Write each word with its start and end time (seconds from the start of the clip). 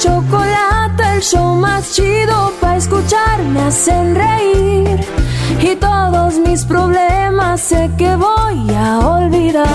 Chocolate, 0.00 1.02
el 1.16 1.22
show 1.22 1.54
más 1.54 1.94
chido 1.94 2.52
para 2.60 2.76
escuchar, 2.76 3.42
me 3.42 3.60
hacen 3.60 4.14
reír. 4.14 5.00
Y 5.60 5.76
todos 5.76 6.38
mis 6.38 6.64
problemas 6.64 7.60
sé 7.60 7.90
que 7.98 8.14
voy 8.16 8.74
a 8.74 8.98
olvidar. 8.98 9.68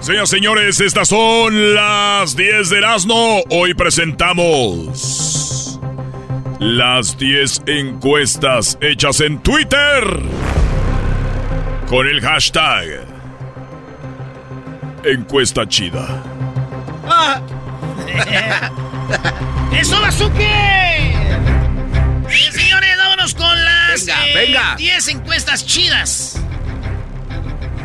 Señoras 0.00 0.32
y 0.32 0.36
señores, 0.36 0.80
estas 0.80 1.08
son 1.08 1.74
las 1.74 2.34
10 2.34 2.70
de 2.70 2.78
Erasmo. 2.78 3.42
Hoy 3.50 3.74
presentamos 3.74 5.78
las 6.58 7.18
10 7.18 7.62
encuestas 7.66 8.78
hechas 8.80 9.20
en 9.20 9.38
Twitter 9.40 10.04
con 11.88 12.08
el 12.08 12.20
hashtag 12.20 13.04
encuesta 15.04 15.68
chida. 15.68 16.31
Ah. 17.08 17.40
¡Eso, 19.72 20.00
Bazuque! 20.00 21.14
Bien, 22.28 22.52
señores, 22.52 22.96
vámonos 22.96 23.34
con 23.34 23.64
las 23.64 24.06
Venga, 24.06 24.26
eh, 24.26 24.34
venga. 24.34 24.74
10 24.76 25.08
encuestas 25.08 25.66
chidas. 25.66 26.40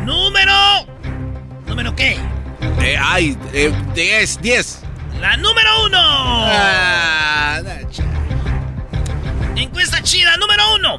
Número. 0.04 0.86
¿Número 1.66 1.94
qué? 1.94 2.18
Eh, 2.80 2.96
ay, 3.00 3.36
eh, 3.52 3.72
10, 3.94 4.40
10. 4.40 4.82
La 5.20 5.36
número 5.36 5.84
uno. 5.84 5.98
Ah, 6.00 7.60
Encuesta 9.56 10.02
chida 10.02 10.36
número 10.36 10.74
uno. 10.74 10.98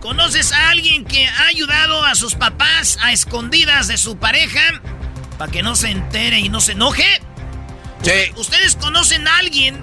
¿Conoces 0.00 0.52
a 0.52 0.70
alguien 0.70 1.04
que 1.04 1.28
ha 1.28 1.46
ayudado 1.46 2.04
a 2.04 2.14
sus 2.14 2.34
papás 2.34 2.98
a 3.02 3.12
escondidas 3.12 3.86
de 3.86 3.98
su 3.98 4.16
pareja 4.16 4.80
para 5.40 5.50
que 5.50 5.62
no 5.62 5.74
se 5.74 5.88
entere 5.90 6.38
y 6.38 6.50
no 6.50 6.60
se 6.60 6.72
enoje? 6.72 7.06
Sí. 8.02 8.30
¿Ustedes 8.36 8.76
conocen 8.76 9.26
a 9.26 9.38
alguien 9.38 9.82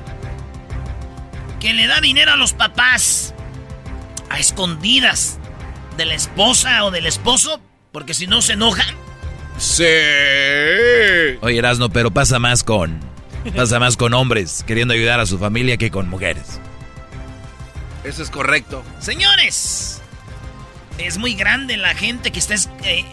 que 1.59 1.73
le 1.73 1.88
da 1.88 2.00
dinero 2.00 2.31
a 2.34 2.35
los 2.35 2.53
papás 2.53 3.34
a 4.29 4.38
escondidas 4.38 5.40
de 5.97 6.06
la 6.06 6.13
esposa 6.13 6.84
o 6.85 6.91
del 6.91 7.07
esposo? 7.07 7.59
Porque 7.91 8.13
si 8.13 8.28
no 8.28 8.44
se 8.44 8.53
enojan. 8.53 8.96
Sí. 9.57 9.84
Oye, 11.41 11.57
Erasno, 11.57 11.90
pero 11.90 12.12
pasa 12.12 12.38
más 12.38 12.63
con. 12.63 13.00
Pasa 13.56 13.79
más 13.79 13.97
con 13.97 14.13
hombres 14.13 14.63
queriendo 14.67 14.94
ayudar 14.94 15.19
a 15.19 15.25
su 15.25 15.40
familia 15.40 15.78
que 15.78 15.90
con 15.90 16.07
mujeres. 16.07 16.59
Eso 18.03 18.22
es 18.22 18.29
correcto. 18.29 18.84
Señores, 19.00 20.03
es 21.00 21.17
muy 21.17 21.34
grande 21.34 21.78
la 21.78 21.96
gente 21.96 22.29
que 22.31 22.38
está... 22.38 22.53
es- 22.53 22.69
eh, 22.84 23.06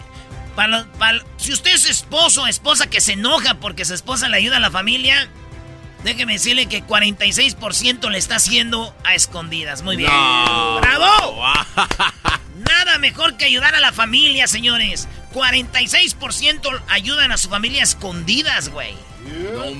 para- 0.55 0.85
para- 0.99 1.23
si 1.37 1.53
usted 1.53 1.73
es 1.75 1.89
esposo 1.89 2.43
o 2.43 2.47
esposa 2.47 2.89
que 2.89 3.01
se 3.01 3.13
enoja 3.13 3.55
porque 3.55 3.85
su 3.85 3.95
esposa 3.95 4.29
le 4.29 4.37
ayuda 4.37 4.57
a 4.59 4.61
la 4.61 4.71
familia, 4.71 5.29
déjeme 6.05 6.35
decirle 6.35 6.67
que 6.67 6.83
46% 6.85 8.11
le 8.11 8.19
está 8.19 8.37
haciendo 8.37 8.95
a 9.05 9.15
escondidas. 9.15 9.83
Muy 9.83 9.97
bien. 9.97 10.11
No. 10.11 10.81
¡Bravo! 10.81 11.45
Nada 12.69 12.99
mejor 12.99 13.37
que 13.37 13.45
ayudar 13.47 13.75
a 13.75 13.81
la 13.81 13.93
familia, 13.93 14.47
señores. 14.47 15.09
46% 15.33 16.83
ayudan 16.89 17.33
a 17.33 17.37
su 17.37 17.49
familia 17.49 17.81
a 17.81 17.85
escondidas, 17.85 18.69
güey. 18.69 18.95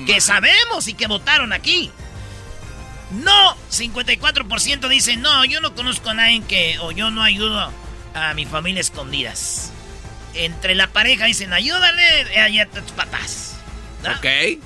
que 0.05 0.19
sabemos 0.21 0.87
y 0.87 0.93
que 0.93 1.07
votaron 1.07 1.53
aquí. 1.53 1.91
No, 3.11 3.55
54% 3.71 4.87
dicen, 4.89 5.21
no, 5.21 5.45
yo 5.45 5.61
no 5.61 5.75
conozco 5.75 6.09
a 6.09 6.13
nadie 6.15 6.41
que, 6.41 6.77
o 6.79 6.91
yo 6.91 7.11
no 7.11 7.21
ayudo 7.23 7.71
a 8.13 8.33
mi 8.33 8.45
familia 8.45 8.79
a 8.79 8.81
escondidas. 8.81 9.71
Entre 10.35 10.75
la 10.75 10.87
pareja 10.87 11.25
dicen, 11.25 11.53
ayúdale 11.53 12.01
a 12.37 12.63
a 12.63 12.65
tus 12.67 12.91
papás. 12.91 13.57
¿no? 14.03 14.11
Ok. 14.11 14.59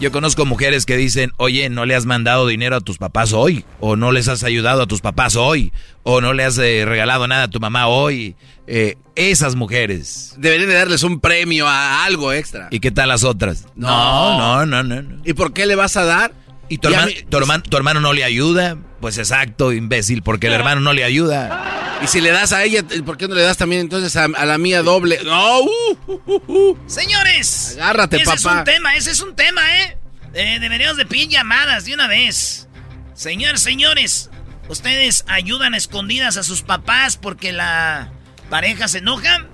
Yo 0.00 0.10
conozco 0.12 0.46
mujeres 0.46 0.86
que 0.86 0.96
dicen, 0.96 1.32
oye, 1.36 1.68
no 1.68 1.84
le 1.84 1.94
has 1.94 2.06
mandado 2.06 2.46
dinero 2.46 2.76
a 2.76 2.80
tus 2.80 2.96
papás 2.96 3.34
hoy, 3.34 3.66
o 3.80 3.96
no 3.96 4.12
les 4.12 4.28
has 4.28 4.44
ayudado 4.44 4.80
a 4.80 4.86
tus 4.86 5.02
papás 5.02 5.36
hoy, 5.36 5.74
o 6.04 6.22
no 6.22 6.32
le 6.32 6.44
has 6.44 6.56
eh, 6.56 6.84
regalado 6.86 7.28
nada 7.28 7.44
a 7.44 7.48
tu 7.48 7.60
mamá 7.60 7.86
hoy. 7.86 8.34
Eh, 8.66 8.96
esas 9.14 9.56
mujeres. 9.56 10.34
Deberían 10.38 10.70
de 10.70 10.74
darles 10.76 11.02
un 11.02 11.20
premio 11.20 11.68
a 11.68 12.04
algo 12.04 12.32
extra. 12.32 12.68
¿Y 12.70 12.80
qué 12.80 12.90
tal 12.90 13.08
las 13.10 13.24
otras? 13.24 13.66
No. 13.74 14.38
no, 14.38 14.64
no, 14.64 14.82
no. 14.82 15.02
no. 15.02 15.22
¿Y 15.24 15.34
por 15.34 15.52
qué 15.52 15.66
le 15.66 15.74
vas 15.74 15.98
a 15.98 16.04
dar? 16.04 16.32
¿Y 16.70 16.78
tu, 16.78 16.88
hermano, 16.88 17.10
hermano, 17.32 17.62
tu 17.64 17.76
hermano 17.76 18.00
no 18.00 18.12
le 18.14 18.24
ayuda? 18.24 18.78
Pues 19.00 19.16
exacto, 19.18 19.72
imbécil, 19.72 20.22
porque 20.22 20.48
el 20.48 20.52
hermano 20.52 20.80
no 20.80 20.92
le 20.92 21.04
ayuda. 21.04 21.98
Y 22.02 22.06
si 22.06 22.20
le 22.20 22.30
das 22.30 22.52
a 22.52 22.64
ella, 22.64 22.82
¿por 23.04 23.16
qué 23.16 23.28
no 23.28 23.34
le 23.34 23.42
das 23.42 23.56
también 23.56 23.82
entonces 23.82 24.14
a, 24.16 24.24
a 24.24 24.46
la 24.46 24.58
mía 24.58 24.82
doble? 24.82 25.20
No, 25.24 25.60
uh, 25.60 25.68
uh, 26.06 26.22
uh, 26.26 26.42
uh. 26.46 26.78
Señores, 26.86 27.76
Agárrate, 27.80 28.16
ese 28.16 28.34
es 28.34 28.42
papá. 28.42 28.58
un 28.58 28.64
tema, 28.64 28.94
ese 28.96 29.10
es 29.10 29.20
un 29.20 29.34
tema, 29.34 29.60
¿eh? 29.80 29.98
Eh, 30.34 30.58
deberíamos 30.60 30.96
de 30.96 31.06
pedir 31.06 31.28
llamadas 31.28 31.84
de 31.84 31.94
una 31.94 32.06
vez. 32.06 32.68
Señores, 33.14 33.60
señores, 33.60 34.30
¿ustedes 34.68 35.24
ayudan 35.28 35.74
a 35.74 35.76
escondidas 35.76 36.36
a 36.36 36.42
sus 36.42 36.62
papás 36.62 37.16
porque 37.16 37.52
la 37.52 38.12
pareja 38.48 38.88
se 38.88 38.98
enoja? 38.98 39.46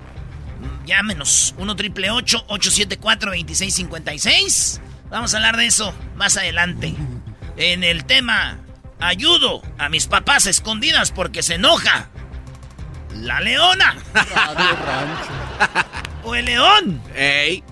Llámenos, 0.85 1.53
1 1.57 1.75
triple 1.75 2.11
874 2.11 3.31
2656 3.31 4.81
Vamos 5.09 5.33
a 5.33 5.37
hablar 5.37 5.57
de 5.57 5.65
eso 5.65 5.93
más 6.15 6.37
adelante. 6.37 6.93
En 7.55 7.83
el 7.83 8.05
tema, 8.05 8.59
ayudo 8.99 9.61
a 9.77 9.89
mis 9.89 10.07
papás 10.07 10.45
escondidas 10.45 11.11
porque 11.11 11.43
se 11.43 11.55
enoja. 11.55 12.09
La 13.13 13.41
leona. 13.41 13.97
o 16.23 16.35
el 16.35 16.45
león. 16.45 17.01
Ey. 17.15 17.63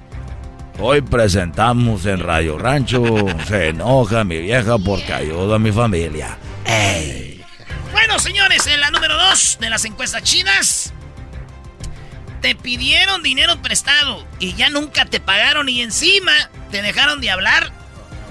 Hoy 0.80 1.02
presentamos 1.02 2.06
en 2.06 2.20
Radio 2.20 2.58
Rancho, 2.58 3.02
se 3.48 3.70
enoja 3.70 4.26
mi 4.26 4.40
vieja 4.40 4.78
porque 4.78 5.14
ayudo 5.14 5.56
a 5.56 5.60
mi 5.60 5.72
familia. 5.72 6.38
¡Ey! 6.66 7.42
Bueno, 7.94 8.20
señores, 8.20 8.68
en 8.68 8.82
la 8.82 8.92
número 8.92 9.16
2 9.16 9.60
de 9.62 9.70
las 9.70 9.86
encuestas 9.86 10.24
chinas. 10.24 10.92
Te 12.42 12.56
pidieron 12.56 13.24
dinero 13.24 13.62
prestado 13.62 14.28
y 14.38 14.54
ya 14.54 14.70
nunca 14.70 15.06
te 15.06 15.22
pagaron 15.22 15.70
y 15.70 15.82
encima 15.82 16.34
te 16.72 16.82
dejaron 16.82 17.22
de 17.22 17.32
hablar. 17.32 17.72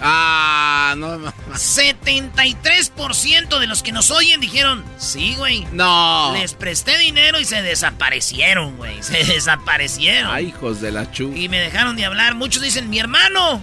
Ah, 0.00 0.94
no. 0.96 1.18
73% 1.52 3.58
de 3.58 3.66
los 3.66 3.82
que 3.82 3.92
nos 3.92 4.10
oyen 4.10 4.40
dijeron, 4.40 4.84
sí, 4.98 5.34
güey. 5.36 5.66
No. 5.72 6.32
Les 6.34 6.54
presté 6.54 6.98
dinero 6.98 7.40
y 7.40 7.44
se 7.44 7.62
desaparecieron, 7.62 8.76
güey. 8.76 9.02
Se 9.02 9.24
desaparecieron. 9.24 10.32
Ay, 10.32 10.48
hijos 10.48 10.80
de 10.80 10.92
la 10.92 11.10
chu. 11.10 11.32
Y 11.34 11.48
me 11.48 11.58
dejaron 11.58 11.96
de 11.96 12.04
hablar. 12.04 12.34
Muchos 12.34 12.62
dicen, 12.62 12.90
mi 12.90 12.98
hermano. 12.98 13.60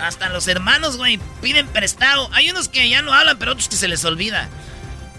Hasta 0.00 0.28
los 0.28 0.48
hermanos, 0.48 0.96
güey, 0.96 1.20
piden 1.40 1.68
prestado. 1.68 2.28
Hay 2.32 2.50
unos 2.50 2.68
que 2.68 2.88
ya 2.88 3.02
no 3.02 3.12
hablan, 3.12 3.38
pero 3.38 3.52
otros 3.52 3.68
que 3.68 3.76
se 3.76 3.88
les 3.88 4.04
olvida. 4.04 4.48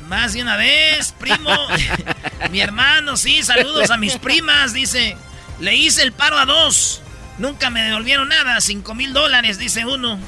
Más 0.08 0.34
de 0.34 0.42
una 0.42 0.58
vez, 0.58 1.14
primo. 1.14 1.56
mi 2.52 2.60
hermano, 2.60 3.18
sí, 3.18 3.42
saludos 3.42 3.90
a 3.90 3.98
mis 3.98 4.18
primas, 4.18 4.74
dice. 4.74 5.18
Le 5.60 5.76
hice 5.76 6.04
el 6.04 6.12
paro 6.12 6.38
a 6.38 6.46
dos. 6.46 7.02
Nunca 7.38 7.70
me 7.70 7.84
devolvieron 7.84 8.30
nada. 8.30 8.62
Cinco 8.62 8.96
mil 8.96 9.14
dólares, 9.14 9.58
dice 9.58 9.86
uno. 9.86 10.20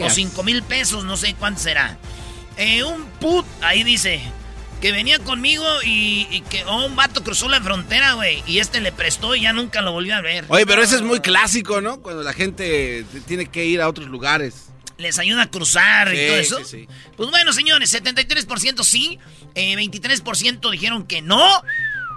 O 0.00 0.10
cinco 0.10 0.42
mil 0.42 0.62
pesos, 0.62 1.04
no 1.04 1.16
sé 1.16 1.34
cuánto 1.34 1.60
será. 1.60 1.98
Eh, 2.56 2.84
un 2.84 3.04
put, 3.20 3.44
ahí 3.62 3.82
dice, 3.82 4.22
que 4.80 4.92
venía 4.92 5.18
conmigo 5.18 5.64
y, 5.84 6.42
que 6.50 6.64
oh, 6.64 6.86
un 6.86 6.96
vato 6.96 7.24
cruzó 7.24 7.48
la 7.48 7.60
frontera, 7.60 8.14
güey. 8.14 8.42
Y 8.46 8.58
este 8.58 8.80
le 8.80 8.92
prestó 8.92 9.34
y 9.34 9.42
ya 9.42 9.52
nunca 9.52 9.82
lo 9.82 9.92
volvió 9.92 10.14
a 10.14 10.20
ver. 10.20 10.44
Oye, 10.48 10.66
pero 10.66 10.82
ese 10.82 10.96
es 10.96 11.02
muy 11.02 11.20
clásico, 11.20 11.80
¿no? 11.80 12.00
Cuando 12.00 12.22
la 12.22 12.32
gente 12.32 13.04
tiene 13.26 13.46
que 13.46 13.64
ir 13.64 13.80
a 13.80 13.88
otros 13.88 14.08
lugares. 14.08 14.66
Les 14.96 15.18
ayuda 15.18 15.42
a 15.42 15.50
cruzar 15.50 16.14
y 16.14 16.26
todo 16.26 16.36
eso. 16.36 16.60
Pues 17.16 17.30
bueno, 17.30 17.52
señores, 17.52 17.92
73% 17.92 18.84
sí, 18.84 19.18
23% 19.54 20.68
eh, 20.68 20.70
dijeron 20.70 21.06
que 21.06 21.20
no. 21.20 21.62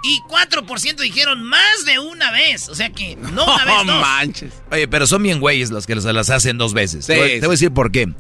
Y 0.03 0.21
4% 0.29 0.97
dijeron 0.97 1.43
más 1.43 1.85
de 1.85 1.99
una 1.99 2.31
vez. 2.31 2.69
O 2.69 2.75
sea 2.75 2.91
que 2.91 3.15
no 3.15 3.43
una 3.43 3.65
vez, 3.65 3.85
dos. 3.85 4.01
manches. 4.01 4.53
Oye, 4.71 4.87
pero 4.87 5.07
son 5.07 5.23
bien 5.23 5.39
güeyes 5.39 5.71
los 5.71 5.87
que 5.87 5.99
se 5.99 6.13
las 6.13 6.29
hacen 6.29 6.57
dos 6.57 6.73
veces. 6.73 7.05
te, 7.07 7.17
voy, 7.17 7.31
a 7.41 7.47
decir 7.49 7.71
por 7.71 7.91
qué. 7.91 8.13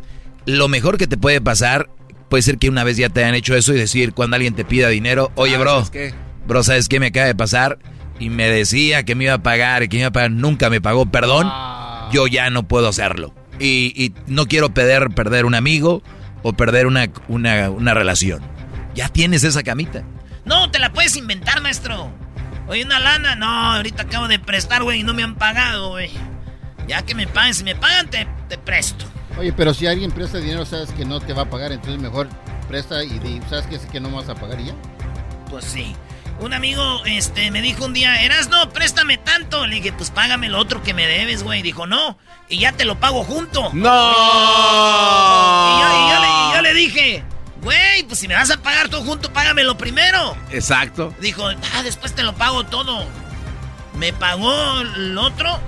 Lo 0.45 0.67
mejor 0.67 0.97
que 0.97 1.07
te 1.07 1.17
puede 1.17 1.41
pasar 1.41 1.89
puede 2.29 2.41
ser 2.41 2.57
que 2.57 2.69
una 2.69 2.83
vez 2.83 2.97
ya 2.97 3.09
te 3.09 3.23
hayan 3.23 3.35
hecho 3.35 3.55
eso 3.55 3.73
y 3.73 3.77
decir 3.77 4.13
cuando 4.13 4.35
alguien 4.35 4.55
te 4.55 4.65
pida 4.65 4.89
dinero, 4.89 5.31
oye, 5.35 5.55
ah, 5.55 5.59
bro, 5.59 5.71
¿sabes 5.71 5.89
qué? 5.89 6.13
bro, 6.47 6.63
¿sabes 6.63 6.89
qué 6.89 6.99
me 6.99 7.07
acaba 7.07 7.27
de 7.27 7.35
pasar? 7.35 7.79
Y 8.19 8.29
me 8.29 8.49
decía 8.49 9.03
que 9.03 9.15
me 9.15 9.25
iba 9.25 9.33
a 9.33 9.43
pagar 9.43 9.83
y 9.83 9.87
que 9.87 9.97
me 9.97 10.01
iba 10.01 10.09
a 10.09 10.13
pagar, 10.13 10.31
nunca 10.31 10.69
me 10.69 10.81
pagó, 10.81 11.05
perdón, 11.05 11.47
ah. 11.49 12.09
yo 12.11 12.27
ya 12.27 12.49
no 12.49 12.67
puedo 12.67 12.87
hacerlo. 12.87 13.33
Y, 13.59 14.13
no 14.27 14.45
quiero 14.45 14.73
perder, 14.73 15.09
perder 15.09 15.45
un 15.45 15.55
amigo 15.55 16.03
o 16.43 16.53
perder 16.53 16.85
una, 16.85 17.09
una, 17.27 17.69
una 17.69 17.93
relación. 17.93 18.41
Ya 18.93 19.09
tienes 19.09 19.43
esa 19.43 19.63
camita. 19.63 20.03
No, 20.47 20.71
te 20.71 20.79
la 20.79 20.93
puedes 20.93 21.17
inventar, 21.17 21.61
maestro. 21.61 22.09
Oye, 22.69 22.85
una 22.85 22.99
lana. 22.99 23.35
No, 23.35 23.75
ahorita 23.75 24.03
acabo 24.03 24.29
de 24.29 24.39
prestar, 24.39 24.81
güey, 24.81 25.01
y 25.01 25.03
no 25.03 25.13
me 25.13 25.21
han 25.21 25.35
pagado, 25.35 25.89
güey. 25.89 26.09
Ya 26.87 27.01
que 27.01 27.15
me 27.15 27.27
paguen, 27.27 27.53
si 27.53 27.65
me 27.65 27.75
pagan, 27.75 28.09
te, 28.09 28.25
te, 28.47 28.57
presto. 28.57 29.05
Oye, 29.37 29.51
pero 29.51 29.73
si 29.73 29.87
alguien 29.87 30.09
presta 30.09 30.37
dinero, 30.37 30.65
sabes 30.65 30.91
que 30.91 31.03
no 31.03 31.19
te 31.19 31.33
va 31.33 31.43
a 31.43 31.49
pagar, 31.49 31.73
entonces 31.73 32.01
mejor 32.01 32.29
presta 32.69 33.03
y 33.03 33.41
sabes 33.49 33.67
que, 33.67 33.77
que 33.91 33.99
no 33.99 34.09
vas 34.09 34.29
a 34.29 34.35
pagar 34.35 34.61
y 34.61 34.67
ya. 34.67 34.73
Pues 35.49 35.65
sí. 35.65 35.93
Un 36.39 36.53
amigo 36.53 37.03
este, 37.05 37.51
me 37.51 37.61
dijo 37.61 37.83
un 37.83 37.93
día, 37.93 38.21
Eras, 38.21 38.47
no, 38.49 38.69
préstame 38.69 39.17
tanto. 39.17 39.67
Le 39.67 39.75
dije, 39.75 39.91
pues 39.91 40.11
págame 40.11 40.47
lo 40.47 40.59
otro 40.59 40.81
que 40.81 40.93
me 40.93 41.07
debes, 41.07 41.43
güey. 41.43 41.61
Dijo, 41.61 41.87
no, 41.87 42.17
y 42.47 42.59
ya 42.59 42.71
te 42.71 42.85
lo 42.85 42.97
pago 42.99 43.25
junto. 43.25 43.69
¡No! 43.73 44.11
Y 45.73 45.81
yo, 45.81 46.23
y 46.23 46.55
yo 46.55 46.61
le 46.61 46.73
dije, 46.73 47.23
Güey, 47.61 48.03
pues 48.03 48.19
si 48.19 48.27
me 48.27 48.35
vas 48.35 48.51
a 48.51 48.57
pagar 48.57 48.89
todo 48.89 49.03
junto, 49.03 49.31
págamelo 49.33 49.77
primero. 49.77 50.37
Exacto. 50.51 51.13
Dijo, 51.19 51.47
ah, 51.47 51.83
después 51.83 52.13
te 52.13 52.23
lo 52.23 52.35
pago 52.35 52.65
todo. 52.65 53.05
Me 53.95 54.13
pagó 54.13 54.81
el 54.81 55.17
otro. 55.17 55.59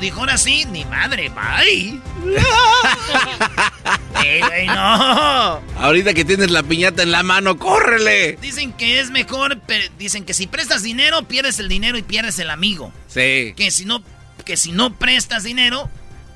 Dijo 0.00 0.20
ahora 0.20 0.38
sí, 0.38 0.64
ni 0.66 0.84
madre, 0.84 1.30
bye. 1.30 2.00
Ey, 4.24 4.66
no. 4.68 5.60
Ahorita 5.78 6.14
que 6.14 6.24
tienes 6.24 6.50
la 6.50 6.62
piñata 6.62 7.02
en 7.02 7.10
la 7.10 7.22
mano, 7.22 7.58
córrele. 7.58 8.38
Dicen 8.40 8.72
que 8.72 9.00
es 9.00 9.10
mejor, 9.10 9.60
dicen 9.98 10.24
que 10.24 10.34
si 10.34 10.46
prestas 10.46 10.82
dinero, 10.82 11.26
pierdes 11.26 11.58
el 11.58 11.68
dinero 11.68 11.98
y 11.98 12.02
pierdes 12.02 12.38
el 12.38 12.50
amigo. 12.50 12.92
Sí. 13.08 13.54
Que 13.56 13.70
si 13.72 13.84
no, 13.84 14.02
que 14.44 14.56
si 14.56 14.70
no 14.70 14.94
prestas 14.94 15.42
dinero, 15.42 15.90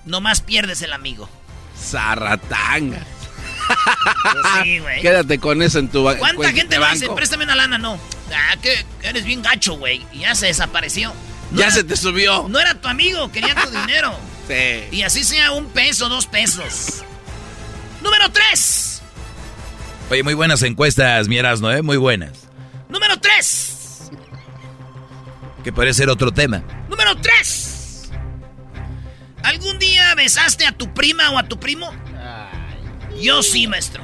nomás 0.04 0.40
pierdes 0.40 0.82
el 0.82 0.92
amigo. 0.92 1.28
Zarratanga. 1.78 3.04
Sí, 4.62 4.78
güey. 4.80 5.00
Quédate 5.00 5.38
con 5.38 5.62
eso 5.62 5.78
en 5.78 5.88
tu 5.88 6.02
¿Cuánta 6.02 6.52
gente 6.52 6.78
va 6.78 6.90
a 6.90 6.92
decir, 6.92 7.10
préstame 7.14 7.44
una 7.44 7.54
lana? 7.54 7.78
No. 7.78 7.98
Ah, 8.32 8.56
que 8.60 8.84
eres 9.02 9.24
bien 9.24 9.42
gacho, 9.42 9.74
güey. 9.74 10.04
Y 10.12 10.20
ya 10.20 10.34
se 10.34 10.46
desapareció. 10.46 11.12
ya 11.52 11.70
se 11.70 11.84
te 11.84 11.96
subió. 11.96 12.46
No 12.48 12.58
era 12.60 12.74
tu 12.74 12.88
amigo, 12.88 13.30
quería 13.32 13.54
tu 13.54 13.70
dinero. 13.80 14.14
Sí. 14.48 14.96
Y 14.96 15.02
así 15.02 15.24
sea 15.24 15.52
un 15.52 15.66
peso, 15.66 16.08
dos 16.08 16.26
pesos. 16.26 17.02
Número 18.02 18.30
tres. 18.30 19.02
Oye, 20.10 20.22
muy 20.22 20.34
buenas 20.34 20.62
encuestas, 20.62 21.28
mieras, 21.28 21.60
¿no? 21.60 21.70
Eh? 21.72 21.82
Muy 21.82 21.96
buenas. 21.96 22.32
Número 22.88 23.18
tres. 23.20 24.10
Que 25.62 25.72
puede 25.72 25.92
ser 25.94 26.08
otro 26.08 26.32
tema. 26.32 26.62
Número 26.88 27.14
tres. 27.16 28.10
¿Algún 29.42 29.78
día 29.78 30.14
besaste 30.14 30.66
a 30.66 30.72
tu 30.72 30.92
prima 30.94 31.30
o 31.30 31.38
a 31.38 31.44
tu 31.44 31.58
primo? 31.60 31.90
Yo 33.20 33.42
sí, 33.42 33.66
maestro. 33.66 34.02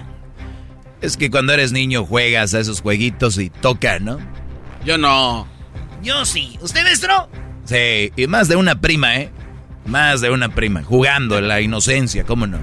Es 1.01 1.17
que 1.17 1.31
cuando 1.31 1.53
eres 1.53 1.73
niño 1.73 2.05
juegas 2.05 2.55
a 2.55 2.61
esos 2.61 2.81
jueguitos 2.81 3.39
y 3.39 3.51
toca, 3.51 3.99
¿no? 3.99 4.19
Yo 4.85 4.99
no. 4.99 5.47
Yo 6.03 6.25
sí. 6.25 6.59
¿Usted, 6.61 6.83
maestro? 6.83 7.29
Sí, 7.65 8.13
y 8.17 8.27
más 8.27 8.49
de 8.49 8.57
una 8.57 8.81
prima, 8.81 9.17
¿eh? 9.17 9.31
Más 9.87 10.21
de 10.21 10.31
una 10.31 10.49
prima, 10.49 10.83
jugando 10.83 11.41
la 11.41 11.61
inocencia, 11.61 12.25
¿cómo 12.25 12.47
no? 12.47 12.59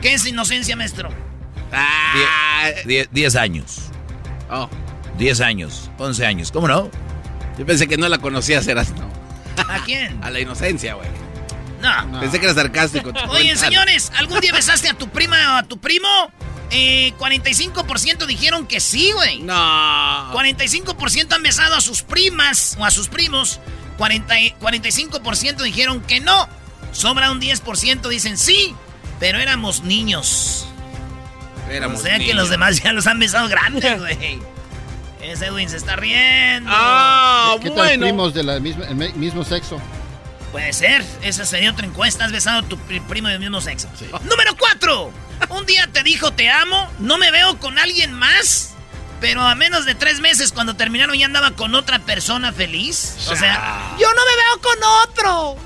¿Qué 0.00 0.14
es 0.14 0.26
inocencia, 0.26 0.76
maestro? 0.76 1.10
Ah, 1.72 2.70
diez, 2.84 3.36
años. 3.36 3.90
Oh. 4.50 4.68
Diez 5.18 5.40
años, 5.40 5.90
once 5.98 6.24
años, 6.26 6.50
¿cómo 6.50 6.68
no? 6.68 6.90
Yo 7.58 7.66
pensé 7.66 7.86
que 7.86 7.96
no 7.96 8.08
la 8.08 8.18
conocías, 8.18 8.66
eras 8.66 8.92
no. 8.92 9.08
¿A 9.68 9.84
quién? 9.84 10.18
A 10.22 10.30
la 10.30 10.40
inocencia, 10.40 10.94
güey. 10.94 11.08
No. 11.80 12.20
Pensé 12.20 12.38
que 12.38 12.46
era 12.46 12.54
sarcástico. 12.54 13.12
Oye, 13.30 13.56
señores, 13.56 14.12
¿algún 14.16 14.40
día 14.40 14.52
besaste 14.52 14.88
a 14.88 14.94
tu 14.94 15.08
prima 15.08 15.54
o 15.54 15.56
a 15.58 15.62
tu 15.62 15.78
primo? 15.78 16.08
Eh, 16.70 17.12
45% 17.18 18.26
dijeron 18.26 18.66
que 18.66 18.80
sí, 18.80 19.10
güey. 19.12 19.40
No. 19.40 20.32
45% 20.32 21.32
han 21.32 21.42
besado 21.42 21.74
a 21.74 21.80
sus 21.80 22.02
primas 22.02 22.76
o 22.78 22.84
a 22.84 22.90
sus 22.90 23.08
primos. 23.08 23.60
40, 23.98 24.34
45% 24.60 25.62
dijeron 25.62 26.00
que 26.02 26.20
no. 26.20 26.48
Sobra 26.92 27.30
un 27.30 27.40
10% 27.40 28.08
dicen 28.08 28.36
sí, 28.36 28.74
pero 29.18 29.38
éramos 29.38 29.82
niños. 29.82 30.66
Éramos 31.70 32.00
o 32.00 32.02
sea 32.02 32.18
que 32.18 32.34
los 32.34 32.50
demás 32.50 32.82
ya 32.82 32.92
los 32.92 33.06
han 33.06 33.18
besado 33.18 33.48
grandes, 33.48 33.98
güey. 33.98 34.40
Ese 35.22 35.46
Edwin 35.46 35.68
se 35.68 35.76
está 35.76 35.96
riendo. 35.96 36.70
Ah, 36.72 37.56
¿Qué, 37.60 37.70
tal 37.70 37.98
primos 37.98 38.32
del 38.32 38.60
mismo 39.16 39.44
sexo? 39.44 39.80
Puede 40.52 40.72
ser. 40.72 41.04
Esa 41.22 41.44
sería 41.44 41.70
otra 41.70 41.86
encuesta. 41.86 42.24
Has 42.24 42.32
besado 42.32 42.60
a 42.60 42.62
tu 42.62 42.76
primo 42.78 43.28
del 43.28 43.38
mismo 43.38 43.60
sexo. 43.60 43.88
Número 44.24 44.56
4. 44.56 45.12
Un 45.50 45.66
día 45.66 45.88
te 45.92 46.02
dijo 46.02 46.32
te 46.32 46.50
amo. 46.50 46.90
No 46.98 47.18
me 47.18 47.30
veo 47.30 47.58
con 47.58 47.78
alguien 47.78 48.12
más. 48.12 48.74
Pero 49.20 49.42
a 49.42 49.54
menos 49.54 49.84
de 49.84 49.94
tres 49.94 50.20
meses, 50.20 50.50
cuando 50.50 50.76
terminaron, 50.76 51.14
ya 51.16 51.26
andaba 51.26 51.50
con 51.50 51.74
otra 51.74 51.98
persona 51.98 52.52
feliz. 52.52 53.16
O 53.28 53.36
sea, 53.36 53.94
yo 53.98 54.08
no 54.08 54.22
me 54.24 54.36
veo 54.36 54.60
con 54.62 54.78
otro. 55.08 55.56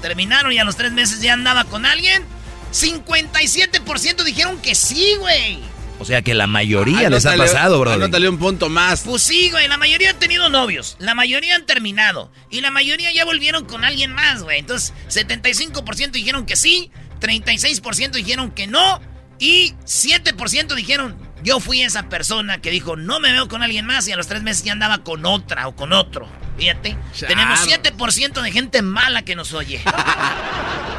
Terminaron 0.00 0.52
y 0.52 0.58
a 0.58 0.64
los 0.64 0.76
tres 0.76 0.92
meses 0.92 1.20
ya 1.20 1.32
andaba 1.32 1.64
con 1.64 1.86
alguien. 1.86 2.24
57% 2.72 4.22
dijeron 4.22 4.58
que 4.58 4.74
sí, 4.74 5.16
güey. 5.18 5.60
O 5.98 6.04
sea 6.04 6.22
que 6.22 6.34
la 6.34 6.46
mayoría 6.46 7.08
les 7.08 7.24
ha 7.26 7.36
pasado, 7.36 7.80
bro. 7.80 7.92
Anótale 7.92 8.28
un 8.28 8.38
punto 8.38 8.68
más. 8.68 9.02
Pues 9.02 9.22
sí, 9.22 9.50
güey. 9.50 9.68
La 9.68 9.76
mayoría 9.76 10.10
han 10.10 10.18
tenido 10.18 10.48
novios. 10.48 10.96
La 10.98 11.14
mayoría 11.14 11.54
han 11.54 11.66
terminado. 11.66 12.30
Y 12.50 12.60
la 12.60 12.70
mayoría 12.70 13.12
ya 13.12 13.24
volvieron 13.24 13.64
con 13.64 13.84
alguien 13.84 14.12
más, 14.12 14.42
güey. 14.42 14.58
Entonces, 14.58 14.92
75% 15.08 16.10
dijeron 16.10 16.46
que 16.46 16.56
sí. 16.56 16.90
36% 17.20 18.10
dijeron 18.10 18.50
que 18.50 18.66
no. 18.66 19.00
Y 19.38 19.74
7% 19.84 20.74
dijeron, 20.74 21.16
yo 21.42 21.60
fui 21.60 21.82
esa 21.82 22.08
persona 22.08 22.60
que 22.60 22.70
dijo, 22.70 22.96
no 22.96 23.20
me 23.20 23.32
veo 23.32 23.48
con 23.48 23.62
alguien 23.62 23.86
más. 23.86 24.06
Y 24.08 24.12
a 24.12 24.16
los 24.16 24.26
tres 24.26 24.42
meses 24.42 24.64
ya 24.64 24.72
andaba 24.72 24.98
con 24.98 25.24
otra 25.26 25.68
o 25.68 25.76
con 25.76 25.92
otro. 25.92 26.28
Fíjate. 26.58 26.96
Tenemos 27.26 27.66
7% 27.66 28.42
de 28.42 28.52
gente 28.52 28.82
mala 28.82 29.22
que 29.22 29.34
nos 29.36 29.52
oye. 29.52 29.80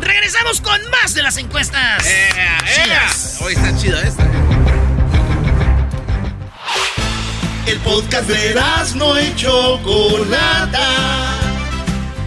Regresamos 0.00 0.60
con 0.60 0.80
más 0.90 1.14
de 1.14 1.22
las 1.22 1.36
encuestas. 1.36 2.04
Eh, 2.06 2.28
eh. 2.36 2.98
Hoy 3.40 3.54
está 3.54 3.76
chido 3.76 3.98
esta. 4.00 4.24
Eh. 4.24 4.28
El 7.66 7.78
podcast 7.80 8.28
de 8.28 8.54
no 8.96 9.16
hecho 9.16 9.80
Chocolata. 9.82 10.88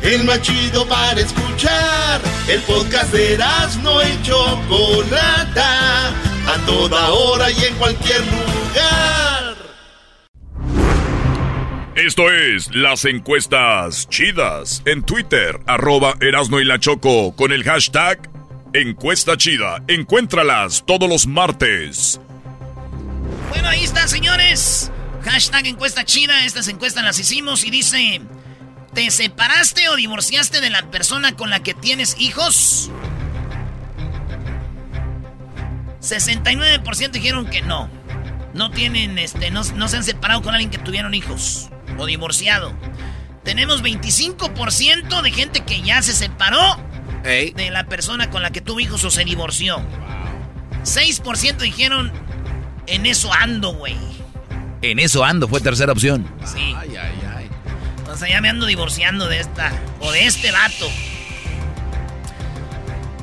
El 0.02 0.24
más 0.24 0.42
chido 0.42 0.88
para 0.88 1.20
escuchar. 1.20 2.22
El 2.48 2.62
podcast 2.62 3.12
de 3.12 3.38
no 3.84 4.02
hecho 4.02 4.62
Chocolata. 4.68 6.10
A 6.48 6.58
toda 6.66 7.10
hora 7.10 7.52
y 7.52 7.66
en 7.66 7.76
cualquier 7.76 8.22
lugar. 8.22 9.37
Esto 11.98 12.32
es 12.32 12.76
las 12.76 13.06
encuestas 13.06 14.08
chidas 14.08 14.84
en 14.86 15.02
Twitter, 15.02 15.60
arroba 15.66 16.14
Erasno 16.22 16.60
y 16.60 16.64
la 16.64 16.78
Choco, 16.78 17.36
con 17.36 17.52
el 17.52 17.64
hashtag 17.64 18.30
Encuesta 18.72 19.36
chida, 19.36 19.82
encuéntralas 19.88 20.84
todos 20.86 21.10
los 21.10 21.26
martes. 21.26 22.22
Bueno, 23.50 23.68
ahí 23.70 23.84
está, 23.84 24.08
señores. 24.08 24.92
Hashtag 25.24 25.66
encuesta 25.66 26.06
chida. 26.06 26.46
Estas 26.46 26.68
encuestas 26.68 27.04
las 27.04 27.18
hicimos 27.18 27.66
y 27.66 27.72
dice: 27.72 28.22
¿Te 28.94 29.10
separaste 29.10 29.90
o 29.90 29.96
divorciaste 29.96 30.62
de 30.62 30.70
la 30.70 30.92
persona 30.92 31.36
con 31.36 31.50
la 31.50 31.64
que 31.64 31.74
tienes 31.74 32.16
hijos? 32.20 32.92
69% 36.02 37.10
dijeron 37.10 37.48
que 37.48 37.64
no. 37.64 37.90
No 38.54 38.70
tienen, 38.70 39.18
este, 39.18 39.50
no, 39.50 39.64
no 39.64 39.88
se 39.88 39.98
han 39.98 40.04
separado 40.04 40.44
con 40.44 40.54
alguien 40.54 40.70
que 40.70 40.78
tuvieron 40.78 41.16
hijos. 41.16 41.72
O 41.98 42.06
divorciado. 42.06 42.74
Tenemos 43.44 43.82
25% 43.82 45.22
de 45.22 45.32
gente 45.32 45.62
que 45.62 45.82
ya 45.82 46.02
se 46.02 46.14
separó 46.14 46.78
de 47.24 47.70
la 47.72 47.86
persona 47.86 48.30
con 48.30 48.42
la 48.42 48.52
que 48.52 48.62
tuvo 48.62 48.80
hijos 48.80 49.04
o 49.04 49.12
se 49.12 49.24
divorció. 49.26 49.82
6% 50.84 51.58
dijeron, 51.58 52.12
en 52.88 53.06
eso 53.06 53.32
ando, 53.34 53.74
güey. 53.74 53.98
En 54.82 55.00
eso 55.00 55.24
ando, 55.24 55.48
fue 55.48 55.60
tercera 55.60 55.92
opción. 55.92 56.30
Sí. 56.46 56.76
Ay, 56.78 56.96
ay, 56.96 57.22
ay. 57.36 57.50
O 58.12 58.16
sea, 58.16 58.30
ya 58.30 58.42
me 58.42 58.50
ando 58.50 58.66
divorciando 58.66 59.28
de 59.28 59.40
esta, 59.40 59.72
o 60.00 60.12
de 60.12 60.26
este 60.26 60.52
vato. 60.52 60.90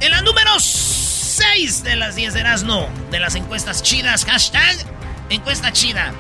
En 0.01 0.11
la 0.11 0.21
número 0.21 0.59
6 0.59 1.83
de 1.83 1.97
las 1.97 2.15
10 2.17 2.35
de 2.35 2.41
Erasmo, 2.41 2.89
de 3.11 3.21
las 3.21 3.35
encuestas 3.35 3.83
chidas, 3.83 4.25
hashtag 4.25 4.77
encuesta 5.31 5.73
chida. 5.73 6.13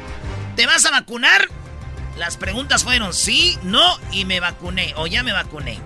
¿Te 0.56 0.66
vas 0.66 0.87
a 0.87 0.90
vacunar? 0.90 1.49
Las 2.16 2.37
preguntas 2.37 2.85
fueron 2.85 3.12
sí, 3.12 3.59
no 3.62 3.99
y 4.12 4.25
me 4.25 4.40
vacuné, 4.40 4.94
o 4.97 5.06
ya 5.06 5.23
me 5.23 5.33
vacuné. 5.33 5.78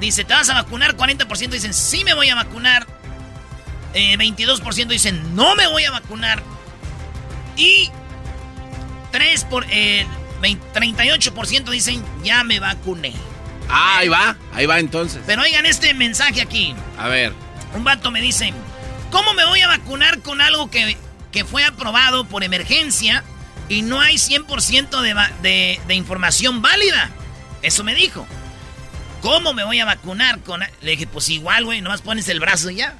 Dice, 0.00 0.24
¿te 0.24 0.34
vas 0.34 0.50
a 0.50 0.54
vacunar? 0.54 0.96
40% 0.96 1.48
dicen, 1.48 1.72
sí 1.72 2.04
me 2.04 2.14
voy 2.14 2.28
a 2.28 2.34
vacunar. 2.34 2.86
22% 3.94 4.80
eh, 4.80 4.84
dicen, 4.88 5.34
no 5.34 5.54
me 5.54 5.66
voy 5.66 5.84
a 5.84 5.90
vacunar. 5.90 6.42
Y 7.56 7.90
3 9.12 9.44
por, 9.44 9.66
38% 9.66 11.70
dicen, 11.70 12.04
ya 12.22 12.44
me 12.44 12.60
vacuné. 12.60 13.14
Ah, 13.68 13.98
ahí 13.98 14.08
va, 14.08 14.36
ahí 14.52 14.66
va 14.66 14.78
entonces. 14.78 15.22
Pero 15.24 15.42
oigan 15.42 15.64
este 15.64 15.94
mensaje 15.94 16.42
aquí. 16.42 16.74
A 16.98 17.08
ver. 17.08 17.32
Un 17.74 17.84
vato 17.84 18.10
me 18.10 18.20
dice, 18.20 18.52
¿cómo 19.10 19.32
me 19.32 19.46
voy 19.46 19.60
a 19.60 19.68
vacunar 19.68 20.20
con 20.20 20.42
algo 20.42 20.70
que, 20.70 20.98
que 21.32 21.44
fue 21.44 21.64
aprobado 21.64 22.26
por 22.26 22.44
emergencia 22.44 23.24
y 23.68 23.82
no 23.82 24.00
hay 24.00 24.16
100% 24.16 25.00
de, 25.00 25.14
de, 25.42 25.80
de 25.86 25.94
información 25.94 26.62
válida? 26.62 27.10
Eso 27.62 27.84
me 27.84 27.94
dijo. 27.94 28.26
¿Cómo 29.24 29.54
me 29.54 29.64
voy 29.64 29.80
a 29.80 29.86
vacunar 29.86 30.40
con.? 30.40 30.60
Le 30.82 30.90
dije, 30.90 31.06
pues 31.06 31.30
igual, 31.30 31.64
güey, 31.64 31.80
nomás 31.80 32.02
pones 32.02 32.28
el 32.28 32.40
brazo 32.40 32.68
y 32.68 32.76
ya. 32.76 32.98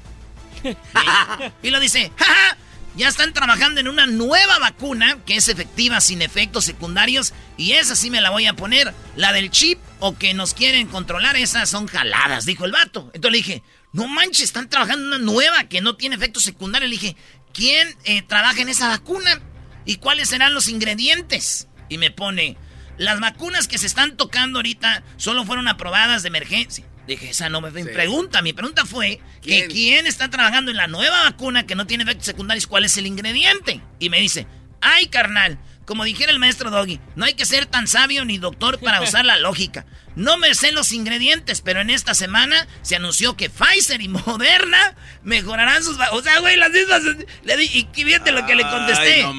y, 1.61 1.69
lo 1.69 1.79
dice, 1.79 2.11
jaja, 2.15 2.57
ya 2.95 3.07
están 3.07 3.31
trabajando 3.31 3.79
en 3.79 3.87
una 3.87 4.07
nueva 4.07 4.57
vacuna 4.57 5.19
que 5.23 5.35
es 5.35 5.49
efectiva 5.49 6.01
sin 6.01 6.23
efectos 6.23 6.65
secundarios 6.65 7.33
y 7.57 7.73
esa 7.73 7.95
sí 7.95 8.09
me 8.09 8.21
la 8.21 8.31
voy 8.31 8.47
a 8.47 8.55
poner. 8.55 8.91
La 9.15 9.33
del 9.33 9.51
chip 9.51 9.77
o 9.99 10.17
que 10.17 10.33
nos 10.33 10.55
quieren 10.55 10.87
controlar, 10.87 11.35
esas 11.35 11.69
son 11.69 11.85
jaladas, 11.85 12.45
dijo 12.45 12.65
el 12.65 12.71
vato. 12.71 13.11
Entonces 13.13 13.31
le 13.31 13.37
dije, 13.37 13.63
no 13.93 14.07
manches, 14.07 14.45
están 14.45 14.67
trabajando 14.67 15.03
en 15.03 15.07
una 15.09 15.31
nueva 15.31 15.65
que 15.65 15.81
no 15.81 15.95
tiene 15.95 16.15
efectos 16.15 16.43
secundarios. 16.43 16.89
Le 16.89 16.95
dije, 16.95 17.15
¿quién 17.53 17.95
eh, 18.05 18.23
trabaja 18.23 18.61
en 18.63 18.69
esa 18.69 18.87
vacuna? 18.87 19.41
¿Y 19.85 19.97
cuáles 19.97 20.29
serán 20.29 20.53
los 20.53 20.67
ingredientes? 20.67 21.67
Y 21.89 21.97
me 21.97 22.11
pone, 22.11 22.57
las 22.97 23.19
vacunas 23.19 23.67
que 23.67 23.77
se 23.77 23.87
están 23.87 24.17
tocando 24.17 24.59
ahorita 24.59 25.03
solo 25.17 25.45
fueron 25.45 25.67
aprobadas 25.67 26.23
de 26.23 26.29
emergencia. 26.29 26.85
Dije, 27.07 27.29
esa 27.29 27.49
no 27.49 27.61
me 27.61 27.71
pregunta. 27.71 28.41
Mi 28.41 28.53
pregunta 28.53 28.85
fue 28.85 29.21
que 29.41 29.67
quién 29.67 30.07
está 30.07 30.29
trabajando 30.29 30.71
en 30.71 30.77
la 30.77 30.87
nueva 30.87 31.23
vacuna 31.23 31.67
que 31.67 31.75
no 31.75 31.85
tiene 31.85 32.03
efectos 32.03 32.25
secundarios, 32.25 32.65
cuál 32.65 32.83
es 32.83 32.97
el 32.97 33.05
ingrediente. 33.05 33.81
Y 33.99 34.09
me 34.09 34.19
dice, 34.19 34.47
ay 34.81 35.07
carnal, 35.07 35.59
como 35.85 36.03
dijera 36.03 36.31
el 36.31 36.39
maestro 36.39 36.71
Doggy, 36.71 36.99
no 37.15 37.25
hay 37.25 37.33
que 37.33 37.45
ser 37.45 37.65
tan 37.65 37.87
sabio 37.87 38.25
ni 38.25 38.37
doctor 38.37 38.79
para 38.79 39.01
usar 39.03 39.25
la 39.25 39.37
lógica. 39.37 39.85
No 40.15 40.37
me 40.37 40.53
sé 40.55 40.71
los 40.71 40.93
ingredientes, 40.93 41.61
pero 41.61 41.81
en 41.81 41.89
esta 41.89 42.13
semana 42.13 42.67
se 42.81 42.95
anunció 42.95 43.35
que 43.35 43.49
Pfizer 43.49 44.01
y 44.01 44.07
Moderna 44.07 44.95
mejorarán 45.23 45.83
sus... 45.83 45.97
O 46.11 46.21
sea, 46.21 46.39
güey, 46.39 46.55
las 46.55 46.71
mismas... 46.71 47.03
Le 47.43 47.57
di, 47.57 47.65
y 47.65 47.87
fíjate 47.93 48.31
lo 48.31 48.45
que 48.45 48.55
le 48.55 48.63
contesté. 48.63 49.23
no 49.23 49.33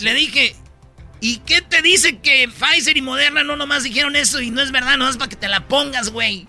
le 0.00 0.14
dije, 0.14 0.56
¿Y 1.20 1.36
qué 1.46 1.62
te 1.62 1.82
dice 1.82 2.18
que 2.18 2.48
Pfizer 2.48 2.96
y 2.96 3.00
Moderna 3.00 3.44
no 3.44 3.54
nomás 3.54 3.84
dijeron 3.84 4.16
eso 4.16 4.40
y 4.40 4.50
no 4.50 4.60
es 4.60 4.72
verdad, 4.72 4.96
no 4.96 5.08
es 5.08 5.16
para 5.16 5.28
que 5.28 5.36
te 5.36 5.46
la 5.46 5.68
pongas, 5.68 6.10
güey? 6.10 6.48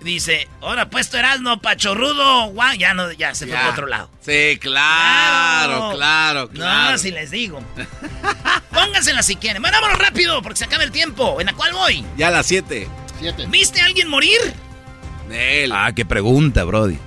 Dice, 0.00 0.48
ahora 0.60 0.88
puesto 0.88 1.16
Erasmo, 1.18 1.60
pachorrudo, 1.60 2.46
guau, 2.50 2.74
ya 2.76 2.94
no, 2.94 3.10
ya 3.12 3.34
se 3.34 3.46
fue 3.46 3.56
a 3.56 3.70
otro 3.70 3.86
lado. 3.86 4.10
Sí, 4.20 4.58
claro, 4.60 5.96
claro, 5.96 6.48
claro. 6.48 6.92
No, 6.92 6.98
si 6.98 7.10
les 7.10 7.30
digo. 7.30 7.60
Póngansela 8.72 9.22
si 9.22 9.36
quieren. 9.36 9.62
Bueno, 9.62 9.78
vámonos 9.80 9.98
rápido, 9.98 10.42
porque 10.42 10.58
se 10.58 10.64
acaba 10.64 10.84
el 10.84 10.92
tiempo. 10.92 11.40
¿En 11.40 11.46
la 11.46 11.54
cual 11.54 11.72
voy? 11.72 12.04
Ya 12.16 12.28
a 12.28 12.30
las 12.30 12.46
7. 12.46 12.88
¿Viste 13.48 13.80
a 13.80 13.86
alguien 13.86 14.08
morir? 14.08 14.38
Él. 15.30 15.72
Ah, 15.72 15.90
qué 15.94 16.04
pregunta, 16.04 16.64
Brody. 16.64 16.98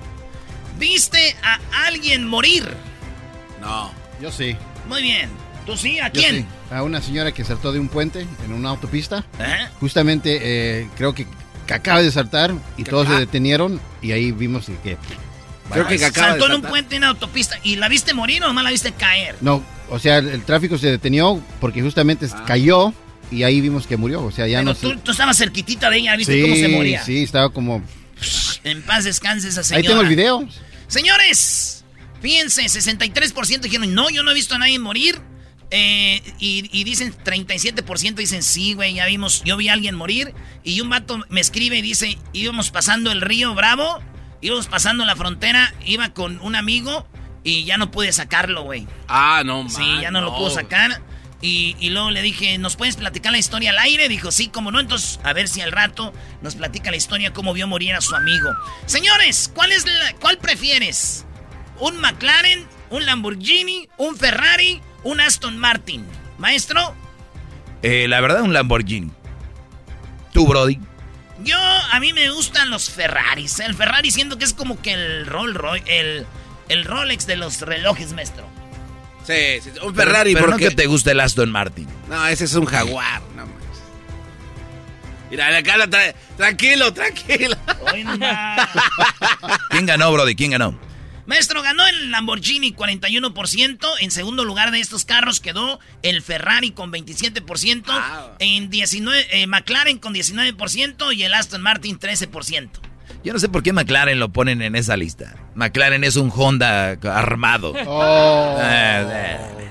¿Viste 0.78 1.36
a 1.42 1.58
alguien 1.86 2.26
morir? 2.26 2.68
No. 3.60 3.92
Yo 4.20 4.30
sí. 4.30 4.56
Muy 4.88 5.02
bien. 5.02 5.30
¿Tú 5.66 5.76
sí? 5.76 6.00
¿A 6.00 6.10
quién? 6.10 6.46
A 6.70 6.82
una 6.82 7.00
señora 7.00 7.32
que 7.32 7.44
saltó 7.44 7.72
de 7.72 7.78
un 7.78 7.88
puente 7.88 8.26
en 8.44 8.52
una 8.52 8.70
autopista. 8.70 9.24
¿Eh? 9.38 9.68
Justamente 9.78 10.38
eh, 10.42 10.88
creo 10.96 11.14
que, 11.14 11.26
acaba 11.72 12.02
de 12.02 12.10
saltar 12.10 12.54
y 12.76 12.84
todos 12.84 13.08
se 13.08 13.14
detenieron 13.14 13.80
y 14.02 14.12
ahí 14.12 14.32
vimos 14.32 14.66
que... 14.82 14.96
Creo 15.70 15.86
que, 15.86 15.98
Saltó 15.98 16.46
en 16.46 16.52
un 16.54 16.62
puente 16.62 16.96
en 16.96 17.02
una 17.02 17.10
autopista. 17.10 17.56
¿Y 17.62 17.76
la 17.76 17.88
viste 17.88 18.12
morir 18.12 18.42
o 18.42 18.48
nomás 18.48 18.64
la 18.64 18.70
viste 18.70 18.90
caer? 18.90 19.36
No, 19.40 19.62
o 19.88 20.00
sea, 20.00 20.18
el, 20.18 20.42
tráfico 20.42 20.76
se 20.78 20.90
detenió 20.90 21.40
porque 21.60 21.80
justamente 21.80 22.26
ah. 22.32 22.44
cayó 22.44 22.92
y 23.30 23.44
ahí 23.44 23.60
vimos 23.60 23.86
que 23.86 23.96
murió. 23.96 24.24
O 24.24 24.32
sea, 24.32 24.48
ya 24.48 24.62
no 24.62 24.74
tú, 24.74 24.96
tú 24.98 25.12
estabas 25.12 25.38
cerquitita 25.38 25.88
de 25.90 25.98
ella, 25.98 26.16
¿viste 26.16 26.42
cómo 26.42 26.56
se 26.56 26.68
moría? 26.68 27.04
Sí, 27.04 27.22
estaba 27.22 27.50
como... 27.50 27.82
En 28.64 28.82
paz 28.82 29.04
descanse 29.04 29.48
esa 29.48 29.62
señora. 29.62 29.80
Ahí 29.80 29.86
tengo 29.86 30.02
el 30.02 30.08
video. 30.08 30.46
Señores, 30.88 31.84
fíjense, 32.20 32.62
63% 32.62 33.60
dijeron, 33.60 33.94
no, 33.94 34.10
yo 34.10 34.22
no 34.22 34.32
he 34.32 34.34
visto 34.34 34.56
a 34.56 34.58
nadie 34.58 34.78
morir. 34.78 35.20
Eh, 35.72 36.20
y, 36.40 36.84
dicen 36.84 37.14
37% 37.24 38.14
dicen 38.14 38.42
sí, 38.42 38.74
güey, 38.74 38.94
ya 38.94 39.06
vimos, 39.06 39.42
yo 39.44 39.56
vi 39.56 39.68
a 39.68 39.72
alguien 39.72 39.94
morir. 39.94 40.34
Y 40.64 40.80
un 40.80 40.90
vato 40.90 41.20
me 41.28 41.40
escribe 41.40 41.78
y 41.78 41.82
dice, 41.82 42.18
íbamos 42.32 42.70
pasando 42.70 43.12
el 43.12 43.20
río 43.20 43.54
Bravo, 43.54 44.00
íbamos 44.40 44.66
pasando 44.66 45.04
la 45.04 45.16
frontera, 45.16 45.74
iba 45.84 46.12
con 46.12 46.40
un 46.40 46.56
amigo 46.56 47.06
y 47.44 47.64
ya 47.64 47.76
no 47.76 47.90
pude 47.90 48.12
sacarlo, 48.12 48.62
güey. 48.62 48.86
Ah, 49.08 49.42
no, 49.44 49.68
Sí, 49.68 49.84
ya 50.00 50.10
no, 50.10 50.20
lo 50.20 50.36
pudo 50.36 50.50
sacar. 50.50 51.02
Y, 51.42 51.88
luego 51.88 52.10
le 52.10 52.20
dije, 52.20 52.58
¿nos 52.58 52.76
puedes 52.76 52.96
platicar 52.96 53.32
la 53.32 53.38
historia 53.38 53.70
al 53.70 53.78
aire? 53.78 54.08
Dijo, 54.08 54.30
sí, 54.30 54.48
como 54.48 54.70
no. 54.70 54.80
Entonces, 54.80 55.20
a 55.22 55.32
ver 55.32 55.48
si 55.48 55.62
al 55.62 55.72
rato 55.72 56.12
nos 56.42 56.56
platica 56.56 56.90
la 56.90 56.96
historia 56.96 57.32
cómo 57.32 57.54
vio 57.54 57.66
morir 57.66 57.94
a 57.94 58.00
su 58.00 58.14
amigo. 58.14 58.50
Señores, 58.86 59.50
¿cuál 59.54 59.72
es 59.72 59.86
la, 59.86 60.14
cuál 60.20 60.36
prefieres? 60.36 61.24
¿Un 61.78 61.98
McLaren? 61.98 62.66
¿Un 62.90 63.06
Lamborghini? 63.06 63.88
¿Un 63.96 64.16
Ferrari? 64.16 64.82
Un 65.04 65.20
Aston 65.20 65.58
Martin. 65.58 66.04
Maestro. 66.38 66.94
Eh, 67.82 68.06
la 68.08 68.20
verdad, 68.20 68.42
un 68.42 68.52
Lamborghini. 68.52 69.10
¿Tú, 70.32 70.46
Brody? 70.46 70.78
Yo, 71.42 71.56
a 71.58 71.98
mí 72.00 72.12
me 72.12 72.30
gustan 72.30 72.70
los 72.70 72.90
Ferraris. 72.90 73.60
El 73.60 73.74
Ferrari 73.74 74.10
siento 74.10 74.38
que 74.38 74.44
es 74.44 74.52
como 74.52 74.80
que 74.80 74.92
el 74.92 75.26
Rolls 75.26 75.56
Royce, 75.56 76.24
el, 76.68 76.84
Rolex 76.84 77.26
de 77.26 77.36
los 77.36 77.60
relojes, 77.62 78.12
maestro. 78.12 78.46
Sí, 79.26 79.60
sí 79.62 79.70
un 79.82 79.94
Ferrari. 79.94 80.34
Pero, 80.34 80.46
porque... 80.46 80.64
no 80.64 80.70
que 80.70 80.76
te 80.76 80.86
guste 80.86 81.12
el 81.12 81.20
Aston 81.20 81.50
Martin. 81.50 81.88
No, 82.08 82.26
ese 82.26 82.44
es 82.44 82.54
un 82.54 82.66
Jaguar, 82.66 83.22
no 83.36 83.48
Mira, 85.30 85.56
acá 85.56 85.76
tranquilo, 86.36 86.92
tranquilo. 86.92 87.56
¿Quién 89.70 89.86
ganó, 89.86 90.12
Brody? 90.12 90.34
¿Quién 90.34 90.50
ganó? 90.50 90.76
Maestro, 91.30 91.62
ganó 91.62 91.86
el 91.86 92.10
Lamborghini 92.10 92.74
41%. 92.74 93.86
En 94.00 94.10
segundo 94.10 94.44
lugar 94.44 94.72
de 94.72 94.80
estos 94.80 95.04
carros 95.04 95.38
quedó 95.38 95.78
el 96.02 96.22
Ferrari 96.22 96.72
con 96.72 96.90
27%. 96.92 98.34
En 98.40 98.68
19, 98.68 99.26
eh, 99.30 99.46
McLaren 99.46 99.98
con 99.98 100.12
19% 100.12 101.14
y 101.14 101.22
el 101.22 101.32
Aston 101.32 101.62
Martin 101.62 102.00
13%. 102.00 102.68
Yo 103.22 103.32
no 103.32 103.38
sé 103.38 103.48
por 103.48 103.62
qué 103.62 103.72
McLaren 103.72 104.18
lo 104.18 104.30
ponen 104.30 104.60
en 104.60 104.74
esa 104.74 104.96
lista. 104.96 105.36
McLaren 105.54 106.02
es 106.02 106.16
un 106.16 106.32
Honda 106.34 106.98
armado. 107.04 107.74
Oh. 107.86 108.58
Eh, 108.60 109.06
eh, 109.08 109.70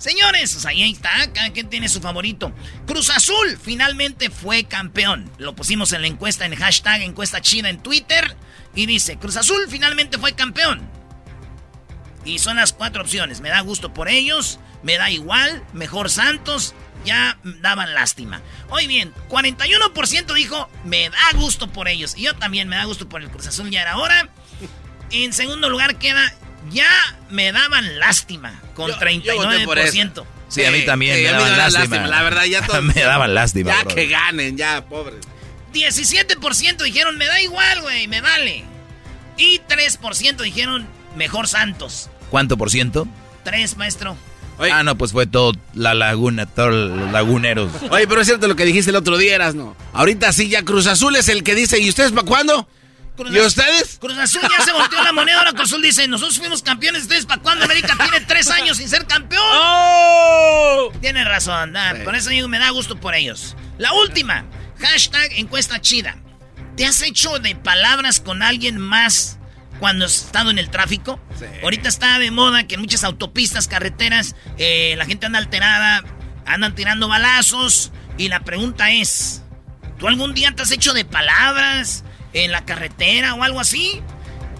Señores, 0.00 0.54
pues 0.54 0.64
ahí 0.64 0.90
está, 0.90 1.10
cada 1.34 1.50
quien 1.50 1.68
tiene 1.68 1.86
su 1.90 2.00
favorito. 2.00 2.54
Cruz 2.86 3.10
Azul 3.10 3.58
finalmente 3.62 4.30
fue 4.30 4.64
campeón. 4.64 5.30
Lo 5.36 5.54
pusimos 5.54 5.92
en 5.92 6.00
la 6.00 6.06
encuesta 6.06 6.46
en 6.46 6.56
hashtag 6.56 7.02
encuesta 7.02 7.42
china 7.42 7.68
en 7.68 7.82
Twitter. 7.82 8.34
Y 8.74 8.86
dice, 8.86 9.18
Cruz 9.18 9.36
Azul 9.36 9.66
finalmente 9.68 10.16
fue 10.16 10.32
campeón. 10.32 10.88
Y 12.24 12.38
son 12.38 12.56
las 12.56 12.72
cuatro 12.72 13.02
opciones. 13.02 13.42
Me 13.42 13.50
da 13.50 13.60
gusto 13.60 13.92
por 13.92 14.08
ellos, 14.08 14.58
me 14.82 14.96
da 14.96 15.10
igual, 15.10 15.62
mejor 15.74 16.08
Santos, 16.08 16.74
ya 17.04 17.38
daban 17.60 17.92
lástima. 17.92 18.40
Hoy 18.70 18.86
bien, 18.86 19.12
41% 19.28 20.32
dijo, 20.32 20.70
me 20.84 21.10
da 21.10 21.30
gusto 21.34 21.70
por 21.70 21.88
ellos. 21.88 22.16
Y 22.16 22.22
yo 22.22 22.34
también 22.36 22.68
me 22.68 22.76
da 22.76 22.84
gusto 22.84 23.06
por 23.06 23.20
el 23.20 23.28
Cruz 23.28 23.48
Azul, 23.48 23.70
ya 23.70 23.82
era 23.82 23.98
hora. 23.98 24.30
En 25.10 25.34
segundo 25.34 25.68
lugar 25.68 25.98
queda, 25.98 26.32
ya 26.70 26.88
me 27.30 27.52
daban 27.52 27.98
lástima, 27.98 28.60
con 28.74 28.90
39%. 28.90 30.24
sí, 30.48 30.64
a 30.64 30.70
mí 30.70 30.84
también 30.84 31.22
me, 31.22 31.30
daban 31.30 31.56
lástima. 31.56 32.06
La 32.06 32.22
verdad, 32.22 32.44
ya 32.44 32.62
todos. 32.66 32.82
me 32.82 32.94
daban 32.94 33.34
lástima. 33.34 33.72
Ya 33.72 33.84
que 33.84 34.06
ganen, 34.06 34.56
ya, 34.56 34.84
pobre. 34.86 35.16
17% 35.72 36.82
dijeron, 36.82 37.16
me 37.16 37.26
da 37.26 37.40
igual, 37.40 37.82
güey, 37.82 38.08
me 38.08 38.20
vale. 38.20 38.64
Y 39.36 39.60
3% 39.68 40.36
dijeron, 40.42 40.86
mejor 41.16 41.48
Santos. 41.48 42.10
¿Cuánto 42.30 42.56
por 42.56 42.70
ciento? 42.70 43.06
3, 43.44 43.76
maestro. 43.76 44.16
Ah, 44.58 44.82
no, 44.82 44.98
pues 44.98 45.12
fue 45.12 45.26
todo 45.26 45.52
la 45.72 45.94
laguna, 45.94 46.44
todos 46.44 46.90
los 46.90 47.12
laguneros. 47.12 47.70
Oye, 47.90 48.06
pero 48.06 48.20
es 48.20 48.26
cierto 48.26 48.46
lo 48.46 48.56
que 48.56 48.66
dijiste 48.66 48.90
el 48.90 48.96
otro 48.96 49.16
día, 49.16 49.34
eras, 49.34 49.54
¿no? 49.54 49.74
Ahorita 49.94 50.32
sí, 50.32 50.48
ya 50.48 50.62
Cruz 50.62 50.86
Azul 50.86 51.16
es 51.16 51.30
el 51.30 51.42
que 51.42 51.54
dice, 51.54 51.80
¿y 51.80 51.88
ustedes 51.88 52.12
para 52.12 52.26
cuándo? 52.26 52.68
¿Y 53.28 53.38
ustedes? 53.40 53.98
Cruz 54.00 54.16
Azul 54.18 54.42
ya 54.42 54.64
se 54.64 54.72
volteó 54.72 55.02
la 55.02 55.12
moneda, 55.12 55.38
ahora 55.38 55.52
Cruz 55.52 55.70
Azul 55.70 55.82
dice, 55.82 56.08
nosotros 56.08 56.38
fuimos 56.38 56.62
campeones, 56.62 57.02
¿ustedes 57.02 57.26
para 57.26 57.42
cuándo? 57.42 57.64
América 57.64 57.96
tiene 57.96 58.24
tres 58.26 58.48
años 58.50 58.78
sin 58.78 58.88
ser 58.88 59.06
campeón. 59.06 59.42
¡Oh! 59.44 60.92
Tiene 61.00 61.24
razón, 61.24 61.74
por 62.04 62.14
eso 62.14 62.30
digo, 62.30 62.48
me 62.48 62.58
da 62.58 62.70
gusto 62.70 62.98
por 62.98 63.14
ellos. 63.14 63.56
La 63.78 63.92
última, 63.92 64.46
hashtag 64.78 65.32
encuesta 65.34 65.80
chida. 65.80 66.16
¿Te 66.76 66.86
has 66.86 67.02
hecho 67.02 67.38
de 67.38 67.54
palabras 67.56 68.20
con 68.20 68.42
alguien 68.42 68.78
más 68.78 69.38
cuando 69.80 70.04
has 70.04 70.26
estado 70.26 70.50
en 70.50 70.58
el 70.58 70.70
tráfico. 70.70 71.18
Ahorita 71.62 71.88
está 71.88 72.18
de 72.18 72.30
moda 72.30 72.64
que 72.66 72.76
en 72.76 72.82
muchas 72.82 73.02
autopistas, 73.02 73.66
carreteras, 73.66 74.36
eh, 74.58 74.94
la 74.96 75.06
gente 75.06 75.26
anda 75.26 75.38
alterada, 75.38 76.04
andan 76.46 76.74
tirando 76.74 77.08
balazos. 77.08 77.90
Y 78.18 78.28
la 78.28 78.40
pregunta 78.40 78.90
es, 78.90 79.42
¿tú 79.98 80.06
algún 80.06 80.34
día 80.34 80.52
te 80.54 80.62
has 80.62 80.70
hecho 80.70 80.92
de 80.92 81.06
palabras 81.06 82.04
en 82.32 82.50
la 82.50 82.64
carretera 82.64 83.34
o 83.34 83.42
algo 83.42 83.60
así? 83.60 84.02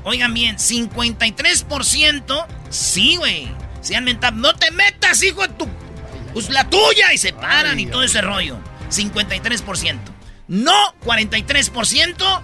Oigan 0.05 0.33
bien, 0.35 0.57
53% 0.57 2.47
sí, 2.71 3.17
güey. 3.17 3.49
Se 3.83 3.97
han 3.97 4.05
mentado, 4.05 4.37
no 4.37 4.55
te 4.55 4.71
metas, 4.71 5.23
hijo 5.23 5.43
de 5.43 5.49
tu... 5.49 5.69
Pues 6.33 6.49
la 6.49 6.69
tuya 6.71 7.13
y 7.13 7.19
se 7.19 7.33
paran 7.33 7.81
y 7.81 7.87
todo 7.87 8.05
ese 8.05 8.21
rollo. 8.21 8.59
53%. 8.91 9.99
No, 10.49 10.95
43%. 11.05 12.41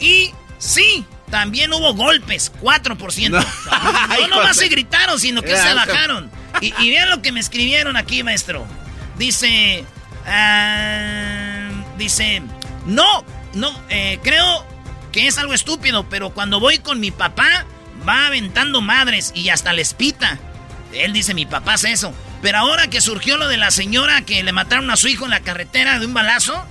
Y 0.00 0.32
sí, 0.58 1.04
también 1.30 1.72
hubo 1.72 1.94
golpes, 1.94 2.52
4%. 2.60 3.30
No, 3.30 3.40
no 4.20 4.28
nomás 4.28 4.56
se 4.56 4.68
gritaron, 4.68 5.18
sino 5.18 5.42
que 5.42 5.56
se 5.56 5.74
bajaron. 5.74 6.30
Y, 6.60 6.90
vean 6.90 7.08
lo 7.08 7.22
que 7.22 7.32
me 7.32 7.40
escribieron 7.40 7.96
aquí, 7.96 8.22
maestro. 8.22 8.66
Dice, 9.16 9.84
ah, 10.26 11.70
dice, 11.96 12.42
no, 12.86 13.24
no, 13.54 13.70
eh, 13.88 14.18
creo 14.22 14.64
que 15.12 15.26
es 15.26 15.38
algo 15.38 15.54
estúpido, 15.54 16.08
pero 16.08 16.30
cuando 16.30 16.60
voy 16.60 16.78
con 16.78 17.00
mi 17.00 17.10
papá, 17.10 17.66
va 18.08 18.26
aventando 18.26 18.80
madres 18.80 19.32
y 19.34 19.48
hasta 19.48 19.72
les 19.72 19.94
pita. 19.94 20.38
Él 20.92 21.12
dice, 21.12 21.34
mi 21.34 21.46
papá 21.46 21.74
hace 21.74 21.92
eso. 21.92 22.12
Pero 22.42 22.58
ahora 22.58 22.88
que 22.88 23.00
surgió 23.00 23.36
lo 23.36 23.48
de 23.48 23.56
la 23.56 23.70
señora 23.70 24.22
que 24.22 24.42
le 24.42 24.52
mataron 24.52 24.90
a 24.90 24.96
su 24.96 25.08
hijo 25.08 25.24
en 25.24 25.30
la 25.30 25.40
carretera 25.40 25.98
de 25.98 26.06
un 26.06 26.14
balazo, 26.14 26.64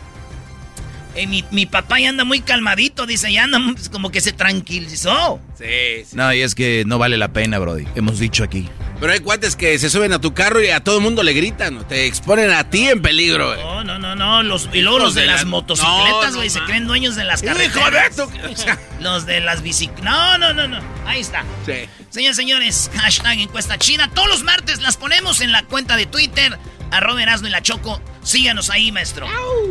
eh, 1.16 1.28
mi, 1.28 1.66
papá 1.66 2.00
ya 2.00 2.10
anda 2.10 2.24
muy 2.24 2.42
calmadito, 2.42 3.06
dice, 3.06 3.32
ya 3.32 3.44
anda 3.44 3.60
como 3.92 4.12
que 4.12 4.22
se 4.22 4.32
tranquilizó. 4.32 5.40
Sí, 5.58 6.06
sí. 6.06 6.16
No, 6.16 6.34
y 6.34 6.42
es 6.42 6.56
que 6.56 6.84
no 6.86 6.98
vale 6.98 7.18
la 7.18 7.30
pena, 7.30 7.60
Brody. 7.60 7.86
Hemos 7.96 8.20
dicho 8.20 8.44
aquí. 8.44 8.68
Pero 9.00 9.14
hay 9.14 9.20
cuates 9.22 9.56
que 9.56 9.80
se 9.80 9.90
suben 9.90 10.12
a 10.12 10.20
tu 10.20 10.34
carro 10.34 10.62
y 10.62 10.70
a 10.70 10.84
todo 10.84 10.98
el 10.98 11.04
mundo 11.04 11.24
le 11.24 11.34
gritan, 11.34 11.88
te 11.88 12.06
exponen 12.06 12.52
a 12.52 12.70
ti 12.70 12.88
en 12.88 13.02
peligro. 13.02 13.56
No, 13.56 13.84
no, 13.84 13.98
no, 13.98 14.16
no, 14.16 14.44
los, 14.44 14.70
y 14.74 14.82
luego 14.82 15.00
los 15.00 15.16
de, 15.16 15.26
las 15.26 15.46
motocicletas, 15.46 16.36
güey, 16.36 16.50
se 16.50 16.60
creen 16.62 16.86
dueños 16.86 17.16
de 17.16 17.24
las 17.24 17.42
carreteras. 17.42 18.18
los 19.00 19.26
de 19.26 19.40
las 19.40 19.62
bicicletas. 19.62 20.04
No, 20.04 20.38
no, 20.38 20.54
no, 20.54 20.68
no, 20.68 20.80
ahí 21.06 21.22
está. 21.22 21.46
Sí. 21.66 21.88
Señores, 22.10 22.36
señores, 22.36 22.92
hashtag 22.98 23.40
encuesta 23.40 23.78
china. 23.78 24.10
Todos 24.14 24.28
los 24.28 24.44
martes 24.44 24.82
las 24.82 24.98
ponemos 24.98 25.40
en 25.42 25.52
la 25.52 25.64
cuenta 25.64 25.96
de 25.96 26.06
Twitter, 26.06 26.58
arroba 26.92 27.22
Erasmo 27.24 27.48
y 27.48 27.52
la 27.52 27.62
Choco. 27.62 28.02
Síganos 28.24 28.70
ahí, 28.70 28.92
maestro. 28.92 29.28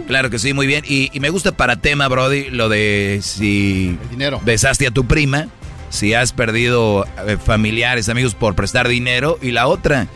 Claro 0.07 0.31
que 0.31 0.38
sí, 0.38 0.55
muy 0.55 0.66
bien. 0.66 0.85
Y, 0.88 1.11
me 1.20 1.29
gusta 1.29 1.53
para 1.53 1.76
tema, 1.76 2.09
Brody, 2.09 2.50
lo 2.50 2.68
de 2.68 3.20
si 3.22 3.98
besaste 4.42 4.87
a 4.87 4.90
tu 4.90 5.07
prima, 5.07 5.48
si 5.90 6.14
has 6.14 6.33
perdido 6.33 7.07
eh, 7.27 7.37
familiares, 7.42 8.09
amigos 8.09 8.35
por 8.35 8.55
prestar 8.55 8.88
dinero. 8.88 9.38
Y 9.40 9.53
la 9.53 9.66
otra, 9.66 10.07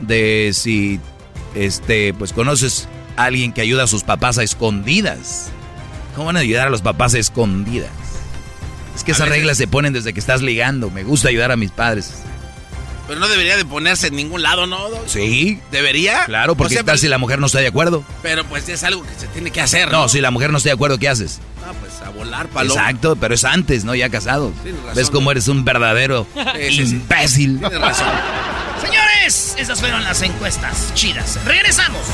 de 0.00 0.50
si 0.54 1.00
este, 1.54 2.14
pues 2.14 2.32
conoces 2.32 2.88
a 3.16 3.24
alguien 3.24 3.52
que 3.52 3.60
ayuda 3.60 3.84
a 3.84 3.86
sus 3.86 4.04
papás 4.04 4.38
a 4.38 4.42
escondidas. 4.42 5.50
¿Cómo 6.14 6.26
van 6.26 6.36
a 6.36 6.40
ayudar 6.40 6.66
a 6.66 6.70
los 6.70 6.82
papás 6.82 7.14
a 7.14 7.18
escondidas? 7.18 7.90
Es 8.94 9.04
que 9.04 9.12
esas 9.12 9.28
reglas 9.28 9.56
se 9.56 9.68
ponen 9.68 9.92
desde 9.92 10.12
que 10.12 10.20
estás 10.20 10.42
ligando. 10.42 10.90
Me 10.90 11.04
gusta 11.04 11.28
ayudar 11.28 11.52
a 11.52 11.56
mis 11.56 11.70
padres. 11.70 12.22
Pero 13.10 13.18
no 13.18 13.26
debería 13.26 13.56
de 13.56 13.64
ponerse 13.64 14.06
en 14.06 14.14
ningún 14.14 14.40
lado, 14.40 14.68
¿no? 14.68 14.78
Sí. 15.06 15.58
¿Debería? 15.72 16.26
Claro, 16.26 16.54
porque 16.54 16.84
tal 16.84 16.96
si 16.96 17.08
la 17.08 17.18
mujer 17.18 17.40
no 17.40 17.46
está 17.46 17.58
de 17.58 17.66
acuerdo? 17.66 18.04
Pero 18.22 18.44
pues 18.44 18.68
es 18.68 18.84
algo 18.84 19.02
que 19.02 19.12
se 19.18 19.26
tiene 19.26 19.50
que 19.50 19.60
hacer, 19.60 19.90
¿no? 19.90 20.08
si 20.08 20.20
la 20.20 20.30
mujer 20.30 20.52
no 20.52 20.58
está 20.58 20.68
de 20.68 20.74
acuerdo, 20.74 20.96
¿qué 20.96 21.08
haces? 21.08 21.40
Ah, 21.66 21.72
pues 21.80 22.00
a 22.06 22.10
volar, 22.10 22.46
paloma. 22.46 22.72
Exacto, 22.72 23.16
pero 23.16 23.34
es 23.34 23.42
antes, 23.42 23.82
¿no? 23.82 23.96
Ya 23.96 24.10
casado. 24.10 24.52
¿Ves 24.94 25.10
cómo 25.10 25.32
eres 25.32 25.48
un 25.48 25.64
verdadero 25.64 26.24
imbécil? 26.70 27.58
Tienes 27.58 27.80
razón. 27.80 28.06
Señores, 28.80 29.56
esas 29.58 29.80
fueron 29.80 30.04
las 30.04 30.22
encuestas 30.22 30.94
chidas. 30.94 31.44
Regresamos. 31.44 32.06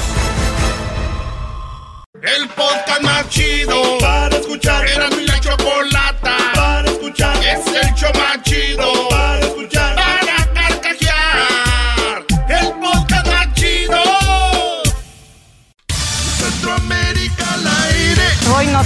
El 2.22 2.48
podcast 2.48 3.02
más 3.02 3.28
chido 3.28 3.98
para 3.98 4.35
escuchar. 4.35 4.88
Era 4.88 5.11
mi 5.11 5.26
la 5.26 5.38
chocolata 5.40 6.37
para 6.54 6.90
escuchar. 6.90 7.37
Es 7.44 7.66
el 7.66 7.94
show 7.94 8.11
más 8.14 8.42
chido 8.44 9.09
para 9.11 9.40
escuchar. 9.40 9.86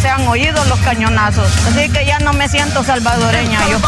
Se 0.00 0.08
han 0.08 0.26
oído 0.26 0.64
los 0.64 0.78
cañonazos, 0.80 1.50
así 1.66 1.88
que 1.90 2.06
ya 2.06 2.18
no 2.20 2.32
me 2.32 2.48
siento 2.48 2.82
salvadoreña 2.82 3.60
yo. 3.68 3.78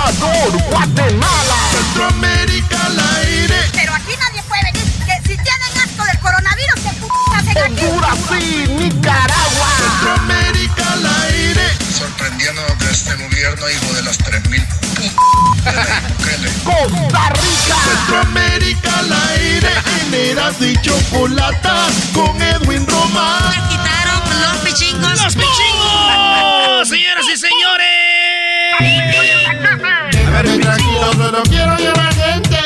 Guatemala, 0.71 1.57
Centroamérica 1.73 2.87
al 2.87 3.01
aire. 3.25 3.57
Pero 3.73 3.95
aquí 3.95 4.13
nadie 4.21 4.43
puede 4.43 4.63
venir, 4.65 4.85
que 5.07 5.15
si 5.23 5.37
tienen 5.37 5.79
acto 5.83 6.05
del 6.05 6.19
coronavirus, 6.21 6.81
se 6.83 6.91
p*** 6.91 7.07
aquí. 7.61 7.85
Honduras 7.85 8.19
sí, 8.29 8.67
Nicaragua. 8.69 9.69
Centroamérica 9.79 10.93
al 10.93 11.07
aire. 11.25 11.67
Sorprendiendo 11.99 12.63
de 12.79 12.91
este 12.91 13.15
gobierno, 13.15 13.71
hijo 13.71 13.95
de 13.95 14.03
las 14.03 14.19
3000 14.19 14.67
Costa 16.65 17.29
Rica, 17.31 17.77
Centroamérica 17.89 18.99
al 18.99 19.13
aire. 19.31 19.71
Generas 19.99 20.61
y 20.61 20.77
chocolata 20.83 21.87
con 22.13 22.43
Edwin 22.43 22.87
Román. 22.87 23.92
Los 24.41 24.57
pichingos. 24.59 25.23
¡Los 25.23 25.35
pichingos! 25.35 26.89
Señoras 26.89 27.27
y 27.33 27.37
señores. 27.37 28.13
A 30.27 30.43
ver, 30.43 30.61
tranquilo, 30.61 31.11
pero 31.19 31.43
quiero 31.45 31.77
llevar 31.77 32.15
gente. 32.15 32.59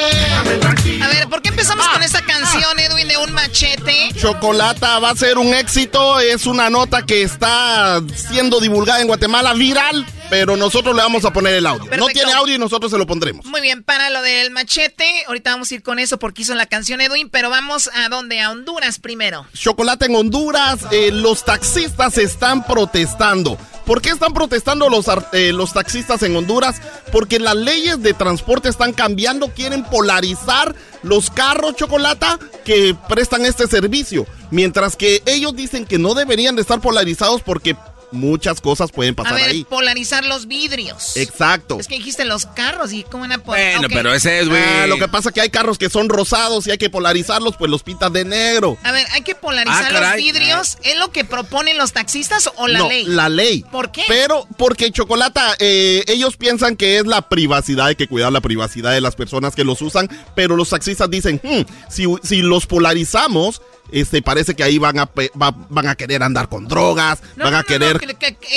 A 1.02 1.08
ver, 1.08 1.28
¿por 1.28 1.42
qué 1.42 1.48
empezamos 1.48 1.86
con 1.88 2.02
esta 2.02 2.22
canción, 2.22 2.78
Edwin, 2.78 3.08
de 3.08 3.16
un 3.16 3.32
machete? 3.32 4.10
Chocolata 4.18 4.98
va 4.98 5.10
a 5.10 5.16
ser 5.16 5.38
un 5.38 5.52
éxito. 5.52 6.20
Es 6.20 6.46
una 6.46 6.70
nota 6.70 7.02
que 7.02 7.22
está 7.22 8.00
siendo 8.14 8.60
divulgada 8.60 9.00
en 9.00 9.08
Guatemala, 9.08 9.52
viral 9.54 10.06
pero 10.30 10.56
nosotros 10.56 10.94
le 10.94 11.02
vamos 11.02 11.24
a 11.24 11.32
poner 11.32 11.54
el 11.54 11.66
audio. 11.66 11.90
No 11.96 12.06
tiene 12.06 12.32
audio 12.32 12.54
y 12.54 12.58
nosotros 12.58 12.90
se 12.90 12.98
lo 12.98 13.06
pondremos. 13.06 13.46
Muy 13.46 13.60
bien, 13.60 13.82
para 13.82 14.10
lo 14.10 14.22
del 14.22 14.50
machete, 14.50 15.24
ahorita 15.26 15.50
vamos 15.50 15.70
a 15.70 15.74
ir 15.74 15.82
con 15.82 15.98
eso 15.98 16.18
porque 16.18 16.42
hizo 16.42 16.54
la 16.54 16.66
canción 16.66 17.00
Edwin, 17.00 17.28
pero 17.30 17.50
vamos 17.50 17.90
a 17.94 18.08
dónde? 18.08 18.40
A 18.40 18.50
Honduras 18.50 18.98
primero. 18.98 19.46
Chocolate 19.54 20.06
en 20.06 20.16
Honduras, 20.16 20.80
eh, 20.90 21.10
los 21.12 21.44
taxistas 21.44 22.18
están 22.18 22.66
protestando. 22.66 23.58
¿Por 23.84 24.02
qué 24.02 24.10
están 24.10 24.34
protestando 24.34 24.88
los, 24.88 25.06
eh, 25.32 25.52
los 25.52 25.72
taxistas 25.72 26.22
en 26.24 26.34
Honduras? 26.36 26.82
Porque 27.12 27.38
las 27.38 27.54
leyes 27.54 28.02
de 28.02 28.14
transporte 28.14 28.68
están 28.68 28.92
cambiando, 28.92 29.48
quieren 29.54 29.84
polarizar 29.84 30.74
los 31.04 31.30
carros 31.30 31.76
chocolata 31.76 32.38
que 32.64 32.96
prestan 33.08 33.46
este 33.46 33.68
servicio. 33.68 34.26
Mientras 34.50 34.96
que 34.96 35.22
ellos 35.24 35.54
dicen 35.54 35.86
que 35.86 35.98
no 35.98 36.14
deberían 36.14 36.56
de 36.56 36.62
estar 36.62 36.80
polarizados 36.80 37.42
porque 37.42 37.76
muchas 38.12 38.60
cosas 38.60 38.92
pueden 38.92 39.14
pasar 39.14 39.34
a 39.34 39.36
ver, 39.36 39.66
polarizar 39.66 40.24
los 40.24 40.46
vidrios. 40.46 41.16
Exacto. 41.16 41.78
Es 41.78 41.88
que 41.88 41.96
dijiste 41.96 42.24
los 42.24 42.46
carros 42.46 42.92
y 42.92 43.02
cómo 43.04 43.22
van 43.22 43.32
a 43.32 43.38
Bueno, 43.38 43.88
pero 43.88 44.12
ese 44.14 44.40
es, 44.40 44.48
güey. 44.48 44.62
Ah, 44.62 44.86
lo 44.86 44.98
que 44.98 45.08
pasa 45.08 45.30
es 45.30 45.34
que 45.34 45.40
hay 45.40 45.50
carros 45.50 45.78
que 45.78 45.90
son 45.90 46.08
rosados 46.08 46.66
y 46.66 46.70
hay 46.70 46.78
que 46.78 46.90
polarizarlos, 46.90 47.56
pues 47.56 47.70
los 47.70 47.82
pintas 47.82 48.12
de 48.12 48.24
negro. 48.24 48.76
A 48.82 48.92
ver, 48.92 49.06
hay 49.12 49.22
que 49.22 49.34
polarizar 49.34 49.94
ah, 49.94 50.00
los 50.00 50.16
vidrios. 50.16 50.78
¿Es 50.82 50.96
lo 50.98 51.10
que 51.10 51.24
proponen 51.24 51.78
los 51.78 51.92
taxistas 51.92 52.50
o 52.56 52.68
la 52.68 52.80
no, 52.80 52.88
ley? 52.88 53.04
La 53.04 53.28
ley. 53.28 53.64
¿Por 53.70 53.92
qué? 53.92 54.04
Pero 54.08 54.46
porque 54.56 54.90
Chocolata, 54.90 55.54
eh, 55.58 56.04
ellos 56.08 56.36
piensan 56.36 56.76
que 56.76 56.98
es 56.98 57.06
la 57.06 57.28
privacidad, 57.28 57.86
hay 57.86 57.96
que 57.96 58.08
cuidar 58.08 58.32
la 58.32 58.40
privacidad 58.40 58.92
de 58.92 59.00
las 59.00 59.16
personas 59.16 59.54
que 59.54 59.64
los 59.64 59.82
usan, 59.82 60.08
pero 60.34 60.56
los 60.56 60.70
taxistas 60.70 61.10
dicen, 61.10 61.40
hmm, 61.42 61.90
si, 61.90 62.06
si 62.22 62.42
los 62.42 62.66
polarizamos, 62.66 63.62
este, 63.92 64.22
parece 64.22 64.54
que 64.54 64.62
ahí 64.62 64.78
van 64.78 64.98
a, 64.98 65.10
van 65.34 65.88
a 65.88 65.94
querer 65.94 66.22
andar 66.22 66.48
con 66.48 66.66
drogas, 66.68 67.20
van 67.36 67.54
a 67.54 67.62
querer... 67.62 68.00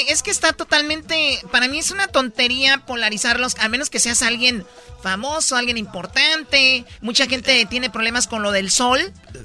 es 0.07 0.23
que 0.23 0.31
está 0.31 0.53
totalmente, 0.53 1.39
para 1.51 1.67
mí 1.67 1.79
es 1.79 1.91
una 1.91 2.07
tontería 2.07 2.85
polarizarlos, 2.85 3.55
a 3.59 3.69
menos 3.69 3.89
que 3.89 3.99
seas 3.99 4.21
alguien 4.21 4.65
famoso, 5.01 5.55
alguien 5.55 5.77
importante. 5.77 6.85
Mucha 7.01 7.27
gente 7.27 7.65
tiene 7.69 7.89
problemas 7.89 8.27
con 8.27 8.43
lo 8.43 8.51
del 8.51 8.71
sol. 8.71 8.99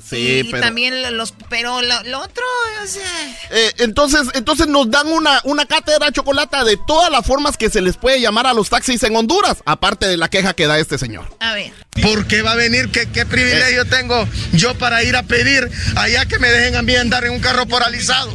Sí, 0.08 0.42
y, 0.44 0.50
también 0.50 1.16
los, 1.16 1.34
pero 1.50 1.80
lo, 1.82 2.20
otro, 2.20 2.44
o 2.82 2.86
sea... 2.86 3.36
Eh, 3.50 3.72
entonces, 3.78 4.22
entonces 4.34 4.66
nos 4.66 4.90
dan 4.90 5.08
una, 5.08 5.40
una 5.44 5.66
cátedra 5.66 6.10
chocolata 6.10 6.64
de 6.64 6.78
todas 6.86 7.10
las 7.10 7.24
formas 7.26 7.56
que 7.56 7.70
se 7.70 7.80
les 7.80 7.96
puede 7.96 8.20
llamar 8.20 8.46
a 8.46 8.54
los 8.54 8.70
taxis 8.70 9.02
en 9.02 9.14
Honduras, 9.14 9.58
aparte 9.66 10.06
de 10.06 10.16
la 10.16 10.28
queja 10.28 10.54
que 10.54 10.66
da 10.66 10.78
este 10.78 10.98
señor. 10.98 11.36
A 11.40 11.54
ver. 11.54 11.72
¿Por 12.02 12.26
qué 12.26 12.42
va 12.42 12.52
a 12.52 12.56
venir? 12.56 12.90
¿Qué, 12.90 13.08
qué 13.10 13.26
privilegio 13.26 13.82
eh. 13.82 13.86
tengo 13.86 14.26
yo 14.52 14.74
para 14.76 15.02
ir 15.04 15.16
a 15.16 15.22
pedir 15.22 15.70
allá 15.96 16.26
que 16.26 16.38
me 16.38 16.48
dejen 16.48 16.76
a 16.76 16.82
mí 16.82 16.96
andar 16.96 17.24
en 17.24 17.32
un 17.32 17.40
carro 17.40 17.66
poralizado? 17.66 18.34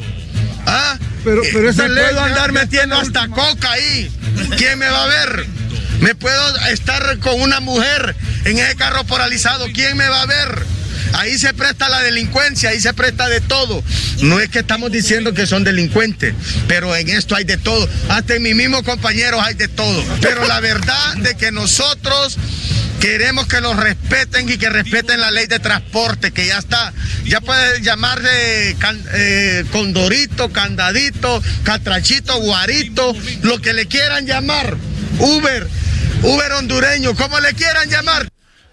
¿Ah? 0.65 0.97
Pero, 1.23 1.41
pero 1.51 1.69
esa 1.69 1.87
puedo 1.87 2.21
andar 2.21 2.51
metiendo 2.51 2.95
hasta 2.95 3.27
coca 3.27 3.71
ahí. 3.71 4.11
¿Quién 4.57 4.79
me 4.79 4.87
va 4.87 5.03
a 5.03 5.07
ver? 5.07 5.47
Me 5.99 6.15
puedo 6.15 6.57
estar 6.67 7.19
con 7.19 7.41
una 7.41 7.59
mujer 7.59 8.15
en 8.45 8.57
ese 8.57 8.75
carro 8.75 9.03
poralizado. 9.03 9.67
¿Quién 9.73 9.97
me 9.97 10.07
va 10.07 10.21
a 10.21 10.25
ver? 10.25 10.65
Ahí 11.13 11.37
se 11.37 11.53
presta 11.53 11.89
la 11.89 12.01
delincuencia, 12.01 12.69
ahí 12.69 12.79
se 12.79 12.93
presta 12.93 13.27
de 13.27 13.41
todo. 13.41 13.83
No 14.21 14.39
es 14.39 14.49
que 14.49 14.59
estamos 14.59 14.91
diciendo 14.91 15.33
que 15.33 15.47
son 15.47 15.63
delincuentes, 15.63 16.33
pero 16.67 16.95
en 16.95 17.09
esto 17.09 17.35
hay 17.35 17.43
de 17.43 17.57
todo. 17.57 17.87
Hasta 18.09 18.35
en 18.35 18.43
mis 18.43 18.55
mismos 18.55 18.83
compañeros 18.83 19.41
hay 19.43 19.55
de 19.55 19.67
todo. 19.67 20.03
Pero 20.21 20.47
la 20.47 20.59
verdad 20.59 21.15
de 21.17 21.35
que 21.35 21.51
nosotros 21.51 22.37
queremos 22.99 23.47
que 23.47 23.61
los 23.61 23.75
respeten 23.75 24.49
y 24.49 24.57
que 24.57 24.69
respeten 24.69 25.19
la 25.19 25.31
ley 25.31 25.47
de 25.47 25.59
transporte, 25.59 26.31
que 26.31 26.47
ya 26.47 26.59
está. 26.59 26.93
Ya 27.25 27.41
puede 27.41 27.81
llamarle 27.81 28.75
eh, 29.13 29.65
condorito, 29.71 30.51
candadito, 30.51 31.41
catrachito, 31.63 32.39
guarito, 32.39 33.15
lo 33.41 33.59
que 33.61 33.73
le 33.73 33.87
quieran 33.87 34.25
llamar. 34.25 34.77
Uber 35.19 35.67
Uber 36.23 36.51
hondureño, 36.53 37.15
como 37.15 37.39
le 37.39 37.53
quieran 37.53 37.89
llamar. 37.89 38.27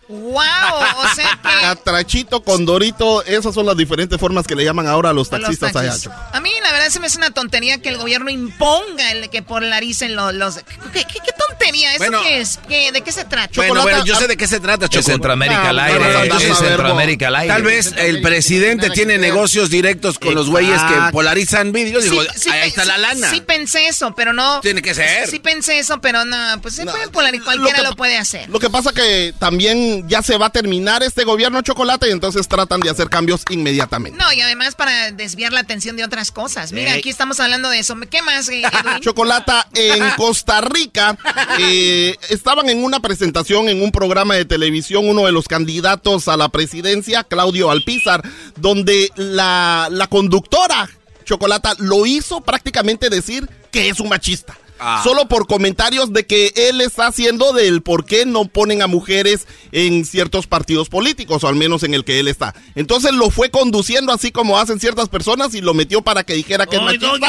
¡Wow! 0.09 0.37
O 0.37 1.15
sea 1.15 1.39
que. 1.43 1.61
Catrachito, 1.63 2.43
condorito, 2.43 3.25
esas 3.25 3.55
son 3.55 3.67
las 3.67 3.77
diferentes 3.77 4.19
formas 4.21 4.47
que 4.47 4.55
le 4.55 4.65
llaman 4.65 4.87
ahora 4.87 5.11
a 5.11 5.13
los 5.13 5.29
taxistas 5.29 5.75
allá. 5.75 5.95
A 6.33 6.41
mí, 6.41 6.51
la 6.63 6.73
verdad, 6.73 6.89
se 6.91 7.01
me 7.01 7.07
hace 7.07 7.19
una 7.19 7.31
tontería 7.31 7.79
que 7.79 7.89
el 7.89 7.99
gobierno 7.99 8.31
imponga 8.31 9.11
el 9.13 9.29
que 9.31 9.43
polaricen 9.43 10.15
los. 10.15 10.33
los 10.35 10.57
¿qué, 10.93 11.05
qué, 11.05 11.33
tontería? 11.49 11.95
¿Eso 11.95 12.23
qué 12.23 12.41
es? 12.41 12.61
¿De 12.93 13.01
qué 13.03 13.13
se 13.13 13.25
trata? 13.25 13.53
Bueno, 13.57 13.83
bueno, 13.83 14.05
yo 14.05 14.15
sé 14.17 14.29
de 14.29 14.37
qué 14.37 14.47
se 14.47 14.61
trata, 14.61 14.89
Choco. 14.89 15.03
Centroamérica 15.03 15.71
al 15.71 15.79
aire. 15.79 16.29
Es 16.37 16.59
Centroamérica 16.59 17.29
al 17.29 17.37
aire. 17.37 17.55
Tal 17.55 17.63
vez 17.63 17.95
el 17.97 18.23
presidente 18.23 18.91
tiene 18.91 19.19
negocios 19.19 19.71
directos 19.71 20.19
con 20.19 20.35
los 20.35 20.49
güeyes 20.49 20.81
que 20.83 20.95
polarizan 21.13 21.73
vídeos. 21.73 22.05
Digo, 22.05 22.21
ahí 22.21 22.69
está 22.69 22.85
la 22.85 22.99
lana. 22.99 23.31
Sí 23.31 23.41
pensé 23.41 23.89
eso, 23.89 24.15
pero 24.15 24.33
no. 24.33 24.61
Tiene 24.61 24.83
que 24.83 24.95
ser. 24.95 25.29
Sí 25.29 25.41
pensé 25.41 25.79
eso, 25.81 26.01
pero 26.01 26.25
no. 26.25 26.37
Pues 26.63 26.77
se 26.77 26.85
puede 26.85 27.09
polarizar. 27.09 27.45
Cualquiera 27.45 27.83
lo 27.83 27.97
puede 27.97 28.17
hacer. 28.17 28.49
Lo 28.49 28.61
que 28.61 28.71
pasa 28.71 28.93
que 28.93 29.35
también 29.39 29.96
ya 30.07 30.23
se 30.23 30.37
va 30.39 30.47
a 30.47 30.51
terminar 30.51 31.03
este 31.03 31.25
gobierno 31.25 31.63
chocolate 31.63 32.09
y 32.09 32.13
entonces 32.13 32.49
tratan 32.49 32.81
de 32.81 32.91
hacer 32.91 33.09
cambios 33.09 33.43
inmediatamente. 33.51 34.19
No, 34.19 34.33
y 34.33 34.41
además 34.41 34.75
para 34.75 35.13
desviar 35.13 35.53
la 35.53 35.61
atención 35.61 35.97
de 35.97 36.05
otras 36.05 36.31
cosas. 36.31 36.73
Mira, 36.73 36.93
aquí 36.93 37.11
estamos 37.11 37.41
hablando 37.41 37.69
de 37.71 37.79
eso. 37.79 37.97
¿Qué 38.11 38.23
más, 38.23 38.49
eh, 38.49 38.63
Chocolata, 39.01 39.69
en 39.75 40.03
Costa 40.17 40.61
Rica 40.61 41.17
eh, 41.59 42.17
estaban 42.29 42.69
en 42.69 42.85
una 42.85 43.01
presentación 43.01 43.69
en 43.69 43.83
un 43.83 43.93
programa 43.93 44.35
de 44.35 44.45
televisión 44.45 45.09
uno 45.09 45.27
de 45.27 45.33
los 45.33 45.49
candidatos 45.49 46.29
a 46.29 46.37
la 46.37 46.49
presidencia, 46.49 47.25
Claudio 47.25 47.71
Alpizar, 47.71 48.23
donde 48.57 49.11
la, 49.17 49.89
la 49.91 50.07
conductora 50.07 50.89
Chocolata 51.27 51.75
lo 51.79 52.07
hizo 52.07 52.41
prácticamente 52.41 53.11
decir 53.11 53.49
que 53.71 53.89
es 53.89 54.01
un 54.01 54.09
machista. 54.09 54.57
Ah. 54.79 55.01
Solo 55.03 55.27
por 55.27 55.47
comentarios 55.47 56.13
de 56.13 56.27
que 56.27 56.53
él 56.55 56.81
está 56.81 57.07
haciendo 57.07 57.53
del 57.53 57.83
por 57.83 58.05
qué 58.05 58.27
no 58.27 58.45
ponen 58.45 58.83
a 58.83 58.87
mujeres 58.87 59.47
en 59.73 60.05
ciertos 60.05 60.47
partidos 60.47 60.89
políticos, 60.89 61.45
o 61.45 61.49
al 61.49 61.55
menos 61.55 61.83
en 61.83 61.95
el 61.95 62.05
que 62.05 62.21
él 62.21 62.29
está. 62.29 62.55
Entonces 62.75 63.13
lo 63.13 63.31
fue 63.31 63.51
conduciendo 63.51 64.13
así 64.13 64.33
como 64.33 64.59
hacen 64.59 64.79
ciertas 64.79 65.09
personas 65.09 65.55
y 65.55 65.61
lo 65.61 65.73
metió 65.75 66.03
para 66.03 66.25
que 66.25 66.35
dijera 66.35 66.67
que 66.67 66.77
es 66.77 66.83
machista. 66.83 67.07
no, 67.07 67.23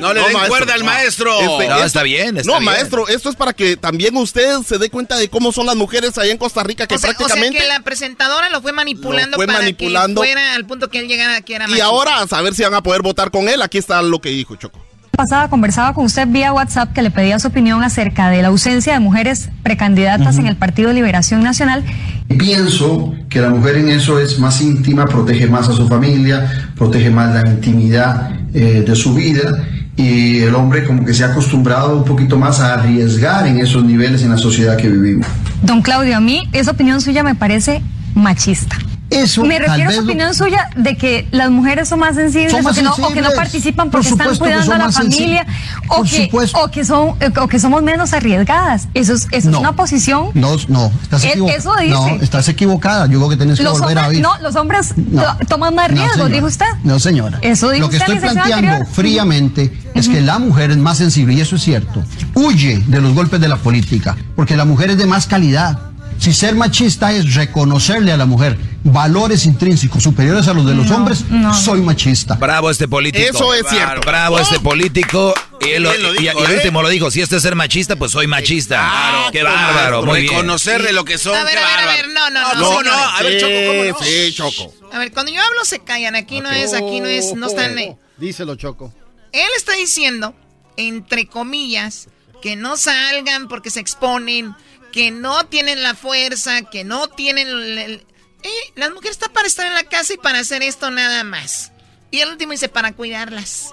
no, 0.00 0.14
le 0.14 0.20
den 0.20 0.48
cuerda 0.48 0.74
al 0.74 0.84
maestro. 0.84 1.38
Este, 1.40 1.68
no, 1.68 1.84
está 1.84 2.02
bien. 2.02 2.40
no, 2.44 2.60
maestro, 2.60 3.08
esto 3.08 3.30
es 3.30 3.36
para 3.36 3.52
que 3.52 3.76
también 3.76 4.16
usted 4.16 4.58
se 4.66 4.78
dé 4.78 4.90
cuenta 4.90 5.16
de 5.16 5.28
cómo 5.28 5.52
son 5.52 5.66
las 5.66 5.76
mujeres 5.76 6.18
allá 6.18 6.32
en 6.32 6.38
Costa 6.38 6.62
Rica, 6.62 6.86
que 6.86 6.98
prácticamente. 6.98 7.48
O 7.48 7.52
sea 7.52 7.60
que 7.60 7.68
la 7.68 7.80
presentadora 7.80 8.50
lo 8.50 8.60
fue 8.60 8.72
manipulando 8.72 9.36
fue 9.36 9.46
para 9.46 9.60
manipulando, 9.60 10.20
que 10.20 10.28
fuera 10.28 10.54
al 10.54 10.66
punto 10.66 10.90
que 10.90 10.98
él 10.98 11.08
llegara 11.08 11.40
que 11.40 11.54
era 11.54 11.66
machista. 11.66 11.78
Y 11.78 11.80
ahora 11.80 12.20
a 12.20 12.28
saber 12.28 12.54
si 12.54 12.62
van 12.62 12.74
a 12.74 12.82
poder 12.82 13.02
votar 13.02 13.30
con 13.30 13.48
él. 13.48 13.62
Aquí 13.62 13.78
está 13.78 14.02
lo 14.02 14.20
que 14.20 14.30
dijo 14.30 14.56
Choco 14.56 14.93
pasada 15.14 15.48
conversaba 15.48 15.94
con 15.94 16.04
usted 16.04 16.28
vía 16.28 16.52
WhatsApp 16.52 16.92
que 16.92 17.02
le 17.02 17.10
pedía 17.10 17.38
su 17.38 17.48
opinión 17.48 17.82
acerca 17.82 18.28
de 18.30 18.42
la 18.42 18.48
ausencia 18.48 18.92
de 18.92 19.00
mujeres 19.00 19.50
precandidatas 19.62 20.38
en 20.38 20.46
el 20.46 20.56
Partido 20.56 20.88
de 20.88 20.94
Liberación 20.94 21.42
Nacional. 21.42 21.84
Pienso 22.38 23.14
que 23.28 23.40
la 23.40 23.50
mujer 23.50 23.76
en 23.76 23.88
eso 23.88 24.18
es 24.18 24.38
más 24.38 24.60
íntima, 24.60 25.06
protege 25.06 25.46
más 25.46 25.68
a 25.68 25.72
su 25.72 25.88
familia, 25.88 26.70
protege 26.76 27.10
más 27.10 27.34
la 27.34 27.50
intimidad 27.50 28.30
eh, 28.52 28.84
de 28.86 28.96
su 28.96 29.14
vida 29.14 29.64
y 29.96 30.40
el 30.40 30.54
hombre 30.54 30.84
como 30.84 31.04
que 31.04 31.14
se 31.14 31.24
ha 31.24 31.28
acostumbrado 31.28 31.96
un 31.96 32.04
poquito 32.04 32.36
más 32.36 32.60
a 32.60 32.74
arriesgar 32.74 33.46
en 33.46 33.58
esos 33.58 33.84
niveles 33.84 34.22
en 34.22 34.30
la 34.30 34.38
sociedad 34.38 34.76
que 34.76 34.88
vivimos. 34.88 35.26
Don 35.62 35.82
Claudio, 35.82 36.16
a 36.16 36.20
mí 36.20 36.48
esa 36.52 36.72
opinión 36.72 37.00
suya 37.00 37.22
me 37.22 37.34
parece 37.34 37.82
machista. 38.14 38.76
Me 39.10 39.58
refiero 39.58 39.90
a 39.90 39.92
su 39.92 40.00
opinión 40.00 40.34
suya 40.34 40.70
de 40.76 40.96
que 40.96 41.28
las 41.30 41.50
mujeres 41.50 41.88
son 41.88 42.00
más 42.00 42.16
sensibles, 42.16 42.54
o, 42.54 42.72
que 43.12 43.20
no, 43.22 43.30
participan 43.36 43.90
porque 43.90 44.08
están 44.08 44.34
cuidando 44.36 44.72
a 44.72 44.78
la 44.78 44.92
familia 44.92 45.46
o 45.88 46.02
que, 46.02 46.30
o 46.54 46.70
que, 46.70 46.84
son, 46.84 47.14
o 47.40 47.48
que 47.48 47.58
somos 47.58 47.82
menos 47.82 48.12
arriesgadas. 48.12 48.88
Eso 48.94 49.12
es, 49.12 49.28
eso 49.30 49.50
es 49.50 49.56
una 49.56 49.76
posición. 49.76 50.30
No, 50.34 50.56
no, 50.68 50.90
estás 51.02 51.24
equivocada. 51.24 51.58
Eso 51.58 51.72
dice. 51.76 51.90
No, 51.90 52.08
estás 52.22 52.48
equivocada. 52.48 53.06
Yo 53.06 53.18
creo 53.18 53.30
que 53.30 53.36
tienes 53.36 53.58
que 53.58 53.66
volver 53.66 53.98
a 53.98 54.08
ver. 54.08 54.20
No, 54.20 54.36
los 54.40 54.56
hombres 54.56 54.94
toman 55.48 55.74
más 55.74 55.90
riesgos, 55.90 56.30
dijo 56.30 56.46
usted. 56.46 56.66
No, 56.82 56.98
señora. 56.98 57.38
Eso 57.42 57.70
dijo 57.70 57.86
Lo 57.86 57.90
que 57.90 57.98
estoy 57.98 58.18
planteando 58.18 58.86
fríamente 58.86 59.72
es 59.94 60.08
que 60.08 60.20
la 60.20 60.38
mujer 60.38 60.70
es 60.70 60.78
más 60.78 60.98
sensible, 60.98 61.34
y 61.34 61.40
eso 61.40 61.56
es 61.56 61.62
cierto. 61.62 62.02
Huye 62.34 62.82
de 62.86 63.00
los 63.00 63.14
golpes 63.14 63.40
de 63.40 63.48
la 63.48 63.56
política, 63.56 64.16
porque 64.34 64.56
la 64.56 64.64
mujer 64.64 64.90
es 64.90 64.98
de 64.98 65.06
más 65.06 65.26
calidad 65.26 65.93
si 66.18 66.32
ser 66.32 66.54
machista 66.54 67.12
es 67.12 67.34
reconocerle 67.34 68.12
a 68.12 68.16
la 68.16 68.26
mujer 68.26 68.56
valores 68.84 69.46
intrínsecos 69.46 70.02
superiores 70.02 70.46
a 70.46 70.54
los 70.54 70.66
de 70.66 70.74
los 70.74 70.90
hombres, 70.90 71.24
soy 71.64 71.80
machista. 71.80 72.34
Bravo 72.34 72.70
este 72.70 72.86
político. 72.86 73.24
Eso 73.24 73.54
es 73.54 73.66
cierto. 73.68 74.02
Bravo 74.06 74.38
este 74.38 74.60
político. 74.60 75.34
Y, 75.60 75.70
él, 75.70 75.88
y, 76.20 76.26
el 76.26 76.36
¿eh? 76.36 76.56
último 76.56 76.82
lo 76.82 76.88
dijo, 76.90 77.10
si 77.10 77.22
este 77.22 77.36
es 77.36 77.42
ser 77.42 77.54
machista, 77.54 77.96
pues 77.96 78.12
soy 78.12 78.26
machista. 78.26 78.76
Claro, 78.76 79.32
qué 79.32 79.42
bárbaro. 79.42 80.04
Reconocerle 80.04 80.92
lo 80.92 81.04
que 81.04 81.16
son. 81.16 81.34
A 81.34 81.44
ver, 81.44 81.56
a 81.56 81.66
ver, 81.66 81.78
a 81.78 81.92
ver, 81.92 82.08
no, 82.08 82.30
no, 82.30 82.54
no. 82.54 82.60
No, 82.60 82.82
no, 82.82 82.92
a 82.92 83.22
ver, 83.22 83.40
Choco, 83.40 83.52
¿cómo 83.66 83.84
no? 83.84 84.04
Sí, 84.04 84.34
Choco. 84.34 84.74
A 84.92 84.98
ver, 84.98 85.12
cuando 85.12 85.32
yo 85.32 85.40
hablo 85.40 85.64
se 85.64 85.78
callan, 85.78 86.14
aquí 86.14 86.40
no 86.40 86.50
es, 86.50 86.74
aquí 86.74 87.00
no 87.00 87.06
es, 87.06 87.34
no 87.34 87.46
están... 87.46 87.76
Díselo, 88.18 88.56
Choco. 88.56 88.92
Él 89.32 89.48
está 89.56 89.72
diciendo, 89.72 90.34
entre 90.76 91.26
comillas, 91.26 92.08
que 92.42 92.56
no 92.56 92.76
salgan 92.76 93.48
porque 93.48 93.70
se 93.70 93.80
exponen, 93.80 94.54
que 94.94 95.10
no 95.10 95.44
tienen 95.46 95.82
la 95.82 95.96
fuerza, 95.96 96.62
que 96.62 96.84
no 96.84 97.08
tienen... 97.08 97.48
El, 97.48 98.06
eh, 98.44 98.72
las 98.76 98.92
mujeres 98.92 99.16
están 99.16 99.32
para 99.32 99.48
estar 99.48 99.66
en 99.66 99.74
la 99.74 99.82
casa 99.82 100.14
y 100.14 100.18
para 100.18 100.38
hacer 100.38 100.62
esto 100.62 100.88
nada 100.92 101.24
más. 101.24 101.72
Y 102.12 102.20
el 102.20 102.28
último 102.28 102.52
dice, 102.52 102.68
para 102.68 102.92
cuidarlas. 102.92 103.72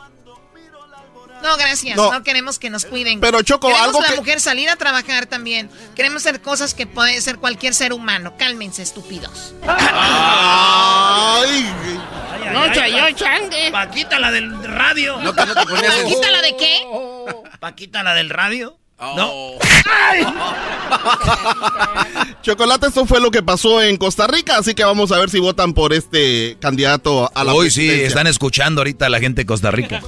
No, 1.44 1.58
gracias. 1.58 1.96
No, 1.96 2.24
queremos 2.24 2.58
que 2.58 2.72
nos 2.72 2.86
cuiden. 2.86 3.20
Pero 3.20 3.44
Choco, 3.44 3.68
queremos 3.68 3.88
algo 3.88 4.02
la 4.02 4.16
mujer 4.16 4.40
salir 4.40 4.68
a 4.72 4.78
trabajar 4.78 5.28
también. 5.28 5.70
Queremos 5.96 6.24
hacer 6.24 6.42
cosas 6.42 6.74
que 6.74 6.88
puede 6.88 7.16
hacer 7.16 7.38
cualquier 7.38 7.76
ser 7.76 7.94
humano. 7.94 8.36
Cálmense, 8.40 8.82
estúpidos. 8.82 9.54
Ay. 9.68 10.82
No, 12.52 12.66
yo, 12.74 13.12
changue. 13.16 13.70
Paquita, 13.72 14.18
la 14.18 14.32
del 14.32 14.64
radio. 14.64 15.20
No, 15.22 15.36
que 15.36 15.46
no 15.46 15.54
te 15.54 15.66
¿Paquita, 15.68 16.32
la 16.32 16.42
de 16.42 16.58
qué? 16.58 16.82
Paquita, 17.60 18.02
la 18.02 18.16
del 18.16 18.32
radio. 18.32 18.81
No. 19.02 19.58
Chocolate, 22.44 22.88
eso 22.88 23.06
fue 23.06 23.20
lo 23.20 23.32
que 23.32 23.42
pasó 23.42 23.82
en 23.82 23.98
Costa 23.98 24.28
Rica, 24.28 24.58
así 24.58 24.76
que 24.76 24.84
vamos 24.84 25.12
a 25.12 25.18
ver 25.18 25.30
si 25.30 25.40
votan 25.40 25.74
por 25.74 25.94
este 25.94 26.58
candidato 26.60 27.32
a 27.34 27.44
la 27.44 27.54
Hoy 27.54 27.72
sí, 27.72 27.90
están 27.90 28.28
escuchando 28.28 28.82
ahorita 28.82 29.08
a 29.08 29.10
la 29.10 29.20
gente 29.20 29.42
de 29.42 29.46
Costa 29.46 29.72
Rica. 29.72 30.02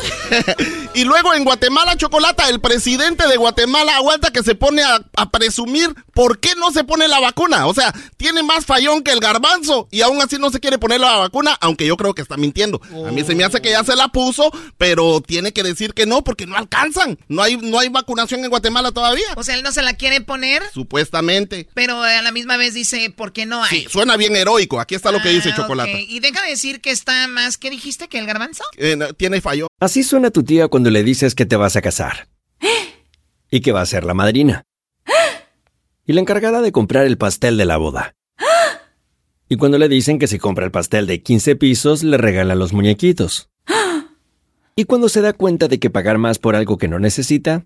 y 0.94 1.06
luego 1.06 1.34
en 1.34 1.44
Guatemala, 1.44 1.96
Chocolata, 1.96 2.50
el 2.50 2.60
presidente 2.60 3.28
de 3.28 3.38
Guatemala 3.38 3.98
aguanta 3.98 4.32
que 4.32 4.44
se 4.44 4.56
pone 4.56 4.84
a, 4.84 5.00
a, 5.16 5.30
presumir 5.30 5.94
por 6.14 6.40
qué 6.40 6.56
no 6.56 6.72
se 6.72 6.84
pone 6.84 7.08
la 7.08 7.20
vacuna. 7.20 7.68
O 7.68 7.74
sea, 7.74 7.94
tiene 8.18 8.44
más 8.44 8.66
fallón 8.66 9.04
que 9.04 9.12
el 9.12 9.20
garbanzo 9.20 9.88
y 9.92 10.02
aún 10.02 10.22
así 10.22 10.38
no 10.38 10.52
se 10.52 10.60
quiere 10.60 10.78
poner 10.78 11.00
la 11.00 11.18
vacuna, 11.18 11.58
aunque 11.62 11.86
yo 11.86 11.98
creo 11.98 12.14
que 12.14 12.22
está 12.22 12.38
mintiendo. 12.38 12.82
A 13.08 13.12
mí 13.12 13.24
se 13.24 13.36
me 13.36 13.44
hace 13.44 13.62
que 13.62 13.72
ya 13.72 13.84
se 13.84 13.96
la 13.96 14.10
puso, 14.10 14.52
pero 14.78 15.22
tiene 15.22 15.52
que 15.52 15.64
decir 15.64 15.94
que 15.94 16.06
no 16.06 16.24
porque 16.24 16.46
no 16.46 16.56
alcanzan. 16.56 17.18
No 17.28 17.42
hay, 17.42 17.58
no 17.58 17.80
hay 17.80 17.90
vacunación 17.90 18.44
en 18.44 18.50
Guatemala 18.50 18.83
todavía. 18.92 19.26
O 19.36 19.44
sea, 19.44 19.56
él 19.56 19.64
no 19.64 19.72
se 19.72 19.82
la 19.82 19.94
quiere 19.94 20.22
poner. 20.22 20.64
Supuestamente. 20.74 21.68
Pero 21.74 22.02
a 22.02 22.22
la 22.22 22.32
misma 22.32 22.58
vez 22.58 22.74
dice, 22.74 23.10
¿por 23.10 23.34
qué 23.34 23.46
no 23.46 23.64
hay? 23.64 23.70
Sí, 23.70 23.88
suena 23.90 24.18
bien 24.18 24.36
heroico. 24.36 24.80
Aquí 24.80 24.96
está 24.96 25.12
lo 25.12 25.22
que 25.22 25.30
dice 25.30 25.50
ah, 25.52 25.56
Chocolata. 25.56 25.92
Y 25.92 26.20
deja 26.20 26.42
de 26.44 26.50
decir 26.50 26.82
que 26.82 26.92
está 26.92 27.28
más, 27.28 27.58
¿qué 27.58 27.70
dijiste? 27.70 28.08
¿Que 28.08 28.20
el 28.20 28.26
garbanzo? 28.26 28.64
Eh, 28.78 28.98
tiene 29.18 29.42
fallo. 29.42 29.68
Así 29.80 30.04
suena 30.04 30.32
tu 30.32 30.44
tía 30.44 30.68
cuando 30.68 30.90
le 30.90 31.04
dices 31.04 31.36
que 31.36 31.46
te 31.46 31.56
vas 31.56 31.76
a 31.76 31.82
casar. 31.82 32.28
y 33.52 33.62
que 33.62 33.72
va 33.72 33.82
a 33.82 33.86
ser 33.86 34.04
la 34.04 34.14
madrina. 34.14 34.64
y 36.06 36.14
la 36.14 36.22
encargada 36.22 36.62
de 36.62 36.72
comprar 36.72 37.06
el 37.06 37.18
pastel 37.18 37.58
de 37.58 37.66
la 37.66 37.78
boda. 37.78 38.16
y 39.50 39.58
cuando 39.58 39.78
le 39.78 39.90
dicen 39.90 40.20
que 40.20 40.28
si 40.28 40.40
compra 40.40 40.66
el 40.66 40.72
pastel 40.72 41.08
de 41.08 41.22
15 41.22 41.56
pisos, 41.56 42.04
le 42.04 42.18
regalan 42.18 42.60
los 42.60 42.74
muñequitos. 42.74 43.50
y 44.76 44.86
cuando 44.86 45.10
se 45.10 45.22
da 45.22 45.34
cuenta 45.34 45.68
de 45.68 45.80
que 45.80 45.90
pagar 45.90 46.18
más 46.18 46.40
por 46.40 46.56
algo 46.56 46.78
que 46.78 46.88
no 46.88 47.00
necesita, 47.00 47.66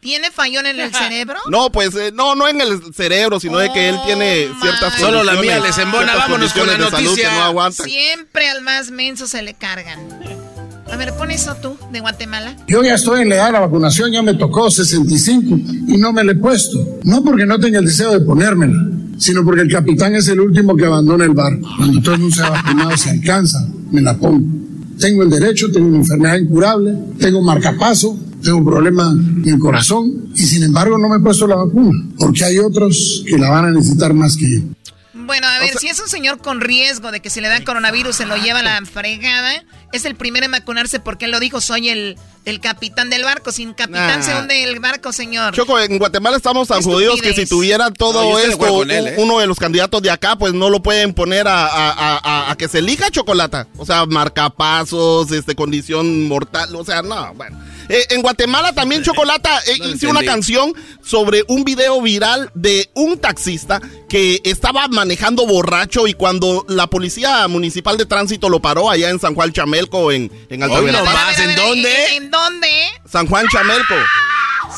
¿Tiene 0.00 0.30
fallón 0.30 0.66
en 0.66 0.78
el 0.78 0.92
cerebro? 0.92 1.38
No, 1.50 1.72
pues 1.72 1.94
eh, 1.94 2.12
no, 2.12 2.34
no 2.34 2.46
en 2.46 2.60
el 2.60 2.92
cerebro, 2.92 3.40
sino 3.40 3.56
de 3.56 3.72
que 3.72 3.88
él 3.88 3.96
tiene 4.04 4.48
oh, 4.48 4.60
ciertas 4.60 5.00
Solo 5.00 5.24
la 5.24 5.32
mía 5.40 5.58
les 5.60 5.78
embona, 5.78 6.14
vámonos 6.14 6.52
con 6.52 6.66
la 6.66 6.76
noticia. 6.76 7.30
Siempre 7.70 8.50
al 8.50 8.60
más 8.60 8.90
menso 8.90 9.26
se 9.26 9.40
le 9.40 9.54
cargan. 9.54 9.98
A 10.92 10.96
ver, 10.96 11.14
pon 11.14 11.30
eso 11.30 11.56
tú, 11.56 11.78
de 11.90 12.00
Guatemala. 12.00 12.54
Yo 12.68 12.84
ya 12.84 12.94
estoy 12.94 13.22
en 13.22 13.30
la 13.30 13.36
edad 13.36 13.46
de 13.46 13.52
la 13.52 13.60
vacunación, 13.60 14.12
ya 14.12 14.20
me 14.20 14.34
tocó 14.34 14.70
65 14.70 15.56
y 15.88 15.96
no 15.96 16.12
me 16.12 16.22
la 16.22 16.32
he 16.32 16.36
puesto. 16.36 17.00
No 17.04 17.24
porque 17.24 17.46
no 17.46 17.58
tenga 17.58 17.78
el 17.78 17.86
deseo 17.86 18.12
de 18.12 18.20
ponérmela, 18.20 18.78
sino 19.18 19.42
porque 19.42 19.62
el 19.62 19.72
capitán 19.72 20.14
es 20.14 20.28
el 20.28 20.40
último 20.40 20.76
que 20.76 20.84
abandona 20.84 21.24
el 21.24 21.30
barco. 21.30 21.66
Cuando 21.78 22.02
todo 22.02 22.14
el 22.14 22.20
mundo 22.20 22.36
se 22.36 22.42
ha 22.42 22.50
vacunado, 22.50 22.96
se 22.96 23.10
alcanza, 23.10 23.66
me 23.90 24.02
la 24.02 24.14
pongo. 24.18 24.44
Tengo 24.98 25.22
el 25.22 25.30
derecho, 25.30 25.70
tengo 25.70 25.88
una 25.88 25.98
enfermedad 25.98 26.38
incurable, 26.38 26.94
tengo 27.18 27.42
marcapaso, 27.42 28.18
tengo 28.42 28.58
un 28.58 28.64
problema 28.64 29.10
en 29.10 29.48
el 29.48 29.58
corazón 29.58 30.30
y 30.34 30.42
sin 30.42 30.62
embargo 30.62 30.98
no 30.98 31.08
me 31.08 31.16
he 31.16 31.20
puesto 31.20 31.46
la 31.46 31.56
vacuna, 31.56 32.06
porque 32.18 32.44
hay 32.44 32.58
otros 32.58 33.24
que 33.26 33.38
la 33.38 33.50
van 33.50 33.66
a 33.66 33.70
necesitar 33.70 34.14
más 34.14 34.36
que 34.36 34.50
yo. 34.50 34.60
Bueno, 35.26 35.46
a 35.46 35.58
ver, 35.58 35.78
si 35.78 35.88
es 35.88 35.98
un 36.00 36.08
señor 36.08 36.38
con 36.38 36.60
riesgo 36.60 37.10
de 37.10 37.20
que 37.20 37.30
si 37.30 37.40
le 37.40 37.48
da 37.48 37.62
coronavirus 37.64 38.14
se 38.14 38.26
lo 38.26 38.36
lleva 38.36 38.62
la 38.62 38.80
fregada, 38.84 39.64
es 39.94 40.04
el 40.04 40.16
primero 40.16 40.44
en 40.44 40.52
vacunarse 40.52 41.00
porque 41.00 41.26
él 41.26 41.30
lo 41.30 41.40
dijo, 41.40 41.60
soy 41.60 41.88
el, 41.88 42.18
el 42.44 42.60
capitán 42.60 43.10
del 43.10 43.24
barco. 43.24 43.52
Sin 43.52 43.74
capitán 43.74 44.22
se 44.22 44.34
hunde 44.34 44.64
el 44.64 44.80
barco, 44.80 45.12
señor. 45.12 45.54
Choco, 45.54 45.78
en 45.78 45.98
Guatemala 45.98 46.36
estamos 46.36 46.68
tan 46.68 46.82
jodidos 46.82 47.22
que 47.22 47.32
si 47.32 47.46
tuviera 47.46 47.90
todo 47.90 48.38
esto, 48.38 48.84
¿eh? 48.84 49.14
uno 49.18 49.38
de 49.38 49.46
los 49.46 49.58
candidatos 49.58 50.02
de 50.02 50.10
acá, 50.10 50.36
pues 50.36 50.52
no 50.52 50.70
lo 50.70 50.82
pueden 50.82 51.14
poner 51.14 51.46
a, 51.48 52.50
a 52.50 52.56
que 52.56 52.68
se 52.68 52.78
elija 52.80 53.10
chocolata. 53.10 53.68
O 53.76 53.86
sea, 53.86 54.06
marcapasos, 54.06 55.30
este, 55.32 55.54
condición 55.54 56.28
mortal, 56.28 56.74
o 56.76 56.84
sea, 56.84 57.02
no, 57.02 57.34
bueno. 57.34 57.58
Eh, 57.88 58.06
en 58.10 58.22
Guatemala 58.22 58.72
también 58.72 59.02
Chocolata 59.02 59.60
eh, 59.66 59.78
hice 59.84 60.06
una 60.06 60.22
canción 60.22 60.72
sobre 61.02 61.44
un 61.48 61.64
video 61.64 62.00
viral 62.00 62.50
de 62.54 62.88
un 62.94 63.18
taxista 63.18 63.80
que 64.08 64.40
estaba 64.44 64.88
manejando 64.88 65.46
borracho 65.46 66.06
y 66.06 66.14
cuando 66.14 66.64
la 66.68 66.86
policía 66.86 67.46
municipal 67.48 67.96
de 67.96 68.06
tránsito 68.06 68.48
lo 68.48 68.60
paró 68.60 68.90
allá 68.90 69.10
en 69.10 69.18
San 69.18 69.34
Juan 69.34 69.52
Chamelco 69.52 70.12
en, 70.12 70.30
en 70.48 70.62
Alta 70.62 70.80
Verapaz. 70.80 71.38
¿En 71.38 71.56
dónde? 71.56 72.16
¿En 72.16 72.30
dónde? 72.30 72.68
San 73.10 73.26
Juan 73.26 73.46
Chamelco. 73.48 73.94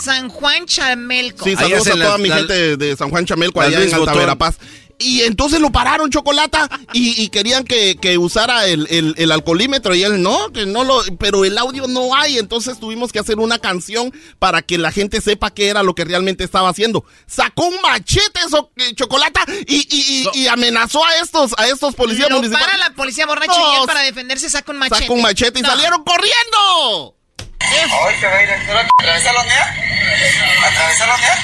San 0.01 0.29
Juan 0.29 0.67
Chamelco. 0.67 1.45
Sí, 1.45 1.55
saludos 1.55 1.87
a 1.87 1.93
toda 1.93 2.19
mi 2.19 2.31
gente 2.31 2.77
de 2.77 2.97
San 2.97 3.11
Juan 3.11 3.25
Chamelco 3.25 3.61
allá 3.61 3.83
en 3.83 3.95
Alta 3.95 4.13
Verapaz. 4.13 4.57
Y 4.99 5.23
entonces 5.23 5.61
lo 5.61 5.71
pararon 5.71 6.11
Chocolata 6.11 6.69
y, 6.93 7.29
querían 7.29 7.65
que, 7.65 8.19
usara 8.19 8.67
el, 8.67 9.31
alcoholímetro 9.31 9.95
y 9.95 10.03
él 10.03 10.23
no, 10.23 10.51
que 10.53 10.65
no 10.67 10.85
lo, 10.85 11.03
pero 11.19 11.45
el 11.45 11.59
audio 11.59 11.87
no 11.87 12.15
hay, 12.15 12.39
entonces 12.39 12.81
tuvimos 12.81 13.13
que 13.13 13.19
hacer 13.19 13.39
una 13.39 13.59
canción 13.59 14.13
para 14.39 14.63
que 14.63 14.79
la 14.79 14.93
gente 14.93 15.21
sepa 15.21 15.51
qué 15.51 15.69
era 15.69 15.83
lo 15.83 15.95
que 15.95 16.05
realmente 16.05 16.45
estaba 16.45 16.69
haciendo. 16.69 17.05
Sacó 17.27 17.67
un 17.67 17.77
machete 17.83 18.41
eso, 18.47 18.71
eh, 18.77 18.95
Chocolata 18.95 19.45
y, 19.67 20.47
amenazó 20.49 21.05
a 21.05 21.17
estos, 21.17 21.55
a 21.59 21.67
estos 21.67 21.95
policías 21.95 22.31
lo 22.31 22.41
Para 22.51 22.77
la 22.77 22.91
policía 22.91 23.27
borracha 23.27 23.53
y 23.53 23.81
él 23.81 23.87
para 23.87 24.01
defenderse 24.01 24.49
saca 24.49 24.73
un 24.73 24.79
machete. 24.79 25.03
Sacó 25.03 25.15
un 25.15 25.23
machete 25.23 25.61
y 25.61 25.63
salieron 25.63 26.03
corriendo. 26.05 27.17
Ay, 27.59 28.21
que 28.21 28.27
va 28.27 28.39
director, 28.39 28.77
¿atravesa 28.77 29.33
la 29.33 29.41
unidad? 29.41 29.71
¿Atravesa 30.65 31.07
la 31.07 31.15
unidad? 31.15 31.39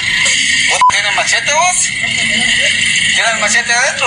¿Vos 0.70 0.80
tienes 0.88 1.16
machete 1.16 1.52
vos? 1.52 2.91
¿Tienes 3.02 3.34
el 3.34 3.40
machete 3.40 3.72
adentro? 3.72 4.06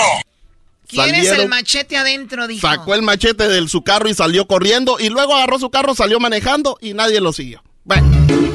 ¿Quieres 0.87 1.31
el 1.31 1.49
machete 1.49 1.97
adentro? 1.97 2.47
Dijo. 2.47 2.67
Sacó 2.67 2.95
el 2.95 3.01
machete 3.01 3.47
de 3.47 3.67
su 3.67 3.83
carro 3.83 4.07
y 4.07 4.13
salió 4.13 4.47
corriendo 4.47 4.97
y 4.99 5.09
luego 5.09 5.35
agarró 5.35 5.59
su 5.59 5.69
carro, 5.69 5.95
salió 5.95 6.19
manejando 6.19 6.77
y 6.81 6.93
nadie 6.93 7.19
lo 7.19 7.33
siguió. 7.33 7.63
Bueno. 7.83 8.07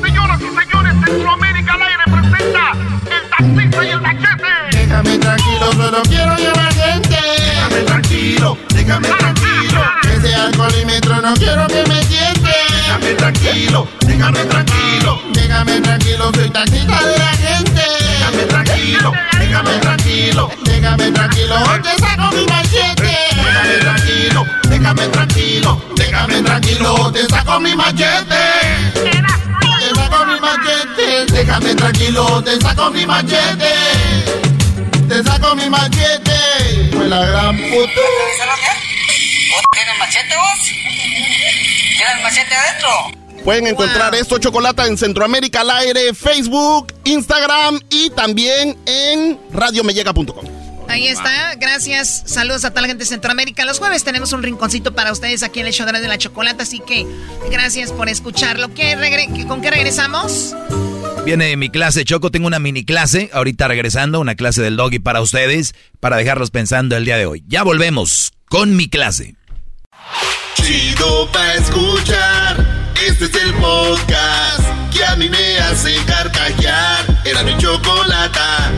Señoras 0.03 0.40
y 0.40 0.44
señores, 0.44 0.94
Centroamérica 1.05 1.72
al 1.74 1.83
aire 1.83 2.05
presenta 2.05 2.72
el 3.05 3.31
taxista 3.31 3.85
y 3.85 3.88
el 3.88 4.00
machete. 4.00 4.79
Déjame 4.79 5.18
tranquilo, 5.18 5.72
solo 5.72 6.03
quiero 6.03 6.37
llevar 6.37 6.74
gente. 6.74 7.18
Déjame 7.37 7.83
tranquilo, 7.83 8.59
déjame 8.74 9.09
tranquilo. 9.09 9.85
Ese 10.16 10.35
alcoholímetro 10.35 11.20
no 11.20 11.35
quiero 11.35 11.66
que 11.66 11.85
me 11.87 12.03
siente. 12.05 12.50
Déjame 12.70 13.14
tranquilo, 13.14 13.88
déjame 14.07 14.44
tranquilo. 14.44 15.22
Déjame 15.33 15.81
tranquilo, 15.81 16.33
soy 16.35 16.50
taxista 16.50 17.07
de 17.07 17.18
la 17.18 17.33
gente. 17.35 18.00
Déjame 18.31 18.47
tranquilo, 18.47 19.12
déjame 19.40 19.79
tranquilo. 19.81 20.51
Déjame 20.62 21.11
tranquilo, 21.11 21.57
te 21.83 21.99
saco 21.99 22.31
mi 22.37 22.47
machete. 22.47 23.16
Déjame 23.35 23.79
tranquilo, 23.81 24.47
déjame 24.69 25.09
tranquilo. 25.09 25.83
Déjame 25.97 26.43
tranquilo, 26.43 27.12
te 27.12 27.27
saco 27.27 27.61
mi 27.61 27.75
machete. 27.75 28.43
Te 29.81 29.95
saco 29.97 30.27
mi 30.27 30.40
machete. 30.40 31.33
Déjame 31.33 31.75
tranquilo, 31.75 32.43
te 32.45 32.61
saco 32.61 32.90
mi 32.90 33.05
machete. 33.05 33.73
Te 35.09 35.25
saco 35.25 35.57
mi 35.57 35.69
machete. 35.69 36.90
Fue 36.93 37.09
la 37.09 37.27
gran 37.27 37.57
puta. 37.57 38.01
¿Tienes 39.73 39.99
machete 39.99 40.37
vos? 40.37 40.62
¿Tienes 41.99 42.23
machete 42.23 42.55
adentro? 42.55 43.11
Pueden 43.44 43.66
encontrar 43.66 44.14
esto 44.14 44.38
chocolate 44.38 44.83
en 44.83 44.98
Centroamérica 44.98 45.62
al 45.62 45.70
aire, 45.70 46.14
Facebook, 46.14 46.92
Instagram 47.05 47.81
y 47.88 48.11
también 48.11 48.76
en 48.87 49.38
radiomellega.com. 49.53 50.61
Ahí 50.88 51.07
está, 51.07 51.55
gracias. 51.55 52.24
Saludos 52.26 52.64
a 52.64 52.70
toda 52.70 52.83
la 52.83 52.88
gente 52.88 53.05
de 53.05 53.09
Centroamérica. 53.09 53.64
Los 53.64 53.79
jueves 53.79 54.03
tenemos 54.03 54.33
un 54.33 54.42
rinconcito 54.42 54.92
para 54.92 55.12
ustedes 55.12 55.44
aquí 55.44 55.61
en 55.61 55.66
el 55.66 55.72
show 55.72 55.87
de 55.87 55.92
la 55.92 56.18
chocolate, 56.18 56.64
así 56.64 56.81
que 56.81 57.07
gracias 57.50 57.92
por 57.92 58.09
escucharlo. 58.09 58.68
¿Con 59.46 59.61
qué 59.62 59.70
regresamos? 59.70 60.55
Viene 61.24 61.57
mi 61.57 61.70
clase, 61.70 62.05
Choco. 62.05 62.33
Tengo 62.33 62.48
una 62.48 62.59
mini 62.59 62.85
clase 62.85 63.31
ahorita 63.33 63.68
regresando, 63.68 64.18
una 64.20 64.35
clase 64.35 64.62
del 64.62 64.76
doggy 64.76 64.98
para 64.98 65.20
ustedes, 65.20 65.74
para 66.00 66.16
dejarlos 66.16 66.50
pensando 66.50 66.96
el 66.96 67.05
día 67.05 67.16
de 67.16 67.26
hoy. 67.26 67.44
Ya 67.46 67.62
volvemos 67.62 68.33
con 68.48 68.74
mi 68.74 68.88
clase. 68.88 69.37
Chido 70.57 71.31
pa' 71.31 71.55
escuchar. 71.55 72.80
Este 73.07 73.25
es 73.25 73.35
el 73.35 73.55
podcast 73.55 74.61
que 74.93 75.03
a 75.03 75.17
mí 75.17 75.31
me 75.31 75.59
hace 75.59 75.95
carcajear. 76.05 77.23
Era 77.25 77.43
mi 77.43 77.57
chocolata. 77.57 78.71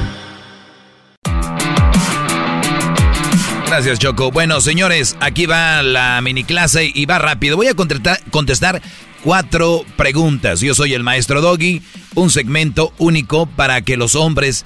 Gracias, 3.66 3.98
Choco. 3.98 4.30
Bueno, 4.30 4.60
señores, 4.60 5.16
aquí 5.18 5.46
va 5.46 5.82
la 5.82 6.20
mini 6.22 6.44
clase 6.44 6.92
y 6.94 7.04
va 7.06 7.18
rápido. 7.18 7.56
Voy 7.56 7.66
a 7.66 7.74
contestar 7.74 8.80
cuatro 9.24 9.84
preguntas. 9.96 10.60
Yo 10.60 10.74
soy 10.74 10.94
el 10.94 11.02
maestro 11.02 11.40
Doggy, 11.40 11.82
un 12.14 12.30
segmento 12.30 12.92
único 12.98 13.46
para 13.46 13.82
que 13.82 13.96
los 13.96 14.14
hombres 14.14 14.64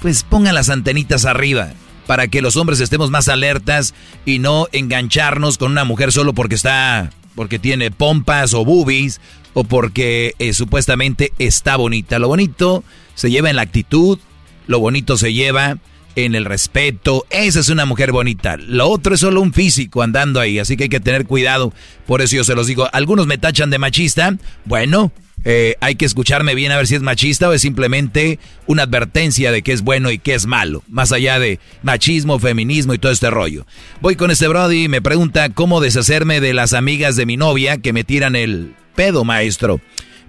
pues 0.00 0.24
pongan 0.24 0.56
las 0.56 0.70
antenitas 0.70 1.24
arriba, 1.24 1.68
para 2.08 2.26
que 2.26 2.42
los 2.42 2.56
hombres 2.56 2.80
estemos 2.80 3.12
más 3.12 3.28
alertas 3.28 3.94
y 4.26 4.40
no 4.40 4.66
engancharnos 4.72 5.56
con 5.56 5.70
una 5.70 5.84
mujer 5.84 6.10
solo 6.10 6.32
porque 6.32 6.56
está 6.56 7.10
porque 7.34 7.58
tiene 7.58 7.90
pompas 7.90 8.54
o 8.54 8.64
boobies 8.64 9.20
o 9.54 9.64
porque 9.64 10.34
eh, 10.38 10.52
supuestamente 10.52 11.32
está 11.38 11.76
bonita. 11.76 12.18
Lo 12.18 12.28
bonito 12.28 12.84
se 13.14 13.30
lleva 13.30 13.50
en 13.50 13.56
la 13.56 13.62
actitud, 13.62 14.18
lo 14.66 14.80
bonito 14.80 15.16
se 15.16 15.32
lleva 15.32 15.78
en 16.16 16.34
el 16.34 16.44
respeto. 16.44 17.26
Esa 17.30 17.60
es 17.60 17.68
una 17.68 17.84
mujer 17.84 18.12
bonita. 18.12 18.56
Lo 18.56 18.88
otro 18.88 19.14
es 19.14 19.20
solo 19.20 19.40
un 19.40 19.52
físico 19.52 20.02
andando 20.02 20.40
ahí, 20.40 20.58
así 20.58 20.76
que 20.76 20.84
hay 20.84 20.88
que 20.88 21.00
tener 21.00 21.26
cuidado. 21.26 21.72
Por 22.06 22.22
eso 22.22 22.36
yo 22.36 22.44
se 22.44 22.54
los 22.54 22.66
digo. 22.66 22.88
Algunos 22.92 23.26
me 23.26 23.38
tachan 23.38 23.70
de 23.70 23.78
machista. 23.78 24.36
Bueno, 24.64 25.12
eh, 25.44 25.76
hay 25.80 25.96
que 25.96 26.04
escucharme 26.04 26.54
bien 26.54 26.72
a 26.72 26.76
ver 26.76 26.86
si 26.86 26.94
es 26.94 27.02
machista 27.02 27.48
o 27.48 27.52
es 27.52 27.62
simplemente 27.62 28.38
una 28.66 28.84
advertencia 28.84 29.50
de 29.52 29.62
que 29.62 29.72
es 29.72 29.82
bueno 29.82 30.10
y 30.10 30.18
que 30.18 30.34
es 30.34 30.46
malo. 30.46 30.82
Más 30.88 31.12
allá 31.12 31.38
de 31.38 31.58
machismo, 31.82 32.38
feminismo 32.38 32.94
y 32.94 32.98
todo 32.98 33.12
este 33.12 33.30
rollo. 33.30 33.66
Voy 34.00 34.16
con 34.16 34.30
este 34.30 34.48
Brody 34.48 34.84
y 34.84 34.88
me 34.88 35.02
pregunta 35.02 35.48
cómo 35.50 35.80
deshacerme 35.80 36.40
de 36.40 36.54
las 36.54 36.72
amigas 36.72 37.16
de 37.16 37.26
mi 37.26 37.36
novia 37.36 37.78
que 37.78 37.92
me 37.92 38.04
tiran 38.04 38.36
el 38.36 38.74
pedo, 38.94 39.24
maestro. 39.24 39.80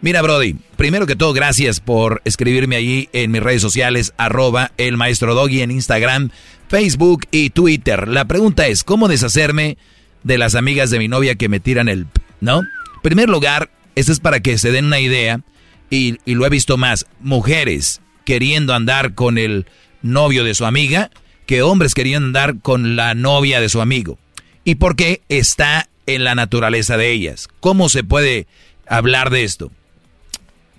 Mira, 0.02 0.22
Brody, 0.22 0.56
primero 0.76 1.06
que 1.06 1.16
todo, 1.16 1.32
gracias 1.32 1.80
por 1.80 2.22
escribirme 2.26 2.76
allí 2.76 3.08
en 3.14 3.32
mis 3.32 3.42
redes 3.42 3.62
sociales, 3.62 4.14
arroba 4.18 4.72
el 4.78 4.98
maestro 4.98 5.34
Doggy 5.34 5.62
en 5.62 5.72
Instagram, 5.72 6.30
Facebook 6.68 7.26
y 7.32 7.52
Twitter. 7.52 8.10
La 8.10 8.26
pregunta 8.26 8.68
es, 8.68 8.84
¿cómo 8.84 9.08
deshacerme 9.08 9.78
de 10.24 10.38
las 10.38 10.56
amigas 10.56 10.90
de 10.90 11.00
mi 11.00 11.08
novia 11.08 11.36
que 11.36 11.48
me 11.48 11.60
tiran 11.60 11.88
el... 11.88 12.08
¿No? 12.42 12.60
En 12.60 13.02
primer 13.02 13.30
lugar, 13.30 13.70
esto 13.96 14.12
es 14.12 14.20
para 14.20 14.40
que 14.40 14.58
se 14.58 14.72
den 14.72 14.86
una 14.86 15.00
idea, 15.00 15.42
y, 15.90 16.18
lo 16.26 16.46
he 16.46 16.50
visto 16.50 16.78
más, 16.78 17.06
mujeres 17.20 18.02
queriendo 18.26 18.74
andar 18.74 19.14
con 19.14 19.38
el 19.38 19.68
novio 20.02 20.44
de 20.44 20.56
su 20.56 20.66
amiga, 20.66 21.12
que 21.46 21.62
hombres 21.62 21.94
queriendo 21.94 22.26
andar 22.26 22.60
con 22.62 22.96
la 22.96 23.14
novia 23.14 23.62
de 23.62 23.70
su 23.70 23.82
amigo. 23.82 24.18
¿Y 24.64 24.76
por 24.76 24.96
qué 24.96 25.22
está 25.30 25.90
en 26.06 26.24
la 26.24 26.36
naturaleza 26.36 26.98
de 26.98 27.12
ellas? 27.12 27.48
¿Cómo 27.60 27.90
se 27.90 28.04
puede 28.04 28.48
hablar 28.88 29.30
de 29.30 29.44
esto? 29.44 29.72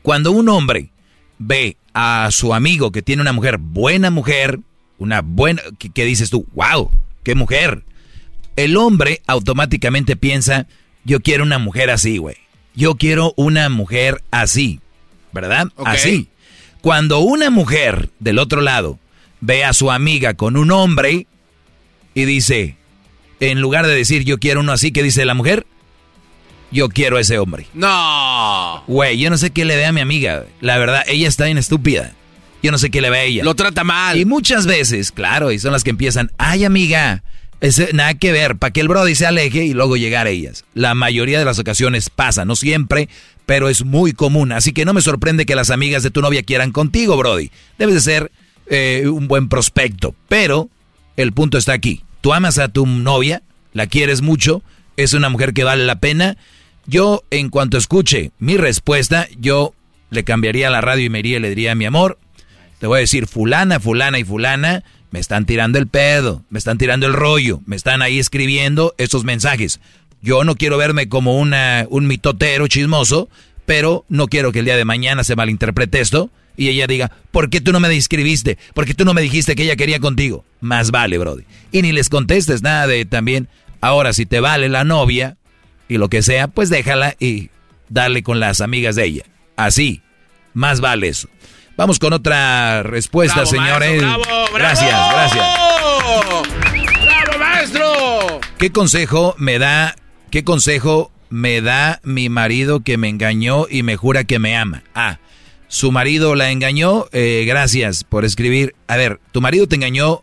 Cuando 0.03 0.33
un 0.33 0.49
hombre 0.49 0.91
ve 1.39 1.77
a 1.93 2.29
su 2.33 2.53
amigo 2.53 2.91
que 2.93 3.03
tiene 3.03 3.23
una 3.23 3.33
mujer, 3.33 3.59
buena 3.59 4.11
mujer, 4.11 4.61
una 4.99 5.23
buena, 5.23 5.63
que, 5.79 6.05
dices 6.05 6.31
tú, 6.31 6.47
wow, 6.55 6.91
qué 7.23 7.35
mujer. 7.35 7.85
El 8.57 8.77
hombre 8.77 9.23
automáticamente 9.27 10.17
piensa, 10.17 10.67
yo 11.05 11.21
quiero 11.21 11.45
una 11.45 11.59
mujer 11.59 11.91
así, 11.91 12.19
güey. 12.19 12.37
Yo 12.75 12.97
quiero 12.97 13.35
una 13.37 13.69
mujer 13.69 14.23
así, 14.31 14.81
¿verdad? 15.33 15.69
Así. 15.85 16.29
Cuando 16.81 17.21
una 17.21 17.51
mujer 17.51 18.11
del 18.19 18.39
otro 18.39 18.61
lado 18.61 18.99
ve 19.41 19.65
a 19.65 19.73
su 19.73 19.91
amiga 19.91 20.35
con 20.35 20.57
un 20.57 20.71
hombre 20.71 21.27
y 22.15 22.25
dice, 22.25 22.77
en 23.41 23.61
lugar 23.61 23.87
de 23.87 23.95
decir 23.95 24.25
yo 24.25 24.39
quiero 24.39 24.61
uno 24.61 24.73
así, 24.73 24.93
¿qué 24.93 25.03
dice 25.03 25.25
la 25.25 25.35
mujer? 25.35 25.67
yo 26.75 26.89
quiero 26.89 27.17
a 27.17 27.21
ese 27.21 27.39
hombre. 27.39 27.67
No. 27.73 28.83
Güey, 28.87 29.17
yo 29.19 29.31
no 29.31 29.39
sé 29.39 29.51
qué 29.51 29.65
le 29.65 29.77
ve 29.77 29.87
a 29.87 29.93
mi 29.93 30.01
amiga. 30.01 30.45
La 30.61 30.77
verdad, 30.77 31.05
ella 31.07 31.29
está 31.29 31.45
bien 31.45 31.57
estúpida. 31.57 32.13
Yo 32.63 32.73
no 32.73 32.79
sé 32.79 32.91
qué 32.91 33.01
le 33.01 33.11
ve 33.11 33.19
a 33.19 33.23
ella. 33.23 33.45
Lo 33.45 33.55
trata 33.55 33.85
mal. 33.85 34.19
Y 34.19 34.25
muchas 34.25 34.67
veces, 34.67 35.13
claro, 35.13 35.53
y 35.53 35.59
son 35.59 35.73
las 35.73 35.85
que 35.85 35.91
empiezan, 35.91 36.33
ay 36.37 36.65
amiga, 36.65 37.23
nada 37.93 38.15
que 38.15 38.33
ver, 38.33 38.57
para 38.57 38.73
que 38.73 38.81
el 38.81 38.89
brody 38.89 39.15
se 39.15 39.27
aleje 39.27 39.65
y 39.65 39.75
luego 39.75 39.97
llegar 39.97 40.27
a 40.27 40.31
ellas. 40.31 40.65
La 40.75 40.95
mayoría 40.95 41.39
de 41.39 41.45
las 41.45 41.59
ocasiones 41.59 42.11
pasa, 42.11 42.45
no 42.45 42.57
siempre, 42.57 43.09
pero 43.47 43.69
es 43.69 43.85
muy 43.85 44.13
común. 44.13 44.53
Así 44.53 44.73
que 44.73 44.85
no 44.85 44.95
me 44.95 45.03
sorprende 45.03 45.47
que 45.47 45.55
las 45.55 45.71
amigas 45.71 46.03
de 46.03 46.11
tu 46.11 46.21
novia 46.21 46.43
quieran 46.43 46.73
contigo, 46.73 47.17
brody. 47.17 47.51
Debes 47.79 47.95
de 47.95 48.01
ser 48.01 48.33
eh, 48.67 49.05
un 49.09 49.29
buen 49.29 49.49
prospecto. 49.49 50.15
Pero 50.29 50.69
el 51.17 51.33
punto 51.33 51.59
está 51.59 51.73
aquí. 51.73 52.03
Tú 52.21 52.33
amas 52.35 52.59
a 52.59 52.69
tu 52.69 52.87
novia, 52.87 53.43
la 53.73 53.87
quieres 53.87 54.23
mucho, 54.23 54.63
es 54.97 55.13
una 55.13 55.29
mujer 55.29 55.53
que 55.53 55.65
vale 55.65 55.85
la 55.85 56.01
pena 56.01 56.37
yo, 56.87 57.23
en 57.31 57.49
cuanto 57.49 57.79
escuche 57.79 58.31
mi 58.39 58.57
respuesta, 58.57 59.27
yo 59.39 59.75
le 60.11 60.25
cambiaría 60.25 60.71
la 60.71 60.81
radio 60.81 61.07
y 61.07 61.11
me 61.11 61.21
iría 61.21 61.39
y 61.39 61.41
le 61.41 61.49
diría, 61.49 61.75
mi 61.75 61.87
amor, 61.87 62.19
te 62.79 62.87
voy 62.87 62.99
a 62.99 63.01
decir, 63.01 63.27
fulana, 63.27 63.81
fulana 63.81 64.19
y 64.19 64.25
fulana, 64.25 64.85
me 65.15 65.21
están 65.21 65.47
tirando 65.47 65.79
el 65.79 65.87
pedo, 65.87 66.43
me 66.51 66.59
están 66.59 66.77
tirando 66.77 67.07
el 67.07 67.13
rollo, 67.13 67.61
me 67.67 67.77
están 67.77 68.03
ahí 68.03 68.19
escribiendo 68.19 68.97
esos 68.99 69.23
mensajes. 69.23 69.79
Yo 70.23 70.43
no 70.43 70.57
quiero 70.57 70.77
verme 70.77 71.09
como 71.09 71.39
una, 71.39 71.87
un 71.89 72.09
mitotero 72.09 72.67
chismoso, 72.67 73.29
pero 73.65 74.05
no 74.09 74.27
quiero 74.27 74.51
que 74.51 74.59
el 74.59 74.65
día 74.65 74.77
de 74.77 74.85
mañana 74.85 75.23
se 75.23 75.37
malinterprete 75.37 76.01
esto 76.01 76.31
y 76.57 76.67
ella 76.67 76.89
diga, 76.89 77.13
¿por 77.31 77.49
qué 77.49 77.61
tú 77.61 77.71
no 77.71 77.79
me 77.79 77.95
escribiste? 77.95 78.59
¿Por 78.75 78.87
qué 78.87 78.95
tú 78.95 79.05
no 79.05 79.15
me 79.15 79.23
dijiste 79.23 79.55
que 79.55 79.63
ella 79.63 79.77
quería 79.77 80.01
contigo? 80.01 80.45
Más 80.61 80.91
vale, 80.91 81.17
Brody. 81.17 81.45
Y 81.71 81.83
ni 81.83 81.93
les 81.93 82.09
contestes 82.09 82.63
nada 82.63 82.89
de 82.89 83.05
también, 83.05 83.47
ahora 83.81 84.13
si 84.15 84.27
te 84.27 84.41
vale 84.41 84.69
la 84.69 84.83
novia, 84.83 85.37
y 85.89 85.97
lo 85.97 86.09
que 86.09 86.23
sea, 86.23 86.49
pues 86.49 86.71
déjala 86.71 87.15
y 87.21 87.51
dale 87.89 88.25
con 88.25 88.41
las 88.41 88.61
amigas 88.61 88.97
de 88.97 89.05
ella. 89.05 89.23
Así, 89.55 90.03
más 90.55 90.81
vale 90.81 91.07
eso. 91.07 91.29
Vamos 91.77 91.99
con 91.99 92.13
otra 92.13 92.83
respuesta, 92.85 93.47
señores. 93.47 94.03
gracias, 94.55 95.11
gracias. 95.13 95.45
¡Bravo, 95.45 97.39
maestro! 97.39 98.41
¿Qué 98.59 98.71
consejo 98.71 99.35
me 99.39 99.59
da, 99.59 99.97
qué 100.31 100.45
consejo 100.45 101.11
me 101.31 101.61
da 101.61 102.01
mi 102.05 102.29
marido 102.29 102.81
que 102.81 102.97
me 102.97 103.09
engañó 103.09 103.67
y 103.69 103.83
me 103.83 103.97
jura 103.97 104.23
que 104.23 104.39
me 104.39 104.57
ama? 104.57 104.85
Ah, 104.95 105.19
su 105.67 105.91
marido 105.91 106.37
la 106.37 106.51
engañó. 106.51 107.07
Eh, 107.11 107.45
gracias 107.47 108.05
por 108.05 108.25
escribir. 108.25 108.77
A 108.87 108.97
ver, 108.97 109.19
tu 109.33 109.41
marido 109.41 109.67
te 109.67 109.75
engañó 109.75 110.23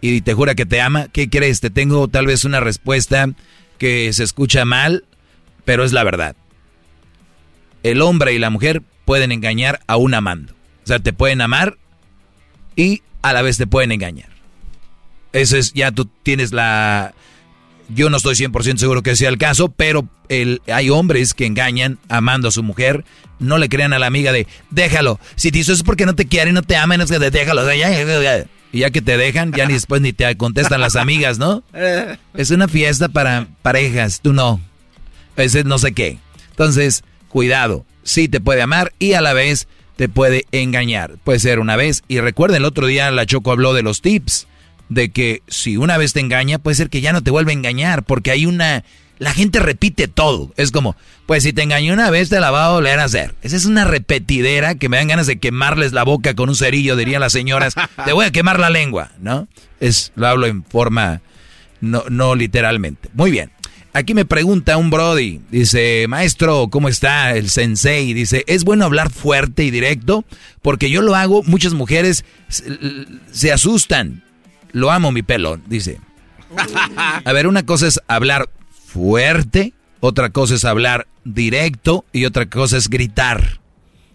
y 0.00 0.22
te 0.22 0.32
jura 0.32 0.54
que 0.54 0.64
te 0.64 0.80
ama. 0.80 1.08
¿Qué 1.12 1.28
crees? 1.28 1.60
Te 1.60 1.68
tengo 1.68 2.08
tal 2.08 2.24
vez 2.24 2.46
una 2.46 2.60
respuesta 2.60 3.28
que 3.76 4.10
se 4.14 4.24
escucha 4.24 4.64
mal, 4.64 5.04
pero 5.66 5.84
es 5.84 5.92
la 5.92 6.04
verdad. 6.04 6.34
El 7.82 8.00
hombre 8.00 8.32
y 8.32 8.38
la 8.38 8.48
mujer 8.48 8.80
pueden 9.04 9.32
engañar 9.32 9.80
a 9.86 9.96
un 9.96 10.14
amando. 10.14 10.54
O 10.84 10.86
sea, 10.86 10.98
te 10.98 11.12
pueden 11.12 11.40
amar 11.40 11.78
y 12.76 13.02
a 13.22 13.32
la 13.32 13.42
vez 13.42 13.56
te 13.56 13.66
pueden 13.66 13.92
engañar. 13.92 14.28
Eso 15.32 15.56
es, 15.56 15.72
ya 15.72 15.92
tú 15.92 16.08
tienes 16.22 16.52
la... 16.52 17.14
Yo 17.88 18.08
no 18.10 18.16
estoy 18.16 18.34
100% 18.34 18.78
seguro 18.78 19.02
que 19.02 19.16
sea 19.16 19.28
el 19.28 19.38
caso, 19.38 19.68
pero 19.68 20.08
el, 20.28 20.62
hay 20.72 20.88
hombres 20.88 21.34
que 21.34 21.46
engañan 21.46 21.98
amando 22.08 22.48
a 22.48 22.52
su 22.52 22.62
mujer. 22.62 23.04
No 23.38 23.58
le 23.58 23.68
crean 23.68 23.92
a 23.92 23.98
la 23.98 24.06
amiga 24.06 24.32
de, 24.32 24.46
déjalo. 24.70 25.20
Si 25.36 25.50
te 25.50 25.58
hizo 25.58 25.72
eso 25.72 25.80
es 25.80 25.84
porque 25.84 26.06
no 26.06 26.14
te 26.14 26.26
quiere 26.26 26.50
y 26.50 26.52
no 26.52 26.62
te 26.62 26.76
ama, 26.76 26.96
no 26.96 27.04
es 27.04 27.10
que 27.10 27.18
déjalo. 27.18 27.62
Y 28.72 28.78
ya 28.78 28.90
que 28.90 29.02
te 29.02 29.18
dejan, 29.18 29.52
ya 29.52 29.66
ni 29.66 29.74
después 29.74 30.00
ni 30.00 30.12
te 30.14 30.34
contestan 30.36 30.80
las 30.80 30.96
amigas, 30.96 31.38
¿no? 31.38 31.62
Es 32.34 32.50
una 32.50 32.68
fiesta 32.68 33.08
para 33.08 33.46
parejas, 33.60 34.20
tú 34.22 34.32
no. 34.32 34.60
Ese 35.36 35.64
no 35.64 35.78
sé 35.78 35.92
qué. 35.92 36.18
Entonces, 36.50 37.04
cuidado. 37.28 37.84
Sí 38.04 38.28
te 38.28 38.40
puede 38.40 38.62
amar 38.62 38.92
y 38.98 39.12
a 39.12 39.20
la 39.20 39.32
vez 39.32 39.68
te 39.96 40.08
puede 40.08 40.46
engañar. 40.52 41.16
Puede 41.24 41.38
ser 41.38 41.58
una 41.58 41.76
vez. 41.76 42.02
Y 42.08 42.20
recuerden, 42.20 42.58
el 42.58 42.64
otro 42.64 42.86
día 42.86 43.10
la 43.10 43.26
Choco 43.26 43.52
habló 43.52 43.74
de 43.74 43.82
los 43.82 44.00
tips. 44.00 44.46
De 44.88 45.10
que 45.10 45.42
si 45.48 45.76
una 45.76 45.96
vez 45.96 46.12
te 46.12 46.20
engaña, 46.20 46.58
puede 46.58 46.74
ser 46.74 46.90
que 46.90 47.00
ya 47.00 47.12
no 47.12 47.22
te 47.22 47.30
vuelva 47.30 47.50
a 47.50 47.54
engañar. 47.54 48.02
Porque 48.02 48.30
hay 48.30 48.46
una 48.46 48.84
la 49.22 49.32
gente 49.32 49.60
repite 49.60 50.08
todo. 50.08 50.52
Es 50.56 50.72
como, 50.72 50.96
pues 51.26 51.44
si 51.44 51.52
te 51.52 51.62
engañó 51.62 51.94
una 51.94 52.10
vez, 52.10 52.28
te 52.28 52.40
la 52.40 52.50
va 52.50 52.66
a 52.66 52.72
volver 52.72 52.98
a 52.98 53.04
hacer. 53.04 53.36
Esa 53.42 53.56
es 53.56 53.66
una 53.66 53.84
repetidera 53.84 54.74
que 54.74 54.88
me 54.88 54.96
dan 54.96 55.06
ganas 55.06 55.28
de 55.28 55.38
quemarles 55.38 55.92
la 55.92 56.02
boca 56.02 56.34
con 56.34 56.48
un 56.48 56.56
cerillo, 56.56 56.96
dirían 56.96 57.20
las 57.20 57.32
señoras. 57.32 57.74
Te 58.04 58.12
voy 58.12 58.26
a 58.26 58.32
quemar 58.32 58.58
la 58.58 58.68
lengua, 58.68 59.12
¿no? 59.20 59.46
Es, 59.78 60.10
lo 60.16 60.26
hablo 60.26 60.46
en 60.46 60.64
forma, 60.64 61.20
no, 61.80 62.02
no 62.10 62.34
literalmente. 62.34 63.10
Muy 63.14 63.30
bien. 63.30 63.52
Aquí 63.94 64.14
me 64.14 64.24
pregunta 64.24 64.78
un 64.78 64.88
Brody, 64.88 65.42
dice, 65.50 66.06
maestro, 66.08 66.68
¿cómo 66.70 66.88
está 66.88 67.36
el 67.36 67.50
sensei? 67.50 68.14
Dice, 68.14 68.42
¿es 68.46 68.64
bueno 68.64 68.86
hablar 68.86 69.10
fuerte 69.10 69.64
y 69.64 69.70
directo? 69.70 70.24
Porque 70.62 70.88
yo 70.88 71.02
lo 71.02 71.14
hago, 71.14 71.42
muchas 71.42 71.74
mujeres 71.74 72.24
se, 72.48 73.52
asustan. 73.52 74.24
Lo 74.72 74.90
amo 74.90 75.12
mi 75.12 75.22
pelón, 75.22 75.62
dice. 75.66 76.00
A 76.96 77.32
ver, 77.34 77.46
una 77.46 77.66
cosa 77.66 77.86
es 77.86 78.00
hablar 78.08 78.48
fuerte, 78.86 79.74
otra 80.00 80.30
cosa 80.30 80.54
es 80.54 80.64
hablar 80.64 81.06
directo 81.24 82.06
y 82.14 82.24
otra 82.24 82.46
cosa 82.46 82.78
es 82.78 82.88
gritar. 82.88 83.60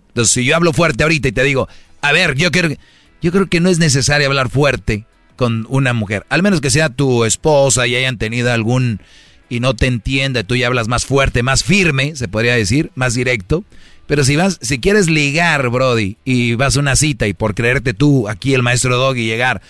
Entonces, 0.07 0.33
si 0.33 0.43
yo 0.43 0.55
hablo 0.55 0.73
fuerte 0.73 1.03
ahorita 1.03 1.27
y 1.27 1.33
te 1.33 1.43
digo, 1.43 1.67
a 2.01 2.11
ver, 2.13 2.33
yo 2.33 2.49
creo, 2.49 2.75
yo 3.21 3.31
creo 3.31 3.45
que 3.45 3.59
no 3.59 3.69
es 3.69 3.77
necesario 3.77 4.25
hablar 4.25 4.49
fuerte 4.49 5.05
con 5.35 5.67
una 5.69 5.93
mujer, 5.93 6.25
al 6.29 6.41
menos 6.41 6.61
que 6.61 6.71
sea 6.71 6.89
tu 6.89 7.25
esposa 7.25 7.85
y 7.85 7.95
hayan 7.95 8.17
tenido 8.17 8.51
algún 8.51 9.01
y 9.49 9.59
no 9.59 9.75
te 9.75 9.87
entienda, 9.87 10.43
tú 10.43 10.55
ya 10.55 10.67
hablas 10.67 10.87
más 10.87 11.05
fuerte, 11.05 11.43
más 11.43 11.63
firme, 11.63 12.15
se 12.15 12.27
podría 12.27 12.55
decir, 12.55 12.91
más 12.95 13.13
directo. 13.13 13.63
Pero 14.07 14.23
si 14.23 14.35
vas, 14.35 14.57
si 14.61 14.79
quieres 14.79 15.09
ligar, 15.09 15.69
Brody, 15.69 16.17
y 16.23 16.55
vas 16.55 16.77
a 16.77 16.79
una 16.79 16.95
cita 16.95 17.27
y 17.27 17.33
por 17.33 17.55
creerte 17.55 17.93
tú 17.93 18.29
aquí 18.29 18.53
el 18.53 18.63
maestro 18.63 18.97
Dog 18.97 19.17
y 19.17 19.25
llegar, 19.25 19.61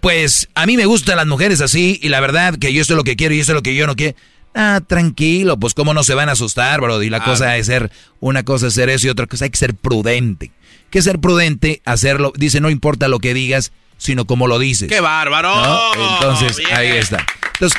pues 0.00 0.48
a 0.54 0.66
mí 0.66 0.76
me 0.76 0.86
gustan 0.86 1.16
las 1.16 1.26
mujeres 1.26 1.60
así 1.60 1.98
y 2.02 2.08
la 2.08 2.20
verdad 2.20 2.56
que 2.56 2.72
yo 2.72 2.80
esto 2.80 2.94
es 2.94 2.96
lo 2.96 3.04
que 3.04 3.16
quiero 3.16 3.34
y 3.34 3.40
esto 3.40 3.52
es 3.52 3.56
lo 3.56 3.62
que 3.62 3.74
yo 3.74 3.86
no 3.86 3.96
quiero. 3.96 4.16
Ah, 4.54 4.80
tranquilo, 4.84 5.58
pues 5.58 5.74
cómo 5.74 5.94
no 5.94 6.02
se 6.02 6.14
van 6.14 6.28
a 6.28 6.32
asustar, 6.32 6.80
bro. 6.80 7.02
Y 7.02 7.10
la 7.10 7.22
cosa 7.22 7.56
es 7.56 7.66
ser, 7.66 7.90
una 8.18 8.42
cosa 8.42 8.68
es 8.68 8.74
ser 8.74 8.88
eso 8.88 9.06
y 9.06 9.10
otra 9.10 9.26
cosa 9.26 9.44
hay 9.44 9.50
que 9.50 9.58
ser 9.58 9.74
prudente. 9.74 10.50
Que 10.90 11.02
ser 11.02 11.20
prudente, 11.20 11.82
hacerlo, 11.84 12.32
dice, 12.36 12.60
no 12.60 12.68
importa 12.70 13.06
lo 13.06 13.20
que 13.20 13.32
digas, 13.32 13.70
sino 13.96 14.24
como 14.24 14.48
lo 14.48 14.58
dices. 14.58 14.88
¡Qué 14.88 15.00
bárbaro! 15.00 15.52
Entonces, 15.94 16.58
ahí 16.72 16.88
está. 16.88 17.24
Entonces, 17.60 17.78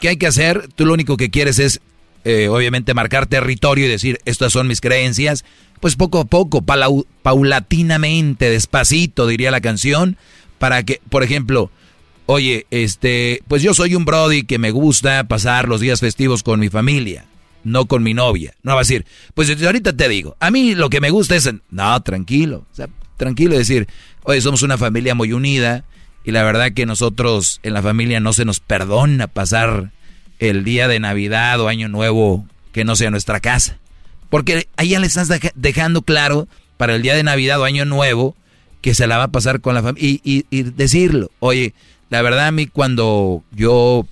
¿qué 0.00 0.08
hay, 0.08 0.16
que 0.16 0.26
hacer? 0.28 0.68
Tú 0.76 0.86
lo 0.86 0.94
único 0.94 1.16
que 1.16 1.28
quieres 1.28 1.58
es, 1.58 1.80
eh, 2.24 2.46
obviamente, 2.48 2.94
marcar 2.94 3.26
territorio 3.26 3.86
y 3.86 3.88
decir, 3.88 4.20
estas 4.24 4.52
son 4.52 4.68
mis 4.68 4.80
creencias. 4.80 5.44
Pues 5.80 5.96
poco 5.96 6.20
a 6.20 6.24
poco, 6.26 6.62
paulatinamente, 6.62 8.50
despacito, 8.50 9.26
diría 9.26 9.50
la 9.50 9.60
canción, 9.60 10.16
para 10.60 10.84
que, 10.84 11.00
por 11.08 11.24
ejemplo, 11.24 11.72
oye, 12.26 12.66
este, 12.70 13.42
pues 13.48 13.62
yo 13.62 13.74
soy 13.74 13.96
un 13.96 14.04
Brody 14.04 14.44
que 14.44 14.60
me 14.60 14.70
gusta 14.70 15.24
pasar 15.24 15.68
los 15.68 15.80
días 15.80 15.98
festivos 15.98 16.44
con 16.44 16.60
mi 16.60 16.68
familia, 16.68 17.24
no 17.64 17.86
con 17.86 18.04
mi 18.04 18.14
novia. 18.14 18.54
No 18.62 18.74
va 18.74 18.78
a 18.78 18.84
decir, 18.84 19.04
pues 19.34 19.50
ahorita 19.60 19.92
te 19.92 20.08
digo, 20.08 20.36
a 20.38 20.52
mí 20.52 20.76
lo 20.76 20.88
que 20.88 21.00
me 21.00 21.10
gusta 21.10 21.34
es, 21.34 21.50
no, 21.68 22.02
tranquilo, 22.04 22.64
o 22.70 22.74
sea, 22.76 22.88
tranquilo 23.16 23.58
decir, 23.58 23.88
oye, 24.22 24.40
somos 24.40 24.62
una 24.62 24.78
familia 24.78 25.16
muy 25.16 25.32
unida 25.32 25.84
y 26.24 26.32
la 26.32 26.42
verdad 26.42 26.72
que 26.72 26.86
nosotros 26.86 27.60
en 27.62 27.74
la 27.74 27.82
familia 27.82 28.18
no 28.18 28.32
se 28.32 28.46
nos 28.46 28.58
perdona 28.58 29.26
pasar 29.26 29.90
el 30.38 30.64
día 30.64 30.88
de 30.88 30.98
Navidad 30.98 31.60
o 31.60 31.68
Año 31.68 31.88
Nuevo 31.88 32.46
que 32.72 32.84
no 32.84 32.96
sea 32.96 33.10
nuestra 33.10 33.40
casa. 33.40 33.78
Porque 34.30 34.66
ahí 34.76 34.88
ya 34.88 34.98
le 34.98 35.06
estás 35.06 35.28
dejando 35.54 36.02
claro 36.02 36.48
para 36.78 36.96
el 36.96 37.02
día 37.02 37.14
de 37.14 37.22
Navidad 37.22 37.60
o 37.60 37.64
Año 37.64 37.84
Nuevo 37.84 38.34
que 38.80 38.94
se 38.94 39.06
la 39.06 39.18
va 39.18 39.24
a 39.24 39.28
pasar 39.28 39.60
con 39.60 39.74
la 39.74 39.82
familia 39.82 40.20
y, 40.24 40.46
y, 40.50 40.62
decirlo. 40.62 41.30
Oye, 41.40 41.74
la 42.08 42.22
verdad 42.22 42.48
a 42.48 42.52
mí 42.52 42.66
cuando 42.66 43.42
yo 43.52 44.06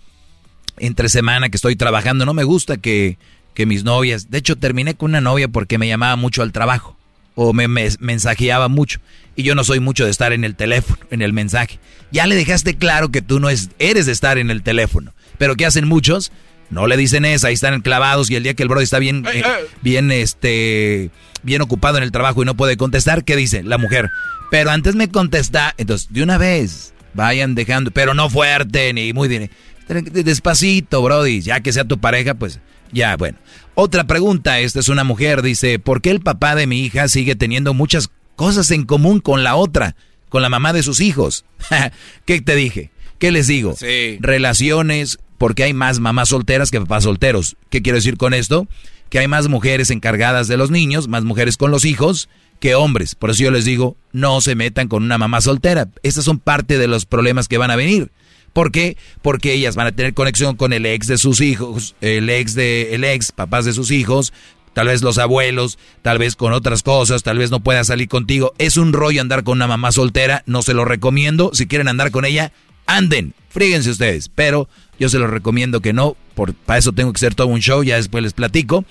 entre 0.78 1.08
semana 1.08 1.48
que 1.48 1.56
estoy 1.56 1.76
trabajando 1.76 2.26
no 2.26 2.34
me 2.34 2.44
gusta 2.44 2.76
que, 2.76 3.16
que 3.54 3.66
mis 3.66 3.84
novias, 3.84 4.30
de 4.30 4.38
hecho 4.38 4.56
terminé 4.56 4.94
con 4.94 5.10
una 5.10 5.20
novia 5.20 5.48
porque 5.48 5.78
me 5.78 5.88
llamaba 5.88 6.16
mucho 6.16 6.42
al 6.42 6.52
trabajo 6.52 6.96
o 7.34 7.52
me, 7.52 7.68
mensajeaba 7.68 8.68
mucho 8.68 9.00
y 9.36 9.42
yo 9.42 9.54
no 9.54 9.64
soy 9.64 9.80
mucho 9.80 10.04
de 10.04 10.10
estar 10.10 10.32
en 10.32 10.44
el 10.44 10.54
teléfono, 10.54 10.98
en 11.10 11.22
el 11.22 11.32
mensaje. 11.32 11.78
Ya 12.10 12.26
le 12.26 12.36
dejaste 12.36 12.76
claro 12.76 13.10
que 13.10 13.22
tú 13.22 13.40
no 13.40 13.48
es, 13.48 13.70
eres 13.78 14.06
de 14.06 14.12
estar 14.12 14.38
en 14.38 14.50
el 14.50 14.62
teléfono, 14.62 15.14
pero 15.38 15.56
¿qué 15.56 15.66
hacen 15.66 15.88
muchos? 15.88 16.32
No 16.70 16.86
le 16.86 16.96
dicen 16.96 17.24
eso, 17.24 17.46
ahí 17.46 17.54
están 17.54 17.80
clavados 17.82 18.30
y 18.30 18.36
el 18.36 18.42
día 18.42 18.54
que 18.54 18.62
el 18.62 18.68
brother 18.68 18.84
está 18.84 18.98
bien, 18.98 19.24
eh, 19.32 19.42
bien, 19.82 20.10
este, 20.10 21.10
bien 21.42 21.60
ocupado 21.60 21.98
en 21.98 22.02
el 22.02 22.12
trabajo 22.12 22.42
y 22.42 22.46
no 22.46 22.56
puede 22.56 22.76
contestar, 22.76 23.24
¿qué 23.24 23.36
dice 23.36 23.62
la 23.62 23.78
mujer? 23.78 24.10
Pero 24.50 24.70
antes 24.70 24.94
me 24.94 25.08
contesta, 25.08 25.74
entonces 25.76 26.08
de 26.10 26.22
una 26.22 26.38
vez 26.38 26.94
vayan 27.14 27.54
dejando, 27.54 27.90
pero 27.90 28.14
no 28.14 28.30
fuerte 28.30 28.92
ni 28.92 29.12
muy 29.12 29.28
bien, 29.28 29.50
despacito, 29.88 31.02
brody, 31.02 31.40
ya 31.40 31.60
que 31.60 31.72
sea 31.72 31.84
tu 31.84 31.98
pareja, 31.98 32.34
pues 32.34 32.60
ya, 32.92 33.16
bueno. 33.16 33.38
Otra 33.74 34.04
pregunta, 34.04 34.60
esta 34.60 34.80
es 34.80 34.88
una 34.88 35.04
mujer, 35.04 35.42
dice, 35.42 35.78
¿por 35.78 36.02
qué 36.02 36.10
el 36.10 36.20
papá 36.20 36.54
de 36.54 36.66
mi 36.66 36.80
hija 36.80 37.08
sigue 37.08 37.36
teniendo 37.36 37.72
muchas 37.74 38.10
cosas 38.36 38.70
en 38.70 38.84
común 38.84 39.20
con 39.20 39.42
la 39.42 39.56
otra, 39.56 39.96
con 40.28 40.42
la 40.42 40.50
mamá 40.50 40.72
de 40.72 40.82
sus 40.82 41.00
hijos? 41.00 41.44
¿Qué 42.26 42.40
te 42.42 42.54
dije? 42.54 42.90
¿Qué 43.18 43.30
les 43.30 43.46
digo? 43.46 43.74
Sí. 43.76 44.18
Relaciones, 44.20 45.18
porque 45.38 45.64
hay 45.64 45.72
más 45.72 46.00
mamás 46.00 46.28
solteras 46.28 46.70
que 46.70 46.80
papás 46.80 47.04
solteros. 47.04 47.56
¿Qué 47.70 47.82
quiero 47.82 47.96
decir 47.96 48.16
con 48.16 48.34
esto? 48.34 48.68
Que 49.08 49.18
hay 49.18 49.28
más 49.28 49.48
mujeres 49.48 49.90
encargadas 49.90 50.48
de 50.48 50.56
los 50.56 50.70
niños, 50.70 51.08
más 51.08 51.24
mujeres 51.24 51.56
con 51.56 51.70
los 51.70 51.84
hijos, 51.84 52.28
que 52.60 52.74
hombres. 52.74 53.14
Por 53.14 53.30
eso 53.30 53.42
yo 53.42 53.50
les 53.50 53.64
digo, 53.64 53.96
no 54.12 54.40
se 54.40 54.54
metan 54.54 54.88
con 54.88 55.02
una 55.02 55.18
mamá 55.18 55.40
soltera. 55.40 55.88
Estas 56.02 56.24
son 56.24 56.38
parte 56.38 56.78
de 56.78 56.88
los 56.88 57.06
problemas 57.06 57.48
que 57.48 57.58
van 57.58 57.70
a 57.70 57.76
venir. 57.76 58.12
¿Por 58.52 58.70
qué? 58.70 58.96
Porque 59.22 59.54
ellas 59.54 59.76
van 59.76 59.86
a 59.86 59.92
tener 59.92 60.14
conexión 60.14 60.56
con 60.56 60.72
el 60.72 60.86
ex 60.86 61.06
de 61.06 61.18
sus 61.18 61.40
hijos, 61.40 61.94
el 62.00 62.28
ex 62.28 62.54
de 62.54 62.94
el 62.94 63.04
ex, 63.04 63.32
papás 63.32 63.64
de 63.64 63.72
sus 63.72 63.90
hijos, 63.90 64.32
tal 64.74 64.88
vez 64.88 65.02
los 65.02 65.18
abuelos, 65.18 65.78
tal 66.02 66.18
vez 66.18 66.36
con 66.36 66.52
otras 66.52 66.82
cosas, 66.82 67.22
tal 67.22 67.38
vez 67.38 67.50
no 67.50 67.60
pueda 67.60 67.84
salir 67.84 68.08
contigo. 68.08 68.54
Es 68.58 68.76
un 68.76 68.92
rollo 68.92 69.20
andar 69.20 69.44
con 69.44 69.58
una 69.58 69.66
mamá 69.66 69.92
soltera, 69.92 70.42
no 70.46 70.62
se 70.62 70.74
lo 70.74 70.84
recomiendo. 70.84 71.50
Si 71.54 71.66
quieren 71.66 71.88
andar 71.88 72.10
con 72.10 72.24
ella, 72.24 72.52
anden, 72.86 73.34
fríguense 73.48 73.90
ustedes, 73.90 74.28
pero 74.28 74.68
yo 74.98 75.08
se 75.08 75.18
lo 75.18 75.26
recomiendo 75.26 75.80
que 75.80 75.92
no, 75.92 76.16
por, 76.34 76.54
para 76.54 76.78
eso 76.78 76.92
tengo 76.92 77.12
que 77.12 77.18
hacer 77.18 77.34
todo 77.34 77.48
un 77.48 77.60
show, 77.60 77.82
ya 77.82 77.96
después 77.96 78.22
les 78.22 78.34
platico. 78.34 78.84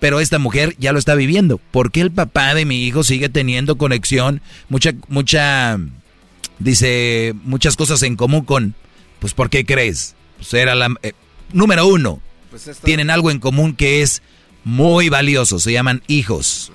Pero 0.00 0.18
esta 0.18 0.40
mujer 0.40 0.74
ya 0.80 0.92
lo 0.92 0.98
está 0.98 1.14
viviendo. 1.14 1.58
¿Por 1.58 1.92
qué 1.92 2.00
el 2.00 2.10
papá 2.10 2.54
de 2.54 2.64
mi 2.64 2.84
hijo 2.84 3.04
sigue 3.04 3.28
teniendo 3.28 3.78
conexión? 3.78 4.40
Mucha, 4.68 4.94
mucha, 5.06 5.78
dice, 6.58 7.34
muchas 7.44 7.76
cosas 7.76 8.02
en 8.02 8.16
común 8.16 8.44
con, 8.44 8.74
pues, 9.22 9.34
¿por 9.34 9.50
qué 9.50 9.64
crees? 9.64 10.16
Pues 10.36 10.52
era 10.52 10.74
la, 10.74 10.92
eh, 11.04 11.12
número 11.52 11.86
uno, 11.86 12.20
pues 12.50 12.68
tienen 12.82 13.08
algo 13.08 13.30
en 13.30 13.38
común 13.38 13.76
que 13.76 14.02
es 14.02 14.20
muy 14.64 15.10
valioso, 15.10 15.60
se 15.60 15.70
llaman 15.70 16.02
hijos. 16.08 16.72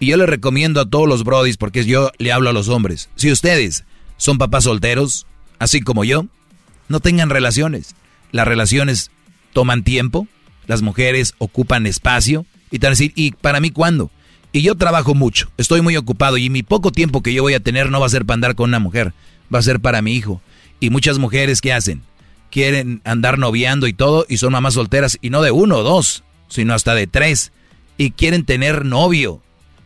Y 0.00 0.06
yo 0.06 0.16
le 0.16 0.24
recomiendo 0.24 0.80
a 0.80 0.88
todos 0.88 1.06
los 1.06 1.22
brodis, 1.22 1.58
porque 1.58 1.84
yo 1.84 2.10
le 2.16 2.32
hablo 2.32 2.48
a 2.48 2.54
los 2.54 2.68
hombres, 2.68 3.10
si 3.14 3.30
ustedes 3.30 3.84
son 4.16 4.38
papás 4.38 4.64
solteros, 4.64 5.26
así 5.58 5.82
como 5.82 6.02
yo, 6.02 6.24
no 6.88 7.00
tengan 7.00 7.28
relaciones. 7.28 7.94
Las 8.30 8.48
relaciones 8.48 9.10
toman 9.52 9.84
tiempo, 9.84 10.26
las 10.66 10.80
mujeres 10.80 11.34
ocupan 11.36 11.86
espacio, 11.86 12.46
y 12.70 12.78
te 12.78 12.86
van 12.86 12.92
a 12.92 12.96
decir, 12.96 13.12
¿y 13.16 13.32
para 13.32 13.60
mí 13.60 13.68
cuándo? 13.68 14.10
Y 14.50 14.62
yo 14.62 14.76
trabajo 14.76 15.14
mucho, 15.14 15.50
estoy 15.58 15.82
muy 15.82 15.98
ocupado 15.98 16.38
y 16.38 16.48
mi 16.48 16.62
poco 16.62 16.90
tiempo 16.90 17.22
que 17.22 17.34
yo 17.34 17.42
voy 17.42 17.52
a 17.52 17.60
tener 17.60 17.90
no 17.90 18.00
va 18.00 18.06
a 18.06 18.10
ser 18.10 18.24
para 18.24 18.36
andar 18.36 18.54
con 18.54 18.70
una 18.70 18.78
mujer, 18.78 19.12
va 19.54 19.58
a 19.58 19.62
ser 19.62 19.78
para 19.78 20.00
mi 20.00 20.14
hijo. 20.14 20.40
Y 20.82 20.90
muchas 20.90 21.18
mujeres, 21.18 21.60
¿qué 21.60 21.72
hacen? 21.72 22.02
Quieren 22.50 23.00
andar 23.04 23.38
noviando 23.38 23.86
y 23.86 23.92
todo 23.92 24.26
y 24.28 24.36
son 24.36 24.52
mamás 24.52 24.74
solteras 24.74 25.16
y 25.22 25.30
no 25.30 25.40
de 25.40 25.50
uno 25.50 25.78
o 25.78 25.82
dos, 25.82 26.24
sino 26.48 26.74
hasta 26.74 26.94
de 26.94 27.06
tres. 27.06 27.52
Y 27.96 28.10
quieren 28.10 28.44
tener 28.44 28.84
novio, 28.84 29.40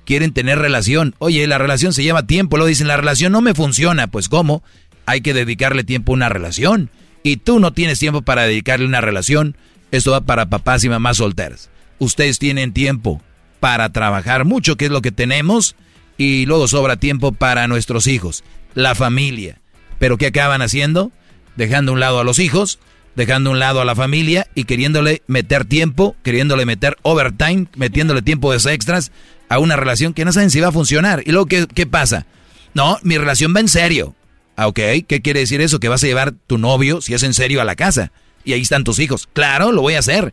quieren 0.05 0.33
tener 0.33 0.59
relación. 0.59 1.15
Oye, 1.19 1.47
la 1.47 1.59
relación 1.59 1.93
se 1.93 2.03
lleva 2.03 2.27
tiempo, 2.27 2.57
lo 2.57 2.67
dicen, 2.67 2.89
la 2.89 2.97
relación 2.97 3.31
no 3.31 3.43
me 3.43 3.55
funciona. 3.55 4.07
Pues 4.07 4.29
¿cómo? 4.29 4.65
Hay 5.05 5.21
que 5.21 5.35
dedicarle 5.35 5.85
tiempo 5.85 6.13
a 6.13 6.15
una 6.15 6.29
relación. 6.29 6.91
Y 7.23 7.37
tú 7.37 7.61
no 7.61 7.73
tienes 7.73 7.99
tiempo 7.99 8.23
para 8.23 8.45
dedicarle 8.45 8.87
una 8.87 9.03
relación. 9.03 9.57
Esto 9.91 10.13
va 10.13 10.23
para 10.23 10.49
papás 10.49 10.83
y 10.83 10.89
mamás 10.89 11.19
solteras 11.19 11.71
ustedes 11.99 12.39
tienen 12.39 12.73
tiempo 12.73 13.21
para 13.61 13.91
trabajar 13.91 14.45
mucho, 14.45 14.77
que 14.77 14.87
es 14.87 14.91
lo 14.91 15.03
que 15.03 15.13
tenemos, 15.13 15.77
y 16.19 16.47
luego 16.47 16.69
sobra 16.69 16.97
tiempo 16.97 17.33
para 17.33 17.69
nuestros 17.69 18.07
hijos, 18.07 18.45
la 18.75 18.95
familia. 18.95 19.61
Pero 19.99 20.19
¿qué 20.19 20.27
acaban 20.27 20.63
haciendo? 20.63 21.13
Dejando 21.57 21.93
a 21.93 21.95
un 21.95 22.01
lado 22.01 22.21
a 22.21 22.25
los 22.25 22.39
hijos, 22.39 22.79
dejando 23.15 23.51
a 23.51 23.53
un 23.55 23.59
lado 23.59 23.81
a 23.81 23.85
la 23.85 23.95
familia 23.95 24.47
y 24.55 24.65
queriéndole 24.65 25.23
meter 25.27 25.65
tiempo, 25.65 26.17
queriéndole 26.23 26.67
meter 26.67 26.97
overtime, 27.03 27.67
metiéndole 27.77 28.23
tiempo 28.23 28.53
de 28.53 28.73
extras 28.73 29.13
a 29.49 29.59
una 29.59 29.77
relación 29.77 30.13
que 30.13 30.25
no 30.25 30.33
saben 30.33 30.51
si 30.51 30.61
va 30.61 30.69
a 30.69 30.73
funcionar. 30.73 31.23
¿Y 31.25 31.33
luego 31.33 31.47
qué, 31.47 31.67
qué 31.73 31.87
pasa? 31.87 32.27
No, 32.75 32.99
mi 33.03 33.17
relación 33.17 33.55
va 33.55 33.61
en 33.61 33.69
serio. 33.69 34.15
Ah, 34.57 34.69
ok, 34.69 34.81
¿qué 35.07 35.21
quiere 35.23 35.41
decir 35.41 35.61
eso? 35.61 35.81
Que 35.81 35.89
vas 35.89 36.03
a 36.03 36.07
llevar 36.07 36.33
tu 36.47 36.59
novio, 36.59 37.01
si 37.01 37.15
es 37.15 37.23
en 37.23 37.35
serio, 37.35 37.61
a 37.61 37.65
la 37.65 37.77
casa. 37.77 38.13
Y 38.45 38.53
ahí 38.53 38.61
están 38.61 38.85
tus 38.85 38.99
hijos. 38.99 39.29
Claro, 39.33 39.73
lo 39.73 39.83
voy 39.83 39.95
a 39.95 39.99
hacer 39.99 40.33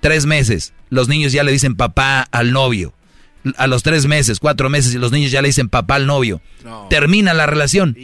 tres 0.00 0.26
meses, 0.26 0.72
los 0.88 1.08
niños 1.08 1.32
ya 1.32 1.42
le 1.42 1.50
dicen 1.50 1.74
papá 1.74 2.28
al 2.30 2.52
novio. 2.52 2.92
A 3.56 3.66
los 3.66 3.82
tres 3.82 4.06
meses, 4.06 4.38
cuatro 4.38 4.68
meses, 4.70 4.94
y 4.94 4.98
los 4.98 5.12
niños 5.12 5.30
ya 5.30 5.42
le 5.42 5.48
dicen 5.48 5.68
papá 5.68 5.96
al 5.96 6.06
novio. 6.06 6.40
Termina 6.90 7.34
la 7.34 7.46
relación. 7.46 7.96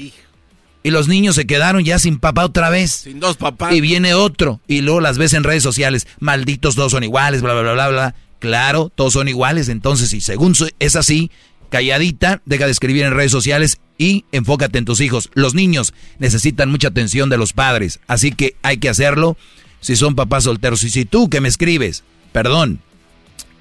Y 0.82 0.90
los 0.90 1.08
niños 1.08 1.36
se 1.36 1.46
quedaron 1.46 1.84
ya 1.84 1.98
sin 1.98 2.18
papá 2.18 2.44
otra 2.44 2.70
vez. 2.70 2.90
Sin 2.90 3.20
dos 3.20 3.36
papás. 3.36 3.72
Y 3.72 3.80
viene 3.80 4.14
otro. 4.14 4.60
Y 4.66 4.80
luego 4.80 5.00
las 5.00 5.16
ves 5.16 5.32
en 5.32 5.44
redes 5.44 5.62
sociales. 5.62 6.06
Malditos, 6.18 6.74
todos 6.74 6.92
son 6.92 7.04
iguales, 7.04 7.42
bla, 7.42 7.52
bla, 7.52 7.62
bla, 7.62 7.72
bla, 7.72 7.88
bla. 7.88 8.14
Claro, 8.40 8.90
todos 8.94 9.12
son 9.12 9.28
iguales. 9.28 9.68
Entonces, 9.68 10.10
si 10.10 10.20
según 10.20 10.54
es 10.80 10.96
así, 10.96 11.30
calladita, 11.70 12.42
deja 12.44 12.66
de 12.66 12.72
escribir 12.72 13.04
en 13.04 13.14
redes 13.14 13.30
sociales 13.30 13.78
y 13.96 14.24
enfócate 14.32 14.78
en 14.78 14.84
tus 14.84 15.00
hijos. 15.00 15.30
Los 15.34 15.54
niños 15.54 15.94
necesitan 16.18 16.70
mucha 16.70 16.88
atención 16.88 17.30
de 17.30 17.38
los 17.38 17.52
padres. 17.52 18.00
Así 18.08 18.32
que 18.32 18.56
hay 18.62 18.78
que 18.78 18.88
hacerlo 18.88 19.36
si 19.80 19.94
son 19.94 20.16
papás 20.16 20.44
solteros. 20.44 20.82
Y 20.82 20.90
si 20.90 21.04
tú 21.04 21.30
que 21.30 21.40
me 21.40 21.48
escribes, 21.48 22.02
perdón, 22.32 22.80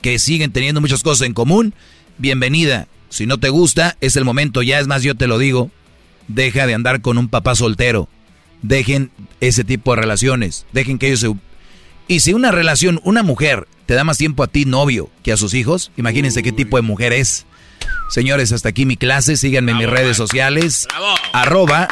que 0.01 0.17
siguen 0.17 0.51
teniendo 0.51 0.81
muchas 0.81 1.03
cosas 1.03 1.27
en 1.27 1.33
común, 1.33 1.75
bienvenida. 2.17 2.87
Si 3.09 3.27
no 3.27 3.39
te 3.39 3.49
gusta, 3.49 3.97
es 4.01 4.15
el 4.15 4.25
momento, 4.25 4.63
ya 4.63 4.79
es 4.79 4.87
más, 4.87 5.03
yo 5.03 5.15
te 5.15 5.27
lo 5.27 5.37
digo, 5.37 5.69
deja 6.33 6.67
de 6.67 6.73
andar 6.73 7.01
con 7.01 7.17
un 7.17 7.29
papá 7.29 7.55
soltero. 7.55 8.09
Dejen 8.61 9.11
ese 9.39 9.63
tipo 9.63 9.95
de 9.95 10.01
relaciones. 10.01 10.65
Dejen 10.73 10.99
que 10.99 11.07
ellos 11.07 11.19
se... 11.21 11.33
Y 12.07 12.19
si 12.19 12.33
una 12.33 12.51
relación, 12.51 12.99
una 13.03 13.23
mujer, 13.23 13.67
te 13.85 13.93
da 13.93 14.03
más 14.03 14.17
tiempo 14.17 14.43
a 14.43 14.47
ti, 14.47 14.65
novio, 14.65 15.09
que 15.23 15.31
a 15.31 15.37
sus 15.37 15.53
hijos, 15.53 15.91
imagínense 15.97 16.43
qué 16.43 16.51
tipo 16.51 16.77
de 16.77 16.83
mujer 16.83 17.13
es. 17.13 17.45
Señores, 18.09 18.51
hasta 18.51 18.69
aquí 18.69 18.85
mi 18.85 18.97
clase. 18.97 19.37
Síganme 19.37 19.71
en 19.71 19.77
mis 19.77 19.89
redes 19.89 20.17
sociales. 20.17 20.87
Arroba 21.31 21.87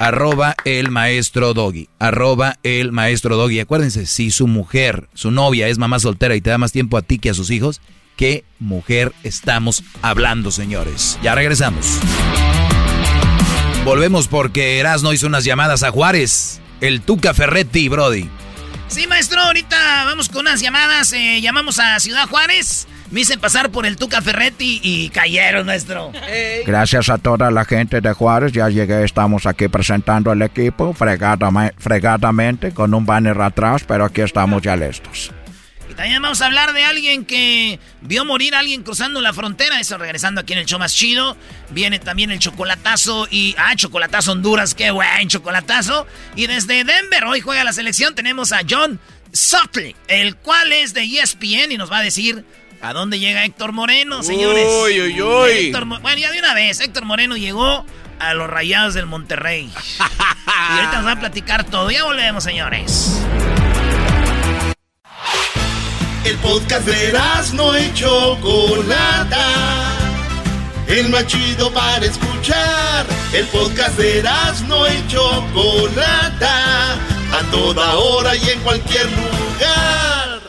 arroba 0.00 0.56
el 0.64 0.90
maestro 0.90 1.52
doggy, 1.52 1.88
arroba 1.98 2.56
el 2.62 2.90
maestro 2.90 3.36
doggy. 3.36 3.60
Acuérdense, 3.60 4.06
si 4.06 4.30
su 4.30 4.46
mujer, 4.46 5.08
su 5.14 5.30
novia 5.30 5.68
es 5.68 5.78
mamá 5.78 6.00
soltera 6.00 6.34
y 6.34 6.40
te 6.40 6.50
da 6.50 6.58
más 6.58 6.72
tiempo 6.72 6.96
a 6.96 7.02
ti 7.02 7.18
que 7.18 7.30
a 7.30 7.34
sus 7.34 7.50
hijos, 7.50 7.82
¿qué 8.16 8.44
mujer 8.58 9.12
estamos 9.24 9.84
hablando, 10.00 10.50
señores? 10.50 11.18
Ya 11.22 11.34
regresamos. 11.34 12.00
Volvemos 13.84 14.28
porque 14.28 14.78
Erasno 14.78 15.12
hizo 15.12 15.26
unas 15.26 15.44
llamadas 15.44 15.82
a 15.82 15.90
Juárez. 15.90 16.60
El 16.80 17.00
Tuca 17.00 17.34
Ferretti, 17.34 17.88
Brody. 17.88 18.28
Sí, 18.88 19.06
maestro, 19.06 19.40
ahorita 19.40 20.04
vamos 20.04 20.28
con 20.28 20.42
unas 20.42 20.60
llamadas. 20.60 21.12
Eh, 21.12 21.40
llamamos 21.40 21.78
a 21.78 21.98
Ciudad 21.98 22.28
Juárez. 22.28 22.86
Me 23.10 23.22
hice 23.22 23.38
pasar 23.38 23.70
por 23.70 23.86
el 23.86 23.96
Tuca 23.96 24.20
Ferretti 24.22 24.80
y 24.82 25.08
cayeron, 25.08 25.66
maestro. 25.66 26.12
Gracias 26.66 27.08
a 27.08 27.18
toda 27.18 27.50
la 27.50 27.64
gente 27.64 28.00
de 28.00 28.12
Juárez. 28.12 28.52
Ya 28.52 28.68
llegué, 28.68 29.02
estamos 29.02 29.46
aquí 29.46 29.66
presentando 29.68 30.30
el 30.30 30.42
equipo 30.42 30.94
fregadamente 30.94 32.72
con 32.72 32.94
un 32.94 33.06
banner 33.06 33.40
atrás, 33.40 33.82
pero 33.88 34.04
aquí 34.04 34.20
estamos 34.20 34.62
ya 34.62 34.76
listos. 34.76 35.32
También 35.94 36.20
vamos 36.22 36.40
a 36.40 36.46
hablar 36.46 36.72
de 36.72 36.84
alguien 36.84 37.24
que 37.24 37.78
vio 38.00 38.24
morir 38.24 38.54
a 38.54 38.60
alguien 38.60 38.82
cruzando 38.82 39.20
la 39.20 39.32
frontera. 39.32 39.80
Eso 39.80 39.98
regresando 39.98 40.40
aquí 40.40 40.52
en 40.52 40.60
el 40.60 40.66
show 40.66 40.78
más 40.78 40.94
chido. 40.94 41.36
Viene 41.70 41.98
también 41.98 42.30
el 42.30 42.38
chocolatazo 42.38 43.28
y. 43.30 43.54
Ah, 43.58 43.74
chocolatazo 43.76 44.32
Honduras. 44.32 44.74
Qué 44.74 44.90
buen 44.90 45.28
chocolatazo. 45.28 46.06
Y 46.36 46.46
desde 46.46 46.84
Denver, 46.84 47.24
hoy 47.24 47.40
juega 47.40 47.64
la 47.64 47.72
selección. 47.72 48.14
Tenemos 48.14 48.52
a 48.52 48.60
John 48.68 49.00
Sutley, 49.32 49.94
el 50.08 50.36
cual 50.36 50.72
es 50.72 50.94
de 50.94 51.02
ESPN 51.04 51.72
y 51.72 51.76
nos 51.76 51.90
va 51.90 51.98
a 51.98 52.02
decir 52.02 52.44
a 52.82 52.92
dónde 52.92 53.18
llega 53.18 53.44
Héctor 53.44 53.72
Moreno, 53.72 54.22
señores. 54.22 54.66
Uy, 54.84 55.00
uy, 55.00 55.22
uy. 55.22 55.72
bueno, 55.72 56.16
ya 56.16 56.32
de 56.32 56.38
una 56.38 56.54
vez, 56.54 56.80
Héctor 56.80 57.04
Moreno 57.04 57.36
llegó 57.36 57.84
a 58.18 58.34
los 58.34 58.48
rayados 58.48 58.94
del 58.94 59.06
Monterrey. 59.06 59.70
y 59.98 60.78
ahorita 60.78 60.96
nos 60.96 61.06
va 61.06 61.12
a 61.12 61.20
platicar 61.20 61.64
todo. 61.64 61.90
Ya 61.90 62.04
volvemos, 62.04 62.44
señores. 62.44 63.20
El 66.24 66.36
podcast 66.36 66.86
de 66.86 67.18
no 67.54 67.78
y 67.78 67.92
Chocolata. 67.94 69.46
El 70.86 71.08
más 71.08 71.26
chido 71.26 71.72
para 71.72 72.04
escuchar. 72.04 73.06
El 73.32 73.46
podcast 73.46 73.96
de 73.96 74.22
no 74.68 74.86
y 74.86 75.06
Chocolata. 75.08 76.94
A 77.32 77.50
toda 77.50 77.94
hora 77.96 78.36
y 78.36 78.50
en 78.50 78.60
cualquier 78.60 79.06
lugar. 79.06 80.40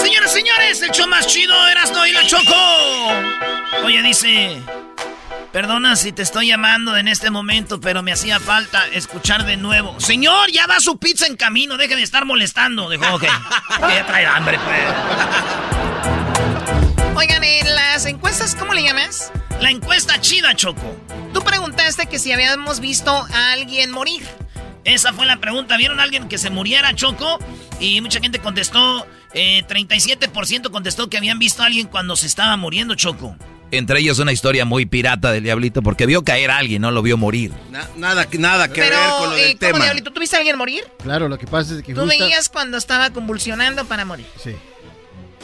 Señoras, 0.00 0.32
señores, 0.32 0.82
el 0.82 0.90
show 0.90 1.08
más 1.08 1.26
chido 1.26 1.54
Erasno 1.68 2.06
y 2.06 2.12
la 2.12 2.26
Choco. 2.26 3.84
Oye, 3.84 4.02
dice. 4.02 4.62
Perdona 5.52 5.96
si 5.96 6.12
te 6.12 6.22
estoy 6.22 6.46
llamando 6.46 6.96
en 6.96 7.08
este 7.08 7.28
momento, 7.30 7.80
pero 7.80 8.02
me 8.02 8.12
hacía 8.12 8.38
falta 8.38 8.86
escuchar 8.92 9.44
de 9.44 9.56
nuevo. 9.56 9.98
Señor, 9.98 10.48
ya 10.52 10.68
va 10.68 10.78
su 10.78 10.96
pizza 10.96 11.26
en 11.26 11.36
camino, 11.36 11.76
deje 11.76 11.96
de 11.96 12.02
estar 12.02 12.24
molestando. 12.24 12.88
Dijo, 12.88 13.04
ok. 13.12 13.24
ya 13.80 14.06
trae 14.06 14.26
hambre, 14.26 14.60
pues. 14.64 14.78
Oigan, 17.16 17.42
en 17.42 17.74
las 17.74 18.06
encuestas, 18.06 18.54
¿cómo 18.54 18.74
le 18.74 18.84
llamas? 18.84 19.32
La 19.60 19.70
encuesta 19.70 20.20
chida, 20.20 20.54
Choco. 20.54 20.96
Tú 21.34 21.42
preguntaste 21.42 22.06
que 22.06 22.20
si 22.20 22.30
habíamos 22.30 22.78
visto 22.78 23.10
a 23.10 23.52
alguien 23.52 23.90
morir. 23.90 24.22
Esa 24.84 25.12
fue 25.12 25.26
la 25.26 25.38
pregunta. 25.40 25.76
¿Vieron 25.76 25.98
a 25.98 26.04
alguien 26.04 26.28
que 26.28 26.38
se 26.38 26.50
muriera, 26.50 26.94
Choco? 26.94 27.40
Y 27.80 28.00
mucha 28.00 28.20
gente 28.20 28.38
contestó, 28.38 29.04
eh, 29.34 29.64
37% 29.66 30.70
contestó 30.70 31.10
que 31.10 31.18
habían 31.18 31.40
visto 31.40 31.64
a 31.64 31.66
alguien 31.66 31.88
cuando 31.88 32.14
se 32.14 32.28
estaba 32.28 32.56
muriendo, 32.56 32.94
Choco. 32.94 33.36
Entre 33.72 34.00
ellos 34.00 34.18
una 34.18 34.32
historia 34.32 34.64
muy 34.64 34.86
pirata 34.86 35.32
del 35.32 35.44
diablito 35.44 35.82
porque 35.82 36.06
vio 36.06 36.24
caer 36.24 36.50
a 36.50 36.58
alguien, 36.58 36.82
no 36.82 36.90
lo 36.90 37.02
vio 37.02 37.16
morir. 37.16 37.52
nada, 37.70 38.26
nada 38.38 38.68
que 38.68 38.80
ver 38.80 38.92
con 39.18 39.30
lo 39.30 39.36
del 39.36 39.58
¿cómo 39.58 39.58
tema. 39.58 39.84
Diablito, 39.84 40.12
¿tú 40.12 40.20
viste 40.20 40.36
a 40.36 40.38
alguien 40.40 40.58
morir? 40.58 40.84
Claro, 41.02 41.28
lo 41.28 41.38
que 41.38 41.46
pasa 41.46 41.76
es 41.76 41.82
que 41.82 41.94
Tú 41.94 42.06
veías 42.06 42.48
cuando 42.48 42.76
estaba 42.76 43.10
convulsionando 43.10 43.84
para 43.84 44.04
morir. 44.04 44.26
Sí. 44.42 44.54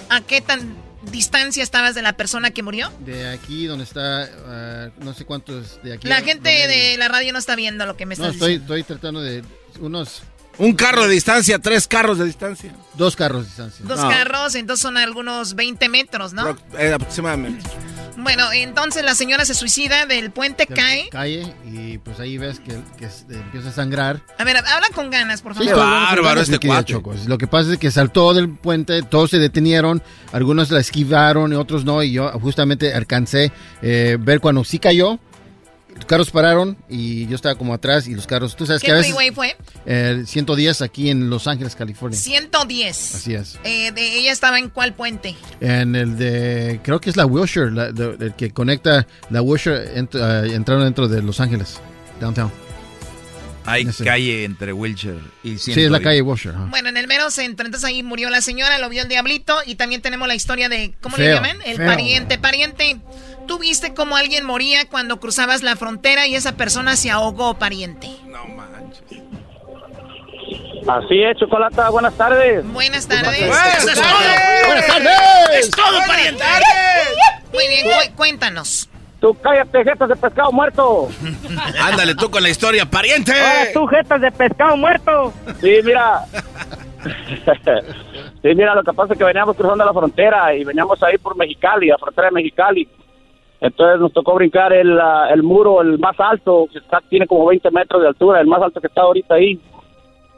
¿A 0.08 0.20
qué 0.20 0.40
tan 0.40 0.76
distancia 1.10 1.62
estabas 1.62 1.94
de 1.94 2.02
la 2.02 2.14
persona 2.14 2.50
que 2.50 2.62
murió? 2.62 2.92
De 3.00 3.28
aquí 3.28 3.66
donde 3.66 3.84
está, 3.84 4.28
ah, 4.46 4.88
no 4.98 5.14
sé 5.14 5.24
cuántos 5.24 5.82
de 5.82 5.94
aquí. 5.94 6.08
La 6.08 6.22
gente 6.22 6.48
de 6.48 6.96
la 6.96 7.08
radio 7.08 7.32
no 7.32 7.38
está 7.38 7.54
viendo 7.54 7.86
lo 7.86 7.96
que 7.96 8.06
me 8.06 8.14
estás 8.14 8.28
no, 8.28 8.32
estoy, 8.32 8.52
diciendo. 8.54 8.74
estoy 8.74 8.96
tratando 8.96 9.20
de 9.22 9.44
unos 9.80 10.22
un 10.58 10.72
carro 10.72 11.06
de 11.06 11.12
distancia, 11.12 11.58
tres 11.58 11.86
carros 11.86 12.18
de 12.18 12.24
distancia. 12.24 12.74
Dos 12.94 13.14
carros 13.14 13.42
de 13.42 13.48
distancia. 13.48 13.84
Dos 13.86 14.00
carros, 14.00 14.54
entonces 14.54 14.82
son 14.82 14.96
algunos 14.96 15.54
20 15.54 15.88
metros, 15.90 16.32
¿no? 16.32 16.56
Eh, 16.78 16.92
aproximadamente. 16.94 17.68
Bueno, 18.16 18.50
entonces 18.52 19.04
la 19.04 19.14
señora 19.14 19.44
se 19.44 19.54
suicida, 19.54 20.06
del 20.06 20.30
puente 20.30 20.66
cae. 20.66 21.08
Cae 21.10 21.54
y 21.64 21.98
pues 21.98 22.18
ahí 22.20 22.38
ves 22.38 22.60
que, 22.60 22.72
empieza 22.72 23.68
a 23.68 23.72
sangrar. 23.72 24.22
A 24.38 24.44
ver, 24.44 24.56
habla 24.56 24.88
con 24.94 25.10
ganas, 25.10 25.42
por 25.42 25.54
favor. 25.54 25.68
Qué 25.68 25.74
bárbaro 25.74 26.40
este 26.40 26.58
cuatro. 26.58 27.02
Lo 27.26 27.38
que 27.38 27.46
pasa 27.46 27.72
es 27.72 27.78
que 27.78 27.90
saltó 27.90 28.34
del 28.34 28.48
puente, 28.48 29.02
todos 29.02 29.30
se 29.30 29.38
detenieron, 29.38 30.02
algunos 30.32 30.70
la 30.70 30.80
esquivaron 30.80 31.52
y 31.52 31.56
otros 31.56 31.84
no, 31.84 32.02
y 32.02 32.12
yo 32.12 32.30
justamente 32.40 32.94
alcancé 32.94 33.52
eh, 33.82 34.16
ver 34.18 34.40
cuando 34.40 34.64
sí 34.64 34.78
cayó 34.78 35.18
los 35.96 36.04
carros 36.04 36.30
pararon 36.30 36.76
y 36.88 37.26
yo 37.26 37.34
estaba 37.34 37.54
como 37.56 37.74
atrás 37.74 38.06
y 38.06 38.14
los 38.14 38.26
carros, 38.26 38.54
tú 38.54 38.66
sabes 38.66 38.82
¿Qué 38.82 38.86
que 38.86 38.92
a 38.92 38.96
veces... 38.96 39.14
freeway 39.14 39.34
fue? 39.34 39.56
Eh, 39.86 40.22
110 40.26 40.82
aquí 40.82 41.10
en 41.10 41.30
Los 41.30 41.46
Ángeles, 41.46 41.74
California. 41.74 42.18
110. 42.18 43.14
Así 43.14 43.34
es. 43.34 43.58
Eh, 43.64 43.92
de, 43.92 44.18
¿Ella 44.18 44.32
estaba 44.32 44.58
en 44.58 44.68
cuál 44.68 44.94
puente? 44.94 45.34
En 45.60 45.96
el 45.96 46.16
de, 46.16 46.80
creo 46.82 47.00
que 47.00 47.10
es 47.10 47.16
la 47.16 47.26
Wilshire, 47.26 47.70
la, 47.70 47.86
el 47.86 48.34
que 48.36 48.50
conecta 48.50 49.06
la 49.30 49.42
Wilshire, 49.42 49.98
eh, 49.98 50.06
entraron 50.52 50.84
dentro 50.84 51.08
de 51.08 51.22
Los 51.22 51.40
Ángeles, 51.40 51.80
downtown. 52.20 52.52
Hay 53.66 53.84
calle 53.84 54.44
entre 54.44 54.72
Wilshire 54.72 55.18
y 55.42 55.58
Sí, 55.58 55.72
es 55.72 55.90
la 55.90 56.00
calle 56.00 56.22
Wilshire. 56.22 56.54
Bueno, 56.70 56.88
en 56.88 56.96
el 56.96 57.08
mero 57.08 57.30
centro. 57.30 57.66
Entonces 57.66 57.88
ahí 57.88 58.02
murió 58.02 58.30
la 58.30 58.40
señora, 58.40 58.78
lo 58.78 58.88
vio 58.88 59.02
el 59.02 59.08
diablito. 59.08 59.58
Y 59.66 59.74
también 59.74 60.02
tenemos 60.02 60.28
la 60.28 60.36
historia 60.36 60.68
de, 60.68 60.94
¿cómo 61.00 61.16
le 61.16 61.34
llaman? 61.34 61.58
El 61.64 61.76
pariente. 61.78 62.38
Pariente, 62.38 63.00
¿tú 63.46 63.58
viste 63.58 63.94
cómo 63.94 64.16
alguien 64.16 64.44
moría 64.44 64.88
cuando 64.88 65.18
cruzabas 65.20 65.62
la 65.62 65.76
frontera 65.76 66.26
y 66.26 66.34
esa 66.34 66.56
persona 66.56 66.96
se 66.96 67.10
ahogó, 67.10 67.54
pariente? 67.58 68.08
No 68.26 68.44
manches. 68.46 69.02
Así 70.88 71.22
es, 71.22 71.36
Chocolata. 71.38 71.90
Buenas 71.90 72.14
tardes. 72.14 72.64
Buenas 72.72 73.08
tardes. 73.08 73.40
Buenas 73.46 73.84
tardes. 73.86 73.94
todo. 73.94 74.66
Buenas 74.66 74.86
tardes. 74.86 75.10
Es 75.58 75.70
todo, 75.70 75.86
Buenas 75.90 76.08
pariente. 76.08 76.42
tardes. 76.42 77.16
Muy 77.52 77.68
bien, 77.68 77.84
cu- 77.86 78.16
cuéntanos. 78.16 78.88
Tú 79.20 79.34
cállate, 79.40 79.82
jetas 79.82 80.08
de 80.10 80.16
pescado 80.16 80.52
muerto. 80.52 81.08
Ándale 81.82 82.14
tú 82.14 82.30
con 82.30 82.42
la 82.42 82.50
historia, 82.50 82.84
pariente. 82.88 83.32
Ahora 83.32 83.72
tú, 83.72 83.86
jetas 83.86 84.20
de 84.20 84.30
pescado 84.30 84.76
muerto. 84.76 85.32
Sí, 85.60 85.78
mira. 85.82 86.20
sí, 88.42 88.48
mira, 88.54 88.74
lo 88.74 88.84
que 88.84 88.92
pasa 88.92 89.12
es 89.14 89.18
que 89.18 89.24
veníamos 89.24 89.56
cruzando 89.56 89.84
la 89.84 89.92
frontera 89.92 90.54
y 90.54 90.64
veníamos 90.64 91.02
ahí 91.02 91.16
por 91.18 91.36
Mexicali, 91.36 91.88
la 91.88 91.98
frontera 91.98 92.28
de 92.28 92.32
Mexicali. 92.34 92.88
Entonces 93.66 94.00
nos 94.00 94.12
tocó 94.12 94.34
brincar 94.34 94.72
el, 94.72 94.96
el 95.32 95.42
muro, 95.42 95.80
el 95.82 95.98
más 95.98 96.18
alto, 96.20 96.68
que 96.72 96.78
está, 96.78 97.00
tiene 97.08 97.26
como 97.26 97.46
20 97.46 97.68
metros 97.72 98.00
de 98.00 98.08
altura, 98.08 98.40
el 98.40 98.46
más 98.46 98.62
alto 98.62 98.80
que 98.80 98.86
está 98.86 99.02
ahorita 99.02 99.34
ahí. 99.34 99.58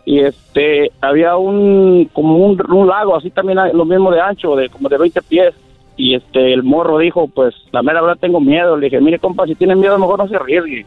Y 0.07 0.21
este, 0.21 0.91
había 1.03 1.37
un, 1.37 2.09
como 2.15 2.39
un, 2.39 2.89
lago, 2.89 3.17
así 3.17 3.31
también 3.31 3.59
lo 3.75 3.85
mismo 3.85 4.11
de 4.11 4.23
ancho, 4.23 4.57
de 4.57 4.71
como 4.71 4.89
de 4.89 4.97
20 4.97 5.21
pies. 5.23 5.55
Y 5.99 6.15
este, 6.15 6.55
el 6.55 6.63
morro 6.63 6.97
dijo, 6.97 7.29
pues, 7.29 7.55
la 7.71 7.83
mera 7.83 8.01
verdad 8.01 8.17
tengo 8.19 8.41
miedo. 8.41 8.79
Le 8.79 8.87
dije, 8.87 9.01
mire, 9.03 9.19
compa, 9.19 9.47
si 9.47 9.55
tiene 9.55 9.77
miedo, 9.77 9.99
mejor 9.99 10.21
no 10.21 10.29
se 10.29 10.37
arriesgue. 10.37 10.87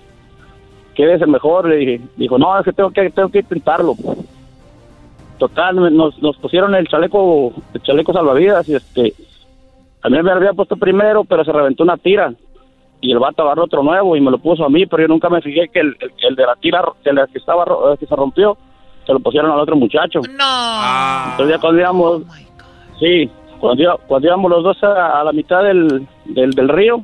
Quédese 0.95 1.27
mejor, 1.27 1.67
le 1.67 1.75
dije. 1.75 2.01
Dijo, 2.15 2.39
no, 2.39 2.57
es 2.57 2.65
que 2.65 2.73
tengo 2.73 2.89
que, 2.89 3.07
tengo 3.11 3.29
que 3.29 3.39
intentarlo. 3.39 3.93
Total, 5.37 5.95
nos, 5.95 6.19
nos 6.19 6.37
pusieron 6.37 6.73
el 6.73 6.87
chaleco, 6.87 7.53
el 7.75 7.81
chaleco 7.83 8.13
salvavidas 8.13 8.67
y 8.69 8.75
este, 8.75 9.13
a 10.03 10.09
mí 10.09 10.21
me 10.21 10.31
había 10.31 10.53
puesto 10.53 10.75
primero, 10.77 11.23
pero 11.23 11.43
se 11.43 11.51
reventó 11.51 11.83
una 11.83 11.97
tira. 11.97 12.33
Y 13.03 13.11
el 13.11 13.19
vato 13.19 13.41
agarró 13.43 13.63
otro 13.63 13.81
nuevo 13.81 14.15
y 14.15 14.21
me 14.21 14.29
lo 14.29 14.37
puso 14.37 14.63
a 14.63 14.69
mí, 14.69 14.85
pero 14.85 15.01
yo 15.03 15.07
nunca 15.07 15.27
me 15.29 15.41
fijé 15.41 15.69
que 15.69 15.79
el, 15.79 15.95
el, 15.99 16.11
el 16.29 16.35
de 16.35 16.45
la 16.45 16.55
tira, 16.57 16.83
el 17.03 17.19
que 17.31 17.39
estaba, 17.39 17.65
que 17.97 18.05
se 18.05 18.15
rompió, 18.15 18.55
se 19.07 19.13
lo 19.13 19.19
pusieron 19.19 19.51
al 19.51 19.59
otro 19.59 19.75
muchacho. 19.75 20.19
No. 20.21 21.31
Entonces 21.31 21.55
ya 21.55 21.59
cuando 21.61 21.79
íbamos, 21.81 22.21
sí, 22.99 23.29
cuando, 23.59 23.81
iba- 23.83 23.97
cuando 24.07 24.27
íbamos 24.27 24.51
los 24.51 24.63
dos 24.63 24.83
a, 24.83 25.19
a 25.19 25.23
la 25.23 25.31
mitad 25.33 25.63
del, 25.63 26.05
del, 26.25 26.51
del 26.51 26.69
río, 26.69 27.01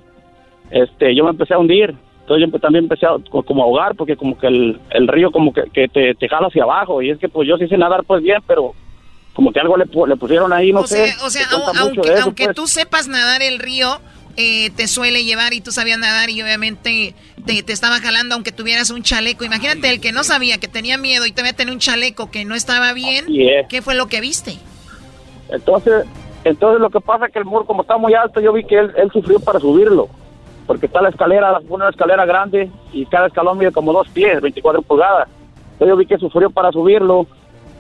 este, 0.70 1.16
yo 1.16 1.24
me 1.24 1.32
empecé 1.32 1.54
a 1.56 1.60
hundir. 1.60 1.96
Entonces 2.22 2.48
yo 2.52 2.60
también 2.60 2.86
empecé 2.86 3.06
a, 3.08 3.16
co- 3.32 3.42
como 3.44 3.64
a 3.64 3.66
ahogar 3.66 3.96
porque 3.96 4.18
como 4.18 4.38
que 4.38 4.48
el, 4.48 4.80
el 4.92 5.08
río 5.08 5.32
como 5.32 5.52
que, 5.54 5.64
que 5.74 5.88
te, 5.88 6.14
te 6.14 6.28
jala 6.30 6.48
hacia 6.48 6.64
abajo. 6.64 7.02
Y 7.02 7.10
es 7.10 7.18
que 7.18 7.30
pues 7.30 7.48
yo 7.48 7.58
sí 7.58 7.68
sé 7.68 7.78
nadar 7.78 8.04
pues 8.06 8.22
bien, 8.22 8.42
pero 8.46 8.74
como 9.38 9.54
que 9.54 9.60
algo 9.60 9.78
le, 9.78 9.86
le 9.86 10.16
pusieron 10.16 10.52
ahí, 10.52 10.74
no 10.74 10.80
o 10.80 10.88
sé. 10.88 11.10
sea, 11.10 11.24
o 11.24 11.30
sea 11.30 11.48
se 11.48 11.56
aunque, 11.80 12.12
eso, 12.12 12.24
aunque 12.24 12.46
pues. 12.46 12.56
tú 12.56 12.66
sepas 12.66 13.08
nadar 13.08 13.44
el 13.44 13.60
río, 13.60 14.00
eh, 14.36 14.72
te 14.72 14.88
suele 14.88 15.26
llevar 15.26 15.54
y 15.54 15.62
tú 15.62 15.72
sabías 15.72 16.00
nadar 16.00 16.32
y 16.32 16.42
obviamente 16.42 17.14
te, 17.46 17.62
te 17.62 17.72
estaba 17.72 18.00
jalando 18.00 18.34
aunque 18.34 18.52
tuvieras 18.52 18.90
un 18.90 19.04
chaleco. 19.04 19.46
Imagínate 19.46 19.92
el 19.92 20.02
que 20.02 20.12
no 20.12 20.24
sabía, 20.24 20.58
que 20.58 20.68
tenía 20.68 20.98
miedo 20.98 21.28
y 21.28 21.34
todavía 21.34 21.54
tenía 21.54 21.72
un 21.72 21.80
chaleco 21.80 22.32
que 22.32 22.46
no 22.46 22.56
estaba 22.56 22.94
bien. 22.94 23.26
Es. 23.30 23.68
¿Qué 23.68 23.84
fue 23.84 23.94
lo 23.94 24.08
que 24.08 24.22
viste? 24.22 24.58
Entonces, 25.50 26.06
entonces 26.44 26.82
lo 26.82 26.90
que 26.90 27.00
pasa 27.00 27.28
es 27.28 27.32
que 27.32 27.38
el 27.38 27.46
muro 27.46 27.68
como 27.68 27.84
está 27.84 27.96
muy 27.96 28.16
alto, 28.16 28.42
yo 28.42 28.52
vi 28.54 28.64
que 28.64 28.80
él, 28.80 28.92
él 28.98 29.12
sufrió 29.14 29.40
para 29.40 29.60
subirlo. 29.60 30.10
Porque 30.66 30.88
está 30.88 31.00
la 31.00 31.10
escalera, 31.10 31.60
una 31.70 31.90
escalera 31.90 32.26
grande 32.26 32.72
y 32.92 33.06
cada 33.06 33.28
escalón 33.28 33.60
mide 33.60 33.72
como 33.72 33.94
dos 33.94 34.10
pies, 34.10 34.42
24 34.42 34.82
pulgadas. 34.82 35.30
Entonces 35.74 35.90
yo 35.90 35.96
vi 35.96 36.08
que 36.08 36.18
sufrió 36.18 36.50
para 36.50 36.72
subirlo. 36.72 37.28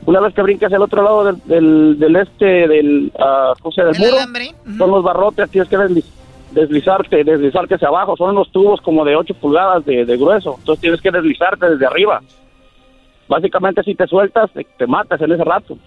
Una 0.08 0.22
vez 0.22 0.34
que 0.34 0.41
brincas 0.41 0.72
al 0.72 0.82
otro 0.82 1.03
lado 1.03 1.26
del, 1.26 1.41
del, 1.45 1.99
del 1.99 2.16
este, 2.16 2.68
del, 2.68 3.12
ah, 3.20 3.53
¿cómo 3.62 3.74
se 3.74 3.82
llama? 3.82 3.91
del 3.91 4.01
¿El 4.01 4.08
muro, 4.08 4.18
alambre? 4.22 4.55
son 4.78 4.89
los 4.91 5.03
barrotes, 5.03 5.49
tienes 5.51 5.70
que 5.70 5.78
desliz- 5.78 6.12
deslizarte, 6.51 7.24
deslizarte 7.26 7.76
hacia 7.76 7.89
abajo. 7.89 8.16
Son 8.16 8.30
unos 8.30 8.49
tubos 8.51 8.80
como 8.80 9.03
de 9.03 9.18
8 9.18 9.34
pulgadas 9.34 9.86
de, 9.86 10.05
grueso. 10.18 10.55
Entonces 10.60 10.82
tienes 10.82 11.01
que 11.01 11.12
deslizarte 11.12 11.72
desde 11.72 11.86
arriba. 11.86 12.22
Básicamente 13.28 13.84
si 13.84 13.95
te 13.95 14.08
sueltas, 14.08 14.49
te, 14.78 14.88
matas 14.88 15.20
en 15.22 15.34
ese 15.34 15.43
rato. 15.43 15.78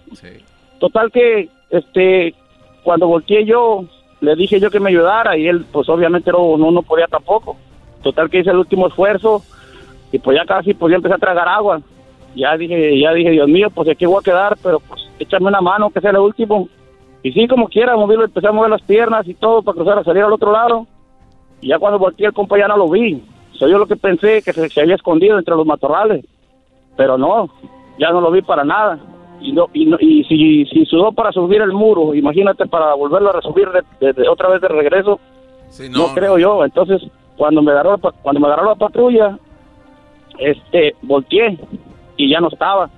Total 0.79 1.11
que, 1.11 1.49
este, 1.71 2.35
cuando 2.83 3.07
volteé 3.07 3.43
yo, 3.43 3.85
le 4.19 4.35
dije 4.35 4.59
yo 4.59 4.69
que 4.69 4.79
me 4.79 4.89
ayudara 4.91 5.35
y 5.35 5.47
él, 5.47 5.65
pues 5.71 5.89
obviamente 5.89 6.31
no, 6.31 6.57
no, 6.57 6.81
podía 6.83 7.07
tampoco. 7.07 7.57
Total 8.03 8.29
que 8.29 8.39
hice 8.39 8.51
el 8.51 8.57
último 8.57 8.87
esfuerzo 8.87 9.41
y 10.11 10.19
pues 10.19 10.37
ya 10.37 10.45
casi 10.45 10.75
pues 10.75 10.91
ya 10.91 10.97
empecé 10.97 11.15
a 11.15 11.19
tragar 11.19 11.47
agua. 11.47 11.81
Ya 12.35 12.55
dije, 12.55 12.99
ya 12.99 13.13
dije, 13.13 13.31
Dios 13.31 13.47
mío, 13.47 13.69
pues 13.73 13.89
aquí 13.89 14.05
voy 14.05 14.19
a 14.19 14.23
quedar, 14.23 14.57
pero 14.63 14.79
pues 14.79 15.01
échame 15.19 15.47
una 15.47 15.61
mano, 15.61 15.89
que 15.89 16.01
sea 16.01 16.11
el 16.11 16.17
último. 16.17 16.69
Y 17.23 17.31
sí, 17.33 17.47
como 17.47 17.67
quiera, 17.67 17.95
moverlo, 17.95 18.25
empecé 18.25 18.47
a 18.47 18.51
mover 18.51 18.71
las 18.71 18.81
piernas 18.81 19.27
y 19.27 19.33
todo 19.33 19.61
para 19.61 19.75
cruzar 19.75 19.99
a 19.99 20.03
salir 20.03 20.23
al 20.23 20.33
otro 20.33 20.51
lado. 20.51 20.87
Y 21.61 21.67
ya 21.67 21.77
cuando 21.77 21.99
volteé 21.99 22.27
el 22.27 22.33
compa 22.33 22.57
ya 22.57 22.67
no 22.67 22.77
lo 22.77 22.89
vi. 22.89 23.23
Soy 23.53 23.71
yo 23.71 23.77
lo 23.77 23.85
que 23.85 23.95
pensé 23.95 24.41
que 24.41 24.53
se, 24.53 24.81
había 24.81 24.95
escondido 24.95 25.37
entre 25.37 25.55
los 25.55 25.65
matorrales. 25.65 26.25
Pero 26.97 27.17
no, 27.17 27.49
ya 27.99 28.09
no 28.11 28.21
lo 28.21 28.31
vi 28.31 28.41
para 28.41 28.63
nada. 28.63 28.99
Y, 29.39 29.51
no, 29.51 29.67
y, 29.73 29.93
y 29.99 30.23
si, 30.23 30.65
si 30.65 30.85
sudó 30.85 31.11
para 31.11 31.31
subir 31.31 31.61
el 31.61 31.73
muro, 31.73 32.13
imagínate 32.13 32.65
para 32.65 32.93
volverlo 32.93 33.29
a 33.29 33.33
resubir 33.33 33.67
de, 33.99 34.29
otra 34.29 34.49
vez 34.49 34.61
de 34.61 34.67
regreso. 34.67 35.19
no. 35.91 36.13
creo 36.15 36.37
yo. 36.39 36.65
Entonces, 36.65 37.01
cuando 37.37 37.61
me 37.61 37.71
agarró, 37.71 37.99
cuando 37.99 38.39
me 38.39 38.47
agarró 38.47 38.65
la 38.65 38.75
patrulla, 38.75 39.37
este, 40.39 40.95
volteé 41.03 41.57
y 42.25 42.29
ya 42.29 42.39
no 42.39 42.49
estaba. 42.49 42.89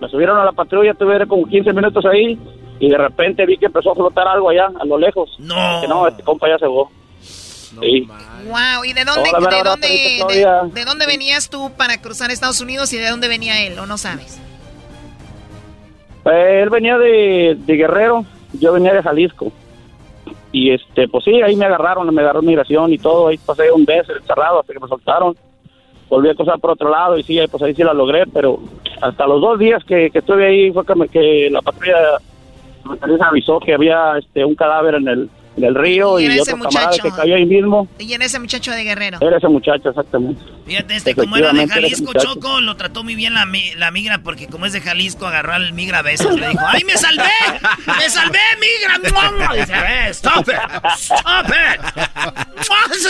Me 0.00 0.08
subieron 0.08 0.38
a 0.38 0.44
la 0.44 0.52
patrulla, 0.52 0.94
tuve 0.94 1.26
como 1.26 1.46
15 1.46 1.72
minutos 1.72 2.04
ahí 2.06 2.38
y 2.78 2.88
de 2.88 2.96
repente 2.96 3.44
vi 3.44 3.58
que 3.58 3.66
empezó 3.66 3.92
a 3.92 3.94
flotar 3.94 4.26
algo 4.26 4.48
allá, 4.48 4.70
a 4.78 4.84
lo 4.84 4.98
lejos. 4.98 5.36
No. 5.38 5.80
Que 5.80 5.88
no, 5.88 6.06
este 6.06 6.22
compa 6.22 6.48
ya 6.48 6.58
se 6.58 6.66
fue. 6.66 6.84
sí. 7.22 8.08
Wow, 8.46 8.84
¿y 8.84 8.94
de 8.94 9.04
dónde, 9.04 9.30
de, 9.30 9.62
dónde, 9.62 10.72
de, 10.72 10.84
dónde 10.86 11.06
venías 11.06 11.50
tú 11.50 11.70
para 11.76 12.00
cruzar 12.00 12.30
Estados 12.30 12.62
Unidos 12.62 12.90
y 12.94 12.96
de 12.96 13.10
dónde 13.10 13.28
venía 13.28 13.66
él, 13.66 13.78
o 13.78 13.84
no 13.84 13.98
sabes? 13.98 14.40
Eh, 16.24 16.60
él 16.62 16.70
venía 16.70 16.96
de, 16.96 17.58
de 17.58 17.76
Guerrero, 17.76 18.24
yo 18.54 18.72
venía 18.72 18.94
de 18.94 19.02
Jalisco. 19.02 19.52
Y 20.52 20.72
este, 20.72 21.06
pues 21.08 21.24
sí, 21.24 21.42
ahí 21.42 21.54
me 21.54 21.66
agarraron, 21.66 22.12
me 22.14 22.22
agarró 22.22 22.40
migración 22.40 22.92
y 22.92 22.98
todo, 22.98 23.28
ahí 23.28 23.38
pasé 23.38 23.70
un 23.70 23.84
mes 23.86 24.08
encerrado 24.08 24.60
hasta 24.60 24.72
que 24.72 24.80
me 24.80 24.88
soltaron. 24.88 25.36
Volví 26.10 26.28
a 26.28 26.34
cruzar 26.34 26.58
por 26.58 26.72
otro 26.72 26.90
lado 26.90 27.16
y 27.16 27.22
sí, 27.22 27.40
pues 27.50 27.62
ahí 27.62 27.74
sí 27.74 27.82
la 27.82 27.94
logré, 27.94 28.26
pero 28.26 28.58
hasta 29.00 29.26
los 29.26 29.40
dos 29.40 29.58
días 29.58 29.82
que, 29.84 30.10
que 30.10 30.18
estuve 30.18 30.46
ahí 30.46 30.72
fue 30.72 30.84
que, 30.84 31.08
que 31.08 31.48
la 31.50 31.62
patrulla 31.62 32.18
me 32.84 33.24
avisó 33.24 33.60
que 33.60 33.74
había 33.74 34.18
este, 34.18 34.44
un 34.44 34.54
cadáver 34.54 34.96
en 34.96 35.08
el, 35.08 35.30
en 35.56 35.64
el 35.64 35.74
río 35.74 36.18
y, 36.18 36.38
otro 36.38 36.58
camarada 36.58 36.90
que 37.02 37.10
cayó 37.10 37.34
ahí 37.34 37.46
mismo. 37.46 37.88
Y 37.98 38.12
en 38.12 38.22
ese 38.22 38.38
muchacho 38.38 38.72
de 38.72 38.84
Guerrero. 38.84 39.18
Era 39.20 39.36
ese 39.36 39.48
muchacho, 39.48 39.90
exactamente. 39.90 40.42
Fíjate, 40.66 40.96
este 40.96 41.14
como 41.14 41.36
era 41.36 41.52
de 41.52 41.66
Jalisco, 41.66 42.12
Choco, 42.14 42.60
lo 42.60 42.76
trató 42.76 43.02
muy 43.02 43.14
bien 43.14 43.34
la, 43.34 43.46
la 43.76 43.90
migra, 43.90 44.18
porque 44.22 44.46
como 44.46 44.66
es 44.66 44.72
de 44.72 44.80
Jalisco, 44.80 45.26
agarró 45.26 45.54
al 45.54 45.72
migra 45.72 45.98
a 45.98 46.02
veces. 46.02 46.34
Le 46.34 46.48
dijo, 46.48 46.64
¡ay, 46.66 46.84
me 46.84 46.96
salvé! 46.96 47.22
¡Me 47.86 48.08
salvé, 48.08 48.38
migra! 48.60 49.54
Dice, 49.54 49.74
¡stop 50.10 50.48
it! 50.48 50.90
¡Stop 50.96 51.46
it! 51.48 51.80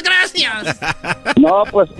¡Gracias! 0.05 0.81
No, 1.37 1.63
pues, 1.71 1.91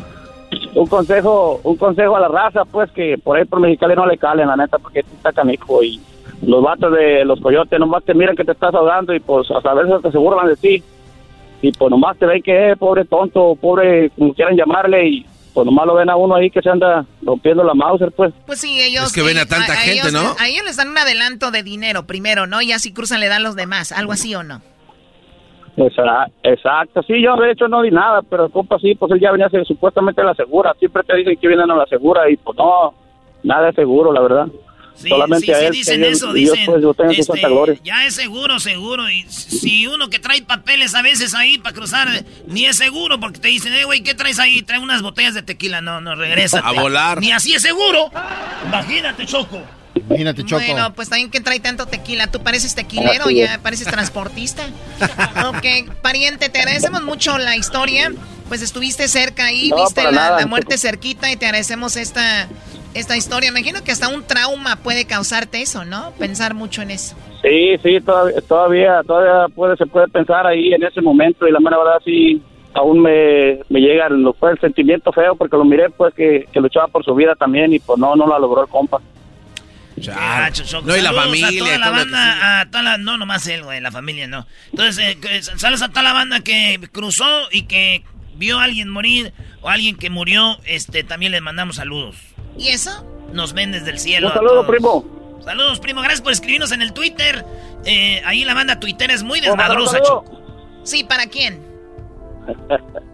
un 0.75 0.87
consejo, 0.87 1.61
un 1.65 1.77
consejo 1.77 2.17
a 2.17 2.21
la 2.21 2.29
raza, 2.29 2.65
pues, 2.65 2.91
que 2.93 3.19
por 3.19 3.37
ahí 3.37 3.45
por 3.45 3.61
Mexicali 3.61 3.95
no 3.95 4.07
le 4.07 4.19
calen, 4.19 4.49
la 4.49 4.57
neta, 4.57 4.79
porque 4.79 5.01
está 5.01 5.33
canijo 5.33 5.83
y 5.83 6.01
los 6.43 6.63
vatos 6.63 6.93
de 6.93 7.25
los 7.25 7.41
coyotes 7.41 7.79
nomás 7.79 8.05
te 8.05 8.15
miran 8.15 8.37
que 8.37 8.45
te 8.45 8.53
estás 8.53 8.75
ahogando 8.75 9.15
y 9.15 9.21
pues 9.21 9.47
a 9.51 9.75
veces 9.75 10.03
te 10.03 10.11
se 10.11 10.19
burlan 10.19 10.49
de 10.49 10.57
ti. 10.57 10.83
Y 11.63 11.73
pues 11.73 11.91
nomás 11.91 12.17
te 12.17 12.25
ven 12.25 12.43
que 12.43 12.71
es 12.71 12.79
pobre 12.79 13.05
tonto, 13.05 13.55
pobre, 13.61 14.11
como 14.11 14.33
quieran 14.33 14.57
llamarle, 14.57 15.07
y 15.07 15.27
pues 15.53 15.67
nomás 15.67 15.87
lo 15.87 15.95
ven 15.95 16.09
a 16.09 16.17
uno 16.17 16.37
ahí 16.37 16.51
que 16.51 16.63
se 16.63 16.71
anda 16.71 17.05
rompiendo 17.21 17.63
la 17.63 17.75
Mauser, 17.75 18.13
pues. 18.13 18.33
Pues 18.47 18.61
sí, 18.61 18.81
ellos... 18.81 19.05
Es 19.05 19.13
que 19.13 19.23
ven 19.23 19.37
a 19.37 19.45
tanta 19.45 19.75
gente, 19.77 20.11
¿no? 20.11 20.35
A 20.39 20.49
ellos 20.49 20.65
les 20.65 20.77
dan 20.77 20.89
un 20.89 20.97
adelanto 20.97 21.51
de 21.51 21.63
dinero 21.63 22.07
primero, 22.07 22.47
¿no? 22.47 22.63
Y 22.63 22.73
así 22.73 22.95
cruzan 22.95 23.21
le 23.21 23.29
dan 23.29 23.43
los 23.43 23.57
demás, 23.57 23.93
algo 23.93 24.13
así 24.13 24.35
o 24.35 24.43
no. 24.43 24.63
Exacto, 26.43 27.03
sí, 27.03 27.23
yo 27.23 27.37
de 27.37 27.53
hecho 27.53 27.69
no 27.69 27.83
di 27.83 27.91
nada, 27.91 28.23
pero 28.23 28.47
el 28.47 28.53
compa 28.53 28.79
sí, 28.79 28.95
pues 28.95 29.13
él 29.13 29.21
ya 29.21 29.33
venía 29.33 29.47
a 29.47 29.51
ser 29.51 29.65
supuestamente 29.65 30.23
la 30.23 30.35
segura, 30.35 30.75
siempre 30.79 31.03
te 31.05 31.17
dicen 31.17 31.37
que 31.37 31.49
vienen 31.49 31.71
a 31.71 31.77
la 31.77 31.87
segura 31.87 32.31
y 32.31 32.37
pues 32.37 32.57
no, 32.59 32.95
nada 33.43 33.71
es 33.71 33.75
seguro, 33.75 34.13
la 34.13 34.21
verdad. 34.21 34.47
Sí, 34.95 35.09
Solamente 35.09 35.55
sí, 35.55 35.71
dicen 35.71 36.05
eso, 36.05 36.33
dicen, 36.35 36.69
este, 37.09 37.81
ya 37.83 38.05
es 38.05 38.15
seguro, 38.15 38.59
seguro, 38.59 39.09
y 39.09 39.23
si 39.23 39.87
uno 39.87 40.11
que 40.11 40.19
trae 40.19 40.43
papeles 40.43 40.95
a 40.95 41.01
veces 41.01 41.35
ahí 41.35 41.57
para 41.57 41.75
cruzar, 41.75 42.09
ni 42.47 42.67
es 42.67 42.77
seguro, 42.77 43.19
porque 43.19 43.39
te 43.39 43.49
dicen, 43.49 43.73
eh, 43.73 43.85
güey, 43.85 44.03
¿qué 44.03 44.15
traes 44.15 44.39
ahí? 44.39 44.61
Trae 44.61 44.79
unas 44.79 45.01
botellas 45.01 45.33
de 45.33 45.43
tequila, 45.43 45.81
no, 45.81 46.03
no, 46.03 46.17
regresa. 46.17 46.59
A 46.59 46.73
volar. 46.73 47.19
Ni 47.21 47.33
así 47.33 47.55
es 47.55 47.63
seguro. 47.63 48.11
Imagínate, 48.67 49.25
Choco. 49.25 49.63
Imagínate, 49.95 50.45
Choco. 50.45 50.63
Bueno, 50.65 50.93
pues 50.95 51.09
también 51.09 51.31
que 51.31 51.41
trae 51.41 51.61
tanto 51.61 51.87
tequila. 51.87 52.29
¿Tú 52.29 52.41
pareces 52.41 52.75
tequilero 52.75 53.31
ya 53.31 53.59
pareces 53.63 53.87
transportista? 53.89 54.63
ok, 55.49 55.93
pariente, 56.03 56.49
te 56.49 56.59
agradecemos 56.59 57.03
mucho 57.03 57.39
la 57.39 57.57
historia. 57.57 58.13
Pues 58.49 58.63
estuviste 58.63 59.07
cerca 59.07 59.47
ahí, 59.47 59.71
viste 59.77 60.11
la, 60.11 60.45
muerte 60.49 60.77
cerquita 60.77 61.31
y 61.31 61.37
te 61.37 61.47
agradecemos 61.47 61.97
esta 61.97 62.49
esta 62.95 63.17
historia. 63.17 63.51
Imagino 63.51 63.83
que 63.85 63.93
hasta 63.93 64.09
un 64.09 64.25
trauma 64.25 64.77
puede 64.77 65.05
causarte 65.05 65.63
eso, 65.63 65.85
¿no? 65.85 66.13
Pensar 66.19 66.55
mucho 66.55 66.83
en 66.83 66.91
eso. 66.91 67.17
Sí, 67.43 67.77
sí, 67.83 68.01
todavía, 68.01 68.41
todavía, 68.43 69.01
todavía 69.07 69.55
puede, 69.55 69.77
se 69.77 69.87
puede 69.87 70.09
pensar 70.09 70.47
ahí 70.47 70.75
en 70.75 70.83
ese 70.83 71.01
momento 71.01 71.47
y 71.47 71.53
la 71.53 71.61
mera 71.61 71.79
verdad 71.79 72.03
sí, 72.05 72.43
aún 72.75 73.01
me, 73.01 73.61
me 73.69 73.81
llega 73.81 74.09
el, 74.09 74.31
fue 74.39 74.53
el 74.53 74.61
sentimiento 74.61 75.13
feo 75.13 75.35
porque 75.37 75.57
lo 75.57 75.65
miré 75.65 75.89
pues 75.91 76.13
que, 76.15 76.47
que, 76.53 76.61
luchaba 76.61 76.89
por 76.89 77.05
su 77.05 77.15
vida 77.15 77.35
también 77.35 77.73
y 77.73 77.79
pues 77.79 77.99
no, 77.99 78.15
no 78.15 78.27
la 78.27 78.39
logró 78.39 78.63
el 78.63 78.69
compa. 78.69 79.01
No, 80.85 80.97
y 80.97 81.01
la 81.01 81.13
familia. 81.13 81.49
A 81.49 81.59
toda 81.59 81.79
la 81.79 81.91
banda, 81.91 82.61
a 82.61 82.71
toda 82.71 82.83
la, 82.83 82.99
no 82.99 83.17
nomás 83.17 83.47
él, 83.47 83.63
güey, 83.63 83.81
la 83.81 83.93
familia 83.93 84.27
no. 84.27 84.47
Entonces, 84.71 85.17
eh, 85.23 85.43
sales 85.57 85.83
a 85.83 85.89
toda 85.89 86.03
la 86.03 86.13
banda 86.13 86.41
que 86.41 86.81
cruzó 86.93 87.49
y 87.51 87.63
que 87.63 88.05
vio 88.35 88.59
a 88.59 88.65
alguien 88.65 88.89
morir 88.89 89.33
o 89.61 89.69
alguien 89.69 89.97
que 89.97 90.11
murió, 90.11 90.59
este, 90.65 91.05
también 91.05 91.33
les 91.33 91.43
mandamos 91.43 91.77
saludos. 91.77 92.17
¿Y 92.59 92.69
eso? 92.69 93.07
Nos 93.33 93.53
ven 93.53 93.73
desde 93.73 93.91
el 93.91 93.99
cielo. 93.99 94.29
Un 94.29 94.35
saludo, 94.35 94.67
primo. 94.67 95.41
Saludos, 95.45 95.81
primo. 95.81 96.01
Gracias 96.01 96.23
por 96.23 96.33
escribirnos 96.33 96.73
en 96.73 96.83
el 96.83 96.93
Twitter. 96.93 97.45
Eh, 97.85 98.23
ahí 98.25 98.45
la 98.45 98.55
banda 98.55 98.81
Twitter 98.81 99.11
es 99.11 99.23
muy 99.23 99.41
desmadrosa, 99.41 100.01
Choco. 100.03 100.41
Sí, 100.83 101.05
¿para 101.05 101.27
quién? 101.27 101.63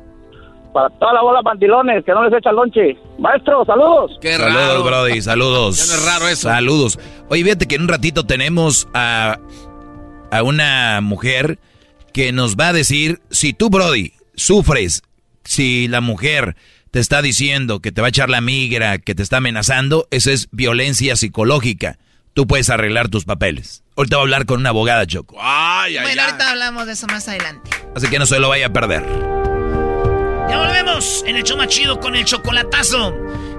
para 0.76 0.90
toda 0.90 1.14
la 1.14 1.22
bola 1.22 1.40
mandilones 1.40 2.04
que 2.04 2.12
no 2.12 2.22
les 2.28 2.38
echa 2.38 2.52
lonche. 2.52 2.98
Maestro, 3.18 3.64
saludos. 3.64 4.18
Qué 4.20 4.36
raro. 4.36 4.52
Saludos, 4.52 4.84
Brody, 4.84 5.22
saludos. 5.22 5.78
Ya 5.78 5.86
no 5.86 6.00
es 6.02 6.06
raro 6.06 6.28
eso. 6.28 6.48
Saludos. 6.50 6.98
Oye, 7.30 7.44
fíjate 7.44 7.66
que 7.66 7.76
en 7.76 7.82
un 7.82 7.88
ratito 7.88 8.26
tenemos 8.26 8.86
a, 8.92 9.38
a 10.30 10.42
una 10.42 11.00
mujer 11.00 11.58
que 12.12 12.30
nos 12.32 12.56
va 12.56 12.68
a 12.68 12.72
decir 12.74 13.22
si 13.30 13.54
tú, 13.54 13.70
Brody, 13.70 14.12
sufres, 14.34 15.02
si 15.44 15.88
la 15.88 16.02
mujer 16.02 16.56
te 16.90 17.00
está 17.00 17.22
diciendo 17.22 17.80
que 17.80 17.90
te 17.90 18.02
va 18.02 18.08
a 18.08 18.10
echar 18.10 18.28
la 18.28 18.42
migra, 18.42 18.98
que 18.98 19.14
te 19.14 19.22
está 19.22 19.38
amenazando, 19.38 20.06
eso 20.10 20.30
es 20.30 20.48
violencia 20.52 21.16
psicológica. 21.16 21.96
Tú 22.34 22.46
puedes 22.46 22.68
arreglar 22.68 23.08
tus 23.08 23.24
papeles. 23.24 23.82
Ahorita 23.96 24.16
voy 24.16 24.24
a 24.24 24.24
hablar 24.24 24.44
con 24.44 24.60
una 24.60 24.68
abogada, 24.68 25.06
Choco. 25.06 25.38
Ay, 25.40 25.96
bueno, 26.02 26.20
ahorita 26.20 26.50
hablamos 26.50 26.84
de 26.84 26.92
eso 26.92 27.06
más 27.06 27.26
adelante. 27.28 27.70
Así 27.94 28.08
que 28.08 28.18
no 28.18 28.26
se 28.26 28.38
lo 28.38 28.50
vaya 28.50 28.66
a 28.66 28.72
perder. 28.74 29.55
Ya 30.48 30.58
volvemos 30.58 31.24
en 31.26 31.36
el 31.36 31.42
show 31.42 31.56
más 31.56 31.68
chido 31.68 31.98
con 31.98 32.14
el 32.14 32.24
chocolatazo. 32.24 33.14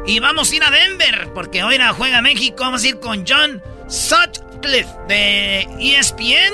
Y 0.05 0.19
vamos 0.19 0.51
a 0.51 0.55
ir 0.55 0.63
a 0.63 0.71
Denver, 0.71 1.31
porque 1.33 1.63
hoy 1.63 1.77
la 1.77 1.93
juega 1.93 2.21
México. 2.21 2.57
Vamos 2.59 2.83
a 2.83 2.87
ir 2.87 2.99
con 2.99 3.25
John 3.27 3.61
Sutcliffe 3.87 4.89
de 5.07 5.67
ESPN. 5.79 6.53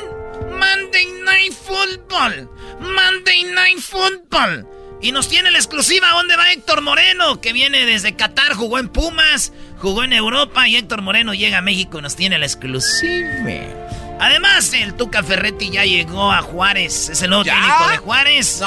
Monday 0.52 1.06
Night 1.24 1.54
Football. 1.54 2.50
Monday 2.80 3.44
Night 3.44 3.80
Football. 3.80 4.68
Y 5.02 5.12
nos 5.12 5.28
tiene 5.28 5.52
la 5.52 5.58
exclusiva. 5.58 6.10
¿Dónde 6.14 6.36
va 6.36 6.52
Héctor 6.52 6.82
Moreno? 6.82 7.42
Que 7.42 7.54
viene 7.54 7.86
desde 7.86 8.16
Qatar, 8.16 8.54
jugó 8.54 8.80
en 8.80 8.90
Pumas, 8.90 9.52
jugó 9.78 10.04
en 10.04 10.14
Europa 10.14 10.68
y 10.68 10.78
Héctor 10.78 11.02
Moreno 11.02 11.34
llega 11.34 11.60
a 11.60 11.62
México 11.62 12.00
y 12.00 12.02
nos 12.02 12.16
tiene 12.16 12.40
la 12.40 12.46
exclusiva. 12.46 14.03
Además, 14.24 14.74
el 14.74 14.94
Tuca 14.94 15.22
Ferretti 15.22 15.70
ya 15.70 15.84
llegó 15.84 16.32
a 16.32 16.42
Juárez. 16.42 17.10
Es 17.10 17.22
el 17.24 17.30
nuevo 17.30 17.44
técnico 17.44 17.90
de 17.92 17.98
Juárez. 17.98 18.64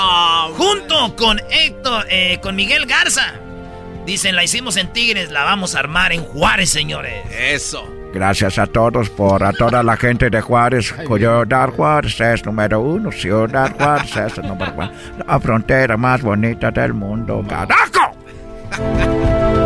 junto 0.54 1.16
con 1.16 1.40
Héctor, 1.50 2.06
eh, 2.10 2.38
con 2.42 2.54
Miguel 2.54 2.84
Garza. 2.84 3.32
Dicen, 4.04 4.36
la 4.36 4.44
hicimos 4.44 4.76
en 4.76 4.92
Tigres, 4.92 5.30
la 5.30 5.44
vamos 5.44 5.74
a 5.74 5.78
armar 5.78 6.12
en 6.12 6.22
Juárez, 6.22 6.68
señores. 6.68 7.24
Eso. 7.32 7.90
Gracias 8.12 8.58
a 8.58 8.66
todos 8.66 9.08
por 9.08 9.44
a 9.44 9.52
toda 9.54 9.82
la 9.82 9.96
gente 9.96 10.28
de 10.28 10.42
Juárez. 10.42 10.94
Ciudad 11.06 11.70
Juárez 11.70 12.20
es 12.20 12.44
número 12.44 12.82
uno. 12.82 13.10
Ciudad 13.10 13.74
Juárez 13.78 14.14
es 14.14 14.36
el 14.36 14.48
número 14.48 14.74
uno. 14.76 14.92
La 15.26 15.40
frontera 15.40 15.96
más 15.96 16.20
bonita 16.20 16.70
del 16.70 16.92
mundo. 16.92 17.42
¡Carajo! 17.48 18.14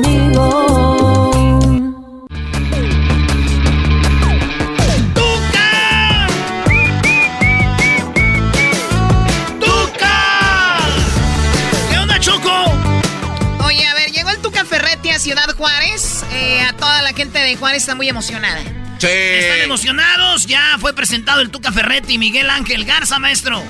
Ciudad 15.21 15.55
Juárez. 15.55 16.23
Eh, 16.33 16.61
a 16.61 16.73
toda 16.73 17.03
la 17.03 17.13
gente 17.13 17.37
de 17.37 17.55
Juárez 17.55 17.83
está 17.83 17.93
muy 17.93 18.09
emocionada. 18.09 18.59
Sí. 18.97 19.07
Están 19.07 19.61
emocionados. 19.61 20.47
Ya 20.47 20.77
fue 20.79 20.93
presentado 20.93 21.41
el 21.41 21.51
Tuca 21.51 21.71
Ferretti 21.71 22.15
y 22.15 22.17
Miguel 22.17 22.49
Ángel 22.49 22.85
Garza, 22.85 23.19
maestro. 23.19 23.61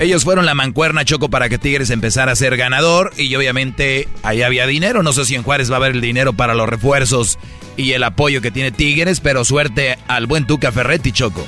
Ellos 0.00 0.24
fueron 0.24 0.46
la 0.46 0.54
mancuerna 0.54 1.04
Choco 1.04 1.28
para 1.28 1.50
que 1.50 1.58
Tigres 1.58 1.90
empezara 1.90 2.32
a 2.32 2.36
ser 2.36 2.56
ganador 2.56 3.12
y 3.18 3.34
obviamente 3.34 4.08
ahí 4.22 4.40
había 4.40 4.66
dinero. 4.66 5.02
No 5.02 5.12
sé 5.12 5.26
si 5.26 5.34
en 5.34 5.42
Juárez 5.42 5.70
va 5.70 5.74
a 5.74 5.76
haber 5.76 5.92
el 5.92 6.00
dinero 6.00 6.32
para 6.32 6.54
los 6.54 6.66
refuerzos 6.70 7.38
y 7.76 7.92
el 7.92 8.02
apoyo 8.02 8.40
que 8.40 8.50
tiene 8.50 8.72
Tigres, 8.72 9.20
pero 9.20 9.44
suerte 9.44 9.98
al 10.08 10.26
buen 10.26 10.46
Tuca 10.46 10.72
Ferretti, 10.72 11.12
Choco. 11.12 11.46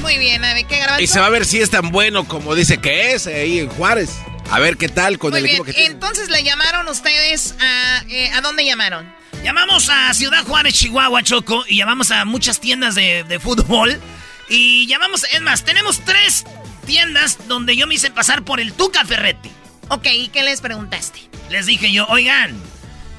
Muy 0.00 0.16
bien, 0.16 0.42
a 0.46 0.54
ver 0.54 0.64
qué 0.64 0.80
Y 0.98 1.08
se 1.08 1.20
va 1.20 1.26
a 1.26 1.30
ver 1.30 1.44
si 1.44 1.60
es 1.60 1.68
tan 1.68 1.90
bueno 1.90 2.26
como 2.26 2.54
dice 2.54 2.78
que 2.78 3.12
es 3.12 3.26
ahí 3.26 3.58
en 3.58 3.68
Juárez. 3.68 4.18
A 4.50 4.58
ver 4.60 4.76
qué 4.76 4.88
tal 4.88 5.18
con 5.18 5.36
el 5.36 5.44
equipo 5.44 5.64
que 5.64 5.74
tiene. 5.74 5.90
Entonces 5.92 6.30
le 6.30 6.42
llamaron 6.42 6.88
ustedes 6.88 7.54
a. 7.60 8.02
Eh, 8.08 8.30
¿A 8.32 8.40
dónde 8.40 8.64
llamaron? 8.64 9.12
Llamamos 9.44 9.88
a 9.90 10.12
Ciudad 10.14 10.44
Juárez, 10.44 10.74
Chihuahua, 10.74 11.22
Choco, 11.22 11.64
y 11.68 11.76
llamamos 11.76 12.10
a 12.10 12.24
muchas 12.24 12.60
tiendas 12.60 12.94
de, 12.94 13.40
fútbol. 13.42 14.00
Y 14.48 14.86
llamamos, 14.86 15.24
es 15.32 15.40
más, 15.42 15.64
tenemos 15.64 16.00
tres 16.04 16.44
tiendas 16.86 17.46
donde 17.46 17.76
yo 17.76 17.86
me 17.86 17.94
hice 17.94 18.10
pasar 18.10 18.44
por 18.44 18.60
el 18.60 18.72
Tuca 18.72 19.04
Ferretti. 19.04 19.50
Ok, 19.90 20.06
¿y 20.12 20.28
qué 20.28 20.42
les 20.42 20.60
preguntaste? 20.60 21.20
Les 21.50 21.66
dije 21.66 21.92
yo, 21.92 22.06
oigan, 22.06 22.60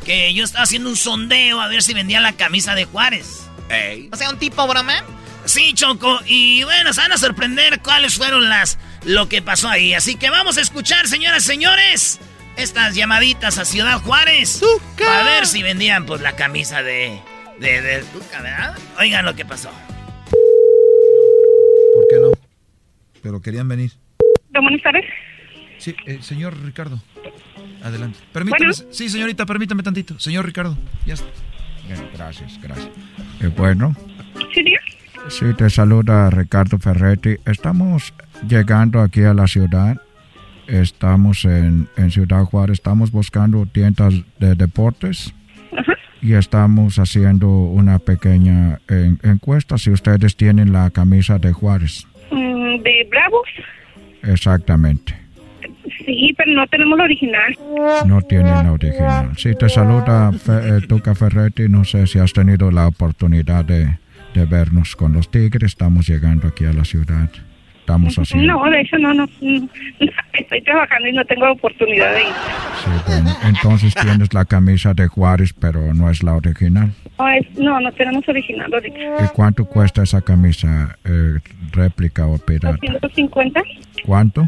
que 0.06 0.34
yo 0.34 0.44
estaba 0.44 0.64
haciendo 0.64 0.90
un 0.90 0.98
sondeo 0.98 1.62
a 1.62 1.68
ver 1.68 1.84
si 1.84 1.94
vendía 1.94 2.20
la 2.20 2.34
camisa 2.34 2.76
de 2.76 2.86
Juárez. 2.86 3.42
O 4.12 4.16
sea, 4.16 4.30
un 4.32 4.40
tipo 4.40 4.68
broma. 4.68 5.04
Sí, 5.46 5.74
Choco, 5.74 6.20
y 6.26 6.64
bueno, 6.64 6.92
se 6.94 7.02
van 7.02 7.12
a 7.12 7.18
sorprender 7.18 7.80
cuáles 7.82 8.16
fueron 8.16 8.50
las 8.50 8.78
lo 9.06 9.30
que 9.30 9.42
pasó 9.42 9.70
ahí. 9.70 9.94
Así 9.94 10.16
que 10.16 10.30
vamos 10.30 10.58
a 10.58 10.62
escuchar, 10.62 11.08
señoras 11.08 11.44
y 11.46 11.48
señores, 11.48 12.20
estas 12.58 12.96
llamaditas 12.96 13.58
a 13.58 13.66
Ciudad 13.66 14.00
Juárez. 14.02 14.62
A 15.08 15.24
ver 15.24 15.46
si 15.48 15.64
vendían 15.64 16.06
pues 16.06 16.22
la 16.22 16.36
camisa 16.36 16.84
de, 16.84 17.20
de, 17.60 17.82
de 17.82 18.04
Tuca, 18.04 18.42
¿verdad? 18.42 18.78
Oigan 19.00 19.26
lo 19.26 19.36
que 19.36 19.46
pasó. 19.46 19.70
¿Por 21.94 22.08
qué 22.10 22.16
no? 22.22 22.32
Pero 23.22 23.42
querían 23.42 23.68
venir. 23.68 23.92
Buenas 24.52 24.82
tardes. 24.82 25.06
Sí, 25.78 25.96
eh, 26.06 26.20
señor 26.22 26.58
Ricardo. 26.64 27.02
Adelante. 27.84 28.20
Permítame. 28.34 28.74
Sí, 28.92 29.10
señorita, 29.10 29.46
permítame 29.46 29.84
tantito. 29.84 30.20
Señor 30.20 30.46
Ricardo, 30.46 30.78
ya 31.06 31.14
está. 31.14 31.28
gracias, 32.14 32.60
gracias. 32.62 32.90
Eh, 33.42 33.48
bueno. 33.56 33.96
Sí, 34.54 34.64
Sí, 35.28 35.46
te 35.58 35.70
saluda 35.70 36.30
Ricardo 36.30 36.80
Ferretti. 36.80 37.36
Estamos 37.46 38.14
llegando 38.48 39.02
aquí 39.02 39.24
a 39.24 39.34
la 39.34 39.48
ciudad. 39.48 39.98
Estamos 40.68 41.46
en, 41.46 41.88
Ciudad 42.10 42.44
Juárez. 42.46 42.76
Estamos 42.76 43.12
buscando 43.12 43.66
tiendas 43.66 44.14
de 44.40 44.56
deportes. 44.56 45.34
Y 46.22 46.34
estamos 46.34 47.00
haciendo 47.00 47.48
una 47.48 48.00
pequeña 48.00 48.80
encuesta 49.24 49.78
si 49.78 49.92
ustedes 49.92 50.36
tienen 50.36 50.74
la 50.74 50.90
camisa 50.90 51.40
de 51.40 51.54
Juárez. 51.54 52.06
Mm, 52.32 52.82
¿De 52.82 53.08
Bravos? 53.10 53.48
Exactamente. 54.24 55.16
Sí, 56.06 56.34
pero 56.38 56.52
no 56.52 56.68
tenemos 56.68 56.98
la 56.98 57.06
original. 57.06 57.58
No 58.06 58.22
tienen 58.22 58.54
la 58.54 58.72
original. 58.72 59.32
Sí, 59.38 59.54
te 59.56 59.70
saluda 59.70 60.32
eh, 60.32 60.82
Tuca 60.88 61.16
Ferretti. 61.16 61.70
No 61.70 61.84
sé 61.84 62.08
si 62.08 62.20
has 62.20 62.34
tenido 62.34 62.72
la 62.72 62.88
oportunidad 62.88 63.64
de 63.66 63.98
de 64.34 64.46
vernos 64.46 64.96
con 64.96 65.14
los 65.14 65.30
tigres. 65.30 65.72
Estamos 65.72 66.08
llegando 66.08 66.48
aquí 66.48 66.66
a 66.66 66.74
la 66.74 66.86
ciudad. 66.86 67.30
Estamos 67.80 68.20
haciendo... 68.20 68.54
No, 68.54 68.70
de 68.70 68.82
hecho 68.82 68.98
no, 69.00 69.14
no, 69.16 69.28
Estoy 70.34 70.62
trabajando 70.62 71.08
y 71.08 71.14
no 71.14 71.26
tengo 71.26 71.52
oportunidad 71.52 72.14
de 72.14 72.22
ir. 72.22 72.36
Sí, 72.84 72.92
bueno, 73.08 73.36
entonces 73.44 73.96
tienes 73.96 74.32
la 74.34 74.46
camisa 74.46 74.94
de 74.94 75.08
Juárez, 75.08 75.54
pero 75.54 75.94
no 75.96 76.10
es 76.12 76.22
la 76.22 76.36
original. 76.36 76.94
No, 77.58 77.80
no, 77.82 77.92
tenemos 77.94 78.28
original 78.30 78.72
¿Y 79.24 79.28
cuánto 79.34 79.66
cuesta 79.66 80.04
esa 80.04 80.22
camisa 80.22 80.98
eh, 81.04 81.40
réplica 81.72 82.28
o 82.28 82.38
pirata? 82.38 82.78
250. 82.82 83.62
¿Cuánto? 84.06 84.48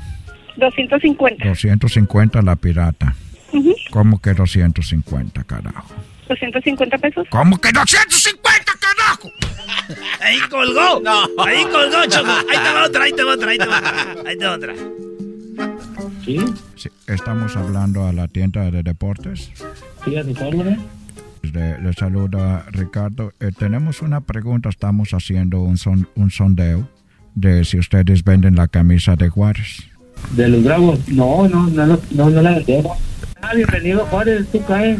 250. 0.57 1.47
250 1.47 2.41
la 2.43 2.55
pirata. 2.55 3.15
¿Cómo 3.89 4.19
que 4.19 4.33
250, 4.33 5.43
carajo? 5.43 5.95
250 6.29 6.97
pesos. 6.99 7.27
¿Cómo 7.29 7.59
que 7.59 7.71
250, 7.71 8.40
carajo? 8.79 9.31
Ahí 10.21 10.39
colgó. 10.49 11.01
Ahí 11.45 11.63
colgó, 11.63 12.05
Choco. 12.07 12.31
Ahí 12.31 12.57
te 12.63 12.73
va 12.73 12.85
otra, 12.85 13.03
ahí 13.03 13.13
te 13.13 13.23
va 13.23 13.33
otra, 13.33 13.51
ahí 13.51 13.57
te 13.57 13.65
va 13.65 13.77
otra. 13.77 14.23
Ahí 14.25 14.37
te 14.37 14.45
va 14.45 14.55
otra. 14.55 14.73
¿Sí? 16.23 16.39
sí 16.75 16.89
estamos 17.07 17.55
hablando 17.55 18.07
a 18.07 18.13
la 18.13 18.27
tienda 18.27 18.69
de 18.71 18.83
deportes. 18.83 19.51
Sí, 20.05 20.15
a 20.15 20.23
le, 20.23 21.81
le 21.81 21.93
saluda 21.93 22.65
Ricardo. 22.71 23.33
Eh, 23.39 23.51
tenemos 23.57 24.01
una 24.01 24.21
pregunta. 24.21 24.69
Estamos 24.69 25.13
haciendo 25.13 25.61
un, 25.61 25.77
son, 25.77 26.07
un 26.15 26.31
sondeo 26.31 26.87
de 27.35 27.65
si 27.65 27.77
ustedes 27.79 28.23
venden 28.23 28.55
la 28.55 28.67
camisa 28.67 29.15
de 29.15 29.29
Juárez. 29.29 29.83
¿De 30.31 30.47
los 30.47 30.63
Bravos? 30.63 30.99
No, 31.07 31.47
no, 31.47 31.67
no, 31.67 31.85
no, 31.85 31.99
no, 32.11 32.29
no 32.29 32.41
la 32.41 32.51
vendemos. 32.51 32.97
Ah, 33.41 33.53
bienvenido 33.55 34.05
Juárez, 34.05 34.47
tú 34.51 34.63
caes. 34.65 34.99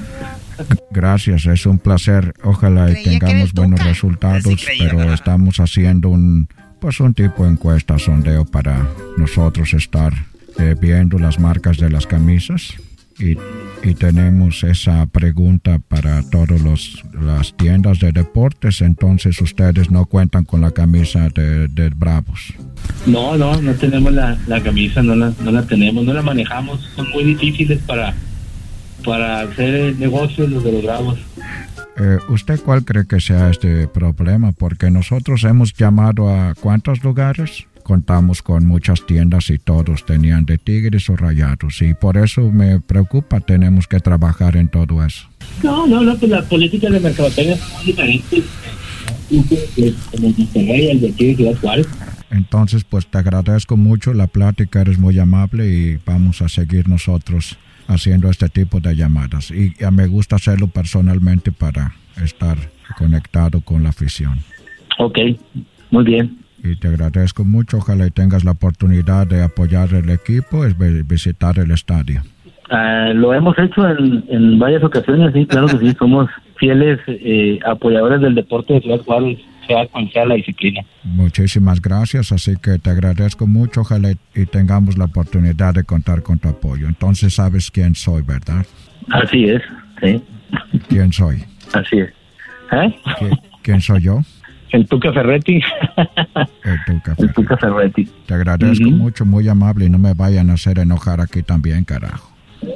Gracias, 0.92 1.46
es 1.46 1.66
un 1.66 1.80
placer. 1.80 2.34
Ojalá 2.44 2.92
y 2.92 3.04
tengamos 3.04 3.54
buenos 3.54 3.84
resultados, 3.84 4.44
pero 4.80 5.14
estamos 5.14 5.60
haciendo 5.60 6.10
un 6.10 6.48
pues 6.80 7.00
un 7.00 7.14
tipo 7.14 7.44
de 7.44 7.52
encuesta 7.52 8.00
sondeo 8.00 8.44
para 8.44 8.88
nosotros 9.16 9.72
estar 9.76 10.14
eh, 10.58 10.76
viendo 10.82 11.20
las 11.20 11.40
marcas 11.40 11.78
de 11.78 11.92
las 11.92 12.08
camisas 12.08 12.74
y, 13.20 13.38
y 13.88 13.94
tenemos 13.94 14.64
esa 14.64 15.06
pregunta 15.06 15.80
para 15.80 16.28
todas 16.30 16.60
las 17.14 17.56
tiendas 17.56 18.00
de 18.00 18.12
deportes, 18.12 18.82
entonces 18.82 19.40
ustedes 19.42 19.92
no 19.92 20.06
cuentan 20.06 20.44
con 20.44 20.62
la 20.62 20.72
camisa 20.72 21.30
de, 21.30 21.68
de 21.68 21.90
Bravos. 21.90 22.54
No, 23.06 23.38
no, 23.38 23.62
no 23.62 23.74
tenemos 23.76 24.12
la, 24.12 24.38
la 24.48 24.62
camisa, 24.64 25.04
no 25.04 25.16
la, 25.16 25.32
no 25.44 25.52
la 25.52 25.62
tenemos, 25.68 26.04
no 26.04 26.14
la 26.14 26.24
manejamos, 26.24 26.82
son 26.96 27.10
muy 27.12 27.24
difíciles 27.24 27.80
para 27.86 28.16
para 29.04 29.42
hacer 29.42 29.96
negocios 29.98 30.50
los 30.50 30.64
de 30.64 30.72
los 30.72 30.84
bravos. 30.84 31.20
Eh, 31.98 32.18
¿Usted 32.30 32.60
cuál 32.62 32.86
cree 32.86 33.06
que 33.06 33.20
sea 33.20 33.50
este 33.50 33.88
problema? 33.88 34.54
Porque 34.54 34.90
nosotros 34.90 35.44
hemos 35.44 35.74
llamado 35.74 36.30
a 36.30 36.56
cuántos 36.56 37.04
lugares, 37.04 37.68
contamos 37.82 38.42
con 38.42 38.66
muchas 38.66 39.06
tiendas 39.06 39.50
y 39.50 39.58
todos 39.58 40.06
tenían 40.06 40.46
de 40.46 40.58
tigres 40.58 41.10
o 41.10 41.16
rayados 41.16 41.82
y 41.82 41.94
por 41.94 42.18
eso 42.18 42.50
me 42.52 42.80
preocupa, 42.80 43.40
tenemos 43.40 43.88
que 43.88 44.00
trabajar 44.00 44.56
en 44.56 44.70
todo 44.70 45.04
eso. 45.06 45.28
No, 45.62 45.86
no, 45.88 46.02
no, 46.02 46.16
pues 46.18 46.32
la 46.32 46.44
política 46.44 46.90
de 46.90 47.00
mercadotecnia 47.00 47.56
es 47.56 47.74
muy 47.74 47.86
diferente. 47.86 48.44
el 49.30 51.02
de 51.02 51.12
Tigres 51.12 51.60
Juárez. 51.60 51.88
Entonces, 52.30 52.86
pues 52.86 53.08
te 53.08 53.18
agradezco 53.18 53.76
mucho 53.76 54.14
la 54.14 54.28
plática, 54.28 54.82
eres 54.82 54.98
muy 54.98 55.20
amable 55.20 55.68
y 55.68 56.00
vamos 56.06 56.42
a 56.42 56.48
seguir 56.48 56.88
nosotros 56.88 57.58
haciendo 57.92 58.30
este 58.30 58.50
tipo 58.50 58.80
de 58.80 58.96
llamadas 58.96 59.52
y 59.52 59.74
me 59.92 60.08
gusta 60.08 60.38
hacerlo 60.38 60.68
personalmente 60.68 61.52
para 61.52 61.94
estar 62.24 62.58
conectado 62.98 63.62
con 63.62 63.84
la 63.84 63.90
afición. 63.90 64.40
Ok, 64.98 65.18
muy 65.90 66.04
bien. 66.04 66.38
Y 66.64 66.76
te 66.76 66.88
agradezco 66.88 67.44
mucho, 67.44 67.78
ojalá 67.78 68.06
y 68.06 68.12
tengas 68.12 68.44
la 68.44 68.52
oportunidad 68.52 69.26
de 69.26 69.44
apoyar 69.44 69.94
el 69.94 70.10
equipo, 70.10 70.66
es 70.66 70.76
visitar 71.08 71.58
el 71.58 71.72
estadio. 71.72 72.22
Ah, 72.70 73.12
lo 73.14 73.34
hemos 73.34 73.58
hecho 73.58 73.88
en, 73.88 74.60
varias 74.60 74.84
ocasiones, 74.84 75.34
sí, 75.34 75.46
claro 75.46 75.68
que 75.68 75.78
sí, 75.78 75.94
somos 75.98 76.30
fieles 76.56 77.00
eh, 77.08 77.60
apoyadores 77.66 78.22
del 78.22 78.36
deporte 78.36 78.74
de 78.74 78.82
Ciudad 78.82 79.02
Juárez 79.02 79.40
sea 79.68 79.88
cual 79.88 80.12
sea 80.12 80.26
la 80.26 80.36
disciplina. 80.36 80.82
Muchísimas 81.04 81.82
gracias, 81.82 82.32
así 82.32 82.56
que 82.62 82.80
te 82.80 82.90
agradezco 82.90 83.48
mucho, 83.48 83.82
ojalá 83.82 84.12
y 84.36 84.46
tengamos 84.46 84.98
la 84.98 85.06
oportunidad 85.06 85.74
de 85.74 85.84
contar 85.84 86.22
con 86.22 86.40
tu 86.40 86.50
apoyo. 86.50 86.88
Entonces 86.88 87.36
sabes 87.36 87.72
quién 87.72 87.96
soy, 87.96 88.22
¿verdad? 88.22 88.66
Así 89.10 89.46
es, 89.46 89.62
sí. 90.02 90.22
¿Quién 90.88 91.12
soy? 91.14 91.44
Así 91.74 92.00
es. 92.00 92.10
¿Eh? 92.72 92.94
¿Quién 93.62 93.82
soy 93.82 94.02
yo? 94.02 94.22
El 94.72 94.88
Tuca 94.88 95.12
Ferretti. 95.12 95.62
El 96.64 96.80
Tuca 96.86 97.16
Ferretti. 97.16 97.34
Tuca 97.34 97.58
Ferretti. 97.58 98.10
Te 98.26 98.34
agradezco 98.34 98.90
mucho, 98.90 99.26
muy 99.26 99.48
amable 99.50 99.86
y 99.86 99.90
no 99.90 99.98
me 99.98 100.14
vayan 100.14 100.50
a 100.50 100.54
hacer 100.54 100.80
enojar 100.80 101.20
aquí 101.20 101.44
también, 101.44 101.84
carajo. 101.84 102.32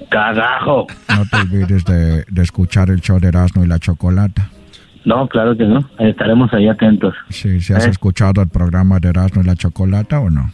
Carajo. 0.10 0.88
No 1.10 1.26
te 1.30 1.38
olvides 1.38 1.86
de, 1.86 2.26
de 2.30 2.44
escuchar 2.44 2.90
el 2.90 3.00
show 3.00 3.20
de 3.20 3.30
Erasmo 3.30 3.64
y 3.64 3.68
la 3.68 3.80
Chocolata. 3.80 4.50
No, 5.06 5.28
claro 5.28 5.56
que 5.56 5.64
no. 5.64 5.88
Estaremos 6.00 6.52
ahí 6.54 6.68
atentos. 6.68 7.14
Sí, 7.30 7.62
¿sí 7.62 7.74
has 7.74 7.86
¿Eh? 7.88 7.92
escuchado 7.92 8.42
el 8.42 8.50
programa 8.50 9.00
de 9.00 9.10
Erasmo 9.10 9.42
y 9.42 9.46
la 9.46 9.56
Chocolata 9.56 10.20
o 10.20 10.30
no? 10.30 10.50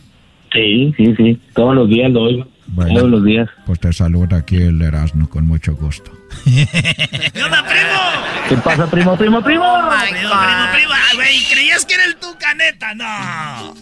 Sí, 0.51 0.93
sí, 0.97 1.15
sí. 1.15 1.39
Todos 1.53 1.75
los 1.75 1.87
días 1.89 2.11
lo 2.11 2.23
oigo. 2.23 2.47
Todos 2.75 3.09
los 3.09 3.23
días. 3.23 3.49
Pues 3.65 3.79
te 3.79 3.91
saluda 3.93 4.37
aquí 4.37 4.57
el 4.57 4.81
Erasmo 4.81 5.29
con 5.29 5.45
mucho 5.45 5.75
gusto. 5.75 6.11
¿Qué 6.45 7.43
onda, 7.43 7.63
primo? 7.65 8.21
¿Qué 8.49 8.57
pasa, 8.57 8.89
primo, 8.89 9.17
primo, 9.17 9.41
primo? 9.41 9.63
Oh 9.65 9.89
primo, 9.89 10.29
primo, 10.29 10.63
primo. 10.73 10.93
güey, 11.15 11.43
¿creías 11.51 11.85
que 11.85 11.93
era 11.93 12.05
el 12.05 12.15
Tucaneta? 12.15 12.93
No. 12.95 13.73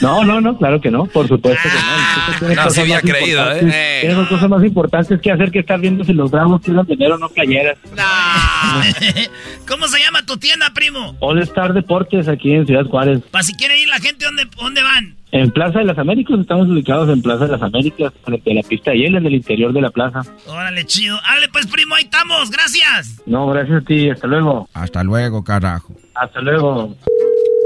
No, 0.00 0.24
no, 0.24 0.40
no, 0.40 0.58
claro 0.58 0.80
que 0.80 0.90
no. 0.90 1.06
Por 1.06 1.28
supuesto 1.28 1.68
que 1.68 2.46
no. 2.48 2.54
No, 2.54 2.70
sí 2.70 2.80
había 2.80 3.00
creído, 3.00 3.52
¿eh? 3.52 3.98
Tienes 4.02 4.28
cosas 4.28 4.48
más 4.48 4.64
importantes 4.64 5.20
que 5.20 5.30
hacer 5.30 5.50
que 5.50 5.60
estar 5.60 5.80
viendo 5.80 6.04
si 6.04 6.12
los 6.12 6.30
bravos 6.30 6.60
quieren 6.60 6.86
tener 6.86 7.12
o 7.12 7.18
no 7.18 7.28
playeras. 7.28 7.78
No. 7.96 8.02
¿Cómo 9.68 9.88
se 9.88 9.98
llama 10.00 10.24
tu 10.26 10.36
tienda, 10.36 10.72
primo? 10.74 11.16
All 11.20 11.40
Star 11.42 11.72
Deportes 11.72 12.28
aquí 12.28 12.52
en 12.52 12.66
Ciudad 12.66 12.84
Juárez. 12.86 13.20
Para 13.30 13.44
si 13.44 13.54
quiere 13.54 13.80
ir 13.80 13.88
la 13.88 13.98
gente, 13.98 14.24
¿dónde, 14.24 14.46
dónde 14.56 14.82
van? 14.82 15.17
En 15.30 15.50
Plaza 15.50 15.80
de 15.80 15.84
las 15.84 15.98
Américas, 15.98 16.38
estamos 16.40 16.68
ubicados 16.68 17.10
en 17.10 17.20
Plaza 17.20 17.44
de 17.44 17.52
las 17.52 17.62
Américas, 17.62 18.12
frente 18.24 18.50
a 18.50 18.54
la 18.54 18.62
pista 18.62 18.92
de 18.92 18.98
hielo, 18.98 19.18
en 19.18 19.26
el 19.26 19.34
interior 19.34 19.72
de 19.74 19.82
la 19.82 19.90
plaza. 19.90 20.22
Órale, 20.46 20.86
chido. 20.86 21.18
Árale, 21.22 21.48
pues, 21.52 21.66
primo, 21.66 21.94
ahí 21.94 22.04
estamos. 22.04 22.50
Gracias. 22.50 23.20
No, 23.26 23.46
gracias 23.48 23.82
a 23.82 23.84
ti. 23.84 24.08
Hasta 24.08 24.26
luego. 24.26 24.68
Hasta 24.72 25.04
luego, 25.04 25.44
carajo. 25.44 25.94
Hasta 26.14 26.40
luego. 26.40 26.96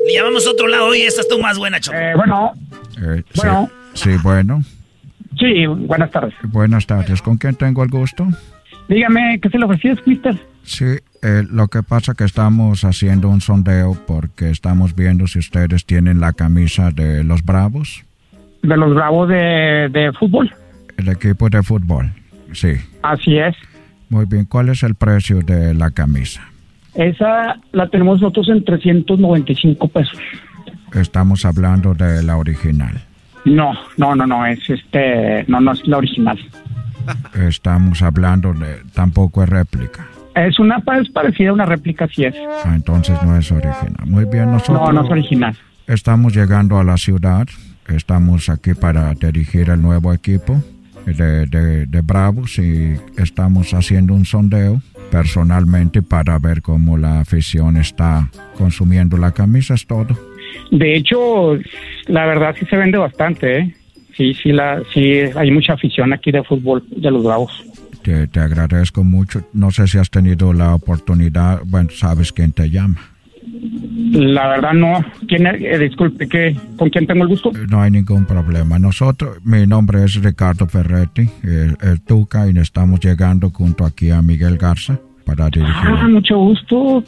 Le 0.06 0.14
llamamos 0.14 0.44
a 0.46 0.50
otro 0.50 0.66
lado 0.66 0.92
y 0.94 1.02
esta 1.02 1.20
es 1.20 1.28
tu 1.28 1.38
más 1.38 1.56
buena, 1.56 1.78
Choco. 1.78 1.96
Eh, 1.96 2.14
bueno. 2.16 2.52
Eh, 3.00 3.22
bueno. 3.36 3.70
Sí, 3.94 4.10
bueno. 4.22 4.62
Sí, 5.38 5.66
buenas 5.66 6.10
tardes. 6.10 6.34
Buenas 6.42 6.86
tardes. 6.86 7.22
¿Con 7.22 7.36
quién 7.36 7.54
tengo 7.54 7.84
el 7.84 7.90
gusto? 7.90 8.26
Dígame, 8.92 9.38
¿qué 9.40 9.48
se 9.48 9.58
le 9.58 9.64
ofreció, 9.64 9.94
mister? 10.04 10.36
Sí, 10.64 10.84
eh, 11.22 11.42
lo 11.50 11.68
que 11.68 11.82
pasa 11.82 12.12
que 12.14 12.24
estamos 12.24 12.84
haciendo 12.84 13.30
un 13.30 13.40
sondeo 13.40 13.96
porque 14.06 14.50
estamos 14.50 14.94
viendo 14.94 15.26
si 15.26 15.38
ustedes 15.38 15.86
tienen 15.86 16.20
la 16.20 16.34
camisa 16.34 16.90
de 16.90 17.24
los 17.24 17.42
Bravos. 17.42 18.04
¿De 18.62 18.76
los 18.76 18.94
Bravos 18.94 19.30
de, 19.30 19.88
de 19.90 20.12
fútbol? 20.12 20.52
El 20.98 21.08
equipo 21.08 21.48
de 21.48 21.62
fútbol, 21.62 22.12
sí. 22.52 22.74
Así 23.02 23.38
es. 23.38 23.56
Muy 24.10 24.26
bien, 24.26 24.44
¿cuál 24.44 24.68
es 24.68 24.82
el 24.82 24.94
precio 24.94 25.40
de 25.40 25.72
la 25.72 25.90
camisa? 25.90 26.42
Esa 26.94 27.56
la 27.72 27.88
tenemos 27.88 28.20
nosotros 28.20 28.50
en 28.50 28.62
395 28.62 29.88
pesos. 29.88 30.18
Estamos 30.92 31.46
hablando 31.46 31.94
de 31.94 32.22
la 32.22 32.36
original. 32.36 33.00
No, 33.46 33.72
no, 33.96 34.14
no, 34.14 34.26
no, 34.26 34.44
es 34.44 34.60
este, 34.68 35.46
no, 35.48 35.62
no 35.62 35.72
es 35.72 35.86
la 35.86 35.96
original. 35.96 36.38
Estamos 37.34 38.02
hablando 38.02 38.52
de, 38.52 38.82
tampoco 38.94 39.42
es 39.42 39.48
réplica. 39.48 40.06
Es 40.34 40.58
una 40.58 40.82
es 41.00 41.10
parecida 41.10 41.50
a 41.50 41.52
una 41.52 41.66
réplica, 41.66 42.08
sí 42.08 42.24
es. 42.24 42.34
Ah, 42.64 42.74
entonces 42.74 43.20
no 43.22 43.36
es 43.36 43.50
original. 43.52 44.06
Muy 44.06 44.24
bien, 44.24 44.50
nosotros. 44.50 44.80
No, 44.80 44.92
no 44.92 45.04
es 45.04 45.10
original. 45.10 45.56
Estamos 45.86 46.34
llegando 46.34 46.78
a 46.78 46.84
la 46.84 46.96
ciudad. 46.96 47.46
Estamos 47.88 48.48
aquí 48.48 48.74
para 48.74 49.12
dirigir 49.14 49.68
el 49.68 49.82
nuevo 49.82 50.12
equipo 50.12 50.62
de, 51.04 51.46
de, 51.46 51.86
de 51.86 52.00
Bravos 52.00 52.58
y 52.58 52.96
estamos 53.18 53.74
haciendo 53.74 54.14
un 54.14 54.24
sondeo 54.24 54.80
personalmente 55.10 56.00
para 56.00 56.38
ver 56.38 56.62
cómo 56.62 56.96
la 56.96 57.20
afición 57.20 57.76
está 57.76 58.30
consumiendo 58.56 59.18
la 59.18 59.32
camisa, 59.32 59.74
es 59.74 59.86
todo. 59.86 60.16
De 60.70 60.96
hecho, 60.96 61.58
la 62.06 62.24
verdad 62.24 62.54
sí 62.58 62.64
se 62.66 62.76
vende 62.76 62.96
bastante, 62.96 63.58
¿eh? 63.58 63.74
Sí, 64.16 64.34
sí, 64.34 64.52
la, 64.52 64.82
sí, 64.92 65.20
hay 65.34 65.50
mucha 65.50 65.74
afición 65.74 66.12
aquí 66.12 66.30
de 66.30 66.42
fútbol 66.42 66.84
de 66.88 67.10
los 67.10 67.24
Bravos. 67.24 67.64
Te, 68.02 68.26
te, 68.26 68.40
agradezco 68.40 69.04
mucho. 69.04 69.46
No 69.52 69.70
sé 69.70 69.86
si 69.86 69.98
has 69.98 70.10
tenido 70.10 70.52
la 70.52 70.74
oportunidad, 70.74 71.62
bueno, 71.64 71.90
sabes 71.90 72.32
quién 72.32 72.52
te 72.52 72.68
llama. 72.68 73.00
La 74.12 74.48
verdad 74.48 74.72
no. 74.74 75.04
¿Quién 75.26 75.46
eh, 75.46 75.78
disculpe, 75.78 76.28
¿qué, 76.28 76.56
¿con 76.76 76.90
quién 76.90 77.06
tengo 77.06 77.22
el 77.22 77.28
gusto? 77.28 77.52
No 77.70 77.80
hay 77.80 77.90
ningún 77.90 78.26
problema. 78.26 78.78
Nosotros, 78.78 79.38
mi 79.44 79.66
nombre 79.66 80.04
es 80.04 80.14
Ricardo 80.22 80.66
Ferretti, 80.66 81.28
el, 81.42 82.00
Tuca, 82.02 82.48
y 82.50 82.58
estamos 82.58 83.00
llegando 83.00 83.50
junto 83.50 83.84
aquí 83.84 84.10
a 84.10 84.20
Miguel 84.20 84.58
Garza 84.58 84.98
para 85.34 85.50
dirigir. 85.50 85.74
Ah, 85.74 86.08
mucho 86.08 86.36
gusto. 86.38 87.04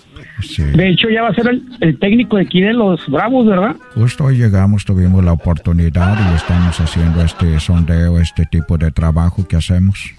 De 0.75 0.89
hecho, 0.89 1.09
ya 1.11 1.22
va 1.22 1.29
a 1.29 1.35
ser 1.35 1.49
el, 1.49 1.62
el, 1.81 1.99
técnico 1.99 2.37
de 2.37 2.43
aquí 2.43 2.61
de 2.61 2.72
los 2.72 3.07
Bravos, 3.09 3.47
¿verdad? 3.47 3.77
Justo 3.95 4.25
hoy 4.25 4.37
llegamos, 4.37 4.85
tuvimos 4.85 5.25
la 5.25 5.33
oportunidad 5.33 6.18
y 6.33 6.35
estamos 6.35 6.81
haciendo 6.81 7.22
este 7.22 7.59
sondeo, 7.61 8.18
este 8.18 8.47
tipo 8.47 8.79
de 8.79 8.91
trabajo 8.91 9.47
que 9.47 9.57
hacemos. 9.57 10.14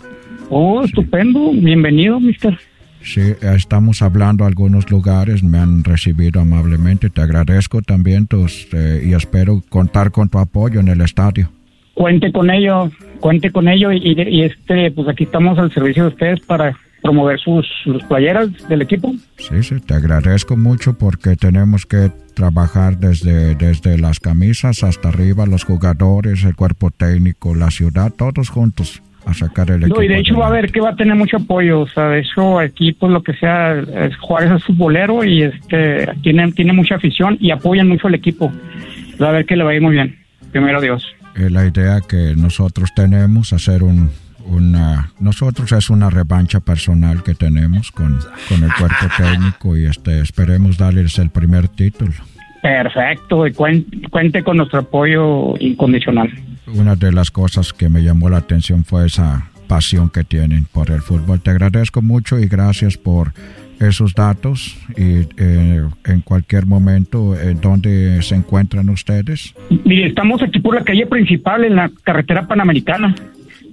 Oh, 0.50 0.84
estupendo. 0.84 1.52
Bienvenido, 1.54 2.20
mister. 2.20 2.58
Sí, 3.02 3.22
estamos 3.42 4.02
hablando 4.02 4.46
a 4.46 4.48
algunos 4.48 4.90
lugares, 4.90 5.44
me 5.44 5.60
han 5.60 5.84
recibido 5.84 6.42
amablemente. 6.42 7.10
Te 7.10 7.22
agradezco 7.22 7.82
también 7.82 8.26
tus, 8.26 8.68
eh, 8.74 9.04
y 9.06 9.14
espero 9.14 9.62
contar 9.70 10.12
con 10.12 10.30
tu 10.30 10.40
apoyo 10.40 10.80
en 10.80 10.88
el 10.88 11.02
estadio. 11.02 11.52
Cuente 11.94 12.32
con 12.32 12.50
ello, 12.50 12.90
cuente 13.20 13.52
con 13.52 13.68
ello 13.68 13.92
y, 13.92 14.00
y 14.04 14.42
este, 14.42 14.92
pues 14.92 15.08
aquí 15.08 15.24
estamos 15.26 15.58
al 15.60 15.72
servicio 15.72 16.04
de 16.04 16.10
ustedes 16.10 16.40
para 16.42 16.76
promover 17.06 17.40
sus, 17.40 17.68
sus, 17.84 18.04
playeras 18.06 18.50
del 18.68 18.82
equipo. 18.82 19.14
Sí, 19.38 19.62
sí, 19.62 19.80
te 19.80 19.94
agradezco 19.94 20.58
mucho 20.58 20.98
porque 20.98 21.36
tenemos 21.36 21.86
que 21.86 22.10
trabajar 22.34 22.98
desde, 22.98 23.54
desde 23.54 24.00
las 24.00 24.20
camisas 24.20 24.84
hasta 24.84 25.10
arriba, 25.10 25.46
los 25.46 25.66
jugadores, 25.66 26.44
el 26.44 26.56
cuerpo 26.56 26.90
técnico, 26.90 27.54
la 27.54 27.70
ciudad, 27.70 28.12
todos 28.12 28.50
juntos 28.50 29.04
a 29.24 29.36
sacar 29.36 29.70
el 29.70 29.84
equipo. 29.84 29.98
No, 29.98 30.04
y 30.04 30.08
de 30.08 30.18
hecho 30.18 30.36
va 30.36 30.48
a 30.48 30.52
ver 30.52 30.72
que 30.72 30.82
va 30.82 30.90
a 30.90 30.96
tener 30.96 31.16
mucho 31.16 31.38
apoyo, 31.38 31.82
o 31.82 31.88
sea, 31.88 32.10
de 32.10 32.22
hecho 32.22 32.58
aquí 32.58 32.92
pues 32.94 33.12
lo 33.12 33.22
que 33.22 33.34
sea, 33.34 33.84
Juárez 34.20 34.52
es 34.54 34.64
futbolero 34.64 35.24
y 35.24 35.44
este 35.44 36.08
tiene, 36.24 36.52
tiene 36.54 36.74
mucha 36.74 36.96
afición 36.96 37.38
y 37.40 37.52
apoyan 37.52 37.88
mucho 37.88 38.08
al 38.08 38.16
equipo. 38.16 38.52
Va 39.22 39.30
a 39.30 39.32
ver 39.32 39.46
que 39.46 39.56
le 39.56 39.64
va 39.64 39.72
a 39.72 39.76
ir 39.76 39.82
muy 39.82 39.94
bien, 39.94 40.18
primero 40.52 40.82
Dios. 40.82 41.06
Eh, 41.36 41.50
la 41.52 41.66
idea 41.68 42.02
que 42.02 42.34
nosotros 42.36 42.94
tenemos, 42.96 43.54
hacer 43.54 43.84
un, 43.84 44.10
una, 44.46 45.12
nosotros 45.20 45.72
es 45.72 45.90
una 45.90 46.10
revancha 46.10 46.60
personal 46.60 47.24
que 47.24 47.36
tenemos 47.36 47.92
con, 47.92 48.20
con 48.50 48.64
el 48.64 48.74
cuerpo 48.74 49.06
técnico 49.18 49.78
y 49.78 49.86
este 49.86 50.22
esperemos 50.22 50.78
darles 50.78 51.18
el 51.20 51.30
primer 51.30 51.68
título. 51.68 52.14
Perfecto, 52.62 53.46
y 53.46 53.54
cuente 53.54 54.44
con 54.44 54.58
nuestro 54.58 54.80
apoyo 54.80 55.56
incondicional. 55.60 56.32
Una 56.68 56.96
de 56.96 57.12
las 57.12 57.30
cosas 57.30 57.74
que 57.74 57.90
me 57.90 58.02
llamó 58.02 58.30
la 58.30 58.38
atención 58.38 58.84
fue 58.84 59.06
esa 59.06 59.52
pasión 59.68 60.10
que 60.10 60.24
tienen 60.24 60.66
por 60.66 60.90
el 60.90 61.02
fútbol. 61.02 61.42
Te 61.42 61.52
agradezco 61.52 62.02
mucho 62.02 62.40
y 62.40 62.48
gracias 62.48 62.98
por 62.98 63.34
esos 63.80 64.14
datos 64.14 64.78
y 64.98 65.28
eh, 65.38 65.84
en 66.06 66.22
cualquier 66.22 66.66
momento 66.66 67.36
eh, 67.36 67.56
dónde 67.62 68.22
se 68.22 68.36
encuentran 68.36 68.90
ustedes. 68.90 69.54
Mire, 69.84 70.08
estamos 70.08 70.42
aquí 70.42 70.60
por 70.60 70.76
la 70.76 70.84
calle 70.84 71.06
principal 71.06 71.66
en 71.66 71.76
la 71.76 71.92
carretera 72.04 72.48
panamericana. 72.48 73.14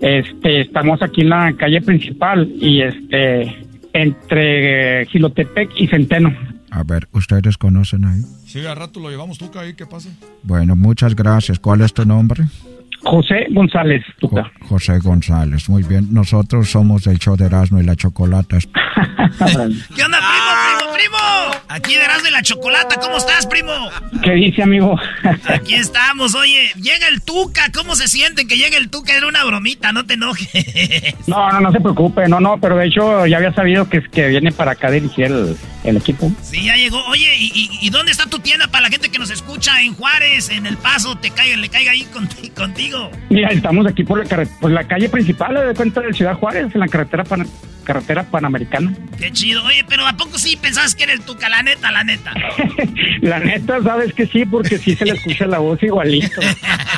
Este, 0.02 0.62
estamos 0.62 1.00
aquí 1.00 1.20
en 1.20 1.28
la 1.28 1.52
calle 1.54 1.80
principal 1.80 2.52
y 2.60 2.82
este 2.82 3.66
entre 3.92 5.06
Gilotepec 5.06 5.70
y 5.76 5.86
Centeno. 5.86 6.34
A 6.70 6.82
ver, 6.82 7.06
¿ustedes 7.12 7.56
conocen 7.56 8.04
ahí? 8.04 8.22
Sí, 8.46 8.66
a 8.66 8.74
rato 8.74 8.98
lo 8.98 9.10
llevamos 9.10 9.38
tú, 9.38 9.50
ahí, 9.58 9.74
¿qué 9.74 9.86
pasa? 9.86 10.08
Bueno, 10.42 10.74
muchas 10.74 11.14
gracias. 11.14 11.58
¿Cuál 11.58 11.82
es 11.82 11.92
tu 11.94 12.04
nombre? 12.04 12.44
José 13.04 13.46
González. 13.50 14.04
Jo 14.20 14.30
José 14.68 14.98
González, 14.98 15.68
muy 15.68 15.82
bien. 15.82 16.08
Nosotros 16.12 16.70
somos 16.70 17.06
el 17.06 17.18
show 17.18 17.36
de 17.36 17.46
Erasmo 17.46 17.80
y 17.80 17.84
la 17.84 17.96
Chocolata. 17.96 18.58
¿Qué 18.58 20.04
onda, 20.04 20.18
primo, 20.18 20.52
primo, 20.78 20.92
primo? 20.92 21.62
Aquí 21.68 21.94
de 21.94 22.04
Erasmo 22.04 22.28
y 22.28 22.32
la 22.32 22.42
Chocolata, 22.42 22.96
¿cómo 23.00 23.16
estás, 23.16 23.46
primo? 23.46 23.72
¿Qué 24.22 24.32
dice, 24.32 24.62
amigo? 24.62 24.96
Aquí 25.48 25.74
estamos, 25.74 26.34
oye, 26.34 26.70
llega 26.76 27.08
el 27.08 27.22
Tuca, 27.22 27.70
¿cómo 27.74 27.96
se 27.96 28.08
sienten 28.08 28.46
que 28.46 28.56
llega 28.56 28.76
el 28.78 28.88
Tuca? 28.88 29.16
Era 29.16 29.26
una 29.26 29.44
bromita, 29.44 29.92
no 29.92 30.04
te 30.04 30.14
enojes. 30.14 30.48
No, 31.26 31.50
no, 31.50 31.60
no 31.60 31.72
se 31.72 31.80
preocupe, 31.80 32.28
no, 32.28 32.40
no, 32.40 32.58
pero 32.58 32.76
de 32.76 32.86
hecho 32.86 33.26
ya 33.26 33.38
había 33.38 33.54
sabido 33.54 33.88
que, 33.88 34.02
que 34.02 34.28
viene 34.28 34.52
para 34.52 34.72
acá 34.72 34.90
dirigir 34.90 35.26
el, 35.26 35.56
el 35.84 35.96
equipo. 35.96 36.30
Sí, 36.42 36.64
ya 36.64 36.76
llegó. 36.76 37.02
Oye, 37.06 37.34
¿y, 37.38 37.70
¿y, 37.80 37.90
dónde 37.90 38.12
está 38.12 38.26
tu 38.26 38.38
tienda 38.38 38.68
para 38.68 38.82
la 38.82 38.88
gente 38.90 39.10
que 39.10 39.18
nos 39.18 39.30
escucha 39.30 39.80
en 39.82 39.94
Juárez, 39.94 40.50
en 40.50 40.66
El 40.66 40.76
Paso, 40.76 41.16
te 41.16 41.30
caiga, 41.30 41.56
le 41.56 41.68
caiga 41.68 41.92
ahí 41.92 42.06
contigo? 42.54 42.91
Mira, 43.30 43.48
estamos 43.48 43.86
aquí 43.86 44.04
por 44.04 44.18
la, 44.18 44.46
por 44.60 44.70
la 44.70 44.84
calle 44.84 45.08
principal 45.08 45.54
de 45.54 45.74
cuenta 45.74 46.00
de 46.00 46.12
Ciudad 46.12 46.34
Juárez, 46.34 46.74
en 46.74 46.80
la 46.80 46.88
carretera 46.88 47.24
pan, 47.24 47.46
carretera 47.84 48.24
panamericana. 48.24 48.94
Qué 49.18 49.32
chido. 49.32 49.64
Oye, 49.64 49.84
pero 49.88 50.06
¿a 50.06 50.16
poco 50.16 50.38
sí 50.38 50.56
pensabas 50.56 50.94
que 50.94 51.04
era 51.04 51.12
el 51.12 51.20
Tuca? 51.20 51.48
La 51.48 51.62
neta, 51.62 51.90
la 51.90 52.04
neta. 52.04 52.32
la 53.20 53.38
neta, 53.38 53.82
sabes 53.82 54.12
que 54.12 54.26
sí, 54.26 54.44
porque 54.44 54.78
sí 54.78 54.94
se 54.94 55.04
le 55.04 55.12
escucha 55.12 55.46
la 55.46 55.58
voz 55.58 55.82
igualito. 55.82 56.40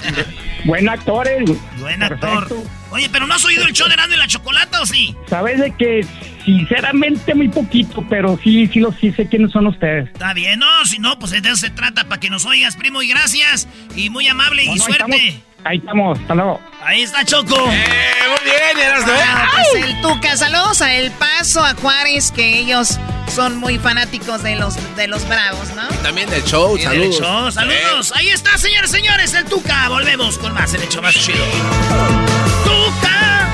Buen 0.64 0.88
actor, 0.88 1.26
eh. 1.28 1.44
Buen 1.78 2.02
actor. 2.02 2.48
Oye, 2.90 3.08
pero 3.10 3.26
¿no 3.26 3.34
has 3.34 3.44
oído 3.44 3.64
el 3.66 3.72
show 3.72 3.88
de 3.88 3.96
Nando 3.96 4.14
y 4.14 4.18
la 4.18 4.26
Chocolata 4.26 4.80
o 4.80 4.86
sí? 4.86 5.14
¿Sabes 5.28 5.60
de 5.60 5.72
que 5.72 6.06
sinceramente 6.44 7.34
muy 7.34 7.48
poquito, 7.48 8.04
pero 8.08 8.38
sí, 8.42 8.68
sí, 8.68 8.80
lo, 8.80 8.92
sí 8.92 9.12
sé 9.12 9.28
quiénes 9.28 9.50
son 9.50 9.66
ustedes. 9.66 10.06
Está 10.10 10.34
bien, 10.34 10.60
no, 10.60 10.84
si 10.84 10.98
no, 10.98 11.18
pues 11.18 11.32
de 11.32 11.38
eso 11.38 11.56
se 11.56 11.70
trata, 11.70 12.04
para 12.04 12.20
que 12.20 12.30
nos 12.30 12.44
oigas, 12.44 12.76
primo, 12.76 13.02
y 13.02 13.08
gracias, 13.08 13.68
y 13.96 14.10
muy 14.10 14.28
amable, 14.28 14.64
y 14.64 14.78
suerte. 14.78 15.42
Ahí 15.64 15.78
estamos, 15.78 16.18
hasta 16.18 16.34
luego. 16.34 16.60
Ahí 16.82 17.02
está 17.02 17.24
Choco. 17.24 17.56
Eh, 17.70 17.84
muy 18.28 18.44
bien, 18.44 18.86
eras 18.86 19.06
de 19.06 19.12
ah, 19.12 19.48
pues 19.50 19.84
el 19.84 20.00
Tuca, 20.02 20.36
saludos 20.36 20.82
a 20.82 20.94
El 20.94 21.10
Paso, 21.12 21.64
a 21.64 21.74
Juárez, 21.74 22.30
que 22.30 22.58
ellos 22.58 22.98
son 23.34 23.56
muy 23.56 23.78
fanáticos 23.78 24.42
de 24.42 24.56
los, 24.56 24.74
de 24.96 25.08
los 25.08 25.26
Bravos, 25.26 25.70
¿no? 25.74 25.88
También 26.02 26.28
del 26.28 26.44
show, 26.44 26.78
saludos. 26.78 27.18
show, 27.18 27.50
saludos. 27.50 28.12
Ahí 28.14 28.28
está, 28.28 28.58
señores, 28.58 28.90
señores, 28.90 29.32
el 29.32 29.46
Tuca. 29.46 29.88
Volvemos 29.88 30.36
con 30.38 30.52
más, 30.52 30.74
el 30.74 30.82
hecho 30.82 31.00
más 31.00 31.14
chido. 31.14 31.44
¡Tuca! 32.64 33.53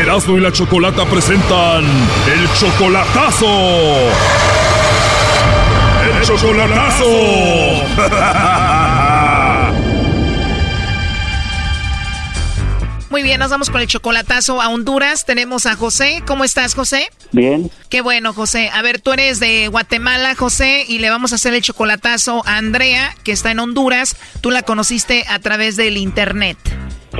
Erasmo 0.00 0.38
y 0.38 0.40
la 0.40 0.50
Chocolata 0.50 1.04
presentan 1.04 1.84
el 1.84 2.48
chocolatazo. 2.54 3.46
El 6.06 6.22
chocolatazo. 6.22 7.04
Muy 13.10 13.22
bien, 13.22 13.40
nos 13.40 13.50
vamos 13.50 13.68
con 13.68 13.82
el 13.82 13.88
chocolatazo 13.88 14.62
a 14.62 14.70
Honduras. 14.70 15.26
Tenemos 15.26 15.66
a 15.66 15.76
José. 15.76 16.22
¿Cómo 16.26 16.44
estás, 16.44 16.74
José? 16.74 17.10
Bien. 17.32 17.70
Qué 17.90 18.00
bueno, 18.00 18.32
José. 18.32 18.70
A 18.72 18.80
ver, 18.80 19.02
tú 19.02 19.12
eres 19.12 19.38
de 19.38 19.68
Guatemala, 19.68 20.34
José, 20.34 20.86
y 20.88 21.00
le 21.00 21.10
vamos 21.10 21.32
a 21.32 21.34
hacer 21.34 21.52
el 21.52 21.60
chocolatazo 21.60 22.42
a 22.46 22.56
Andrea, 22.56 23.14
que 23.22 23.32
está 23.32 23.50
en 23.50 23.58
Honduras. 23.58 24.16
Tú 24.40 24.50
la 24.50 24.62
conociste 24.62 25.26
a 25.28 25.40
través 25.40 25.76
del 25.76 25.98
internet. 25.98 26.56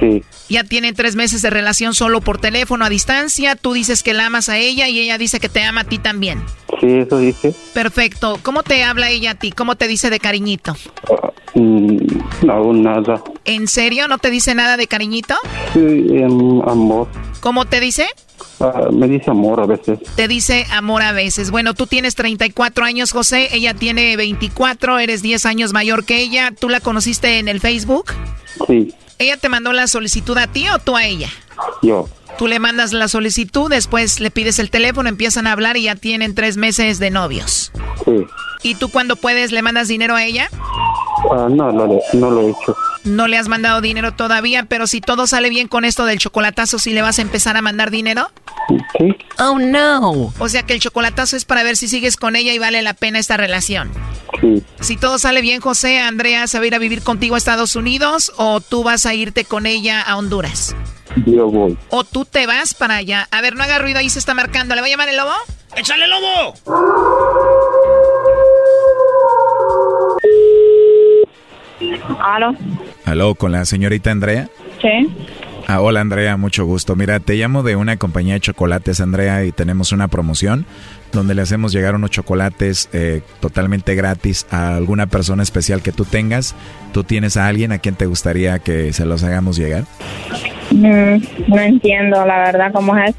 Sí. 0.00 0.24
Ya 0.48 0.64
tienen 0.64 0.94
tres 0.94 1.14
meses 1.14 1.42
de 1.42 1.50
relación 1.50 1.94
solo 1.94 2.20
por 2.20 2.40
teléfono 2.40 2.84
a 2.84 2.88
distancia. 2.88 3.54
Tú 3.54 3.74
dices 3.74 4.02
que 4.02 4.14
la 4.14 4.26
amas 4.26 4.48
a 4.48 4.56
ella 4.56 4.88
y 4.88 4.98
ella 4.98 5.18
dice 5.18 5.38
que 5.40 5.48
te 5.48 5.62
ama 5.62 5.82
a 5.82 5.84
ti 5.84 5.98
también. 5.98 6.42
Sí, 6.80 6.86
eso 6.86 7.18
dice. 7.18 7.54
Perfecto. 7.74 8.38
¿Cómo 8.42 8.62
te 8.62 8.82
habla 8.82 9.10
ella 9.10 9.32
a 9.32 9.34
ti? 9.34 9.52
¿Cómo 9.52 9.76
te 9.76 9.86
dice 9.86 10.08
de 10.08 10.18
cariñito? 10.18 10.74
Mm, 11.54 11.98
no, 12.46 12.72
nada. 12.72 13.22
¿En 13.44 13.68
serio? 13.68 14.08
¿No 14.08 14.18
te 14.18 14.30
dice 14.30 14.54
nada 14.54 14.76
de 14.76 14.86
cariñito? 14.86 15.34
Sí, 15.74 16.22
amor. 16.22 17.08
¿Cómo 17.40 17.66
te 17.66 17.80
dice? 17.80 18.06
Ah, 18.60 18.88
me 18.92 19.08
dice 19.08 19.30
amor 19.30 19.60
a 19.60 19.66
veces. 19.66 19.98
Te 20.16 20.28
dice 20.28 20.66
amor 20.70 21.02
a 21.02 21.12
veces. 21.12 21.50
Bueno, 21.50 21.74
tú 21.74 21.86
tienes 21.86 22.14
34 22.14 22.84
años, 22.84 23.12
José. 23.12 23.48
Ella 23.52 23.74
tiene 23.74 24.16
24. 24.16 24.98
Eres 24.98 25.22
10 25.22 25.46
años 25.46 25.72
mayor 25.72 26.04
que 26.04 26.20
ella. 26.20 26.52
¿Tú 26.58 26.68
la 26.68 26.80
conociste 26.80 27.38
en 27.38 27.48
el 27.48 27.60
Facebook? 27.60 28.12
Sí. 28.66 28.94
¿Ella 29.20 29.36
te 29.36 29.50
mandó 29.50 29.74
la 29.74 29.86
solicitud 29.86 30.38
a 30.38 30.46
ti 30.46 30.66
o 30.70 30.78
tú 30.78 30.96
a 30.96 31.04
ella? 31.04 31.28
Yo. 31.82 32.08
Tú 32.38 32.46
le 32.46 32.58
mandas 32.58 32.94
la 32.94 33.06
solicitud, 33.06 33.68
después 33.68 34.18
le 34.18 34.30
pides 34.30 34.58
el 34.58 34.70
teléfono, 34.70 35.10
empiezan 35.10 35.46
a 35.46 35.52
hablar 35.52 35.76
y 35.76 35.82
ya 35.82 35.94
tienen 35.94 36.34
tres 36.34 36.56
meses 36.56 36.98
de 36.98 37.10
novios. 37.10 37.70
Sí. 38.06 38.26
¿Y 38.62 38.76
tú 38.76 38.90
cuando 38.90 39.16
puedes 39.16 39.52
le 39.52 39.60
mandas 39.60 39.88
dinero 39.88 40.16
a 40.16 40.24
ella? 40.24 40.48
Ah, 41.30 41.48
no, 41.50 41.70
no, 41.70 42.00
no 42.14 42.30
lo 42.30 42.40
he 42.40 42.48
hecho. 42.48 42.74
No 43.04 43.26
le 43.26 43.38
has 43.38 43.48
mandado 43.48 43.80
dinero 43.80 44.12
todavía, 44.12 44.64
pero 44.64 44.86
si 44.86 45.00
todo 45.00 45.26
sale 45.26 45.48
bien 45.48 45.68
con 45.68 45.84
esto 45.84 46.04
del 46.04 46.18
chocolatazo, 46.18 46.78
¿sí 46.78 46.92
le 46.92 47.02
vas 47.02 47.18
a 47.18 47.22
empezar 47.22 47.56
a 47.56 47.62
mandar 47.62 47.90
dinero? 47.90 48.30
Sí. 48.98 49.16
Oh, 49.38 49.58
no. 49.58 50.32
O 50.38 50.48
sea 50.48 50.64
que 50.64 50.74
el 50.74 50.80
chocolatazo 50.80 51.36
es 51.36 51.44
para 51.44 51.62
ver 51.62 51.76
si 51.76 51.88
sigues 51.88 52.16
con 52.16 52.36
ella 52.36 52.52
y 52.52 52.58
vale 52.58 52.82
la 52.82 52.94
pena 52.94 53.18
esta 53.18 53.36
relación. 53.36 53.90
Sí. 54.40 54.62
Si 54.80 54.96
todo 54.96 55.18
sale 55.18 55.40
bien, 55.40 55.60
José, 55.60 55.98
Andrea 55.98 56.46
se 56.46 56.58
va 56.58 56.64
a 56.64 56.66
ir 56.66 56.74
a 56.74 56.78
vivir 56.78 57.02
contigo 57.02 57.34
a 57.34 57.38
Estados 57.38 57.74
Unidos 57.74 58.32
o 58.36 58.60
tú 58.60 58.82
vas 58.82 59.06
a 59.06 59.14
irte 59.14 59.44
con 59.44 59.66
ella 59.66 60.02
a 60.02 60.16
Honduras. 60.16 60.76
Yo 61.26 61.48
voy. 61.48 61.76
O 61.88 62.04
tú 62.04 62.24
te 62.24 62.46
vas 62.46 62.74
para 62.74 62.96
allá. 62.96 63.28
A 63.30 63.40
ver, 63.40 63.56
no 63.56 63.64
haga 63.64 63.78
ruido, 63.78 63.98
ahí 63.98 64.10
se 64.10 64.18
está 64.18 64.34
marcando. 64.34 64.74
¿Le 64.74 64.80
va 64.80 64.86
a 64.86 64.90
llamar 64.90 65.08
el 65.08 65.16
lobo? 65.16 65.32
¡Échale, 65.74 66.06
lobo! 66.06 66.54
¿Aló? 72.22 72.54
¿Aló, 73.10 73.34
con 73.34 73.50
la 73.50 73.64
señorita 73.64 74.12
Andrea? 74.12 74.48
Sí. 74.80 75.08
Ah, 75.66 75.80
hola 75.80 76.00
Andrea, 76.00 76.36
mucho 76.36 76.64
gusto. 76.64 76.94
Mira, 76.94 77.18
te 77.18 77.34
llamo 77.34 77.64
de 77.64 77.74
una 77.74 77.96
compañía 77.96 78.34
de 78.34 78.40
chocolates, 78.40 79.00
Andrea, 79.00 79.44
y 79.44 79.50
tenemos 79.50 79.90
una 79.90 80.06
promoción 80.06 80.64
donde 81.12 81.34
le 81.34 81.42
hacemos 81.42 81.72
llegar 81.72 81.96
unos 81.96 82.10
chocolates 82.10 82.88
eh, 82.92 83.22
totalmente 83.40 83.96
gratis 83.96 84.46
a 84.50 84.76
alguna 84.76 85.08
persona 85.08 85.42
especial 85.42 85.82
que 85.82 85.90
tú 85.90 86.04
tengas. 86.04 86.54
¿Tú 86.92 87.02
tienes 87.02 87.36
a 87.36 87.48
alguien 87.48 87.72
a 87.72 87.78
quien 87.78 87.96
te 87.96 88.06
gustaría 88.06 88.60
que 88.60 88.92
se 88.92 89.04
los 89.04 89.24
hagamos 89.24 89.56
llegar? 89.56 89.86
Mm, 90.70 91.16
no 91.48 91.60
entiendo, 91.60 92.24
la 92.24 92.38
verdad, 92.38 92.72
cómo 92.72 92.96
es. 92.96 93.14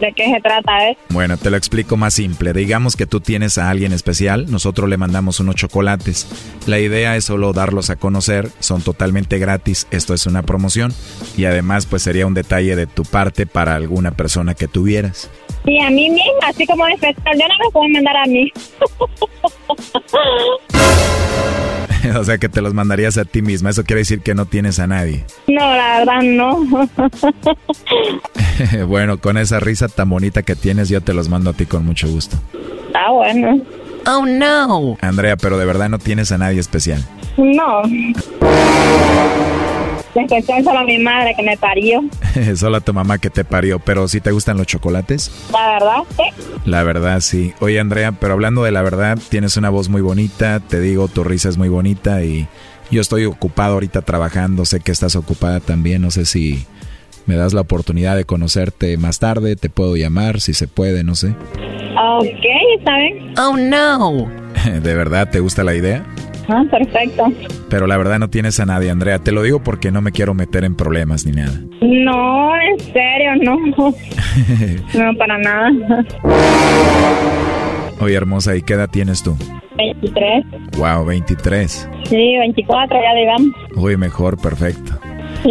¿De 0.00 0.12
qué 0.14 0.32
se 0.32 0.40
trata 0.40 0.88
eh? 0.88 0.96
Bueno, 1.10 1.36
te 1.36 1.50
lo 1.50 1.58
explico 1.58 1.98
más 1.98 2.14
simple. 2.14 2.54
Digamos 2.54 2.96
que 2.96 3.06
tú 3.06 3.20
tienes 3.20 3.58
a 3.58 3.68
alguien 3.68 3.92
especial, 3.92 4.50
nosotros 4.50 4.88
le 4.88 4.96
mandamos 4.96 5.38
unos 5.38 5.56
chocolates. 5.56 6.26
La 6.66 6.78
idea 6.78 7.14
es 7.16 7.26
solo 7.26 7.52
darlos 7.52 7.90
a 7.90 7.96
conocer, 7.96 8.48
son 8.60 8.80
totalmente 8.82 9.38
gratis, 9.38 9.86
esto 9.90 10.14
es 10.14 10.24
una 10.26 10.42
promoción 10.42 10.94
y 11.36 11.44
además 11.44 11.84
pues 11.86 12.02
sería 12.02 12.26
un 12.26 12.34
detalle 12.34 12.74
de 12.74 12.86
tu 12.86 13.04
parte 13.04 13.44
para 13.46 13.74
alguna 13.74 14.12
persona 14.12 14.54
que 14.54 14.66
tuvieras. 14.66 15.30
Sí, 15.66 15.78
a 15.78 15.90
mí 15.90 16.08
misma, 16.08 16.48
así 16.48 16.66
como 16.66 16.86
especial, 16.86 17.38
yo 17.38 17.46
no 17.46 17.54
me 17.62 17.70
puedo 17.70 17.88
mandar 17.88 18.16
a 18.16 18.24
mí. 18.24 18.50
o 22.16 22.24
sea 22.24 22.38
que 22.38 22.48
te 22.48 22.60
los 22.60 22.74
mandarías 22.74 23.18
a 23.18 23.24
ti 23.24 23.42
misma. 23.42 23.70
Eso 23.70 23.84
quiere 23.84 24.00
decir 24.00 24.20
que 24.20 24.34
no 24.34 24.46
tienes 24.46 24.78
a 24.78 24.86
nadie. 24.86 25.24
No, 25.46 25.74
la 25.74 25.98
verdad 25.98 26.22
no. 26.22 26.66
bueno, 28.86 29.18
con 29.18 29.38
esa 29.38 29.60
risa 29.60 29.88
tan 29.88 30.10
bonita 30.10 30.42
que 30.42 30.56
tienes, 30.56 30.88
yo 30.88 31.00
te 31.00 31.14
los 31.14 31.28
mando 31.28 31.50
a 31.50 31.52
ti 31.52 31.66
con 31.66 31.84
mucho 31.84 32.08
gusto. 32.08 32.36
Ah, 32.94 33.10
bueno. 33.12 33.60
Oh, 34.06 34.24
no. 34.26 34.96
Andrea, 35.00 35.36
pero 35.36 35.58
de 35.58 35.66
verdad 35.66 35.88
no 35.88 35.98
tienes 35.98 36.32
a 36.32 36.38
nadie 36.38 36.60
especial. 36.60 37.04
No. 37.36 37.82
Especial 40.14 40.64
solo 40.64 40.80
a 40.80 40.84
mi 40.84 40.98
madre 40.98 41.34
que 41.36 41.42
me 41.42 41.56
parió. 41.56 42.02
solo 42.56 42.78
a 42.78 42.80
tu 42.80 42.92
mamá 42.92 43.18
que 43.18 43.30
te 43.30 43.44
parió. 43.44 43.78
Pero 43.78 44.08
si 44.08 44.20
te 44.20 44.32
gustan 44.32 44.56
los 44.56 44.66
chocolates? 44.66 45.30
La 45.52 45.72
verdad, 45.72 46.02
sí. 46.16 46.42
La 46.64 46.82
verdad, 46.82 47.20
sí. 47.20 47.52
Oye, 47.60 47.78
Andrea, 47.78 48.12
pero 48.12 48.32
hablando 48.32 48.64
de 48.64 48.72
la 48.72 48.82
verdad, 48.82 49.18
tienes 49.28 49.56
una 49.56 49.70
voz 49.70 49.88
muy 49.88 50.02
bonita. 50.02 50.60
Te 50.60 50.80
digo, 50.80 51.08
tu 51.08 51.24
risa 51.24 51.48
es 51.48 51.58
muy 51.58 51.68
bonita 51.68 52.24
y 52.24 52.48
yo 52.90 53.00
estoy 53.00 53.24
ocupado 53.24 53.74
ahorita 53.74 54.02
trabajando. 54.02 54.64
Sé 54.64 54.80
que 54.80 54.92
estás 54.92 55.16
ocupada 55.16 55.60
también. 55.60 56.02
No 56.02 56.10
sé 56.10 56.24
si 56.24 56.66
me 57.26 57.36
das 57.36 57.52
la 57.52 57.60
oportunidad 57.60 58.16
de 58.16 58.24
conocerte 58.24 58.96
más 58.96 59.20
tarde. 59.20 59.54
Te 59.56 59.70
puedo 59.70 59.96
llamar, 59.96 60.40
si 60.40 60.54
se 60.54 60.66
puede, 60.66 61.04
no 61.04 61.14
sé. 61.14 61.28
Ok, 61.28 62.26
está 62.78 62.96
bien. 62.96 63.34
Oh, 63.38 63.56
no. 63.56 64.28
¿De 64.82 64.94
verdad 64.94 65.30
te 65.30 65.40
gusta 65.40 65.62
la 65.62 65.74
idea? 65.74 66.04
Ah, 66.48 66.64
perfecto. 66.70 67.32
Pero 67.68 67.86
la 67.86 67.96
verdad 67.96 68.18
no 68.18 68.30
tienes 68.30 68.58
a 68.60 68.66
nadie, 68.66 68.90
Andrea. 68.90 69.18
Te 69.18 69.32
lo 69.32 69.42
digo 69.42 69.62
porque 69.62 69.90
no 69.90 70.00
me 70.00 70.12
quiero 70.12 70.34
meter 70.34 70.64
en 70.64 70.74
problemas 70.74 71.26
ni 71.26 71.32
nada. 71.32 71.58
No, 71.80 72.52
en 72.56 72.80
serio, 72.80 73.36
no. 73.42 73.56
no, 74.94 75.16
para 75.16 75.38
nada. 75.38 75.70
Oye, 78.00 78.14
hermosa, 78.14 78.56
¿y 78.56 78.62
qué 78.62 78.74
edad 78.74 78.88
tienes 78.90 79.22
tú? 79.22 79.36
23. 79.76 80.44
Wow, 80.78 81.04
23. 81.04 81.88
Sí, 82.04 82.36
24, 82.38 82.98
ya 83.00 83.14
digamos. 83.14 83.50
Uy, 83.76 83.96
mejor, 83.96 84.40
perfecto. 84.40 84.98
Sí. 85.42 85.50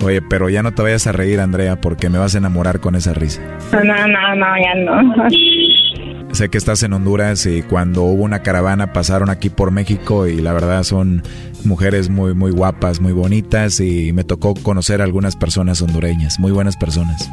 Oye, 0.04 0.22
pero 0.22 0.48
ya 0.48 0.62
no 0.62 0.72
te 0.72 0.82
vayas 0.82 1.06
a 1.06 1.12
reír, 1.12 1.40
Andrea, 1.40 1.80
porque 1.80 2.08
me 2.08 2.18
vas 2.18 2.34
a 2.34 2.38
enamorar 2.38 2.80
con 2.80 2.94
esa 2.94 3.14
risa. 3.14 3.42
No, 3.72 3.82
no, 3.82 4.34
no, 4.34 4.46
ya 4.62 4.74
no. 4.74 5.28
Sé 6.32 6.50
que 6.50 6.58
estás 6.58 6.82
en 6.82 6.92
Honduras 6.92 7.46
y 7.46 7.62
cuando 7.62 8.02
hubo 8.02 8.22
una 8.22 8.42
caravana 8.42 8.92
pasaron 8.92 9.30
aquí 9.30 9.48
por 9.48 9.70
México 9.70 10.26
y 10.26 10.36
la 10.42 10.52
verdad 10.52 10.82
son 10.82 11.22
mujeres 11.64 12.10
muy 12.10 12.34
muy 12.34 12.50
guapas, 12.50 13.00
muy 13.00 13.12
bonitas 13.12 13.80
y 13.80 14.12
me 14.12 14.24
tocó 14.24 14.52
conocer 14.54 15.00
a 15.00 15.04
algunas 15.04 15.36
personas 15.36 15.80
hondureñas, 15.80 16.38
muy 16.38 16.52
buenas 16.52 16.76
personas. 16.76 17.30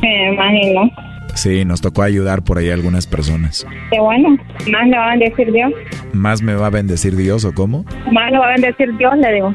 Me 0.00 0.32
imagino. 0.32 0.88
Sí, 1.38 1.64
nos 1.64 1.80
tocó 1.80 2.02
ayudar 2.02 2.42
por 2.42 2.58
ahí 2.58 2.68
a 2.68 2.74
algunas 2.74 3.06
personas. 3.06 3.64
Qué 3.92 4.00
bueno. 4.00 4.36
Más 4.72 4.88
le 4.88 4.98
va 4.98 5.06
a 5.06 5.10
bendecir 5.10 5.52
Dios. 5.52 5.72
¿Más 6.12 6.42
me 6.42 6.56
va 6.56 6.66
a 6.66 6.70
bendecir 6.70 7.14
Dios 7.14 7.44
o 7.44 7.54
cómo? 7.54 7.84
Más 8.10 8.32
le 8.32 8.38
va 8.38 8.48
a 8.48 8.52
bendecir 8.54 8.96
Dios, 8.96 9.16
le 9.18 9.32
digo. 9.34 9.54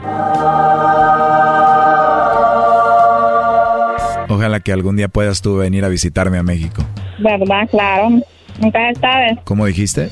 Ojalá 4.29 4.43
ojalá 4.43 4.61
que 4.61 4.71
algún 4.71 4.95
día 4.95 5.09
puedas 5.09 5.41
tú 5.41 5.57
venir 5.57 5.83
a 5.83 5.89
visitarme 5.89 6.37
a 6.37 6.43
México. 6.43 6.85
¿Verdad? 7.19 7.67
Claro. 7.69 8.21
Nunca 8.59 8.79
se 8.93 8.99
sabe. 8.99 9.37
¿Cómo 9.43 9.65
dijiste? 9.65 10.09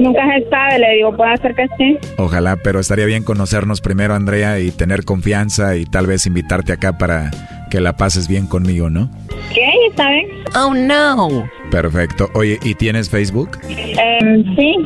Nunca 0.00 0.22
se 0.36 0.48
sabe, 0.50 0.78
le 0.78 0.94
digo, 0.96 1.16
puede 1.16 1.36
ser 1.38 1.54
que 1.54 1.66
sí. 1.78 1.98
Ojalá, 2.18 2.56
pero 2.56 2.80
estaría 2.80 3.06
bien 3.06 3.24
conocernos 3.24 3.80
primero, 3.80 4.14
Andrea, 4.14 4.58
y 4.60 4.70
tener 4.70 5.04
confianza 5.04 5.76
y 5.76 5.84
tal 5.84 6.06
vez 6.06 6.26
invitarte 6.26 6.72
acá 6.72 6.98
para 6.98 7.30
que 7.70 7.80
la 7.80 7.96
pases 7.96 8.28
bien 8.28 8.46
conmigo, 8.46 8.90
¿no? 8.90 9.10
¿Qué? 9.52 9.68
¿Está 9.90 10.10
bien? 10.10 10.26
Oh, 10.56 10.74
no. 10.74 11.48
Perfecto. 11.70 12.30
Oye, 12.34 12.58
¿y 12.62 12.74
tienes 12.74 13.08
Facebook? 13.10 13.58
Eh, 13.68 14.44
sí, 14.56 14.76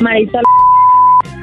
Marisol. 0.00 0.42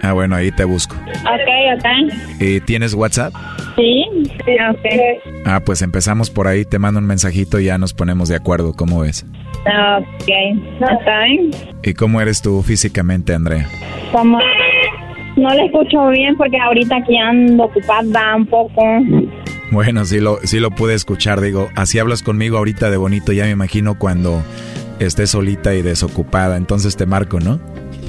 Ah, 0.01 0.13
bueno, 0.13 0.35
ahí 0.35 0.51
te 0.51 0.63
busco. 0.63 0.95
Ok, 0.95 1.77
ok. 1.77 2.41
¿Y 2.41 2.61
tienes 2.61 2.93
WhatsApp? 2.93 3.33
Sí, 3.75 4.05
sí, 4.25 4.51
ok. 4.71 5.43
Ah, 5.45 5.59
pues 5.63 5.81
empezamos 5.81 6.29
por 6.29 6.47
ahí, 6.47 6.65
te 6.65 6.79
mando 6.79 6.99
un 6.99 7.05
mensajito 7.05 7.59
y 7.59 7.65
ya 7.65 7.77
nos 7.77 7.93
ponemos 7.93 8.29
de 8.29 8.35
acuerdo, 8.35 8.73
¿cómo 8.73 9.01
ves? 9.01 9.25
Ok, 9.67 10.29
está 10.79 11.23
bien. 11.25 11.51
¿Y 11.83 11.93
cómo 11.93 12.21
eres 12.21 12.41
tú 12.41 12.61
físicamente, 12.63 13.33
Andrea? 13.33 13.67
Como 14.11 14.39
no 15.35 15.49
le 15.53 15.65
escucho 15.65 16.07
bien 16.09 16.35
porque 16.35 16.57
ahorita 16.59 16.97
aquí 16.97 17.17
ando 17.17 17.65
ocupada 17.65 18.35
un 18.35 18.45
poco. 18.45 18.83
Bueno, 19.71 20.05
sí 20.05 20.19
lo, 20.19 20.37
sí 20.43 20.59
lo 20.59 20.71
pude 20.71 20.93
escuchar, 20.93 21.41
digo, 21.41 21.69
así 21.75 21.99
hablas 21.99 22.23
conmigo 22.23 22.57
ahorita 22.57 22.89
de 22.89 22.97
bonito, 22.97 23.33
ya 23.33 23.43
me 23.43 23.51
imagino 23.51 23.99
cuando 23.99 24.41
estés 24.99 25.31
solita 25.31 25.75
y 25.75 25.81
desocupada, 25.81 26.57
entonces 26.57 26.95
te 26.95 27.05
marco, 27.05 27.39
¿no? 27.39 27.59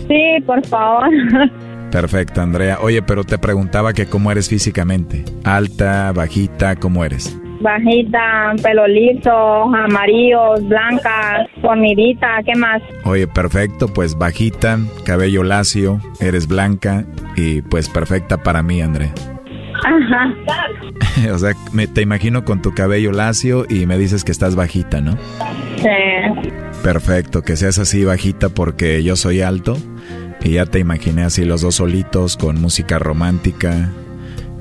Sí, 0.09 0.43
por 0.47 0.65
favor. 0.67 1.09
Perfecto, 1.91 2.43
Andrea. 2.43 2.79
Oye, 2.81 3.03
pero 3.03 3.25
te 3.25 3.39
preguntaba 3.39 3.93
que 3.93 4.07
cómo 4.07 4.31
eres 4.31 4.49
físicamente. 4.49 5.25
Alta, 5.45 6.13
bajita, 6.13 6.77
¿cómo 6.77 7.05
eres? 7.05 7.37
Bajita, 7.61 8.55
pelo 8.63 8.87
liso, 8.87 9.31
amarillos, 9.31 10.67
blancas, 10.69 11.49
fornidita, 11.61 12.41
¿qué 12.45 12.55
más? 12.57 12.83
Oye, 13.05 13.27
perfecto, 13.27 13.89
pues 13.89 14.17
bajita, 14.17 14.79
cabello 15.05 15.43
lacio, 15.43 16.01
eres 16.21 16.47
blanca 16.47 17.05
y 17.37 17.63
pues 17.63 17.89
perfecta 17.89 18.39
para 18.39 18.63
mí, 18.63 18.81
Andrea. 18.81 19.13
Ajá. 19.85 20.35
o 21.33 21.39
sea, 21.39 21.53
me, 21.73 21.87
te 21.87 22.03
imagino 22.03 22.45
con 22.45 22.63
tu 22.63 22.75
cabello 22.75 23.13
lacio 23.13 23.67
y 23.69 23.87
me 23.87 23.99
dices 23.99 24.25
que 24.25 24.33
estás 24.33 24.55
bajita, 24.57 25.01
¿no? 25.01 25.17
Sí. 25.77 26.51
Perfecto, 26.83 27.43
que 27.43 27.57
seas 27.57 27.79
así 27.79 28.05
bajita 28.05 28.49
porque 28.49 29.03
yo 29.03 29.17
soy 29.17 29.41
alto 29.41 29.77
y 30.43 30.53
ya 30.53 30.67
te 30.67 30.79
imaginé 30.79 31.25
así 31.25 31.45
los 31.45 31.61
dos 31.61 31.77
solitos 31.77 32.37
con 32.37 32.61
música 32.61 32.99
romántica, 32.99 33.91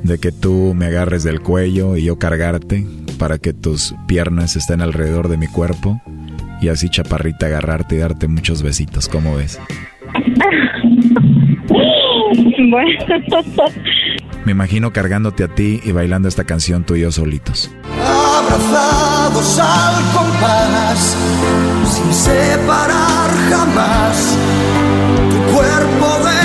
de 0.08 0.20
que 0.20 0.32
tú 0.32 0.74
me 0.74 0.86
agarres 0.86 1.24
del 1.24 1.42
cuello 1.42 1.98
y 1.98 2.06
yo 2.06 2.18
cargarte 2.18 2.86
para 3.20 3.38
que 3.38 3.54
tus 3.54 3.94
piernas 4.08 4.56
estén 4.56 4.82
alrededor 4.82 5.28
de 5.28 5.38
mi 5.38 5.48
cuerpo 5.48 6.02
y 6.62 6.70
así 6.70 6.90
chaparrita 6.90 7.48
agarrarte 7.48 7.96
y 7.96 7.98
darte 8.00 8.28
muchos 8.28 8.64
besitos, 8.64 9.10
¿cómo 9.10 9.36
ves? 9.36 9.60
bueno. 12.72 13.00
Me 14.46 14.54
imagino 14.54 14.94
cargándote 14.94 15.44
a 15.44 15.50
ti 15.50 15.82
y 15.84 15.92
bailando 15.92 16.30
esta 16.30 16.46
canción 16.46 16.86
tú 16.86 16.96
y 16.96 17.02
yo 17.02 17.12
solitos. 17.12 17.70
Abrazados 18.02 19.60
al 19.60 20.04
compás, 20.14 21.18
sin 21.86 22.14
separar 22.14 23.30
jamás 23.50 24.38
tu 25.30 25.54
cuerpo 25.54 26.28
de 26.30 26.37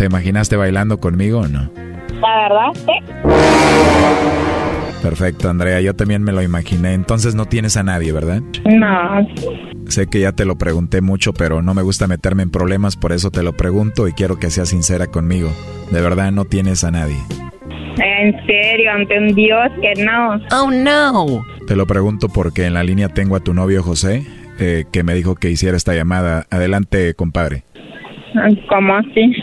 ¿Te 0.00 0.06
imaginaste 0.06 0.56
bailando 0.56 0.98
conmigo 0.98 1.40
o 1.40 1.46
no? 1.46 1.70
La 2.22 2.48
verdad, 2.48 2.72
sí. 2.72 2.92
Perfecto, 5.02 5.50
Andrea, 5.50 5.82
yo 5.82 5.94
también 5.94 6.22
me 6.22 6.32
lo 6.32 6.40
imaginé. 6.40 6.94
Entonces 6.94 7.34
no 7.34 7.44
tienes 7.44 7.76
a 7.76 7.82
nadie, 7.82 8.10
¿verdad? 8.10 8.40
No. 8.64 9.28
Sé 9.88 10.06
que 10.06 10.20
ya 10.20 10.32
te 10.32 10.46
lo 10.46 10.56
pregunté 10.56 11.02
mucho, 11.02 11.34
pero 11.34 11.60
no 11.60 11.74
me 11.74 11.82
gusta 11.82 12.06
meterme 12.06 12.44
en 12.44 12.50
problemas, 12.50 12.96
por 12.96 13.12
eso 13.12 13.30
te 13.30 13.42
lo 13.42 13.52
pregunto 13.52 14.08
y 14.08 14.14
quiero 14.14 14.38
que 14.38 14.48
seas 14.48 14.70
sincera 14.70 15.08
conmigo. 15.08 15.52
De 15.90 16.00
verdad 16.00 16.32
no 16.32 16.46
tienes 16.46 16.82
a 16.82 16.90
nadie. 16.90 17.18
En 17.98 18.46
serio, 18.46 18.92
ante 18.92 19.18
un 19.18 19.34
Dios 19.34 19.68
que 19.82 20.02
no. 20.02 20.40
Oh, 20.50 20.70
no. 20.70 21.44
Te 21.66 21.76
lo 21.76 21.86
pregunto 21.86 22.30
porque 22.30 22.64
en 22.64 22.72
la 22.72 22.84
línea 22.84 23.10
tengo 23.10 23.36
a 23.36 23.40
tu 23.40 23.52
novio 23.52 23.82
José, 23.82 24.24
eh, 24.58 24.86
que 24.90 25.02
me 25.02 25.12
dijo 25.12 25.34
que 25.34 25.50
hiciera 25.50 25.76
esta 25.76 25.94
llamada. 25.94 26.46
Adelante, 26.48 27.12
compadre. 27.12 27.64
¿Cómo 28.68 28.94
así? 28.94 29.34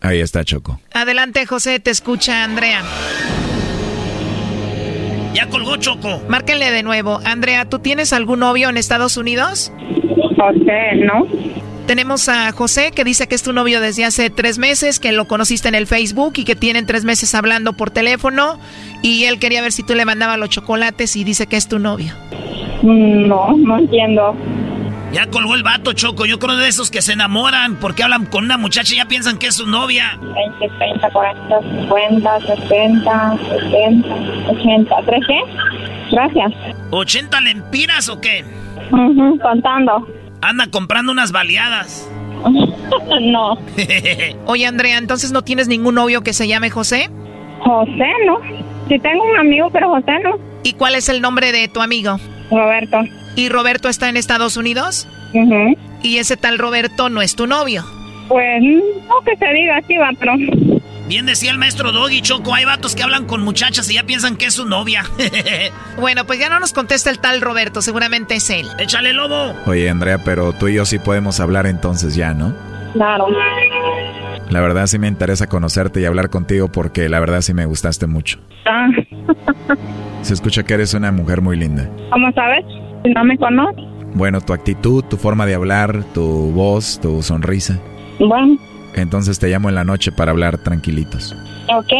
Ahí 0.00 0.20
está 0.20 0.44
Choco. 0.44 0.80
Adelante, 0.92 1.46
José, 1.46 1.80
te 1.80 1.90
escucha 1.90 2.44
Andrea. 2.44 2.82
Ya 5.34 5.48
colgó 5.48 5.76
Choco. 5.76 6.20
Márquenle 6.28 6.70
de 6.70 6.82
nuevo. 6.82 7.20
Andrea, 7.24 7.68
¿tú 7.68 7.78
tienes 7.78 8.12
algún 8.12 8.40
novio 8.40 8.68
en 8.68 8.76
Estados 8.76 9.16
Unidos? 9.16 9.72
José, 10.36 10.96
¿no? 11.04 11.26
Tenemos 11.86 12.28
a 12.28 12.50
José 12.52 12.92
que 12.92 13.04
dice 13.04 13.26
que 13.26 13.34
es 13.34 13.42
tu 13.42 13.52
novio 13.52 13.80
desde 13.80 14.04
hace 14.04 14.30
tres 14.30 14.58
meses, 14.58 14.98
que 14.98 15.12
lo 15.12 15.26
conociste 15.26 15.68
en 15.68 15.74
el 15.74 15.86
Facebook 15.86 16.34
y 16.36 16.44
que 16.44 16.56
tienen 16.56 16.86
tres 16.86 17.04
meses 17.04 17.34
hablando 17.34 17.74
por 17.74 17.90
teléfono. 17.90 18.58
Y 19.02 19.24
él 19.24 19.38
quería 19.38 19.60
ver 19.60 19.72
si 19.72 19.82
tú 19.82 19.94
le 19.94 20.04
mandabas 20.04 20.38
los 20.38 20.48
chocolates 20.48 21.14
y 21.16 21.24
dice 21.24 21.46
que 21.46 21.56
es 21.56 21.68
tu 21.68 21.78
novio. 21.78 22.12
No, 22.82 23.54
no 23.56 23.78
entiendo. 23.78 24.34
Ya 25.14 25.28
colgó 25.28 25.54
el 25.54 25.62
vato, 25.62 25.92
Choco. 25.92 26.26
Yo 26.26 26.40
creo 26.40 26.56
de 26.56 26.66
esos 26.66 26.90
que 26.90 27.00
se 27.00 27.12
enamoran 27.12 27.76
porque 27.76 28.02
hablan 28.02 28.26
con 28.26 28.42
una 28.44 28.58
muchacha 28.58 28.94
y 28.94 28.96
ya 28.96 29.04
piensan 29.04 29.38
que 29.38 29.46
es 29.46 29.54
su 29.54 29.64
novia. 29.64 30.18
20, 30.60 30.76
30, 30.76 31.10
40, 31.10 31.60
50, 31.60 32.40
60, 32.40 33.38
70, 33.48 34.08
80. 34.50 34.96
¿Tres 35.06 35.20
qué? 35.28 35.40
Gracias. 36.10 36.52
¿80 36.90 37.40
lempiras 37.42 38.08
o 38.08 38.20
qué? 38.20 38.44
Ujú, 38.90 39.38
contando. 39.38 40.04
Anda 40.42 40.66
comprando 40.66 41.12
unas 41.12 41.30
baleadas. 41.30 42.10
no. 43.22 43.56
Oye, 44.46 44.66
Andrea, 44.66 44.98
¿entonces 44.98 45.30
no 45.30 45.42
tienes 45.42 45.68
ningún 45.68 45.94
novio 45.94 46.22
que 46.22 46.32
se 46.32 46.48
llame 46.48 46.70
José? 46.70 47.08
José, 47.60 48.10
no. 48.26 48.40
Sí 48.88 48.98
tengo 48.98 49.22
un 49.30 49.36
amigo, 49.36 49.70
pero 49.70 49.90
José 49.90 50.18
no. 50.24 50.40
¿Y 50.64 50.72
cuál 50.72 50.96
es 50.96 51.08
el 51.08 51.20
nombre 51.20 51.52
de 51.52 51.68
tu 51.68 51.80
amigo? 51.80 52.18
Roberto. 52.50 52.98
¿Y 53.36 53.48
Roberto 53.48 53.88
está 53.88 54.08
en 54.08 54.16
Estados 54.16 54.56
Unidos? 54.56 55.08
¿Y 56.02 56.18
ese 56.18 56.36
tal 56.36 56.58
Roberto 56.58 57.08
no 57.08 57.22
es 57.22 57.34
tu 57.34 57.46
novio? 57.46 57.84
Pues 58.28 58.62
no 58.62 59.20
que 59.24 59.36
se 59.36 59.52
diga 59.52 59.78
así, 59.78 59.96
va, 59.96 60.10
pero... 60.18 60.34
Bien 61.06 61.26
decía 61.26 61.50
el 61.50 61.58
maestro 61.58 61.92
Doggy, 61.92 62.22
Choco. 62.22 62.54
Hay 62.54 62.64
vatos 62.64 62.94
que 62.94 63.02
hablan 63.02 63.26
con 63.26 63.42
muchachas 63.42 63.90
y 63.90 63.94
ya 63.94 64.04
piensan 64.04 64.36
que 64.36 64.46
es 64.46 64.54
su 64.54 64.64
novia. 64.64 65.04
bueno, 66.00 66.24
pues 66.24 66.38
ya 66.38 66.48
no 66.48 66.60
nos 66.60 66.72
contesta 66.72 67.10
el 67.10 67.18
tal 67.18 67.42
Roberto. 67.42 67.82
Seguramente 67.82 68.36
es 68.36 68.48
él. 68.48 68.66
Échale 68.78 69.12
lobo. 69.12 69.52
Oye, 69.66 69.90
Andrea, 69.90 70.18
pero 70.24 70.54
tú 70.54 70.68
y 70.68 70.74
yo 70.74 70.86
sí 70.86 70.98
podemos 70.98 71.40
hablar 71.40 71.66
entonces 71.66 72.14
ya, 72.14 72.32
¿no? 72.32 72.54
Claro. 72.94 73.26
La 74.48 74.60
verdad 74.60 74.86
sí 74.86 74.98
me 74.98 75.08
interesa 75.08 75.46
conocerte 75.46 76.00
y 76.00 76.06
hablar 76.06 76.30
contigo 76.30 76.68
porque 76.68 77.08
la 77.10 77.20
verdad 77.20 77.42
sí 77.42 77.52
me 77.52 77.66
gustaste 77.66 78.06
mucho. 78.06 78.38
Ah, 78.64 78.88
Se 80.22 80.32
escucha 80.32 80.62
que 80.62 80.72
eres 80.72 80.94
una 80.94 81.12
mujer 81.12 81.42
muy 81.42 81.58
linda. 81.58 81.86
¿Cómo 82.10 82.32
sabes? 82.32 82.64
Si 83.04 83.10
no 83.12 83.24
me 83.24 83.36
conoces. 83.38 83.84
Bueno, 84.14 84.40
tu 84.40 84.52
actitud, 84.52 85.04
tu 85.04 85.16
forma 85.16 85.44
de 85.46 85.54
hablar, 85.54 86.04
tu 86.14 86.22
voz, 86.52 86.98
tu 87.00 87.22
sonrisa. 87.22 87.78
Bueno, 88.18 88.56
Entonces 88.94 89.38
te 89.38 89.48
llamo 89.48 89.68
en 89.68 89.74
la 89.74 89.84
noche 89.84 90.12
para 90.12 90.30
hablar 90.30 90.58
tranquilitos. 90.58 91.34
ok. 91.68 91.92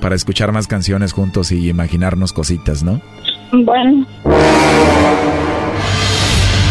Para 0.00 0.14
escuchar 0.14 0.50
más 0.52 0.66
canciones 0.66 1.12
juntos 1.12 1.52
y 1.52 1.68
imaginarnos 1.68 2.32
cositas, 2.32 2.82
¿no? 2.82 3.00
Bueno. 3.52 4.06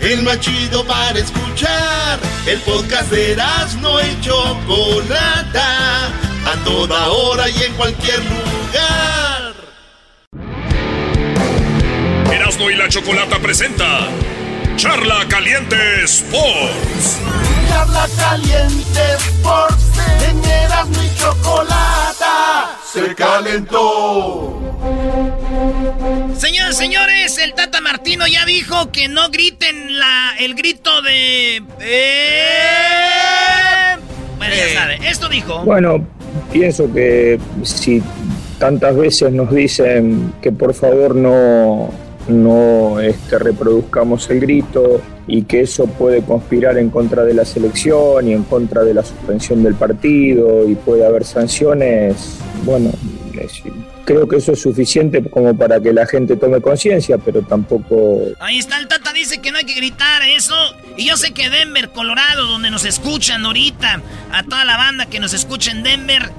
El 0.00 0.22
más 0.22 0.38
chido 0.40 0.84
para 0.84 1.18
escuchar. 1.18 2.20
El 2.46 2.60
podcast 2.60 3.10
de 3.10 3.36
no 3.80 4.00
y 4.00 4.20
Chocolata. 4.20 6.06
A 6.46 6.64
toda 6.64 7.08
hora 7.08 7.48
y 7.50 7.62
en 7.62 7.74
cualquier 7.74 8.18
lugar. 8.20 9.54
Erasno 12.32 12.70
y 12.70 12.76
la 12.76 12.88
chocolata 12.88 13.38
presenta 13.38 14.08
Charla 14.78 15.26
Caliente 15.28 15.76
Sports. 16.04 17.18
Charla 17.68 18.06
caliente 18.16 19.00
Sports 19.16 19.90
en 20.30 20.38
Erasmo 20.48 21.02
y 21.02 21.10
Chocolata 21.18 22.78
se 22.84 23.12
calentó. 23.16 24.56
Señores, 26.36 26.76
señores, 26.76 27.38
el 27.38 27.54
Tata 27.54 27.80
Martino 27.80 28.28
ya 28.28 28.44
dijo 28.44 28.92
que 28.92 29.08
no 29.08 29.30
griten 29.30 29.98
la, 29.98 30.36
el 30.38 30.54
grito 30.54 31.02
de... 31.02 31.56
Eh, 31.80 32.36
bueno, 34.36 34.54
ya 34.54 34.80
sabe, 34.80 35.00
esto 35.02 35.28
dijo. 35.28 35.64
Bueno, 35.64 36.06
pienso 36.52 36.88
que 36.94 37.40
si 37.64 38.00
tantas 38.60 38.96
veces 38.96 39.32
nos 39.32 39.52
dicen 39.52 40.32
que 40.40 40.52
por 40.52 40.72
favor 40.72 41.16
no, 41.16 41.92
no 42.28 43.00
este, 43.00 43.38
reproduzcamos 43.38 44.28
el 44.30 44.40
grito 44.40 45.00
y 45.26 45.42
que 45.42 45.62
eso 45.62 45.86
puede 45.86 46.22
conspirar 46.22 46.78
en 46.78 46.90
contra 46.90 47.24
de 47.24 47.34
la 47.34 47.44
selección 47.44 48.28
y 48.28 48.32
en 48.32 48.44
contra 48.44 48.84
de 48.84 48.94
la 48.94 49.02
suspensión 49.02 49.62
del 49.62 49.74
partido 49.74 50.68
y 50.68 50.74
puede 50.74 51.04
haber 51.06 51.24
sanciones, 51.24 52.38
bueno, 52.64 52.90
creo 54.04 54.26
que 54.26 54.36
eso 54.36 54.52
es 54.52 54.62
suficiente 54.62 55.22
como 55.28 55.56
para 55.56 55.80
que 55.80 55.92
la 55.92 56.06
gente 56.06 56.36
tome 56.36 56.60
conciencia, 56.60 57.18
pero 57.18 57.42
tampoco... 57.42 58.22
Ahí 58.40 58.58
está, 58.58 58.78
el 58.78 58.88
Tata 58.88 59.12
dice 59.12 59.40
que 59.40 59.50
no 59.52 59.58
hay 59.58 59.64
que 59.64 59.74
gritar 59.74 60.22
eso. 60.22 60.54
Y 60.96 61.06
yo 61.06 61.16
sé 61.16 61.32
que 61.32 61.50
Denver, 61.50 61.90
Colorado, 61.90 62.46
donde 62.46 62.70
nos 62.70 62.84
escuchan 62.84 63.44
ahorita, 63.44 64.00
a 64.32 64.42
toda 64.44 64.64
la 64.64 64.76
banda 64.76 65.06
que 65.06 65.20
nos 65.20 65.34
escucha 65.34 65.72
en 65.72 65.82
Denver, 65.82 66.30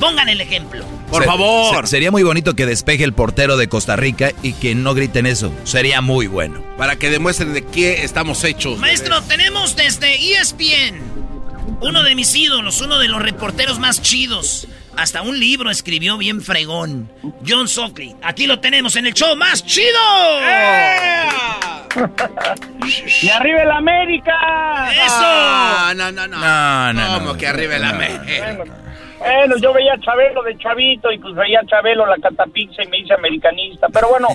pongan 0.00 0.28
el 0.28 0.40
ejemplo. 0.40 0.84
Por 1.10 1.24
favor. 1.24 1.86
sería 1.86 2.10
muy 2.10 2.22
bonito 2.22 2.54
que 2.54 2.66
despeje 2.66 3.04
el 3.04 3.12
portero 3.12 3.56
de 3.56 3.68
Costa 3.68 3.96
Rica 3.96 4.32
y 4.42 4.52
que 4.54 4.74
no 4.74 4.94
griten 4.94 5.26
eso. 5.26 5.52
Sería 5.64 6.00
muy 6.00 6.26
bueno. 6.26 6.62
Para 6.76 6.96
que 6.96 7.10
demuestren 7.10 7.54
de 7.54 7.64
qué 7.64 8.04
estamos 8.04 8.44
hechos. 8.44 8.78
Maestro, 8.78 9.22
tenemos 9.22 9.76
desde 9.76 10.14
ESPN 10.32 11.16
uno 11.80 12.02
de 12.02 12.14
mis 12.14 12.34
ídolos, 12.34 12.80
uno 12.80 12.98
de 12.98 13.08
los 13.08 13.22
reporteros 13.22 13.78
más 13.78 14.02
chidos. 14.02 14.66
Hasta 14.96 15.22
un 15.22 15.38
libro 15.38 15.70
escribió 15.70 16.16
bien 16.16 16.40
fregón. 16.40 17.12
John 17.46 17.68
Sockley. 17.68 18.16
Aquí 18.22 18.46
lo 18.46 18.60
tenemos 18.60 18.96
en 18.96 19.06
el 19.06 19.12
show 19.12 19.36
más 19.36 19.64
chido. 19.64 19.98
¡Y 23.22 23.28
arriba 23.28 23.62
el 23.62 23.70
América! 23.70 24.90
¡Eso! 24.90 25.94
No, 25.94 26.12
no, 26.12 26.26
no. 26.26 26.38
No, 26.38 26.92
no. 26.94 27.18
¿Cómo 27.18 27.36
que 27.36 27.46
arriba 27.46 27.76
el 27.76 27.84
América? 27.84 28.56
Bueno, 29.18 29.56
yo 29.60 29.72
veía 29.72 29.94
a 29.94 30.00
Chabelo 30.00 30.42
de 30.42 30.56
chavito 30.58 31.10
y 31.10 31.18
pues 31.18 31.34
veía 31.34 31.60
a 31.60 31.66
Chabelo 31.66 32.06
la 32.06 32.16
catapizza 32.16 32.82
y 32.82 32.88
me 32.88 32.98
hice 32.98 33.14
americanista. 33.14 33.88
Pero 33.92 34.08
bueno, 34.10 34.28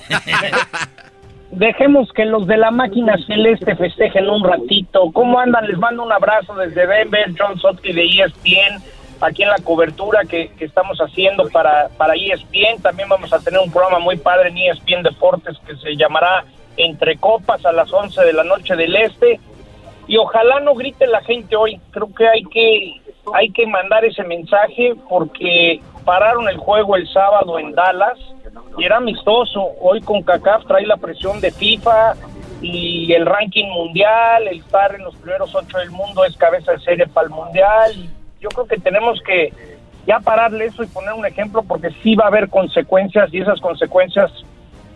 dejemos 1.51 2.11
que 2.13 2.25
los 2.25 2.47
de 2.47 2.57
la 2.57 2.71
máquina 2.71 3.15
celeste 3.27 3.75
festejen 3.75 4.29
un 4.29 4.43
ratito. 4.43 5.11
¿Cómo 5.13 5.39
andan? 5.39 5.67
Les 5.67 5.77
mando 5.77 6.03
un 6.03 6.11
abrazo 6.11 6.55
desde 6.55 6.87
Denver, 6.87 7.31
John 7.37 7.59
Sotki 7.59 7.93
de 7.93 8.03
ESPN, 8.03 8.81
aquí 9.21 9.43
en 9.43 9.49
la 9.49 9.59
cobertura 9.59 10.21
que, 10.25 10.49
que, 10.57 10.65
estamos 10.65 10.97
haciendo 10.99 11.47
para, 11.49 11.89
para 11.97 12.15
ESPN. 12.15 12.81
También 12.81 13.09
vamos 13.09 13.31
a 13.33 13.39
tener 13.39 13.59
un 13.59 13.71
programa 13.71 13.99
muy 13.99 14.17
padre 14.17 14.49
en 14.49 14.57
ESPN 14.57 15.03
Deportes 15.03 15.57
que 15.65 15.75
se 15.75 15.95
llamará 15.95 16.45
Entre 16.77 17.17
Copas 17.17 17.65
a 17.65 17.71
las 17.71 17.91
11 17.91 18.21
de 18.21 18.33
la 18.33 18.43
noche 18.43 18.75
del 18.75 18.95
Este. 18.95 19.39
Y 20.07 20.17
ojalá 20.17 20.59
no 20.59 20.73
grite 20.73 21.05
la 21.07 21.21
gente 21.21 21.55
hoy. 21.55 21.79
Creo 21.91 22.13
que 22.13 22.27
hay 22.27 22.43
que 22.43 23.01
hay 23.33 23.51
que 23.51 23.65
mandar 23.67 24.03
ese 24.05 24.23
mensaje 24.23 24.95
porque 25.09 25.81
pararon 26.05 26.47
el 26.49 26.57
juego 26.57 26.95
el 26.95 27.07
sábado 27.07 27.59
en 27.59 27.73
Dallas 27.73 28.17
y 28.77 28.83
era 28.83 28.97
amistoso. 28.97 29.71
Hoy 29.79 30.01
con 30.01 30.21
CACAF 30.23 30.65
trae 30.65 30.85
la 30.85 30.97
presión 30.97 31.39
de 31.39 31.51
FIFA 31.51 32.15
y 32.61 33.11
el 33.13 33.25
ranking 33.25 33.67
mundial, 33.67 34.47
el 34.47 34.59
estar 34.59 34.93
en 34.95 35.03
los 35.03 35.15
primeros 35.15 35.53
ocho 35.55 35.77
del 35.77 35.91
mundo 35.91 36.25
es 36.25 36.35
cabeza 36.37 36.73
de 36.73 36.79
serie 36.79 37.07
para 37.07 37.27
el 37.27 37.33
mundial. 37.33 37.91
Yo 38.39 38.49
creo 38.49 38.65
que 38.65 38.77
tenemos 38.77 39.19
que 39.25 39.53
ya 40.07 40.19
pararle 40.19 40.65
eso 40.65 40.83
y 40.83 40.87
poner 40.87 41.13
un 41.13 41.25
ejemplo 41.25 41.63
porque 41.63 41.91
sí 42.01 42.15
va 42.15 42.25
a 42.25 42.27
haber 42.27 42.49
consecuencias 42.49 43.33
y 43.33 43.39
esas 43.39 43.59
consecuencias 43.61 44.31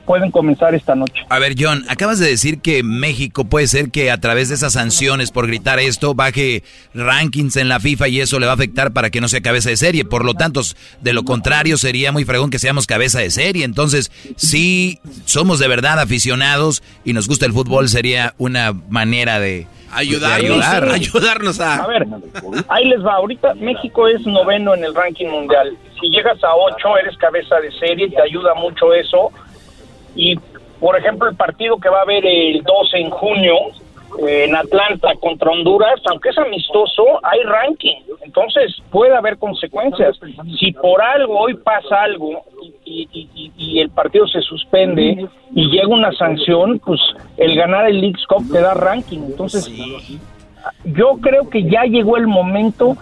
pueden 0.06 0.32
comenzar 0.32 0.74
esta 0.76 0.96
noche. 0.96 1.26
A 1.30 1.40
ver, 1.40 1.56
John, 1.58 1.84
acabas 1.90 2.20
de 2.20 2.28
decir 2.28 2.62
que 2.62 2.84
México 2.84 3.46
puede 3.46 3.68
ser 3.68 3.92
que 3.92 4.12
a 4.12 4.20
través 4.20 4.50
de 4.50 4.56
esas 4.56 4.74
sanciones 4.74 5.32
por 5.32 5.48
gritar 5.48 5.80
esto 5.80 6.14
baje 6.14 6.64
rankings 6.94 7.58
en 7.58 7.70
la 7.70 7.80
FIFA 7.80 8.08
y 8.08 8.22
eso 8.22 8.40
le 8.40 8.46
va 8.46 8.54
a 8.54 8.56
afectar 8.56 8.94
para 8.94 9.10
que 9.10 9.22
no 9.22 9.28
sea 9.28 9.42
cabeza 9.42 9.70
de 9.70 9.78
serie. 9.78 10.06
Por 10.06 10.24
lo 10.24 10.34
tanto, 10.34 10.62
de 11.02 11.14
lo 11.14 11.24
contrario, 11.24 11.78
sería 11.78 12.12
muy 12.12 12.26
fregón 12.26 12.50
que 12.50 12.60
seamos 12.60 12.88
cabeza 12.88 13.20
de 13.20 13.32
serie. 13.32 13.66
Entonces, 13.66 14.12
si 14.36 15.00
somos 15.26 15.60
de 15.60 15.68
verdad 15.68 16.00
aficionados 16.00 16.84
y 17.04 17.14
nos 17.14 17.28
gusta 17.28 17.46
el 17.46 17.54
fútbol, 17.54 17.90
sería 17.90 18.34
una 18.38 18.74
manera 18.90 19.40
de... 19.40 19.68
Ayudar, 19.92 20.34
ayudar. 20.34 20.90
ayudarnos 20.92 21.60
a... 21.60 21.84
A 21.84 21.88
ver, 21.88 22.06
ahí 22.68 22.86
les 22.86 23.04
va. 23.04 23.14
Ahorita 23.14 23.54
México 23.56 24.08
es 24.08 24.26
noveno 24.26 24.76
en 24.76 24.84
el 24.84 24.94
ranking 24.94 25.28
mundial. 25.28 25.78
Si 26.00 26.10
llegas 26.10 26.44
a 26.44 26.54
ocho, 26.54 26.98
eres 26.98 27.18
cabeza 27.18 27.56
de 27.62 27.72
serie, 27.80 28.10
te 28.10 28.22
ayuda 28.22 28.54
mucho 28.56 28.94
eso 28.94 29.32
y, 30.16 30.36
por 30.80 30.98
ejemplo, 30.98 31.30
el 31.30 31.36
partido 31.36 31.78
que 31.78 31.90
va 31.90 32.00
a 32.00 32.04
haber 32.04 32.26
el 32.26 32.64
12 32.64 32.98
en 32.98 33.10
junio 33.10 33.56
eh, 34.20 34.46
en 34.46 34.56
Atlanta 34.56 35.14
contra 35.20 35.52
Honduras, 35.52 36.00
aunque 36.10 36.30
es 36.30 36.38
amistoso, 36.38 37.04
hay 37.24 37.42
ranking. 37.44 37.98
Entonces, 38.22 38.82
puede 38.90 39.16
haber 39.16 39.38
consecuencias. 39.38 40.18
Si 40.60 40.72
por 40.72 41.02
algo 41.02 41.40
hoy 41.40 41.56
pasa 41.56 42.04
algo 42.04 42.44
y, 42.86 43.52
y, 43.58 43.80
el 43.80 43.90
partido 43.90 44.26
se 44.28 44.42
suspende 44.42 45.28
y 45.54 45.70
llega 45.70 45.88
una 45.88 46.12
sanción, 46.14 46.80
pues 46.80 47.02
el 47.38 47.56
ganar 47.56 47.90
el 47.90 48.00
League 48.00 48.22
Cup 48.28 48.50
te 48.52 48.62
da 48.62 48.74
ranking. 48.74 49.20
Entonces, 49.20 49.70
yo 50.86 51.18
creo 51.22 51.50
que 51.50 51.64
ya 51.64 51.84
llegó 51.84 52.16
el 52.16 52.28
momento 52.28 52.96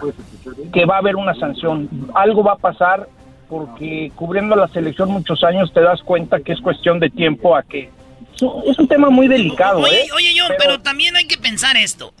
que 0.72 0.84
va 0.84 0.96
a 0.96 0.98
haber 0.98 1.16
una 1.16 1.34
sanción. 1.34 1.88
Algo 2.14 2.42
va 2.42 2.52
a 2.52 2.58
pasar 2.58 3.06
porque 3.54 4.10
cubriendo 4.16 4.56
la 4.56 4.66
selección 4.66 5.10
muchos 5.10 5.44
años 5.44 5.72
te 5.72 5.80
das 5.80 6.02
cuenta 6.02 6.40
que 6.40 6.54
es 6.54 6.60
cuestión 6.60 6.98
de 6.98 7.08
tiempo 7.08 7.54
a 7.54 7.62
que 7.62 7.88
es 8.34 8.78
un 8.80 8.88
tema 8.88 9.10
muy 9.10 9.28
delicado. 9.28 9.78
Oye, 9.78 10.02
¿eh? 10.02 10.08
oye 10.12 10.34
John, 10.36 10.50
pero... 10.58 10.80
también 10.80 11.14
hay 11.14 11.26
que 11.26 11.38
pensar 11.38 11.76
esto. 11.76 12.12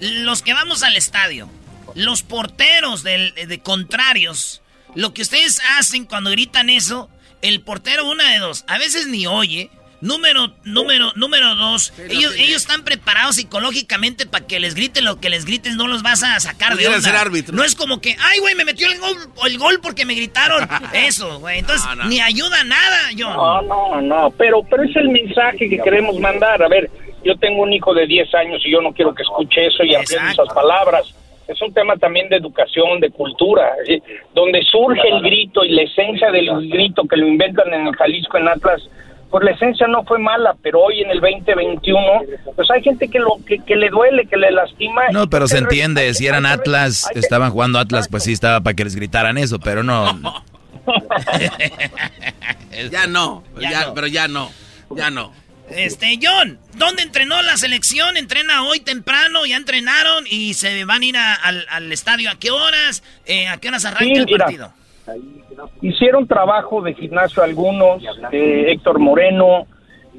Los 0.00 0.42
que 0.42 0.52
vamos 0.52 0.82
al 0.82 0.94
estadio, 0.94 1.48
los 1.94 2.22
porteros 2.22 3.02
de, 3.04 3.32
de 3.32 3.58
contrarios, 3.60 4.60
lo 4.94 5.14
que 5.14 5.22
ustedes 5.22 5.62
hacen 5.78 6.04
cuando 6.04 6.28
gritan 6.30 6.68
eso, 6.68 7.08
el 7.40 7.62
portero 7.62 8.10
una 8.10 8.30
de 8.30 8.40
dos, 8.40 8.66
a 8.68 8.76
veces 8.76 9.06
ni 9.06 9.26
oye, 9.26 9.70
Número, 10.02 10.50
número, 10.64 11.12
número 11.14 11.54
dos, 11.54 11.94
ellos, 12.10 12.34
ellos 12.36 12.56
están 12.56 12.82
preparados 12.82 13.36
psicológicamente 13.36 14.26
para 14.26 14.44
que 14.44 14.58
les 14.58 14.74
griten 14.74 15.04
lo 15.04 15.20
que 15.20 15.30
les 15.30 15.44
grites, 15.44 15.76
no 15.76 15.86
los 15.86 16.02
vas 16.02 16.24
a 16.24 16.40
sacar 16.40 16.76
de 16.76 16.88
onda. 16.88 17.20
árbitro. 17.20 17.54
No 17.54 17.62
es 17.62 17.76
como 17.76 18.00
que, 18.00 18.16
ay, 18.20 18.40
güey, 18.40 18.56
me 18.56 18.64
metió 18.64 18.90
el 18.90 18.98
gol, 18.98 19.16
el 19.46 19.58
gol 19.58 19.78
porque 19.80 20.04
me 20.04 20.14
gritaron. 20.14 20.68
Eso, 20.92 21.38
güey. 21.38 21.60
Entonces, 21.60 21.88
ni 22.08 22.20
ayuda 22.20 22.64
nada, 22.64 22.98
John. 23.16 23.36
No, 23.36 23.62
no, 23.62 24.00
no, 24.00 24.30
pero, 24.32 24.64
pero 24.68 24.82
es 24.82 24.96
el 24.96 25.08
mensaje 25.08 25.68
que 25.68 25.78
queremos 25.78 26.18
mandar. 26.18 26.60
A 26.64 26.68
ver, 26.68 26.90
yo 27.24 27.36
tengo 27.36 27.62
un 27.62 27.72
hijo 27.72 27.94
de 27.94 28.04
10 28.04 28.34
años 28.34 28.60
y 28.64 28.72
yo 28.72 28.80
no 28.82 28.92
quiero 28.92 29.14
que 29.14 29.22
escuche 29.22 29.66
eso 29.66 29.84
y 29.84 29.94
aprenda 29.94 30.32
esas 30.32 30.52
palabras. 30.52 31.14
Es 31.46 31.62
un 31.62 31.72
tema 31.72 31.96
también 31.96 32.28
de 32.28 32.38
educación, 32.38 32.98
de 32.98 33.10
cultura, 33.10 33.70
donde 34.34 34.62
surge 34.62 35.08
el 35.08 35.22
grito 35.22 35.64
y 35.64 35.70
la 35.70 35.82
esencia 35.82 36.32
del 36.32 36.68
grito 36.68 37.04
que 37.04 37.16
lo 37.16 37.28
inventan 37.28 37.72
en 37.72 37.86
el 37.86 37.94
Jalisco, 37.94 38.38
en 38.38 38.48
Atlas, 38.48 38.82
pues 39.32 39.44
la 39.44 39.52
esencia 39.52 39.88
no 39.88 40.04
fue 40.04 40.18
mala, 40.18 40.54
pero 40.62 40.80
hoy 40.80 41.00
en 41.00 41.10
el 41.10 41.20
2021, 41.20 42.00
pues 42.54 42.70
hay 42.70 42.82
gente 42.82 43.08
que 43.08 43.18
lo 43.18 43.38
que, 43.46 43.58
le 43.74 43.88
duele, 43.88 44.26
que 44.26 44.36
le 44.36 44.50
lastima. 44.50 45.08
No, 45.10 45.30
pero 45.30 45.48
se 45.48 45.56
entiende, 45.56 46.12
si 46.12 46.26
eran 46.26 46.44
Atlas, 46.44 47.10
estaban 47.14 47.50
jugando 47.50 47.78
Atlas, 47.78 48.08
pues 48.08 48.24
sí 48.24 48.32
estaba 48.32 48.60
para 48.60 48.74
que 48.74 48.84
les 48.84 48.94
gritaran 48.94 49.38
eso, 49.38 49.58
pero 49.58 49.82
no. 49.82 50.04
ya 52.90 53.06
no, 53.06 53.42
ya, 53.58 53.94
pero 53.94 54.06
ya 54.06 54.28
no, 54.28 54.50
ya 54.90 55.10
no. 55.10 55.32
Este, 55.70 56.18
John, 56.22 56.58
¿dónde 56.74 57.02
entrenó 57.02 57.40
la 57.40 57.56
selección? 57.56 58.18
Entrena 58.18 58.64
hoy 58.64 58.80
temprano, 58.80 59.46
ya 59.46 59.56
entrenaron 59.56 60.26
y 60.28 60.52
se 60.52 60.84
van 60.84 61.00
a 61.00 61.06
ir 61.06 61.16
al, 61.16 61.90
estadio. 61.90 62.30
¿A 62.30 62.34
qué 62.34 62.50
horas? 62.50 63.02
Eh, 63.24 63.48
¿A 63.48 63.56
qué 63.56 63.68
horas 63.68 63.86
arranca 63.86 64.20
el 64.20 64.26
partido? 64.26 64.74
Hicieron 65.80 66.26
trabajo 66.26 66.80
de 66.80 66.94
gimnasio 66.94 67.42
algunos, 67.42 68.02
eh, 68.30 68.66
Héctor 68.68 68.98
Moreno, 68.98 69.66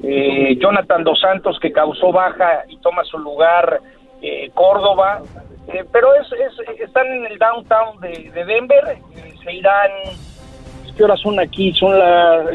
eh, 0.02 0.56
Jonathan 0.60 1.04
Dos 1.04 1.20
Santos 1.20 1.58
que 1.60 1.72
causó 1.72 2.12
baja 2.12 2.64
y 2.68 2.76
toma 2.78 3.04
su 3.04 3.18
lugar 3.18 3.80
eh, 4.20 4.50
Córdoba, 4.54 5.22
pero 5.92 6.08
es, 6.14 6.26
están 6.80 7.06
en 7.06 7.26
el 7.26 7.38
downtown 7.38 8.00
de, 8.00 8.30
Denver, 8.44 8.98
se 9.42 9.52
irán, 9.54 9.90
¿qué 10.96 11.04
horas 11.04 11.20
son 11.20 11.40
aquí? 11.40 11.72
Son 11.72 11.98
las, 11.98 12.46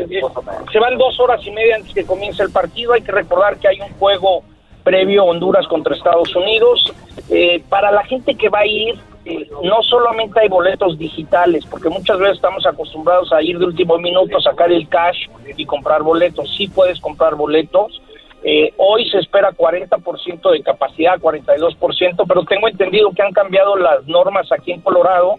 se 0.72 0.80
van 0.80 0.98
dos 0.98 1.20
horas 1.20 1.42
y 1.46 1.52
media 1.52 1.78
antes 1.78 1.94
que 1.94 2.06
comience 2.06 2.44
el 2.44 2.52
partido, 2.52 2.94
hay 2.94 3.02
que 3.02 3.12
recordar 3.12 3.58
que 3.58 3.68
hay 3.68 3.82
un 3.82 3.90
juego 3.98 4.44
previo 4.84 5.26
Honduras 5.26 5.68
contra 5.68 5.96
Estados 5.96 6.36
Unidos, 6.36 6.94
para 7.70 7.92
la 7.92 8.04
gente 8.04 8.36
que 8.36 8.50
va 8.50 8.60
a 8.60 8.66
ir, 8.66 9.00
no 9.64 9.82
solamente 9.84 10.40
hay 10.40 10.50
boletos 10.50 10.98
digitales, 10.98 11.66
porque 11.66 11.90
muchas 11.90 12.20
veces 12.20 12.36
estamos 12.36 12.66
acostumbrados 12.66 13.32
a 13.34 13.42
ir 13.42 13.58
de 13.58 13.66
último 13.66 13.98
minuto, 13.98 14.40
sacar 14.42 14.72
el 14.72 14.88
cash 14.88 15.28
y 15.56 15.66
comprar 15.66 16.04
boletos. 16.04 16.54
Sí 16.56 16.68
puedes 16.68 17.00
comprar 17.00 17.36
boletos, 17.36 18.02
Eh, 18.42 18.74
hoy 18.78 19.04
se 19.10 19.18
espera 19.18 19.52
40% 19.52 20.52
de 20.52 20.64
capacidad, 20.64 21.20
42%, 21.20 22.26
pero 22.26 22.46
tengo 22.46 22.70
entendido 22.70 23.12
que 23.12 23.22
han 23.22 23.34
cambiado 23.34 23.76
las 23.76 24.08
normas 24.08 24.50
aquí 24.54 24.72
en 24.72 24.80
Colorado 24.80 25.36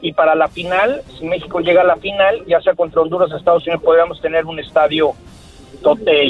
y 0.00 0.12
para 0.12 0.36
la 0.36 0.46
final, 0.46 1.02
si 1.18 1.24
México 1.24 1.58
llega 1.58 1.80
a 1.80 1.84
la 1.84 1.96
final, 1.96 2.44
ya 2.46 2.60
sea 2.60 2.74
contra 2.74 3.00
Honduras 3.00 3.32
o 3.32 3.36
Estados 3.36 3.66
Unidos, 3.66 3.82
podríamos 3.82 4.20
tener 4.20 4.44
un 4.46 4.60
estadio 4.60 5.14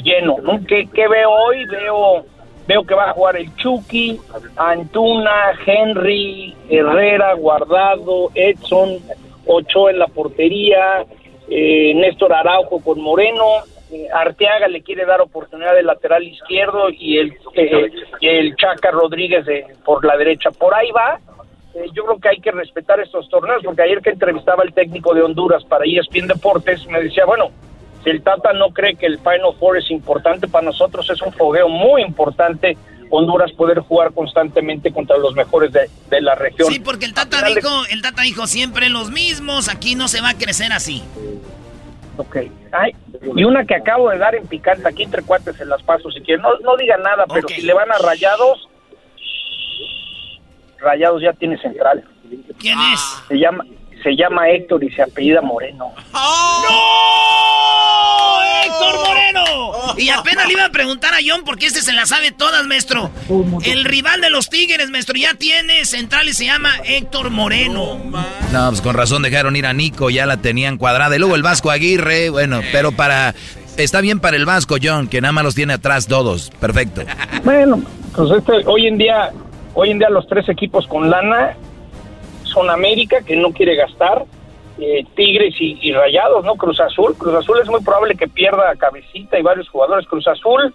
lleno. 0.02 0.36
¿no? 0.42 0.60
¿Qué, 0.66 1.08
veo 1.08 1.30
hoy? 1.30 1.64
Veo 1.66 2.24
veo 2.66 2.84
que 2.84 2.94
va 2.94 3.10
a 3.10 3.12
jugar 3.12 3.36
el 3.36 3.54
Chucky, 3.56 4.18
Antuna, 4.56 5.52
Henry, 5.66 6.54
Herrera, 6.68 7.34
Guardado, 7.34 8.30
Edson, 8.34 8.98
Ochoa 9.46 9.90
en 9.90 9.98
la 9.98 10.06
portería, 10.06 11.04
eh, 11.48 11.92
Néstor 11.94 12.32
Araujo 12.32 12.80
con 12.82 13.00
Moreno, 13.00 13.44
eh, 13.92 14.08
Arteaga 14.12 14.68
le 14.68 14.82
quiere 14.82 15.04
dar 15.04 15.20
oportunidad 15.20 15.74
de 15.74 15.82
lateral 15.82 16.22
izquierdo 16.22 16.88
y 16.90 17.18
el, 17.18 17.34
eh, 17.54 17.90
el 18.22 18.56
Chaca 18.56 18.90
Rodríguez 18.90 19.44
por 19.84 20.04
la 20.04 20.16
derecha. 20.16 20.50
Por 20.50 20.74
ahí 20.74 20.90
va. 20.90 21.20
yo 21.92 22.04
creo 22.04 22.18
que 22.18 22.28
hay 22.28 22.40
que 22.40 22.52
respetar 22.52 23.00
estos 23.00 23.28
torneos 23.28 23.62
porque 23.64 23.82
ayer 23.82 24.00
que 24.00 24.10
entrevistaba 24.10 24.62
el 24.62 24.72
técnico 24.72 25.12
de 25.12 25.22
Honduras 25.22 25.64
para 25.64 25.84
ESPN 25.84 26.28
Deportes 26.28 26.86
me 26.86 27.02
decía, 27.02 27.26
bueno, 27.26 27.50
si 28.04 28.10
el 28.10 28.22
Tata 28.22 28.52
no 28.52 28.68
cree 28.68 28.94
que 28.94 29.06
el 29.06 29.18
Final 29.18 29.54
Four 29.58 29.78
es 29.78 29.90
importante 29.90 30.46
para 30.46 30.66
nosotros, 30.66 31.08
es 31.10 31.20
un 31.22 31.32
fogueo 31.32 31.68
muy 31.68 32.02
importante 32.02 32.76
Honduras 33.10 33.52
poder 33.52 33.78
jugar 33.78 34.12
constantemente 34.12 34.92
contra 34.92 35.16
los 35.18 35.34
mejores 35.34 35.72
de, 35.72 35.88
la 36.20 36.34
región. 36.34 36.72
Sí, 36.72 36.80
porque 36.80 37.04
el 37.04 37.14
Tata 37.14 37.44
dijo, 37.46 37.68
el 37.90 38.02
Tata 38.02 38.22
dijo 38.22 38.46
siempre 38.46 38.88
los 38.88 39.10
mismos, 39.10 39.68
aquí 39.68 39.94
no 39.94 40.08
se 40.08 40.20
va 40.20 40.30
a 40.30 40.34
crecer 40.34 40.72
así. 40.72 41.02
Ok. 42.16 42.36
y 43.36 43.44
una 43.44 43.64
que 43.64 43.74
acabo 43.74 44.10
de 44.10 44.18
dar 44.18 44.34
en 44.34 44.46
picante, 44.46 44.88
aquí 44.88 45.02
entre 45.02 45.22
cuates 45.22 45.60
en 45.60 45.68
las 45.68 45.82
paso 45.82 46.10
si 46.10 46.20
quieren. 46.20 46.42
No, 46.42 46.58
no 46.60 46.76
digan 46.76 47.02
nada, 47.02 47.24
pero 47.32 47.48
si 47.48 47.62
le 47.62 47.72
van 47.72 47.90
a 47.90 47.98
Rayados, 47.98 48.68
Rayados 50.78 51.22
ya 51.22 51.32
tiene 51.32 51.58
central. 51.58 52.04
¿Quién 52.58 52.78
es? 52.92 53.00
Se 53.28 53.38
llama, 53.38 53.64
se 54.04 54.14
llama 54.14 54.48
Héctor 54.50 54.84
y 54.84 54.90
se 54.90 55.02
apellida 55.02 55.40
Moreno. 55.40 55.92
¡Oh! 56.12 56.64
¡No! 56.68 58.42
¡Héctor 58.62 58.94
Moreno! 59.08 59.94
Y 59.96 60.10
apenas 60.10 60.46
le 60.46 60.52
iba 60.52 60.66
a 60.66 60.70
preguntar 60.70 61.14
a 61.14 61.18
John 61.26 61.42
porque 61.44 61.66
este 61.66 61.80
se 61.80 61.92
la 61.92 62.04
sabe 62.04 62.30
todas, 62.30 62.66
maestro. 62.66 63.10
El 63.64 63.84
rival 63.84 64.20
de 64.20 64.28
los 64.30 64.50
Tigres, 64.50 64.90
maestro, 64.90 65.16
ya 65.16 65.34
tiene 65.34 65.84
central 65.86 66.28
y 66.28 66.34
se 66.34 66.44
llama 66.44 66.70
Héctor 66.84 67.30
Moreno. 67.30 67.98
No, 68.52 68.68
pues 68.68 68.82
con 68.82 68.94
razón 68.94 69.22
dejaron 69.22 69.56
ir 69.56 69.66
a 69.66 69.72
Nico, 69.72 70.10
ya 70.10 70.26
la 70.26 70.36
tenían 70.36 70.76
cuadrada. 70.76 71.16
Y 71.16 71.18
luego 71.18 71.34
el 71.34 71.42
Vasco 71.42 71.70
Aguirre, 71.70 72.30
bueno, 72.30 72.60
pero 72.70 72.92
para... 72.92 73.34
Está 73.76 74.00
bien 74.00 74.20
para 74.20 74.36
el 74.36 74.44
Vasco, 74.44 74.76
John, 74.80 75.08
que 75.08 75.20
nada 75.20 75.32
más 75.32 75.42
los 75.42 75.54
tiene 75.56 75.72
atrás 75.72 76.06
todos. 76.06 76.50
Perfecto. 76.60 77.02
Bueno, 77.42 77.82
pues 78.14 78.30
este, 78.30 78.52
hoy 78.66 78.86
en 78.86 78.98
día, 78.98 79.32
hoy 79.74 79.90
en 79.90 79.98
día 79.98 80.10
los 80.10 80.28
tres 80.28 80.48
equipos 80.48 80.86
con 80.86 81.10
lana 81.10 81.56
son 82.54 82.70
América, 82.70 83.20
que 83.22 83.36
no 83.36 83.50
quiere 83.52 83.76
gastar, 83.76 84.24
eh, 84.78 85.04
Tigres 85.14 85.54
y, 85.58 85.92
Rayados, 85.92 86.44
¿no? 86.44 86.54
Cruz 86.56 86.80
Azul. 86.80 87.14
Cruz 87.16 87.34
Azul 87.34 87.58
es 87.62 87.68
muy 87.68 87.80
probable 87.82 88.14
que 88.16 88.28
pierda 88.28 88.74
Cabecita 88.76 89.38
y 89.38 89.42
varios 89.42 89.68
jugadores. 89.68 90.06
Cruz 90.06 90.26
Azul, 90.26 90.74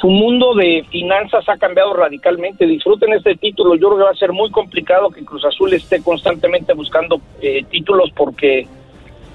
su 0.00 0.08
mundo 0.08 0.54
de 0.54 0.84
finanzas 0.90 1.48
ha 1.48 1.56
cambiado 1.56 1.94
radicalmente. 1.94 2.66
Disfruten 2.66 3.12
este 3.12 3.36
título. 3.36 3.76
Yo 3.76 3.88
creo 3.88 3.98
que 3.98 4.04
va 4.04 4.10
a 4.10 4.16
ser 4.16 4.32
muy 4.32 4.50
complicado 4.50 5.10
que 5.10 5.24
Cruz 5.24 5.44
Azul 5.44 5.72
esté 5.74 6.02
constantemente 6.02 6.72
buscando 6.74 7.20
eh, 7.40 7.64
títulos 7.70 8.10
porque, 8.16 8.66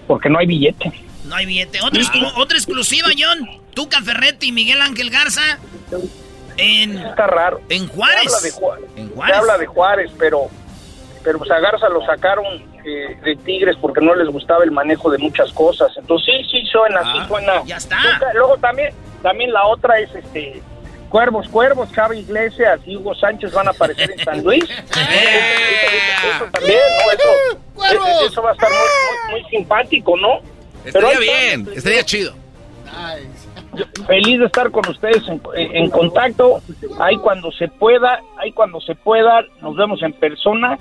porque 0.07 0.29
no 0.29 0.39
hay 0.39 0.47
billete. 0.47 0.91
No 1.27 1.35
hay 1.35 1.45
billete. 1.45 1.79
Otra, 1.81 2.01
otra 2.37 2.57
exclusiva, 2.57 3.07
John. 3.17 3.47
Tuca 3.73 4.01
Ferretti 4.01 4.47
y 4.47 4.51
Miguel 4.51 4.81
Ángel 4.81 5.09
Garza. 5.09 5.59
En, 6.57 6.97
Está 6.97 7.27
raro. 7.27 7.61
En 7.69 7.87
Juárez. 7.87 8.23
Se 8.23 8.27
habla 8.27 8.41
de 8.41 8.51
Juárez, 8.51 8.89
Se 9.25 9.33
habla 9.33 9.57
de 9.57 9.65
Juárez 9.67 10.11
pero 10.19 10.49
pero 11.29 11.37
pues 11.37 11.51
a 11.51 11.59
Garza 11.59 11.87
lo 11.89 12.03
sacaron 12.07 12.43
eh, 12.83 13.15
de 13.23 13.35
Tigres 13.35 13.77
porque 13.79 14.01
no 14.01 14.15
les 14.15 14.27
gustaba 14.29 14.63
el 14.63 14.71
manejo 14.71 15.11
de 15.11 15.19
muchas 15.19 15.53
cosas. 15.53 15.95
Entonces 15.95 16.25
sí, 16.41 16.49
sí 16.49 16.65
suena, 16.65 17.03
sí 17.03 17.19
ah, 17.19 17.27
suena. 17.27 17.63
Ya 17.65 17.77
está. 17.77 17.99
Luego 18.33 18.57
también, 18.57 18.91
también 19.21 19.53
la 19.53 19.63
otra 19.67 19.99
es 19.99 20.09
este 20.15 20.59
Cuervos, 21.09 21.47
Cuervos, 21.49 21.91
Javi 21.93 22.21
Iglesias 22.21 22.79
y 22.83 22.97
Hugo 22.97 23.13
Sánchez 23.13 23.53
van 23.53 23.67
a 23.67 23.69
aparecer 23.69 24.09
en 24.09 24.25
San 24.25 24.43
Luis. 24.43 24.63
eso, 24.63 26.45
también, 26.51 26.79
¿no? 26.97 27.83
Eso, 27.85 28.25
eso, 28.25 28.41
va 28.41 28.49
a 28.49 28.53
estar 28.53 28.69
muy, 28.71 29.39
muy, 29.39 29.49
simpático, 29.51 30.17
¿no? 30.17 30.39
Estaría 30.83 31.19
bien, 31.19 31.69
estaría 31.75 32.03
chido. 32.03 32.33
Feliz 34.07 34.39
de 34.39 34.45
estar 34.47 34.71
con 34.71 34.89
ustedes 34.89 35.21
en, 35.27 35.39
en, 35.75 35.91
contacto. 35.91 36.59
Ahí 36.99 37.17
cuando 37.17 37.51
se 37.51 37.67
pueda, 37.67 38.19
ahí 38.39 38.51
cuando 38.51 38.81
se 38.81 38.95
pueda, 38.95 39.43
nos 39.61 39.75
vemos 39.75 40.01
en 40.01 40.11
persona 40.13 40.79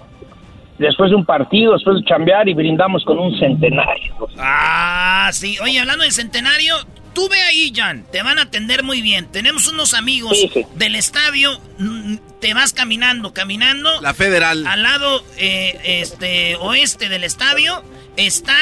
después 0.79 1.11
de 1.11 1.17
un 1.17 1.25
partido, 1.25 1.73
después 1.73 1.97
de 1.99 2.05
chambear 2.05 2.49
y 2.49 2.55
brindamos 2.55 3.05
con 3.05 3.19
un 3.19 3.39
centenario. 3.39 4.15
Ah, 4.39 5.31
sí. 5.33 5.57
Oye, 5.63 5.81
hablando 5.81 6.05
de 6.05 6.11
centenario, 6.11 6.77
tú 7.15 7.29
ve 7.29 7.41
ahí, 7.41 7.73
Jan, 7.75 8.05
te 8.11 8.23
van 8.23 8.39
a 8.39 8.43
atender 8.43 8.83
muy 8.83 9.03
bien. 9.03 9.27
Tenemos 9.31 9.69
unos 9.69 9.95
amigos 9.95 10.39
del 10.77 10.95
estadio, 10.95 11.59
mm, 11.79 12.17
te 12.41 12.55
vas 12.55 12.73
caminando, 12.73 13.35
caminando. 13.35 14.01
La 14.01 14.15
Federal. 14.15 14.67
Al 14.67 14.83
lado 14.83 15.25
eh, 15.37 15.79
este, 15.85 16.57
oeste 16.57 17.09
del 17.09 17.25
estadio 17.25 17.83
está 18.17 18.57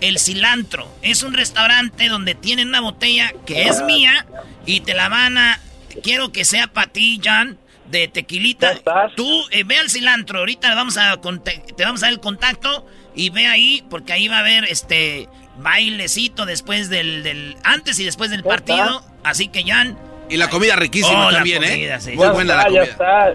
el 0.00 0.18
cilantro. 0.18 0.88
Es 1.02 1.22
un 1.22 1.34
restaurante 1.34 2.08
donde 2.08 2.34
tienen 2.34 2.68
una 2.68 2.80
botella 2.80 3.32
que 3.46 3.64
es 3.64 3.82
mía 3.82 4.26
y 4.64 4.80
te 4.80 4.94
la 4.94 5.08
van 5.08 5.38
a... 5.38 5.60
Quiero 6.02 6.30
que 6.30 6.44
sea 6.44 6.68
para 6.68 6.86
ti, 6.92 7.20
Jan 7.22 7.58
de 7.90 8.08
tequilita. 8.08 8.74
Tú 9.16 9.44
eh, 9.50 9.64
ve 9.64 9.78
al 9.78 9.90
cilantro, 9.90 10.40
ahorita 10.40 10.74
vamos 10.74 10.96
a 10.98 11.16
te 11.20 11.84
vamos 11.84 12.02
a 12.02 12.06
dar 12.06 12.12
el 12.12 12.20
contacto 12.20 12.86
y 13.14 13.30
ve 13.30 13.46
ahí 13.46 13.84
porque 13.90 14.12
ahí 14.12 14.28
va 14.28 14.36
a 14.36 14.40
haber 14.40 14.64
este 14.64 15.28
bailecito 15.58 16.46
después 16.46 16.88
del, 16.88 17.56
antes 17.64 17.98
y 17.98 18.04
después 18.04 18.30
del 18.30 18.44
partido, 18.44 19.02
así 19.24 19.48
que 19.48 19.64
ya 19.64 19.84
y 20.28 20.36
la 20.36 20.48
comida 20.48 20.76
riquísima 20.76 21.28
oh, 21.28 21.30
también, 21.30 21.64
¿eh? 21.64 21.98
Muy 22.14 22.28
buena 22.28 22.56
la 22.56 22.64
comida. 22.64 22.84
Ya 22.84 22.90
está. 22.90 23.34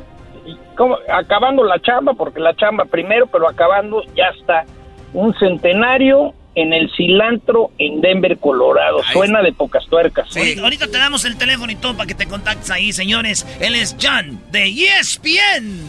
Acabando 1.12 1.64
la 1.64 1.80
chamba, 1.80 2.14
porque 2.14 2.40
la 2.40 2.56
chamba 2.56 2.86
primero, 2.86 3.28
pero 3.28 3.50
acabando 3.50 4.04
ya 4.16 4.28
está. 4.38 4.66
Un 5.14 5.34
centenario 5.36 6.34
en 6.56 6.74
el 6.74 6.90
cilantro 6.96 7.72
en 7.78 8.02
Denver, 8.02 8.38
Colorado. 8.38 9.02
Suena 9.12 9.42
de 9.42 9.54
pocas 9.54 9.86
tuercas. 9.88 10.28
Sí. 10.30 10.60
Ahorita, 10.60 10.88
te 10.88 10.98
damos 10.98 11.26
el 11.26 11.38
teléfono 11.38 11.72
y 11.72 11.76
todo 11.76 11.96
para 11.96 12.08
que 12.08 12.16
te 12.16 12.28
contactes 12.28 12.70
ahí, 12.72 12.92
señores. 12.94 13.46
Él 13.60 13.76
es 13.76 13.96
John 14.02 14.42
de 14.52 14.66
ESPN. 14.66 15.82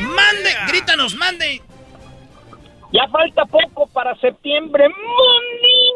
Mande, 0.00 0.50
grítanos, 0.68 1.14
mande. 1.16 1.62
Ya 2.94 3.06
falta 3.08 3.44
poco 3.46 3.88
para 3.88 4.14
septiembre. 4.20 4.88
Monday 4.88 5.90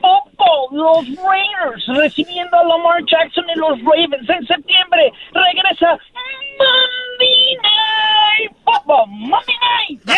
Poco. 0.00 0.68
Los 0.72 1.06
Raiders 1.16 1.86
recibiendo 1.86 2.58
a 2.58 2.64
Lamar 2.64 3.04
Jackson 3.06 3.44
y 3.54 3.56
los 3.56 3.78
Ravens 3.84 4.28
en 4.28 4.44
septiembre. 4.48 5.12
Regresa 5.32 5.96
Monday 6.58 7.56
Football. 8.64 9.06
Monday 9.10 9.56
Night. 9.62 10.00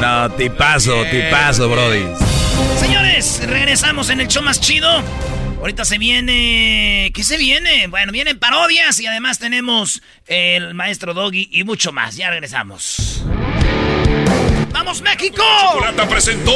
No, 0.00 0.30
tipazo, 0.30 1.04
tipazo, 1.10 1.68
Brody. 1.68 2.35
Señores, 2.78 3.42
regresamos 3.46 4.10
en 4.10 4.20
el 4.20 4.28
show 4.28 4.42
más 4.42 4.60
chido. 4.60 4.88
Ahorita 5.58 5.84
se 5.84 5.98
viene. 5.98 7.10
¿Qué 7.14 7.24
se 7.24 7.36
viene? 7.36 7.86
Bueno, 7.88 8.12
vienen 8.12 8.38
parodias 8.38 9.00
y 9.00 9.06
además 9.06 9.38
tenemos 9.38 10.02
el 10.26 10.74
maestro 10.74 11.14
Doggy 11.14 11.48
y 11.50 11.64
mucho 11.64 11.92
más. 11.92 12.16
Ya 12.16 12.30
regresamos. 12.30 13.22
¡Vamos, 14.70 15.00
México! 15.00 15.42
Chocolata 15.72 16.08
presentó 16.08 16.52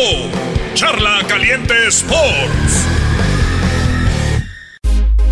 Charla 0.74 1.22
Caliente 1.26 1.88
Sports. 1.88 2.89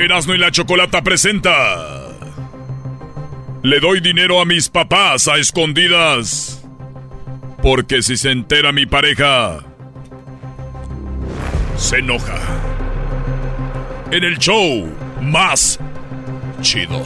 Erasmo 0.00 0.34
y 0.34 0.38
la 0.38 0.50
Chocolata 0.50 1.02
presenta. 1.02 1.52
Le 3.62 3.80
doy 3.80 4.00
dinero 4.00 4.40
a 4.40 4.46
mis 4.46 4.70
papás 4.70 5.28
a 5.28 5.36
escondidas. 5.36 6.64
Porque 7.62 8.02
si 8.02 8.16
se 8.16 8.30
entera 8.30 8.72
mi 8.72 8.86
pareja, 8.86 9.58
se 11.76 11.98
enoja. 11.98 12.38
En 14.10 14.24
el 14.24 14.38
show 14.38 14.90
más 15.20 15.78
chido. 16.62 16.98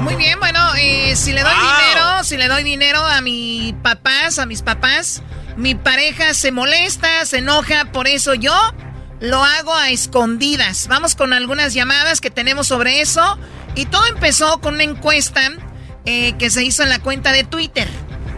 Muy 0.00 0.16
bien, 0.16 0.38
bueno, 0.38 0.60
eh, 0.76 1.16
si 1.16 1.32
le 1.32 1.40
doy 1.40 1.54
dinero, 1.54 2.24
si 2.24 2.36
le 2.36 2.48
doy 2.48 2.62
dinero 2.62 2.98
a 2.98 3.22
mis 3.22 3.72
papás, 3.74 4.38
a 4.38 4.44
mis 4.44 4.60
papás, 4.60 5.22
mi 5.56 5.74
pareja 5.74 6.34
se 6.34 6.52
molesta, 6.52 7.24
se 7.24 7.38
enoja, 7.38 7.86
por 7.86 8.06
eso 8.06 8.34
yo 8.34 8.52
lo 9.24 9.42
hago 9.42 9.74
a 9.74 9.90
escondidas. 9.90 10.88
Vamos 10.88 11.14
con 11.14 11.32
algunas 11.32 11.74
llamadas 11.74 12.20
que 12.20 12.30
tenemos 12.30 12.68
sobre 12.68 13.00
eso. 13.00 13.38
Y 13.74 13.86
todo 13.86 14.06
empezó 14.06 14.60
con 14.60 14.74
una 14.74 14.84
encuesta 14.84 15.50
eh, 16.04 16.34
que 16.38 16.50
se 16.50 16.64
hizo 16.64 16.82
en 16.82 16.90
la 16.90 17.00
cuenta 17.00 17.32
de 17.32 17.44
Twitter. 17.44 17.88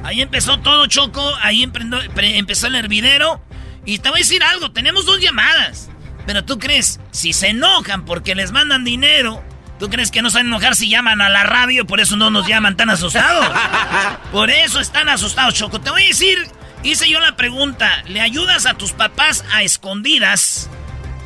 Ahí 0.05 0.23
empezó 0.23 0.61
todo, 0.61 0.87
Choco. 0.87 1.23
Ahí 1.43 1.63
empezó 1.63 2.67
el 2.69 2.75
hervidero. 2.77 3.43
Y 3.85 3.99
te 3.99 4.09
voy 4.09 4.21
a 4.21 4.23
decir 4.23 4.43
algo, 4.43 4.73
tenemos 4.73 5.05
dos 5.05 5.21
llamadas. 5.21 5.91
Pero 6.27 6.45
tú 6.45 6.59
crees, 6.59 6.99
si 7.13 7.33
se 7.33 7.49
enojan 7.49 8.05
porque 8.05 8.35
les 8.35 8.51
mandan 8.51 8.85
dinero, 8.85 9.43
¿tú 9.79 9.89
crees 9.89 10.11
que 10.11 10.23
no 10.23 10.31
saben 10.31 10.49
enojar 10.49 10.75
si 10.75 10.89
llaman 10.89 11.21
a 11.21 11.29
la 11.29 11.45
radio? 11.45 11.87
Por 11.87 12.01
eso 12.01 12.17
no 12.17 12.31
nos 12.31 12.49
llaman 12.49 12.77
tan 12.77 12.91
asustados. 12.91 13.47
Por 14.33 14.51
eso 14.51 14.81
están 14.81 15.09
asustados, 15.09 15.55
Choco. 15.55 15.81
Te 15.81 15.91
voy 15.91 16.03
a 16.03 16.09
decir, 16.09 16.49
hice 16.91 17.09
yo 17.09 17.21
la 17.21 17.37
pregunta, 17.37 18.03
¿le 18.07 18.21
ayudas 18.21 18.67
a 18.67 18.75
tus 18.75 18.93
papás 18.93 19.45
a 19.53 19.63
escondidas? 19.63 20.69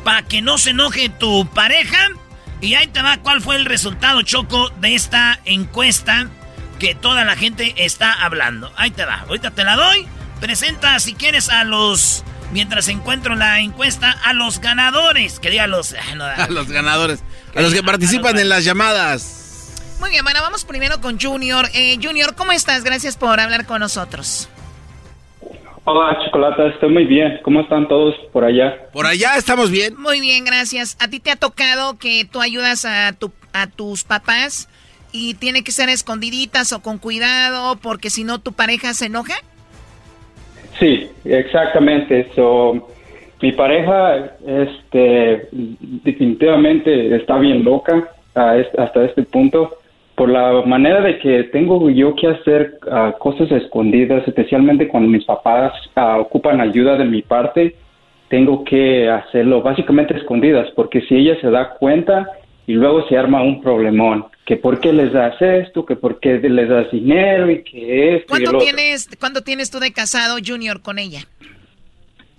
para 0.03 0.23
que 0.23 0.41
no 0.41 0.57
se 0.57 0.71
enoje 0.71 1.09
tu 1.09 1.47
pareja. 1.47 2.09
Y 2.59 2.75
ahí 2.75 2.87
te 2.87 3.01
va 3.01 3.17
cuál 3.17 3.41
fue 3.41 3.55
el 3.55 3.65
resultado, 3.65 4.21
Choco, 4.21 4.69
de 4.81 4.93
esta 4.95 5.39
encuesta 5.45 6.29
que 6.79 6.95
toda 6.95 7.23
la 7.25 7.35
gente 7.35 7.73
está 7.77 8.13
hablando. 8.13 8.71
Ahí 8.75 8.91
te 8.91 9.05
va, 9.05 9.21
ahorita 9.27 9.51
te 9.51 9.63
la 9.63 9.75
doy. 9.75 10.07
Presenta, 10.39 10.99
si 10.99 11.13
quieres, 11.13 11.49
a 11.49 11.63
los... 11.63 12.23
Mientras 12.51 12.89
encuentro 12.89 13.35
la 13.35 13.61
encuesta, 13.61 14.11
a 14.11 14.33
los 14.33 14.59
ganadores. 14.59 15.39
Que 15.39 15.49
diga 15.49 15.67
los... 15.67 15.93
a 16.37 16.47
los 16.49 16.69
ganadores. 16.69 17.23
A 17.55 17.61
los 17.61 17.73
que 17.73 17.83
participan 17.83 18.37
en 18.37 18.49
las 18.49 18.63
llamadas. 18.63 19.37
Muy 19.99 20.09
bien, 20.09 20.23
bueno, 20.23 20.41
vamos 20.41 20.65
primero 20.65 20.99
con 20.99 21.19
Junior. 21.19 21.69
Eh, 21.73 21.97
Junior, 22.01 22.35
¿cómo 22.35 22.51
estás? 22.51 22.83
Gracias 22.83 23.17
por 23.17 23.39
hablar 23.39 23.65
con 23.65 23.79
nosotros. 23.79 24.49
Hola, 25.83 26.19
Chocolata, 26.23 26.67
estoy 26.67 26.89
muy 26.89 27.05
bien. 27.05 27.39
¿Cómo 27.41 27.61
están 27.61 27.87
todos 27.87 28.13
por 28.31 28.43
allá? 28.43 28.87
Por 28.93 29.07
allá 29.07 29.35
estamos 29.35 29.71
bien. 29.71 29.99
Muy 29.99 30.21
bien, 30.21 30.45
gracias. 30.45 30.95
¿A 30.99 31.07
ti 31.07 31.19
te 31.19 31.31
ha 31.31 31.35
tocado 31.35 31.97
que 31.97 32.23
tú 32.31 32.39
ayudas 32.39 32.85
a, 32.85 33.13
tu, 33.13 33.31
a 33.51 33.65
tus 33.65 34.03
papás 34.03 34.69
y 35.11 35.33
tiene 35.33 35.63
que 35.63 35.71
ser 35.71 35.89
escondiditas 35.89 36.71
o 36.71 36.83
con 36.83 36.99
cuidado 36.99 37.77
porque 37.81 38.11
si 38.11 38.23
no 38.23 38.39
tu 38.39 38.53
pareja 38.53 38.93
se 38.93 39.07
enoja? 39.07 39.33
Sí, 40.79 41.09
exactamente. 41.25 42.29
So, 42.35 42.87
mi 43.41 43.51
pareja 43.51 44.35
este, 44.45 45.49
definitivamente 45.51 47.15
está 47.15 47.39
bien 47.39 47.63
loca 47.63 48.07
hasta 48.35 49.03
este 49.03 49.23
punto 49.23 49.80
por 50.21 50.29
la 50.29 50.61
manera 50.67 51.01
de 51.01 51.17
que 51.17 51.45
tengo 51.45 51.89
yo 51.89 52.13
que 52.15 52.27
hacer 52.27 52.77
ah, 52.91 53.15
cosas 53.17 53.51
escondidas, 53.51 54.21
especialmente 54.27 54.87
cuando 54.87 55.09
mis 55.09 55.25
papás 55.25 55.73
ah, 55.95 56.19
ocupan 56.19 56.61
ayuda 56.61 56.95
de 56.95 57.05
mi 57.05 57.23
parte, 57.23 57.75
tengo 58.29 58.63
que 58.63 59.09
hacerlo 59.09 59.63
básicamente 59.63 60.15
escondidas, 60.15 60.67
porque 60.75 61.01
si 61.07 61.15
ella 61.15 61.41
se 61.41 61.49
da 61.49 61.71
cuenta 61.71 62.27
y 62.67 62.73
luego 62.73 63.07
se 63.07 63.17
arma 63.17 63.41
un 63.41 63.63
problemón, 63.63 64.27
que 64.45 64.57
por 64.57 64.79
qué 64.79 64.93
les 64.93 65.11
das 65.11 65.41
esto, 65.41 65.87
que 65.87 65.95
por 65.95 66.19
qué 66.19 66.37
les 66.37 66.69
das 66.69 66.91
dinero 66.91 67.49
y 67.49 67.63
que 67.63 68.17
esto. 68.17 68.27
¿Cuánto, 68.29 68.59
tienes, 68.59 69.09
¿cuánto 69.19 69.41
tienes 69.41 69.71
tú 69.71 69.79
de 69.79 69.91
casado, 69.91 70.37
Junior, 70.45 70.83
con 70.83 70.99
ella? 70.99 71.21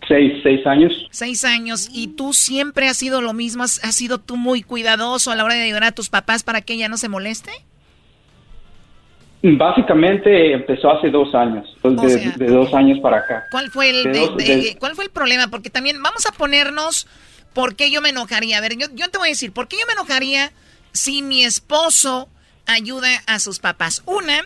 Seis, 0.06 0.34
seis 0.44 0.64
años. 0.68 0.92
Seis 1.10 1.44
años. 1.44 1.88
¿Y 1.92 2.14
tú 2.14 2.32
siempre 2.32 2.86
has 2.86 2.96
sido 2.96 3.20
lo 3.20 3.32
mismo? 3.32 3.64
¿Has, 3.64 3.80
sido 3.96 4.18
tú 4.18 4.36
muy 4.36 4.62
cuidadoso 4.62 5.32
a 5.32 5.34
la 5.34 5.44
hora 5.44 5.54
de 5.54 5.62
ayudar 5.62 5.82
a 5.82 5.92
tus 5.92 6.10
papás 6.10 6.44
para 6.44 6.60
que 6.60 6.74
ella 6.74 6.88
no 6.88 6.96
se 6.96 7.08
moleste? 7.08 7.50
Básicamente 9.42 10.52
empezó 10.52 10.92
hace 10.92 11.10
dos 11.10 11.34
años, 11.34 11.66
de, 11.82 12.46
dos 12.46 12.72
años 12.74 13.00
para 13.00 13.18
acá. 13.18 13.46
¿Cuál 13.50 13.70
fue 13.70 13.90
el, 13.90 14.76
¿cuál 14.78 14.94
fue 14.94 15.04
el 15.04 15.10
problema? 15.10 15.48
Porque 15.48 15.68
también 15.68 16.00
vamos 16.00 16.26
a 16.26 16.32
ponernos 16.32 17.08
por 17.52 17.74
qué 17.74 17.90
yo 17.90 18.00
me 18.00 18.10
enojaría. 18.10 18.58
A 18.58 18.60
ver, 18.60 18.76
yo, 18.76 18.86
yo 18.94 19.08
te 19.10 19.18
voy 19.18 19.28
a 19.28 19.30
decir, 19.30 19.52
¿por 19.52 19.66
qué 19.66 19.76
yo 19.80 19.86
me 19.86 19.94
enojaría 19.94 20.52
si 20.92 21.22
mi 21.22 21.42
esposo 21.42 22.28
ayuda 22.66 23.08
a 23.26 23.40
sus 23.40 23.58
papás? 23.58 24.02
Una, 24.06 24.42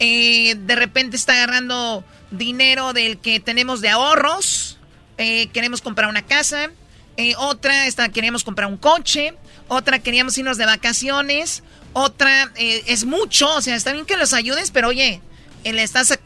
eh, 0.00 0.56
de 0.56 0.74
repente 0.74 1.16
está 1.16 1.34
agarrando 1.34 2.04
dinero 2.32 2.92
del 2.92 3.18
que 3.18 3.38
tenemos 3.38 3.80
de 3.80 3.90
ahorros, 3.90 4.78
eh, 5.18 5.46
queremos 5.52 5.80
comprar 5.80 6.08
una 6.08 6.22
casa, 6.22 6.70
eh, 7.16 7.34
otra, 7.38 7.86
está, 7.86 8.08
queríamos 8.08 8.42
comprar 8.42 8.68
un 8.68 8.76
coche, 8.76 9.34
otra 9.68 10.00
queríamos 10.00 10.36
irnos 10.36 10.58
de 10.58 10.66
vacaciones, 10.66 11.62
otra 11.94 12.52
eh, 12.56 12.84
es 12.86 13.06
mucho, 13.06 13.48
o 13.54 13.62
sea, 13.62 13.74
está 13.74 13.92
bien 13.92 14.04
que 14.04 14.18
los 14.18 14.34
ayudes, 14.34 14.70
pero 14.70 14.88
oye, 14.88 15.22
le 15.64 15.82
estás 15.82 16.18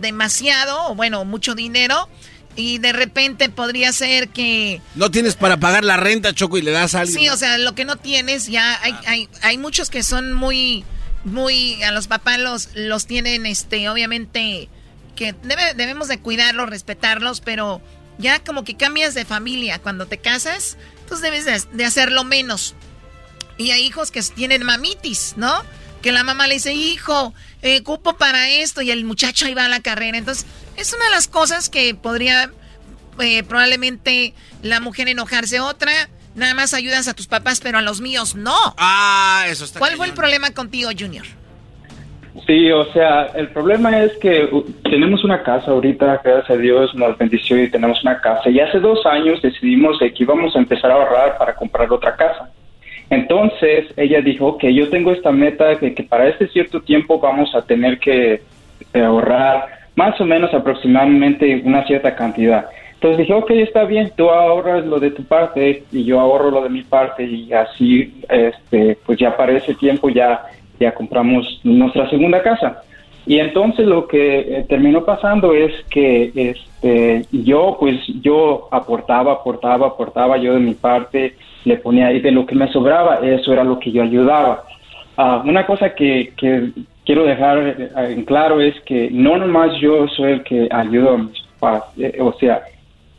demasiado, 0.00 0.90
o 0.90 0.94
bueno, 0.94 1.24
mucho 1.24 1.54
dinero. 1.54 2.08
Y 2.56 2.78
de 2.78 2.92
repente 2.92 3.48
podría 3.48 3.92
ser 3.92 4.28
que... 4.28 4.80
No 4.94 5.10
tienes 5.10 5.34
para 5.34 5.56
pagar 5.56 5.82
la 5.82 5.96
renta, 5.96 6.32
Choco, 6.32 6.56
y 6.56 6.62
le 6.62 6.70
das 6.70 6.94
a 6.94 7.00
alguien. 7.00 7.18
Sí, 7.18 7.28
o 7.28 7.36
sea, 7.36 7.58
lo 7.58 7.74
que 7.74 7.84
no 7.84 7.96
tienes, 7.96 8.46
ya 8.46 8.80
hay, 8.80 8.94
hay, 9.06 9.28
hay 9.42 9.58
muchos 9.58 9.90
que 9.90 10.04
son 10.04 10.32
muy, 10.32 10.84
muy... 11.24 11.82
A 11.82 11.90
los 11.90 12.06
papás 12.06 12.38
los, 12.38 12.68
los 12.76 13.08
tienen, 13.08 13.44
este, 13.44 13.88
obviamente, 13.88 14.68
que 15.16 15.34
debemos 15.42 16.06
de 16.06 16.20
cuidarlos, 16.20 16.70
respetarlos, 16.70 17.40
pero 17.40 17.82
ya 18.18 18.38
como 18.38 18.62
que 18.62 18.76
cambias 18.76 19.14
de 19.14 19.24
familia 19.24 19.80
cuando 19.80 20.06
te 20.06 20.18
casas, 20.18 20.76
entonces 21.00 21.22
debes 21.22 21.44
de, 21.44 21.76
de 21.76 21.84
hacerlo 21.84 22.22
menos. 22.22 22.76
Y 23.56 23.70
hay 23.70 23.82
hijos 23.82 24.10
que 24.10 24.22
tienen 24.22 24.64
mamitis, 24.64 25.34
¿no? 25.36 25.52
Que 26.02 26.12
la 26.12 26.24
mamá 26.24 26.46
le 26.46 26.54
dice, 26.54 26.74
hijo, 26.74 27.32
eh, 27.62 27.82
cupo 27.82 28.16
para 28.16 28.48
esto, 28.48 28.82
y 28.82 28.90
el 28.90 29.04
muchacho 29.04 29.46
ahí 29.46 29.54
va 29.54 29.66
a 29.66 29.68
la 29.68 29.80
carrera. 29.80 30.18
Entonces, 30.18 30.46
es 30.76 30.92
una 30.92 31.04
de 31.06 31.10
las 31.12 31.28
cosas 31.28 31.70
que 31.70 31.94
podría 31.94 32.50
eh, 33.20 33.42
probablemente 33.44 34.34
la 34.62 34.80
mujer 34.80 35.08
enojarse. 35.08 35.60
Otra, 35.60 35.92
nada 36.34 36.54
más 36.54 36.74
ayudas 36.74 37.08
a 37.08 37.14
tus 37.14 37.26
papás, 37.26 37.60
pero 37.60 37.78
a 37.78 37.82
los 37.82 38.00
míos 38.00 38.34
no. 38.34 38.56
Ah, 38.76 39.44
eso 39.48 39.64
está. 39.64 39.78
¿Cuál 39.78 39.96
fue 39.96 40.06
el 40.06 40.14
problema 40.14 40.50
contigo, 40.50 40.90
Junior? 40.98 41.26
Sí, 42.46 42.70
o 42.72 42.92
sea, 42.92 43.26
el 43.36 43.48
problema 43.50 44.02
es 44.02 44.12
que 44.18 44.50
tenemos 44.82 45.22
una 45.22 45.42
casa 45.44 45.70
ahorita, 45.70 46.20
gracias 46.24 46.50
a 46.50 46.56
Dios 46.56 46.92
nos 46.94 47.16
bendició 47.16 47.62
y 47.62 47.70
tenemos 47.70 48.02
una 48.02 48.20
casa. 48.20 48.50
Y 48.50 48.58
hace 48.58 48.80
dos 48.80 49.06
años 49.06 49.40
decidimos 49.40 49.98
que 50.00 50.12
íbamos 50.16 50.54
a 50.56 50.58
empezar 50.58 50.90
a 50.90 50.94
ahorrar 50.94 51.38
para 51.38 51.54
comprar 51.54 51.90
otra 51.92 52.16
casa. 52.16 52.50
Entonces 53.10 53.86
ella 53.96 54.20
dijo 54.20 54.58
que 54.58 54.74
yo 54.74 54.88
tengo 54.88 55.12
esta 55.12 55.30
meta 55.30 55.74
de 55.76 55.94
que 55.94 56.02
para 56.02 56.28
este 56.28 56.48
cierto 56.48 56.80
tiempo 56.80 57.18
vamos 57.20 57.54
a 57.54 57.62
tener 57.62 57.98
que 57.98 58.40
eh, 58.92 59.00
ahorrar 59.00 59.68
más 59.96 60.20
o 60.20 60.24
menos 60.24 60.52
aproximadamente 60.52 61.62
una 61.64 61.86
cierta 61.86 62.14
cantidad. 62.14 62.66
Entonces 62.94 63.18
dije, 63.18 63.34
ok, 63.34 63.50
está 63.50 63.84
bien, 63.84 64.10
tú 64.16 64.30
ahorras 64.30 64.86
lo 64.86 64.98
de 64.98 65.10
tu 65.10 65.24
parte 65.24 65.84
y 65.92 66.04
yo 66.04 66.20
ahorro 66.20 66.50
lo 66.50 66.62
de 66.62 66.70
mi 66.70 66.82
parte 66.82 67.24
y 67.24 67.52
así, 67.52 68.22
este, 68.28 68.96
pues 69.04 69.18
ya 69.18 69.36
para 69.36 69.52
ese 69.52 69.74
tiempo 69.74 70.08
ya, 70.08 70.46
ya 70.80 70.94
compramos 70.94 71.60
nuestra 71.64 72.08
segunda 72.08 72.42
casa. 72.42 72.82
Y 73.26 73.38
entonces 73.38 73.86
lo 73.86 74.06
que 74.06 74.38
eh, 74.40 74.66
terminó 74.68 75.04
pasando 75.04 75.54
es 75.54 75.72
que 75.90 76.32
este, 76.34 77.26
yo, 77.30 77.76
pues 77.78 78.00
yo 78.22 78.68
aportaba, 78.70 79.32
aportaba, 79.32 79.88
aportaba 79.88 80.36
yo 80.38 80.54
de 80.54 80.60
mi 80.60 80.74
parte, 80.74 81.34
le 81.64 81.76
ponía 81.78 82.08
ahí 82.08 82.20
de 82.20 82.30
lo 82.30 82.46
que 82.46 82.54
me 82.54 82.70
sobraba, 82.70 83.16
eso 83.22 83.52
era 83.52 83.64
lo 83.64 83.78
que 83.78 83.90
yo 83.90 84.02
ayudaba. 84.02 84.64
Ah, 85.16 85.42
una 85.44 85.66
cosa 85.66 85.94
que, 85.94 86.32
que 86.36 86.70
quiero 87.04 87.24
dejar 87.24 87.58
eh, 87.58 87.90
en 88.12 88.24
claro 88.24 88.60
es 88.60 88.74
que 88.82 89.08
no 89.10 89.36
nomás 89.36 89.78
yo 89.80 90.08
soy 90.08 90.32
el 90.32 90.42
que 90.42 90.68
ayudo 90.70 91.14
a 91.14 91.18
mis 91.18 91.40
papás, 91.58 91.84
eh, 91.98 92.18
o 92.20 92.32
sea, 92.34 92.62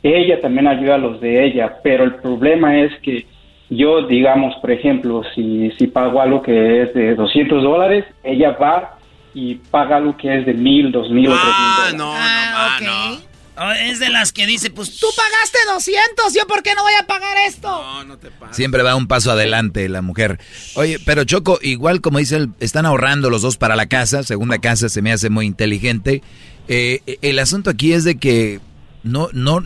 ella 0.02 0.40
también 0.40 0.68
ayuda 0.68 0.96
a 0.96 0.98
los 0.98 1.20
de 1.20 1.44
ella, 1.44 1.78
pero 1.82 2.04
el 2.04 2.14
problema 2.16 2.78
es 2.78 2.92
que 3.00 3.26
yo, 3.68 4.02
digamos, 4.02 4.54
por 4.56 4.70
ejemplo, 4.70 5.22
si, 5.34 5.72
si 5.72 5.88
pago 5.88 6.20
algo 6.20 6.42
que 6.42 6.82
es 6.82 6.94
de 6.94 7.14
200 7.16 7.62
dólares, 7.62 8.04
ella 8.22 8.52
va 8.52 8.98
y 9.34 9.56
paga 9.56 9.96
algo 9.96 10.16
que 10.16 10.32
es 10.32 10.46
de 10.46 10.54
mil, 10.54 10.92
dos 10.92 11.10
mil 11.10 11.28
o 11.28 11.32
tres 11.32 11.44
mil. 11.90 11.98
No, 11.98 12.04
no, 12.04 12.12
ah, 12.16 12.78
no, 12.80 13.18
oh, 13.58 13.70
Es 13.72 13.98
de 13.98 14.08
las 14.10 14.32
que 14.32 14.46
dice, 14.46 14.70
pues 14.70 14.98
tú 14.98 15.06
pagaste 15.16 15.58
200, 15.68 16.34
¿yo 16.34 16.46
por 16.46 16.62
qué 16.62 16.74
no 16.74 16.82
voy 16.82 16.94
a 17.00 17.06
pagar 17.06 17.36
esto? 17.46 17.68
No, 17.68 18.04
no 18.04 18.18
te 18.18 18.30
pagas. 18.30 18.56
Siempre 18.56 18.82
va 18.82 18.94
un 18.94 19.06
paso 19.06 19.30
adelante 19.30 19.88
la 19.88 20.02
mujer. 20.02 20.38
Oye, 20.74 20.98
pero 21.04 21.24
Choco, 21.24 21.58
igual 21.62 22.00
como 22.00 22.18
dice, 22.18 22.36
él, 22.36 22.50
están 22.60 22.86
ahorrando 22.86 23.30
los 23.30 23.42
dos 23.42 23.56
para 23.56 23.76
la 23.76 23.86
casa, 23.86 24.22
segunda 24.22 24.58
casa 24.58 24.88
se 24.88 25.02
me 25.02 25.12
hace 25.12 25.30
muy 25.30 25.46
inteligente. 25.46 26.22
Eh, 26.68 27.18
el 27.22 27.38
asunto 27.38 27.70
aquí 27.70 27.92
es 27.92 28.04
de 28.04 28.16
que 28.16 28.60
no, 29.02 29.28
no, 29.32 29.62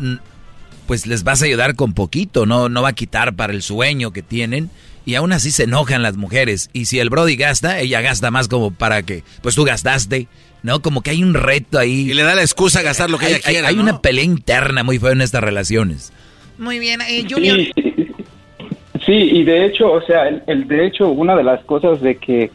pues 0.86 1.06
les 1.06 1.22
vas 1.22 1.42
a 1.42 1.46
ayudar 1.46 1.76
con 1.76 1.94
poquito, 1.94 2.46
no, 2.46 2.68
no 2.68 2.82
va 2.82 2.90
a 2.90 2.94
quitar 2.94 3.36
para 3.36 3.52
el 3.52 3.62
sueño 3.62 4.12
que 4.12 4.22
tienen 4.22 4.70
y 5.04 5.14
aún 5.14 5.32
así 5.32 5.50
se 5.50 5.64
enojan 5.64 6.02
las 6.02 6.16
mujeres. 6.16 6.70
Y 6.72 6.86
si 6.86 6.98
el 6.98 7.10
Brody 7.10 7.36
gasta, 7.36 7.78
ella 7.80 8.00
gasta 8.00 8.30
más 8.30 8.48
como 8.48 8.70
para 8.70 9.02
que, 9.02 9.22
pues 9.42 9.54
tú 9.54 9.64
gastaste, 9.64 10.28
¿no? 10.62 10.82
Como 10.82 11.02
que 11.02 11.10
hay 11.10 11.22
un 11.22 11.34
reto 11.34 11.78
ahí. 11.78 12.10
Y 12.10 12.14
le 12.14 12.22
da 12.22 12.34
la 12.34 12.42
excusa 12.42 12.80
a 12.80 12.82
gastar 12.82 13.10
lo 13.10 13.18
que 13.18 13.28
ella 13.28 13.40
quiera. 13.40 13.68
Hay, 13.68 13.78
una 13.78 14.00
pelea 14.00 14.24
interna 14.24 14.82
muy 14.82 14.98
fea 14.98 15.12
en 15.12 15.22
estas 15.22 15.42
relaciones. 15.42 16.12
Muy 16.58 16.78
bien, 16.78 17.00
eh, 17.00 17.24
Junior. 17.28 17.58
Sí, 19.06 19.12
y 19.12 19.44
de 19.44 19.64
hecho, 19.64 19.90
o 19.90 20.02
sea, 20.02 20.28
el, 20.28 20.68
de 20.68 20.86
hecho, 20.86 21.08
una 21.08 21.34
de 21.34 21.42
las 21.42 21.64
cosas 21.64 22.02
de 22.02 22.16
que, 22.16 22.50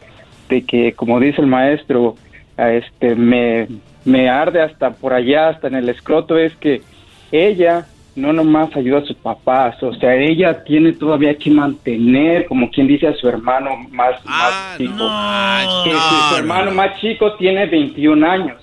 de 0.48 0.62
que 0.62 0.94
como 0.94 1.20
dice 1.20 1.42
el 1.42 1.48
maestro, 1.48 2.16
este, 2.58 3.16
me, 3.16 3.68
me 4.06 4.30
arde 4.30 4.62
hasta 4.62 4.92
por 4.92 5.14
allá, 5.14 5.50
hasta 5.50 5.68
en 5.68 5.76
el 5.76 5.90
escroto, 5.90 6.38
es 6.38 6.56
que 6.56 6.84
ella 7.32 7.88
no 8.16 8.32
nomás 8.32 8.74
ayuda 8.76 9.00
a 9.00 9.06
sus 9.06 9.18
papás, 9.18 9.82
o 9.84 9.94
sea, 9.96 10.16
ella 10.16 10.64
tiene 10.64 10.94
todavía 10.94 11.36
que 11.38 11.52
mantener, 11.52 12.46
como 12.46 12.72
quien 12.72 12.88
dice, 12.88 13.08
a 13.08 13.14
su 13.14 13.28
hermano 13.28 13.72
más, 13.92 14.16
ah, 14.26 14.76
chico. 14.78 15.10
su 16.30 16.36
hermano 16.38 16.72
más 16.72 17.00
chico 17.02 17.34
tiene 17.34 17.66
21 17.66 18.26
años. 18.26 18.58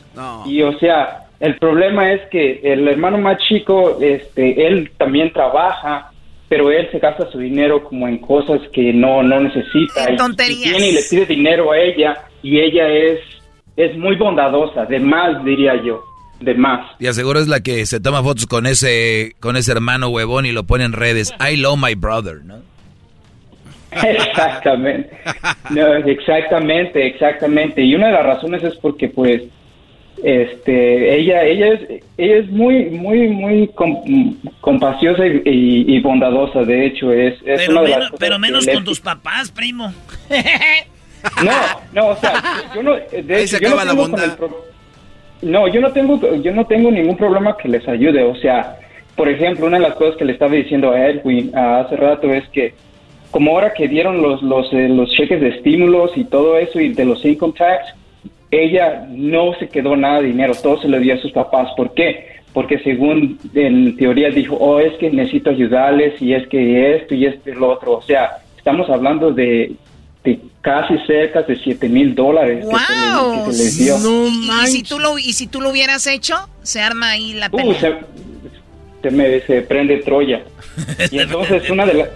Y 0.47 0.62
o 0.62 0.79
sea, 0.79 1.27
el 1.39 1.59
problema 1.59 2.12
es 2.12 2.23
que 2.31 2.61
el 2.62 2.89
hermano 2.89 3.19
más 3.19 3.39
chico, 3.47 3.99
este, 4.01 4.66
él 4.66 4.91
también 4.97 5.33
trabaja, 5.33 6.11
pero 6.49 6.70
él 6.70 6.89
se 6.91 6.99
gasta 6.99 7.31
su 7.31 7.39
dinero 7.39 7.85
como 7.85 8.09
en 8.09 8.19
cosas 8.19 8.61
que 8.73 8.93
no, 8.93 9.23
no 9.23 9.41
necesita. 9.41 10.05
En 10.09 10.16
tonterías. 10.16 10.66
Y, 10.66 10.70
tiene 10.70 10.89
y 10.89 10.93
le 10.93 11.03
pide 11.09 11.27
dinero 11.27 11.73
a 11.73 11.79
ella, 11.79 12.24
y 12.43 12.59
ella 12.59 12.89
es, 12.89 13.20
es 13.77 13.97
muy 13.99 14.16
bondadosa, 14.16 14.87
de 14.87 14.99
más 14.99 15.45
diría 15.45 15.77
yo 15.83 16.11
de 16.43 16.55
más. 16.55 16.90
Y 16.98 17.06
aseguro 17.06 17.40
es 17.40 17.48
la 17.48 17.60
que 17.60 17.85
se 17.86 18.01
toma 18.01 18.23
fotos 18.23 18.47
con 18.47 18.66
ese, 18.66 19.35
con 19.40 19.56
ese 19.56 19.73
hermano 19.73 20.09
huevón 20.09 20.47
y 20.47 20.52
lo 20.52 20.64
pone 20.64 20.85
en 20.85 20.93
redes. 20.93 21.32
I 21.40 21.56
love 21.56 21.78
my 21.78 21.94
brother, 21.94 22.44
¿no? 22.44 22.62
Exactamente. 24.02 25.10
No, 25.70 25.94
exactamente, 25.97 27.06
exactamente. 27.06 27.82
Y 27.82 27.94
una 27.94 28.06
de 28.06 28.12
las 28.12 28.24
razones 28.24 28.64
es 28.64 28.74
porque, 28.77 29.09
pues, 29.09 29.43
este, 30.23 31.16
ella, 31.16 31.43
ella 31.43 31.74
es, 31.74 32.02
ella 32.16 32.36
es 32.36 32.51
muy, 32.51 32.86
muy, 32.86 33.28
muy 33.28 33.70
compaciosa 34.60 35.24
y, 35.27 36.01
bondadosa. 36.01 36.62
De 36.64 36.86
hecho, 36.86 37.12
es, 37.12 37.35
pero, 37.44 37.82
menos, 37.82 38.12
pero 38.19 38.39
menos 38.39 38.66
con 38.66 38.85
tus 38.85 39.01
papás, 39.01 39.51
primo. 39.51 39.93
No, 41.44 41.52
no, 41.93 42.09
o 42.09 42.16
sea, 42.16 42.43
yo 42.74 42.82
no, 42.82 42.94
de 42.97 43.43
hecho, 43.44 43.56
yo 43.60 43.70
no 43.70 43.85
la 43.85 43.93
bondad. 43.93 44.36
No, 45.43 45.66
yo 45.69 45.81
no 45.81 45.93
tengo, 45.93 46.20
yo 46.36 46.52
no 46.52 46.64
tengo 46.66 46.90
ningún 46.90 47.16
problema 47.16 47.56
que 47.56 47.69
les 47.69 47.86
ayude. 47.89 48.23
O 48.23 48.35
sea, 48.36 48.77
por 49.16 49.28
ejemplo, 49.28 49.66
una 49.66 49.78
de 49.78 49.82
las 49.82 49.94
cosas 49.94 50.16
que 50.16 50.24
le 50.24 50.32
estaba 50.32 50.55
diciendo 50.55 50.93
a 50.93 51.09
Edwin 51.09 51.51
hace 51.55 51.97
rato 51.97 52.32
es 52.32 52.48
que 52.48 52.74
como 53.31 53.52
ahora 53.52 53.73
que 53.73 53.89
dieron 53.89 54.23
los, 54.23 54.43
los, 54.43 54.73
eh, 54.73 54.89
los 54.89 55.10
cheques 55.10 55.40
de 55.40 55.48
estímulos 55.48 56.16
y 56.16 56.24
todo 56.24 56.59
eso 56.59 56.78
y 56.81 56.93
de 56.93 57.05
los 57.05 57.24
income 57.24 57.55
tax, 57.56 57.94
ella 58.51 59.06
no 59.09 59.55
se 59.55 59.69
quedó 59.69 59.97
nada 59.97 60.20
de 60.20 60.28
dinero, 60.28 60.52
todo 60.62 60.81
se 60.81 60.89
lo 60.89 61.01
dio 61.01 61.14
a 61.14 61.19
sus 61.19 61.32
papás. 61.32 61.70
¿Por 61.77 61.94
qué? 61.94 62.27
Porque 62.52 62.78
según 62.81 63.39
en 63.55 63.97
teoría 63.97 64.28
dijo, 64.28 64.56
oh, 64.56 64.78
es 64.78 64.93
que 64.98 65.10
necesito 65.10 65.48
ayudarles 65.48 66.20
y 66.20 66.35
es 66.35 66.47
que 66.48 66.97
esto 66.97 67.14
y 67.14 67.24
esto 67.24 67.51
y 67.51 67.55
lo 67.55 67.70
otro. 67.70 67.94
O 67.94 68.02
sea, 68.02 68.36
estamos 68.59 68.90
hablando 68.90 69.32
de 69.32 69.73
de 70.24 70.40
casi 70.61 70.97
cerca 71.07 71.43
de 71.43 71.57
7 71.57 71.89
mil 71.89 72.15
dólares 72.15 72.65
que, 72.65 73.53
se 73.53 73.65
les 73.65 73.78
dio. 73.78 73.97
¿Y, 74.28 74.66
si 74.69 74.82
tú 74.82 74.99
lo, 74.99 75.19
¿Y 75.19 75.32
si 75.32 75.47
tú 75.47 75.61
lo 75.61 75.70
hubieras 75.70 76.07
hecho? 76.07 76.49
Se 76.62 76.81
arma 76.81 77.11
ahí 77.11 77.32
la 77.35 77.49
uh, 77.51 77.57
pelea. 77.57 78.01
se, 79.03 79.11
me, 79.11 79.40
se 79.40 79.62
prende 79.62 79.99
Troya. 79.99 80.43
y 81.11 81.19
entonces 81.19 81.69
una 81.70 81.86
de 81.86 81.94
las 81.94 82.09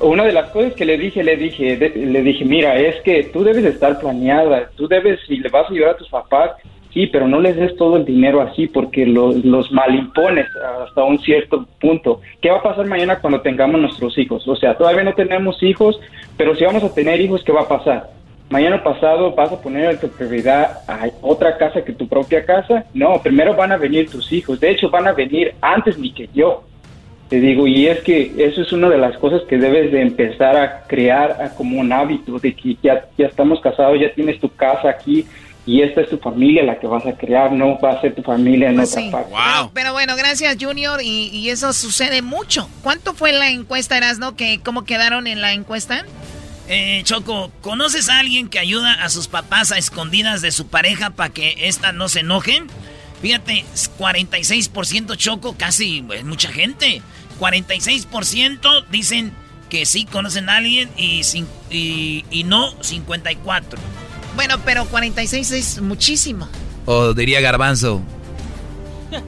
una 0.00 0.24
de 0.24 0.32
las 0.32 0.50
cosas 0.50 0.74
que 0.74 0.84
le 0.84 0.96
dije, 0.96 1.24
le 1.24 1.36
dije, 1.36 1.76
le 1.76 2.22
dije, 2.22 2.44
mira, 2.44 2.78
es 2.78 3.00
que 3.02 3.24
tú 3.24 3.42
debes 3.42 3.64
estar 3.64 3.98
planeada, 3.98 4.70
tú 4.76 4.86
debes, 4.86 5.18
si 5.26 5.38
le 5.38 5.48
vas 5.48 5.68
a 5.68 5.72
ayudar 5.72 5.90
a 5.90 5.96
tus 5.96 6.08
papás, 6.08 6.52
Sí, 6.92 7.06
pero 7.06 7.28
no 7.28 7.40
les 7.40 7.56
des 7.56 7.76
todo 7.76 7.96
el 7.96 8.04
dinero 8.04 8.40
así 8.40 8.66
porque 8.66 9.04
los, 9.04 9.70
malimpones 9.70 10.46
hasta 10.82 11.04
un 11.04 11.18
cierto 11.18 11.66
punto. 11.80 12.20
¿Qué 12.40 12.50
va 12.50 12.58
a 12.58 12.62
pasar 12.62 12.86
mañana 12.86 13.20
cuando 13.20 13.40
tengamos 13.40 13.80
nuestros 13.80 14.16
hijos? 14.16 14.46
O 14.48 14.56
sea, 14.56 14.76
todavía 14.76 15.04
no 15.04 15.14
tenemos 15.14 15.62
hijos, 15.62 16.00
pero 16.36 16.54
si 16.54 16.64
vamos 16.64 16.82
a 16.82 16.94
tener 16.94 17.20
hijos, 17.20 17.44
¿qué 17.44 17.52
va 17.52 17.62
a 17.62 17.68
pasar? 17.68 18.10
Mañana 18.50 18.82
pasado 18.82 19.34
vas 19.34 19.52
a 19.52 19.60
poner 19.60 19.90
en 19.90 20.00
tu 20.00 20.08
prioridad 20.08 20.78
a 20.88 21.06
otra 21.20 21.58
casa 21.58 21.84
que 21.84 21.92
tu 21.92 22.08
propia 22.08 22.46
casa. 22.46 22.84
No, 22.94 23.20
primero 23.22 23.54
van 23.54 23.72
a 23.72 23.76
venir 23.76 24.10
tus 24.10 24.32
hijos. 24.32 24.58
De 24.58 24.70
hecho, 24.70 24.88
van 24.88 25.06
a 25.06 25.12
venir 25.12 25.54
antes 25.60 25.98
ni 25.98 26.10
que 26.12 26.30
yo. 26.32 26.64
Te 27.28 27.40
digo, 27.40 27.66
y 27.66 27.86
es 27.86 28.00
que 28.00 28.32
eso 28.38 28.62
es 28.62 28.72
una 28.72 28.88
de 28.88 28.96
las 28.96 29.18
cosas 29.18 29.42
que 29.42 29.58
debes 29.58 29.92
de 29.92 30.00
empezar 30.00 30.56
a 30.56 30.86
crear 30.86 31.52
como 31.58 31.78
un 31.78 31.92
hábito, 31.92 32.38
de 32.38 32.54
que 32.54 32.74
ya, 32.82 33.04
ya 33.18 33.26
estamos 33.26 33.60
casados, 33.60 34.00
ya 34.00 34.10
tienes 34.14 34.40
tu 34.40 34.48
casa 34.48 34.88
aquí, 34.88 35.26
y 35.68 35.82
esta 35.82 36.00
es 36.00 36.08
tu 36.08 36.16
familia 36.16 36.62
la 36.62 36.80
que 36.80 36.86
vas 36.86 37.04
a 37.04 37.12
crear, 37.12 37.52
no 37.52 37.78
va 37.78 37.92
a 37.92 38.00
ser 38.00 38.14
tu 38.14 38.22
familia 38.22 38.70
en 38.70 38.76
pues 38.76 38.96
otra 38.96 39.10
parte. 39.10 39.70
Pero, 39.74 39.92
bueno, 39.92 40.16
gracias 40.16 40.56
Junior 40.58 41.02
y, 41.02 41.50
eso 41.50 41.74
sucede 41.74 42.22
mucho. 42.22 42.70
¿Cuánto 42.82 43.12
fue 43.12 43.32
la 43.32 43.50
encuesta, 43.50 43.98
Erasno? 43.98 44.34
Que, 44.34 44.60
¿Cómo 44.64 44.86
quedaron 44.86 45.26
en 45.26 45.42
la 45.42 45.52
encuesta? 45.52 46.06
Eh, 46.68 47.02
Choco, 47.04 47.52
¿conoces 47.60 48.08
a 48.08 48.18
alguien 48.18 48.48
que 48.48 48.58
ayuda 48.58 48.94
a 49.04 49.10
sus 49.10 49.28
papás 49.28 49.70
a 49.70 49.76
escondidas 49.76 50.40
de 50.40 50.52
su 50.52 50.68
pareja 50.68 51.10
para 51.10 51.34
que 51.34 51.54
ésta 51.58 51.92
no 51.92 52.08
se 52.08 52.20
enojen? 52.20 52.68
Fíjate, 53.20 53.66
46% 53.98 55.18
Choco, 55.18 55.54
casi 55.58 56.02
mucha 56.24 56.48
gente. 56.48 57.02
46% 57.38 58.86
dicen 58.86 59.32
que 59.68 59.84
sí 59.84 60.06
conocen 60.06 60.48
a 60.48 60.56
alguien 60.56 60.88
y, 60.96 61.20
y, 61.68 62.24
y 62.30 62.44
no 62.44 62.72
54%. 62.78 63.97
Bueno, 64.38 64.54
pero 64.64 64.84
46 64.84 65.50
es 65.50 65.80
muchísimo. 65.80 66.48
O 66.86 67.12
diría 67.12 67.40
Garbanzo. 67.40 68.00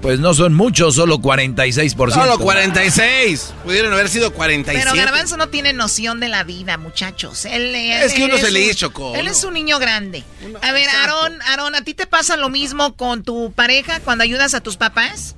Pues 0.00 0.20
no 0.20 0.34
son 0.34 0.54
muchos, 0.54 0.94
solo 0.94 1.18
46%. 1.18 2.12
Solo 2.12 2.38
46. 2.38 3.54
Pudieron 3.64 3.92
haber 3.92 4.08
sido 4.08 4.32
47. 4.32 4.88
Pero 4.88 5.04
Garbanzo 5.04 5.36
no 5.36 5.48
tiene 5.48 5.72
noción 5.72 6.20
de 6.20 6.28
la 6.28 6.44
vida, 6.44 6.76
muchachos. 6.76 7.44
Él, 7.44 7.74
es 7.74 8.14
que 8.14 8.22
uno 8.22 8.38
se 8.38 8.52
le 8.52 8.72
chocó. 8.72 9.16
Él 9.16 9.26
es 9.26 9.42
un 9.42 9.54
niño 9.54 9.80
grande. 9.80 10.22
a 10.62 10.70
ver, 10.70 10.88
Aarón, 10.88 11.42
Aarón, 11.42 11.74
¿a 11.74 11.82
ti 11.82 11.92
te 11.92 12.06
pasa 12.06 12.36
lo 12.36 12.48
mismo 12.48 12.94
con 12.94 13.24
tu 13.24 13.50
pareja 13.50 13.98
cuando 14.04 14.22
ayudas 14.22 14.54
a 14.54 14.60
tus 14.60 14.76
papás? 14.76 15.34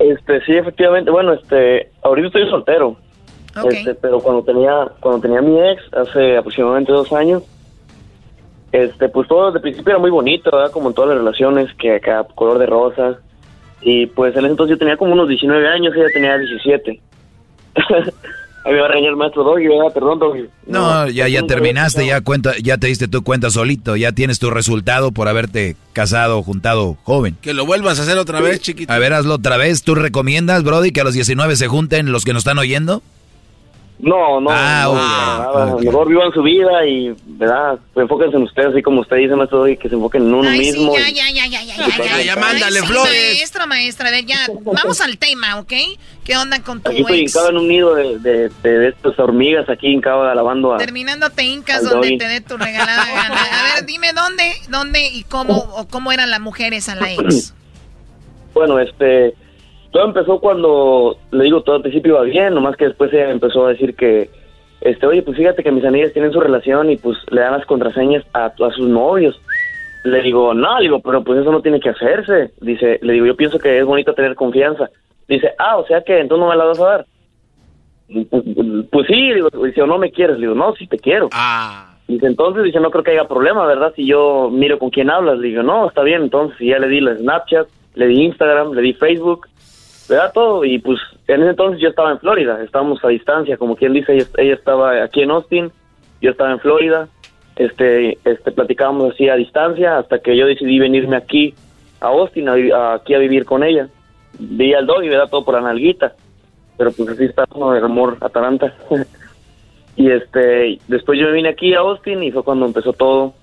Este, 0.00 0.44
sí, 0.44 0.52
efectivamente. 0.52 1.12
Bueno, 1.12 1.32
este, 1.34 1.92
ahorita 2.02 2.26
estoy 2.26 2.50
soltero. 2.50 2.96
Este, 3.70 3.94
pero 3.94 4.18
cuando 4.18 4.42
tenía, 4.42 4.88
cuando 4.98 5.20
tenía 5.20 5.40
mi 5.40 5.60
ex, 5.60 5.80
hace 5.94 6.38
aproximadamente 6.38 6.90
dos 6.90 7.12
años, 7.12 7.44
este, 8.72 9.08
pues 9.08 9.26
todo 9.28 9.46
desde 9.46 9.58
el 9.58 9.62
principio 9.62 9.90
era 9.90 9.98
muy 9.98 10.10
bonito, 10.10 10.50
¿verdad? 10.50 10.70
Como 10.70 10.88
en 10.88 10.94
todas 10.94 11.10
las 11.10 11.18
relaciones, 11.18 11.72
que 11.74 11.96
acá 11.96 12.26
color 12.34 12.58
de 12.58 12.66
rosa. 12.66 13.18
Y 13.80 14.06
pues 14.06 14.34
en 14.34 14.40
ese 14.40 14.50
entonces 14.50 14.76
yo 14.76 14.78
tenía 14.78 14.96
como 14.96 15.12
unos 15.12 15.28
19 15.28 15.68
años, 15.68 15.94
ella 15.96 16.06
tenía 16.12 16.36
17. 16.36 17.00
Ahí 18.64 18.74
me 18.74 18.80
va 18.80 18.86
a 18.86 18.88
regañar 18.88 19.10
el 19.10 19.16
maestro 19.16 19.44
Doggy, 19.44 19.68
¿verdad? 19.68 19.92
Perdón, 19.94 20.18
Doggy. 20.18 20.46
No, 20.66 21.08
ya, 21.08 21.28
ya 21.28 21.42
terminaste, 21.44 22.04
ya 22.04 22.20
cuenta, 22.20 22.52
ya 22.62 22.76
te 22.76 22.88
diste 22.88 23.08
tu 23.08 23.22
cuenta 23.22 23.50
solito, 23.50 23.96
ya 23.96 24.12
tienes 24.12 24.40
tu 24.40 24.50
resultado 24.50 25.12
por 25.12 25.28
haberte 25.28 25.76
casado, 25.92 26.42
juntado 26.42 26.98
joven. 27.04 27.36
Que 27.40 27.54
lo 27.54 27.64
vuelvas 27.64 27.98
a 27.98 28.02
hacer 28.02 28.18
otra 28.18 28.40
vez, 28.40 28.60
chiquito. 28.60 28.92
A 28.92 28.98
ver, 28.98 29.14
hazlo 29.14 29.34
otra 29.34 29.56
vez. 29.56 29.84
¿Tú 29.84 29.94
recomiendas, 29.94 30.64
Brody, 30.64 30.90
que 30.90 31.00
a 31.00 31.04
los 31.04 31.14
19 31.14 31.56
se 31.56 31.68
junten 31.68 32.12
los 32.12 32.24
que 32.24 32.32
nos 32.32 32.40
están 32.40 32.58
oyendo? 32.58 33.00
No, 34.00 34.40
no, 34.40 34.48
ah, 34.52 35.76
mejor 35.80 36.08
vivan 36.08 36.32
su 36.32 36.40
vida 36.40 36.86
y, 36.86 37.12
¿verdad? 37.26 37.80
Enfóquense 37.96 38.36
en 38.36 38.44
ustedes, 38.44 38.68
así 38.68 38.80
como 38.80 39.00
usted 39.00 39.16
dice, 39.16 39.34
maestro, 39.34 39.66
y 39.66 39.76
que 39.76 39.88
se 39.88 39.96
enfoquen 39.96 40.22
en 40.22 40.34
uno 40.34 40.50
mismo. 40.50 40.94
Sí, 40.94 41.00
ya, 41.00 41.10
ya, 41.10 41.46
ya, 41.46 41.46
ya, 41.46 41.76
ya, 41.76 41.98
ya, 41.98 42.22
ya, 42.22 42.36
mándale 42.36 42.80
flores. 42.82 43.34
Maestra, 43.34 43.66
maestra, 43.66 44.08
a 44.08 44.12
ver, 44.12 44.24
ya, 44.24 44.36
vamos 44.62 45.00
al 45.00 45.18
tema, 45.18 45.58
¿ok? 45.58 45.72
¿Qué 46.24 46.36
onda 46.36 46.62
con 46.62 46.80
tu 46.80 46.90
Aquí 46.90 47.00
estoy 47.00 47.20
hincado 47.22 47.50
en 47.50 47.56
un 47.56 47.68
nido 47.68 47.94
de, 47.96 48.18
de, 48.20 48.50
de, 48.62 48.88
estas 48.88 49.18
hormigas, 49.18 49.68
aquí 49.68 49.88
hincado 49.88 50.22
alabando 50.22 50.74
a... 50.74 50.78
Terminando 50.78 51.30
te 51.30 51.42
hincas 51.42 51.82
donde 51.82 52.16
te 52.16 52.28
dé 52.28 52.40
tu 52.40 52.56
regalada 52.56 53.04
gana. 53.12 53.42
A 53.42 53.74
ver, 53.74 53.86
dime 53.86 54.12
dónde, 54.12 54.52
dónde 54.68 55.08
y 55.08 55.24
cómo, 55.24 55.56
o 55.56 55.88
cómo 55.88 56.12
eran 56.12 56.30
las 56.30 56.40
mujeres 56.40 56.88
a 56.88 56.94
la 56.94 57.12
ex. 57.12 57.52
Bueno, 58.54 58.78
este 58.78 59.34
todo 59.90 60.04
empezó 60.04 60.38
cuando, 60.40 61.16
le 61.30 61.44
digo, 61.44 61.62
todo 61.62 61.76
al 61.76 61.82
principio 61.82 62.14
iba 62.14 62.22
bien, 62.22 62.54
nomás 62.54 62.76
que 62.76 62.86
después 62.86 63.12
ella 63.12 63.30
empezó 63.30 63.66
a 63.66 63.70
decir 63.70 63.94
que, 63.96 64.28
este, 64.80 65.06
oye, 65.06 65.22
pues 65.22 65.36
fíjate 65.36 65.62
que 65.62 65.72
mis 65.72 65.84
amigas 65.84 66.12
tienen 66.12 66.32
su 66.32 66.40
relación 66.40 66.90
y 66.90 66.96
pues 66.96 67.16
le 67.30 67.40
dan 67.40 67.52
las 67.52 67.66
contraseñas 67.66 68.24
a, 68.32 68.46
a 68.46 68.70
sus 68.72 68.88
novios. 68.88 69.40
Le 70.04 70.22
digo, 70.22 70.54
no, 70.54 70.76
le 70.78 70.82
digo, 70.82 71.00
pero 71.00 71.24
pues 71.24 71.40
eso 71.40 71.50
no 71.50 71.62
tiene 71.62 71.80
que 71.80 71.88
hacerse. 71.88 72.52
Dice, 72.60 72.98
le 73.02 73.14
digo, 73.14 73.26
yo 73.26 73.36
pienso 73.36 73.58
que 73.58 73.78
es 73.78 73.84
bonito 73.84 74.14
tener 74.14 74.34
confianza. 74.34 74.88
Dice, 75.26 75.52
ah, 75.58 75.76
o 75.78 75.86
sea 75.86 76.02
que 76.02 76.20
entonces 76.20 76.44
no 76.44 76.50
me 76.50 76.56
la 76.56 76.64
vas 76.64 76.80
a 76.80 76.86
dar. 76.86 77.06
Pues, 78.08 78.26
pues 78.90 79.06
sí, 79.06 79.32
digo, 79.32 79.48
dice, 79.64 79.82
o 79.82 79.86
no 79.86 79.98
me 79.98 80.12
quieres. 80.12 80.36
Le 80.36 80.42
digo, 80.42 80.54
no, 80.54 80.74
sí 80.74 80.86
te 80.86 80.98
quiero. 80.98 81.28
Ah. 81.32 81.96
Dice, 82.06 82.26
entonces, 82.26 82.64
dice, 82.64 82.80
no 82.80 82.90
creo 82.90 83.04
que 83.04 83.10
haya 83.10 83.28
problema, 83.28 83.66
¿verdad? 83.66 83.92
Si 83.96 84.06
yo 84.06 84.48
miro 84.50 84.78
con 84.78 84.90
quién 84.90 85.10
hablas. 85.10 85.38
Le 85.38 85.48
digo, 85.48 85.62
no, 85.62 85.88
está 85.88 86.02
bien. 86.02 86.22
Entonces, 86.22 86.58
ya 86.60 86.78
le 86.78 86.88
di 86.88 87.00
la 87.00 87.16
Snapchat, 87.16 87.66
le 87.94 88.06
di 88.06 88.24
Instagram, 88.24 88.72
le 88.72 88.82
di 88.82 88.94
Facebook 88.94 89.48
¿verdad? 90.08 90.32
Todo, 90.32 90.64
y 90.64 90.78
pues 90.78 90.98
en 91.26 91.42
ese 91.42 91.50
entonces 91.50 91.80
yo 91.80 91.88
estaba 91.88 92.12
en 92.12 92.18
Florida, 92.18 92.62
estábamos 92.62 93.04
a 93.04 93.08
distancia, 93.08 93.56
como 93.56 93.76
quien 93.76 93.92
dice, 93.92 94.26
ella, 94.38 94.54
estaba 94.54 95.02
aquí 95.02 95.22
en 95.22 95.30
Austin, 95.30 95.70
yo 96.20 96.30
estaba 96.30 96.52
en 96.52 96.60
Florida, 96.60 97.08
este, 97.56 98.18
este, 98.24 98.52
platicábamos 98.52 99.12
así 99.12 99.28
a 99.28 99.34
distancia 99.34 99.98
hasta 99.98 100.20
que 100.20 100.36
yo 100.36 100.46
decidí 100.46 100.78
venirme 100.78 101.16
aquí 101.16 101.54
a 102.00 102.06
Austin, 102.06 102.48
aquí 102.48 103.14
a 103.14 103.18
vivir 103.18 103.44
con 103.44 103.64
ella. 103.64 103.88
Vi 104.38 104.72
al 104.72 104.86
dog 104.86 105.02
y 105.02 105.08
da 105.08 105.26
todo 105.26 105.44
por 105.44 105.54
la 105.54 105.60
nalguita, 105.60 106.14
pero 106.76 106.92
pues 106.92 107.08
así 107.08 107.24
está 107.24 107.44
uno 107.54 107.72
de 107.72 107.80
amor 107.80 108.16
atalanta. 108.20 108.72
y 109.96 110.10
este, 110.10 110.78
después 110.86 111.18
yo 111.18 111.26
me 111.26 111.32
vine 111.32 111.48
aquí 111.48 111.74
a 111.74 111.80
Austin 111.80 112.22
y 112.22 112.30
fue 112.30 112.44
cuando 112.44 112.66
empezó 112.66 112.92
todo. 112.92 113.34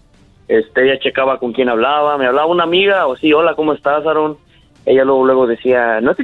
Este, 0.47 0.85
ella 0.85 0.99
checaba 0.99 1.37
con 1.37 1.51
quién 1.51 1.69
hablaba, 1.69 2.17
me 2.17 2.27
hablaba 2.27 2.47
una 2.47 2.63
amiga, 2.63 3.07
o 3.07 3.15
sí, 3.17 3.33
hola, 3.33 3.55
¿cómo 3.55 3.73
estás, 3.73 4.05
Aaron? 4.05 4.37
Ella 4.85 5.03
luego, 5.03 5.25
luego 5.25 5.47
decía, 5.47 5.99
no 6.01 6.15
te 6.15 6.23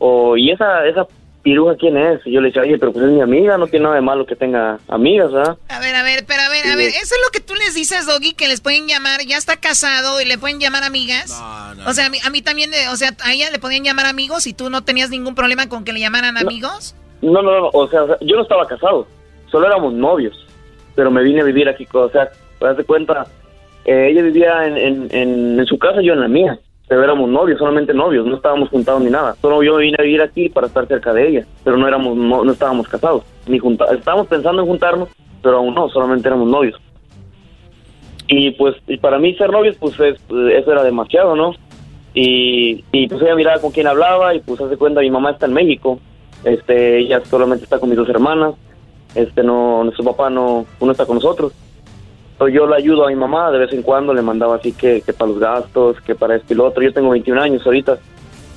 o 0.00 0.36
y 0.36 0.50
esa 0.50 0.86
esa 0.86 1.06
piruja 1.42 1.76
quién 1.76 1.96
es 1.96 2.20
y 2.26 2.32
yo 2.32 2.40
le 2.40 2.48
decía 2.48 2.62
oye 2.62 2.78
pero 2.78 2.92
pues 2.92 3.04
es 3.04 3.12
mi 3.12 3.20
amiga 3.20 3.56
no 3.56 3.66
tiene 3.66 3.84
nada 3.84 3.94
de 3.94 4.02
malo 4.02 4.26
que 4.26 4.36
tenga 4.36 4.78
amigas 4.88 5.32
¿verdad? 5.32 5.56
a 5.68 5.80
ver 5.80 5.94
a 5.94 6.02
ver 6.02 6.24
pero 6.26 6.42
a 6.42 6.48
ver 6.50 6.66
a 6.66 6.76
ver 6.76 6.88
eso 6.88 7.14
es 7.14 7.20
lo 7.24 7.30
que 7.32 7.40
tú 7.40 7.54
les 7.54 7.74
dices 7.74 8.06
Doggy 8.06 8.34
que 8.34 8.48
les 8.48 8.60
pueden 8.60 8.88
llamar 8.88 9.20
ya 9.26 9.36
está 9.36 9.56
casado 9.56 10.20
y 10.20 10.24
le 10.24 10.36
pueden 10.36 10.58
llamar 10.58 10.82
amigas. 10.82 11.42
O 11.86 11.92
sea 11.92 12.06
a 12.06 12.10
mí, 12.10 12.18
a 12.24 12.30
mí 12.30 12.42
también 12.42 12.70
o 12.90 12.96
sea 12.96 13.10
a 13.22 13.32
ella 13.32 13.50
le 13.50 13.58
podían 13.58 13.84
llamar 13.84 14.06
amigos 14.06 14.46
y 14.46 14.52
tú 14.52 14.68
no 14.68 14.82
tenías 14.82 15.10
ningún 15.10 15.34
problema 15.34 15.68
con 15.68 15.84
que 15.84 15.92
le 15.92 16.00
llamaran 16.00 16.36
amigos. 16.36 16.94
No 17.22 17.42
no 17.42 17.60
no 17.60 17.70
o 17.72 17.88
sea, 17.88 18.00
yo 18.20 18.36
no 18.36 18.42
estaba 18.42 18.66
casado 18.66 19.06
solo 19.50 19.66
éramos 19.66 19.92
novios 19.94 20.46
pero 20.94 21.10
me 21.10 21.22
vine 21.22 21.40
a 21.40 21.44
vivir 21.44 21.68
aquí 21.68 21.86
o 21.92 22.10
sea 22.10 22.30
te 22.58 22.66
das 22.66 22.76
cuenta 22.86 23.26
eh, 23.84 24.08
ella 24.10 24.22
vivía 24.22 24.66
en, 24.66 24.76
en, 24.76 25.08
en, 25.10 25.60
en 25.60 25.66
su 25.66 25.78
casa 25.78 26.02
yo 26.02 26.12
en 26.12 26.20
la 26.20 26.28
mía 26.28 26.58
pero 26.90 27.04
éramos 27.04 27.30
novios, 27.30 27.56
solamente 27.60 27.94
novios, 27.94 28.26
no 28.26 28.34
estábamos 28.34 28.68
juntados 28.68 29.00
ni 29.00 29.10
nada. 29.10 29.36
Solo 29.40 29.62
yo 29.62 29.76
vine 29.76 29.96
a 29.96 30.02
vivir 30.02 30.20
aquí 30.22 30.48
para 30.48 30.66
estar 30.66 30.88
cerca 30.88 31.12
de 31.12 31.28
ella, 31.28 31.46
pero 31.62 31.76
no 31.76 31.86
éramos 31.86 32.16
no, 32.16 32.50
estábamos 32.50 32.88
casados, 32.88 33.22
ni 33.46 33.60
juntados. 33.60 33.94
Estábamos 33.94 34.26
pensando 34.26 34.60
en 34.60 34.66
juntarnos, 34.66 35.08
pero 35.40 35.58
aún 35.58 35.72
no, 35.72 35.88
solamente 35.88 36.26
éramos 36.26 36.48
novios. 36.48 36.80
Y 38.26 38.50
pues 38.50 38.74
y 38.88 38.96
para 38.96 39.20
mí 39.20 39.36
ser 39.36 39.52
novios 39.52 39.76
pues 39.78 39.94
eso 40.00 40.72
era 40.72 40.82
demasiado, 40.82 41.36
¿no? 41.36 41.52
Y, 42.12 42.84
y 42.90 43.06
pues 43.06 43.22
ella 43.22 43.36
miraba 43.36 43.60
con 43.60 43.70
quién 43.70 43.86
hablaba 43.86 44.34
y 44.34 44.40
pues 44.40 44.60
hace 44.60 44.76
cuenta 44.76 45.00
mi 45.00 45.12
mamá 45.12 45.30
está 45.30 45.46
en 45.46 45.52
México. 45.52 46.00
Este, 46.42 46.98
ella 46.98 47.24
solamente 47.24 47.62
está 47.62 47.78
con 47.78 47.88
mis 47.88 47.98
dos 47.98 48.08
hermanas. 48.08 48.54
Este 49.14 49.44
no 49.44 49.84
nuestro 49.84 50.04
papá 50.06 50.28
no 50.28 50.66
no 50.80 50.90
está 50.90 51.06
con 51.06 51.18
nosotros 51.18 51.52
yo 52.48 52.66
lo 52.66 52.74
ayudo 52.74 53.06
a 53.06 53.10
mi 53.10 53.16
mamá 53.16 53.50
de 53.50 53.58
vez 53.58 53.72
en 53.72 53.82
cuando, 53.82 54.14
le 54.14 54.22
mandaba 54.22 54.56
así 54.56 54.72
que, 54.72 55.02
que 55.02 55.12
para 55.12 55.30
los 55.30 55.40
gastos, 55.40 56.00
que 56.00 56.14
para 56.14 56.36
esto 56.36 56.52
y 56.52 56.56
lo 56.56 56.66
otro. 56.66 56.82
Yo 56.82 56.92
tengo 56.92 57.10
21 57.10 57.40
años 57.40 57.62
ahorita, 57.64 57.98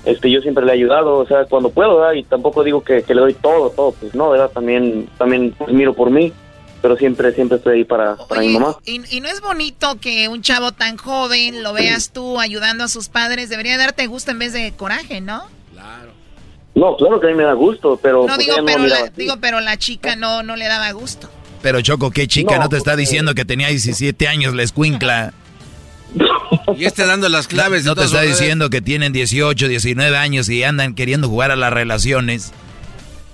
este, 0.06 0.30
yo 0.30 0.42
siempre 0.42 0.66
le 0.66 0.72
he 0.72 0.76
ayudado, 0.76 1.18
o 1.18 1.26
sea, 1.26 1.46
cuando 1.46 1.70
puedo, 1.70 1.98
¿verdad? 1.98 2.14
Y 2.14 2.24
tampoco 2.24 2.64
digo 2.64 2.84
que, 2.84 3.04
le 3.08 3.22
doy 3.22 3.34
todo, 3.34 3.70
todo, 3.70 3.92
pues 3.94 4.14
no, 4.14 4.30
¿verdad? 4.30 4.52
También, 4.52 5.10
también 5.18 5.56
pues, 5.58 5.72
miro 5.74 5.94
por 5.94 6.10
mí, 6.10 6.34
pero 6.82 6.98
siempre, 6.98 7.32
siempre 7.34 7.58
estoy 7.58 7.78
ahí 7.78 7.84
para, 7.86 8.16
para 8.16 8.42
mi 8.42 8.50
mamá. 8.50 8.78
Y, 8.86 9.02
y, 9.16 9.22
no 9.22 9.30
es 9.30 9.40
bonito 9.40 9.98
que 10.02 10.28
un 10.28 10.42
chavo 10.42 10.74
tan 10.74 10.98
joven 10.98 11.64
lo 11.64 11.72
veas 11.72 12.12
tú 12.12 12.40
ayudando 12.40 12.84
a 12.84 12.90
sus 12.90 13.08
padres, 13.08 13.50
debería 13.50 13.78
darte 13.78 14.08
gusto 14.08 14.32
en 14.32 14.40
vez 14.40 14.52
de 14.52 14.74
coraje, 14.76 15.22
¿no? 15.22 15.44
Claro. 15.72 16.12
No, 16.76 16.98
claro 16.98 17.22
que 17.22 17.28
a 17.28 17.30
mí 17.30 17.36
me 17.36 17.44
da 17.44 17.54
gusto, 17.54 17.98
pero... 18.02 18.28
No, 18.28 18.36
pues, 18.36 18.40
digo, 18.40 18.58
pero 18.66 18.86
la, 18.86 19.10
digo, 19.16 19.36
pero 19.40 19.62
la 19.62 19.78
chica 19.78 20.18
no, 20.18 20.44
no 20.44 20.58
le 20.58 20.66
daba 20.66 20.92
gusto. 20.92 21.30
Pero 21.64 21.82
Choco, 21.82 22.12
qué 22.12 22.28
chica, 22.28 22.60
no, 22.60 22.68
te 22.70 22.78
está 22.78 22.96
diciendo 22.98 23.34
que 23.34 23.46
tenía 23.46 23.70
17 23.70 24.28
años 24.28 24.54
la 24.54 24.62
escuincla. 24.62 25.34
Y 26.78 26.86
este 26.86 27.06
dando 27.06 27.30
las 27.30 27.48
claves. 27.48 27.84
No, 27.84 27.96
te 27.96 28.04
está 28.04 28.22
diciendo 28.22 28.70
que 28.70 28.82
tienen 28.82 29.12
18, 29.12 29.68
19 29.68 30.16
años 30.16 30.48
y 30.50 30.64
andan 30.64 30.94
queriendo 30.94 31.28
jugar 31.28 31.50
a 31.50 31.56
las 31.56 31.74
relaciones. 31.74 32.52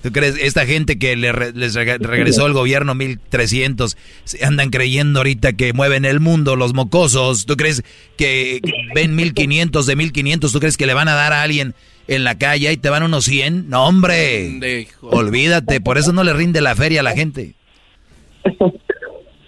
¿Tú 0.01 0.13
crees? 0.13 0.35
Esta 0.39 0.65
gente 0.65 0.97
que 0.97 1.17
les 1.17 1.33
regresó 1.73 2.45
el 2.45 2.53
gobierno 2.53 2.95
1300, 2.95 3.97
andan 4.41 4.69
creyendo 4.69 5.19
ahorita 5.19 5.53
que 5.53 5.73
mueven 5.73 6.05
el 6.05 6.21
mundo 6.21 6.55
los 6.55 6.73
mocosos. 6.73 7.45
¿Tú 7.45 7.57
crees 7.57 7.83
que 8.17 8.61
ven 8.95 9.15
1500 9.15 9.85
de 9.85 9.95
1500? 9.97 10.51
¿Tú 10.53 10.59
crees 10.61 10.77
que 10.77 10.85
le 10.85 10.93
van 10.93 11.09
a 11.09 11.15
dar 11.15 11.33
a 11.33 11.41
alguien 11.41 11.75
en 12.07 12.23
la 12.23 12.37
calle 12.37 12.71
y 12.71 12.77
te 12.77 12.89
van 12.89 13.03
unos 13.03 13.25
100? 13.25 13.69
No, 13.69 13.85
hombre. 13.85 14.87
Olvídate, 15.01 15.81
por 15.81 15.97
eso 15.97 16.13
no 16.13 16.23
le 16.23 16.31
rinde 16.33 16.61
la 16.61 16.75
feria 16.75 17.01
a 17.01 17.03
la 17.03 17.11
gente. 17.11 17.55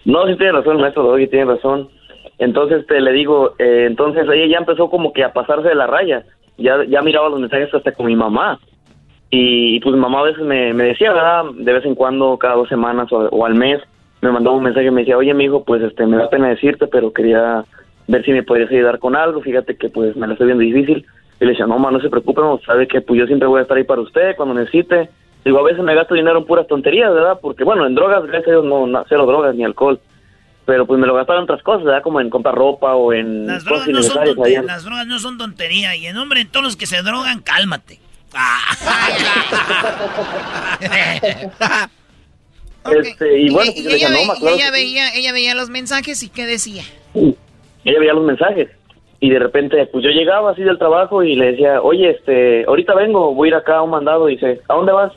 No, 0.05 0.27
sí 0.27 0.35
tiene 0.35 0.53
razón, 0.53 0.81
maestro 0.81 1.03
Doggy, 1.03 1.27
tiene 1.27 1.45
razón. 1.45 1.89
Entonces 2.37 2.85
te 2.87 2.99
le 2.99 3.11
digo, 3.11 3.53
eh, 3.59 3.85
entonces 3.87 4.27
ella 4.27 4.47
ya 4.47 4.57
empezó 4.57 4.89
como 4.89 5.13
que 5.13 5.23
a 5.23 5.31
pasarse 5.31 5.69
de 5.69 5.75
la 5.75 5.87
raya. 5.87 6.25
Ya, 6.57 6.83
ya 6.85 7.01
miraba 7.01 7.29
los 7.29 7.39
mensajes 7.39 7.73
hasta 7.73 7.91
con 7.91 8.07
mi 8.07 8.15
mamá. 8.15 8.59
Y, 9.29 9.79
pues 9.79 9.95
mi 9.95 10.01
mamá 10.01 10.19
a 10.19 10.23
veces 10.23 10.43
me, 10.43 10.73
decía, 10.73 11.13
¿verdad? 11.13 11.45
De 11.55 11.71
vez 11.71 11.85
en 11.85 11.95
cuando, 11.95 12.37
cada 12.37 12.55
dos 12.55 12.67
semanas 12.67 13.07
o, 13.11 13.45
al 13.45 13.55
mes, 13.55 13.79
me 14.21 14.31
mandaba 14.31 14.57
un 14.57 14.63
mensaje 14.63 14.87
y 14.87 14.91
me 14.91 15.01
decía, 15.01 15.17
oye, 15.17 15.33
mi 15.33 15.45
hijo, 15.45 15.63
pues 15.63 15.81
este, 15.81 16.05
me 16.05 16.17
da 16.17 16.29
pena 16.29 16.49
decirte, 16.49 16.87
pero 16.87 17.13
quería 17.13 17.63
ver 18.07 18.25
si 18.25 18.31
me 18.31 18.43
podrías 18.43 18.69
ayudar 18.69 18.99
con 18.99 19.15
algo. 19.15 19.41
Fíjate 19.41 19.77
que 19.77 19.89
pues 19.89 20.15
me 20.17 20.27
la 20.27 20.33
estoy 20.33 20.47
viendo 20.47 20.63
difícil. 20.63 21.05
Y 21.39 21.45
le 21.45 21.51
decía, 21.51 21.65
no, 21.65 21.75
mamá, 21.75 21.91
no 21.91 22.01
se 22.01 22.09
preocupe, 22.09 22.41
no, 22.41 22.59
sabe 22.65 22.87
que 22.87 23.01
pues 23.01 23.19
yo 23.19 23.25
siempre 23.25 23.47
voy 23.47 23.59
a 23.59 23.61
estar 23.61 23.77
ahí 23.77 23.83
para 23.83 24.01
usted 24.01 24.35
cuando 24.35 24.55
necesite. 24.55 25.09
Digo, 25.43 25.57
a 25.59 25.63
veces 25.63 25.83
me 25.83 25.95
gasto 25.95 26.13
dinero 26.13 26.37
en 26.39 26.45
puras 26.45 26.67
tonterías, 26.67 27.11
¿verdad? 27.13 27.39
Porque, 27.41 27.63
bueno, 27.63 27.87
en 27.87 27.95
drogas, 27.95 28.21
gracias 28.23 28.49
a 28.49 28.51
Dios, 28.51 28.65
no, 28.65 28.85
no 28.85 29.03
cero 29.09 29.25
drogas 29.25 29.55
ni 29.55 29.63
alcohol. 29.63 29.99
Pero 30.65 30.85
pues 30.85 30.99
me 30.99 31.07
lo 31.07 31.15
gastaba 31.15 31.39
en 31.39 31.45
otras 31.45 31.63
cosas, 31.63 31.83
¿verdad? 31.83 32.03
Como 32.03 32.21
en 32.21 32.29
comprar 32.29 32.53
ropa 32.53 32.93
o 32.93 33.11
en 33.11 33.47
las 33.47 33.65
drogas 33.65 33.87
no 33.87 34.03
son 34.03 34.23
tonterías, 34.23 34.63
Las 34.63 34.83
drogas 34.83 35.07
no 35.07 35.17
son 35.17 35.39
tontería. 35.39 35.95
Y 35.95 36.05
en 36.05 36.13
nombre 36.15 36.41
de 36.41 36.45
todos 36.45 36.63
los 36.63 36.75
que 36.75 36.85
se 36.85 37.01
drogan, 37.01 37.41
cálmate. 37.41 37.99
este, 42.91 43.41
y 43.41 43.49
bueno, 43.49 43.71
pues, 43.73 43.85
ella, 43.85 44.07
ella, 44.41 44.71
veía, 44.71 45.13
ella 45.13 45.33
veía 45.33 45.55
los 45.55 45.69
mensajes 45.69 46.23
y 46.23 46.29
¿qué 46.29 46.45
decía? 46.45 46.83
Ella 47.13 47.99
veía 47.99 48.13
los 48.13 48.23
mensajes 48.23 48.69
y 49.21 49.29
de 49.29 49.39
repente 49.39 49.85
pues 49.85 50.03
yo 50.03 50.09
llegaba 50.09 50.51
así 50.51 50.63
del 50.63 50.79
trabajo 50.79 51.23
y 51.23 51.35
le 51.35 51.51
decía, 51.51 51.79
oye, 51.81 52.09
este, 52.09 52.65
ahorita 52.65 52.95
vengo, 52.95 53.33
voy 53.35 53.47
a 53.47 53.49
ir 53.49 53.55
acá 53.55 53.77
a 53.77 53.83
un 53.83 53.91
mandado, 53.91 54.25
dice, 54.25 54.61
¿a 54.67 54.73
dónde 54.73 54.91
vas? 54.91 55.13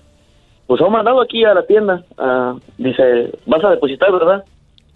Pues 0.66 0.80
a 0.80 0.86
un 0.86 0.92
mandado 0.92 1.20
aquí 1.20 1.44
a 1.44 1.54
la 1.54 1.66
tienda, 1.66 2.02
uh, 2.18 2.58
dice, 2.78 3.32
¿vas 3.46 3.64
a 3.64 3.70
depositar, 3.70 4.10
verdad? 4.12 4.44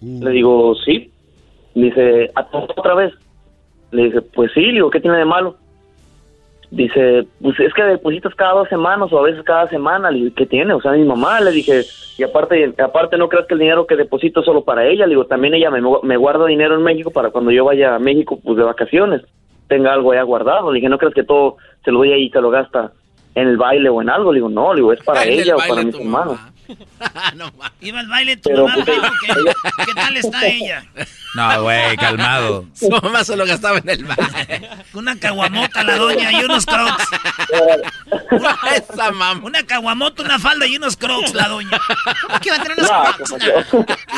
Uh. 0.01 0.23
Le 0.23 0.31
digo, 0.31 0.75
sí, 0.83 1.11
dice, 1.75 2.31
¿a 2.35 2.47
otra 2.51 2.95
vez? 2.95 3.13
Le 3.91 4.05
dije, 4.05 4.21
pues 4.21 4.51
sí, 4.53 4.61
le 4.61 4.73
digo, 4.73 4.89
¿qué 4.89 4.99
tiene 4.99 5.17
de 5.17 5.25
malo? 5.25 5.55
Dice, 6.71 7.25
pues 7.41 7.59
es 7.59 7.73
que 7.73 7.81
depositas 7.83 8.35
cada 8.35 8.53
dos 8.53 8.69
semanas 8.69 9.11
o 9.11 9.17
a 9.17 9.23
veces 9.23 9.43
cada 9.43 9.67
semana. 9.67 10.11
Le 10.11 10.31
¿qué 10.33 10.45
tiene? 10.45 10.73
O 10.73 10.81
sea, 10.81 10.91
mi 10.91 11.03
mamá 11.03 11.39
le 11.41 11.51
dije, 11.51 11.81
y 12.17 12.23
aparte, 12.23 12.75
aparte 12.77 13.17
no 13.17 13.27
creas 13.27 13.47
que 13.47 13.55
el 13.55 13.61
dinero 13.61 13.87
que 13.87 13.95
deposito 13.95 14.41
es 14.41 14.45
solo 14.45 14.63
para 14.63 14.85
ella. 14.85 15.05
Le 15.05 15.15
digo, 15.15 15.25
también 15.25 15.55
ella 15.55 15.71
me, 15.71 15.81
me 16.03 16.17
guarda 16.17 16.45
dinero 16.45 16.75
en 16.75 16.83
México 16.83 17.09
para 17.09 17.31
cuando 17.31 17.49
yo 17.49 17.65
vaya 17.65 17.95
a 17.95 17.99
México, 17.99 18.39
pues 18.43 18.55
de 18.55 18.63
vacaciones, 18.63 19.21
tenga 19.67 19.93
algo 19.93 20.11
allá 20.11 20.21
guardado. 20.21 20.71
Le 20.71 20.75
dije, 20.75 20.89
no 20.89 20.99
creas 20.99 21.15
que 21.15 21.23
todo 21.23 21.57
se 21.83 21.91
lo 21.91 21.99
doy 21.99 22.11
ahí 22.11 22.25
y 22.25 22.29
se 22.29 22.41
lo 22.41 22.51
gasta 22.51 22.91
en 23.35 23.47
el 23.47 23.57
baile 23.57 23.89
o 23.89 24.01
en 24.01 24.09
algo. 24.09 24.31
Le 24.31 24.37
digo, 24.37 24.49
no, 24.49 24.73
le 24.73 24.77
digo, 24.77 24.93
es 24.93 25.03
para 25.03 25.23
ella 25.25 25.55
o 25.55 25.59
para 25.59 25.83
mis 25.83 25.95
hermanos. 25.95 26.39
no, 27.35 27.51
Iba 27.81 27.99
al 27.99 28.07
baile 28.07 28.37
tu 28.37 28.51
mamá, 28.51 28.75
pues, 28.85 28.99
¿qué, 29.85 29.93
tal 29.93 30.17
está 30.17 30.47
ella? 30.47 30.85
No, 31.35 31.61
güey, 31.61 31.95
calmado. 31.97 32.65
Su 32.73 32.89
mamá 32.89 33.23
solo 33.23 33.45
gastaba 33.45 33.77
en 33.77 33.87
el 33.87 34.03
baile. 34.03 34.67
Una 34.95 35.15
caguamota 35.15 35.83
la 35.83 35.95
doña 35.95 36.31
y 36.31 36.43
unos 36.43 36.65
crocs. 36.65 37.05
una, 38.31 38.57
Esa 38.75 39.11
mamá. 39.11 39.39
Una 39.43 39.61
caguamota, 39.61 40.23
una 40.23 40.39
falda 40.39 40.65
y 40.65 40.77
unos 40.77 40.97
crocs 40.97 41.35
la 41.35 41.47
doña. 41.47 41.77
¿Cómo 42.23 42.39
que 42.39 42.49
va 42.49 42.55
a 42.55 42.63
tener 42.63 42.79
unos 42.79 42.89
crocs? 42.89 43.35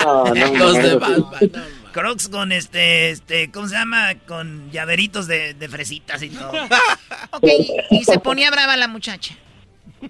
No, 0.06 0.24
no, 0.24 0.36
no. 0.36 0.56
Los 0.58 0.74
de 0.76 0.96
Batman, 0.96 1.64
Crocs 1.92 2.30
con 2.30 2.52
este, 2.52 3.12
este, 3.12 3.52
¿cómo 3.52 3.68
se 3.68 3.76
llama? 3.76 4.14
Con 4.28 4.70
llaveritos 4.72 5.28
de, 5.28 5.54
de 5.54 5.68
fresitas 5.68 6.22
y 6.24 6.30
todo. 6.30 6.50
ok, 7.32 7.48
y 7.92 8.04
se 8.04 8.20
ponía 8.20 8.50
brava 8.52 8.78
la 8.78 8.88
muchacha. 8.88 9.36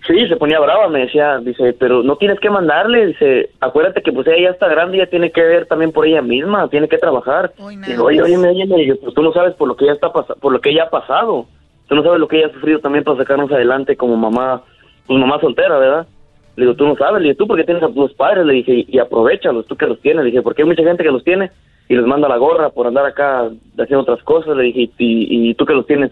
Sí, 0.07 0.25
se 0.29 0.37
ponía 0.37 0.59
brava, 0.59 0.87
me 0.87 0.99
decía, 0.99 1.39
dice, 1.39 1.73
pero 1.73 2.01
no 2.01 2.15
tienes 2.15 2.39
que 2.39 2.49
mandarle, 2.49 3.07
dice, 3.07 3.49
acuérdate 3.59 4.01
que 4.01 4.13
pues 4.13 4.25
ella 4.27 4.43
ya 4.43 4.49
está 4.51 4.69
grande, 4.69 4.97
ya 4.97 5.07
tiene 5.07 5.31
que 5.31 5.41
ver 5.41 5.65
también 5.65 5.91
por 5.91 6.05
ella 6.05 6.21
misma, 6.21 6.69
tiene 6.69 6.87
que 6.87 6.97
trabajar. 6.97 7.51
Digo, 7.85 8.05
oye, 8.05 8.21
oye, 8.21 8.37
oye, 8.37 8.95
pues 8.95 9.13
tú 9.13 9.21
no 9.21 9.33
sabes 9.33 9.53
por 9.55 9.67
lo 9.67 9.75
que 9.75 9.83
ella 9.83 9.93
está 9.95 10.09
por 10.09 10.53
lo 10.53 10.61
que 10.61 10.69
ella 10.69 10.83
ha 10.83 10.89
pasado, 10.89 11.45
tú 11.89 11.95
no 11.95 12.03
sabes 12.03 12.21
lo 12.21 12.29
que 12.29 12.37
ella 12.37 12.47
ha 12.47 12.53
sufrido 12.53 12.79
también 12.79 13.03
para 13.03 13.17
sacarnos 13.17 13.51
adelante 13.51 13.97
como 13.97 14.15
mamá, 14.15 14.63
pues 15.07 15.19
mamá 15.19 15.41
soltera, 15.41 15.77
¿verdad? 15.77 16.07
Le 16.55 16.65
digo, 16.65 16.75
tú 16.77 16.87
no 16.87 16.95
sabes, 16.95 17.21
le 17.21 17.29
dije, 17.29 17.37
tú 17.37 17.47
porque 17.47 17.65
tienes 17.65 17.83
a 17.83 17.89
tus 17.89 18.13
padres, 18.13 18.45
le 18.45 18.53
dije, 18.53 18.85
y 18.87 18.97
aprovechalos, 18.97 19.67
tú 19.67 19.75
que 19.75 19.87
los 19.87 19.99
tienes, 19.99 20.23
le 20.23 20.31
dije, 20.31 20.41
porque 20.41 20.61
hay 20.61 20.69
mucha 20.69 20.83
gente 20.83 21.03
que 21.03 21.11
los 21.11 21.23
tiene 21.25 21.51
y 21.91 21.95
les 21.95 22.05
manda 22.05 22.29
la 22.29 22.37
gorra 22.37 22.69
por 22.69 22.87
andar 22.87 23.05
acá 23.05 23.49
haciendo 23.77 24.03
otras 24.03 24.23
cosas, 24.23 24.55
le 24.55 24.63
dije, 24.63 24.89
y, 24.97 25.49
y 25.49 25.53
tú 25.55 25.65
que 25.65 25.73
los 25.73 25.85
tienes, 25.85 26.09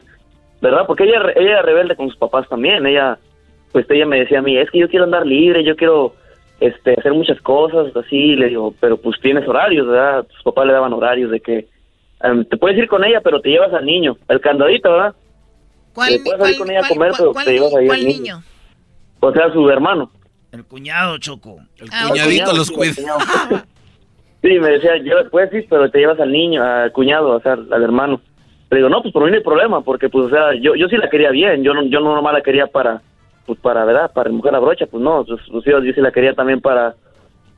¿verdad? 0.62 0.86
Porque 0.86 1.06
ella, 1.06 1.22
ella 1.38 1.52
era 1.52 1.62
rebelde 1.62 1.96
con 1.96 2.10
sus 2.10 2.18
papás 2.18 2.50
también, 2.50 2.86
ella 2.86 3.18
pues 3.72 3.86
ella 3.90 4.06
me 4.06 4.20
decía 4.20 4.40
a 4.40 4.42
mí, 4.42 4.58
es 4.58 4.70
que 4.72 4.80
yo 4.80 4.90
quiero 4.90 5.06
andar 5.06 5.26
libre, 5.26 5.64
yo 5.64 5.78
quiero 5.78 6.16
este 6.60 6.96
hacer 7.00 7.14
muchas 7.14 7.40
cosas, 7.40 7.96
así, 7.96 8.36
le 8.36 8.50
digo, 8.50 8.76
pero 8.82 8.98
pues 8.98 9.22
tienes 9.22 9.48
horarios, 9.48 9.88
¿verdad? 9.88 10.26
Tus 10.26 10.44
papás 10.44 10.68
le 10.68 10.74
daban 10.74 10.92
horarios 10.92 11.32
de 11.32 11.40
que 11.40 11.70
em, 12.24 12.44
te 12.44 12.58
puedes 12.58 12.78
ir 12.78 12.90
con 12.90 13.06
ella, 13.06 13.22
pero 13.24 13.40
te 13.40 13.48
llevas 13.48 13.74
al 13.74 13.86
niño, 13.86 14.18
el 14.28 14.42
candadito, 14.42 14.92
¿verdad? 14.92 15.16
¿Cuál, 15.94 16.10
te 16.10 16.20
puedes 16.20 16.52
ir 16.52 16.58
con 16.58 16.72
ella 16.72 16.82
a 16.84 16.90
comer, 16.90 17.14
pero 17.18 17.32
te 17.32 17.54
llevas 17.54 17.76
ahí 17.76 17.88
al 17.88 18.06
niño? 18.06 18.44
O 19.22 19.32
sea, 19.32 19.50
su 19.54 19.70
hermano. 19.70 20.12
El 20.52 20.66
cuñado, 20.66 21.18
Choco. 21.20 21.60
El 21.78 21.88
ah, 21.94 22.08
cuñadito 22.10 22.52
los 22.52 22.70
cuida. 22.70 22.96
Sí, 24.41 24.60
me 24.60 24.70
decía, 24.70 24.98
yo, 24.98 25.30
puedes 25.30 25.53
ir, 25.53 25.66
pero 25.70 25.90
te 25.90 25.99
llevas 25.99 26.20
al 26.20 26.32
niño, 26.32 26.64
al 26.64 26.91
cuñado, 26.91 27.32
o 27.32 27.40
sea, 27.41 27.53
al 27.53 27.84
hermano. 27.84 28.22
Le 28.70 28.78
digo, 28.78 28.90
no, 28.90 29.02
pues 29.02 29.14
por 29.14 29.24
mí 29.24 29.32
no 29.32 29.38
hay 29.38 29.44
problema, 29.44 29.82
porque 29.82 30.10
pues, 30.10 30.26
o 30.26 30.30
sea, 30.30 30.53
yo, 30.53 30.76
yo 30.76 30.88
sí 30.88 30.98
la 30.98 31.10
quería 31.10 31.32
bien, 31.32 31.64
yo 31.64 31.74
no, 31.74 31.84
yo 31.84 31.99
no 31.99 32.16
nomás 32.16 32.34
la 32.34 32.41
quería 32.41 32.68
para 32.68 33.02
pues 33.49 33.60
para, 33.61 33.84
¿verdad? 33.84 34.11
Para 34.14 34.26
remojar 34.26 34.53
la 34.53 34.60
brocha, 34.60 34.86
pues 34.86 35.02
no, 35.02 35.26
pues 35.26 35.66
yo, 35.66 35.82
sí 35.82 36.02
la 36.02 36.11
quería 36.11 36.36
también 36.36 36.61
para, 36.61 36.94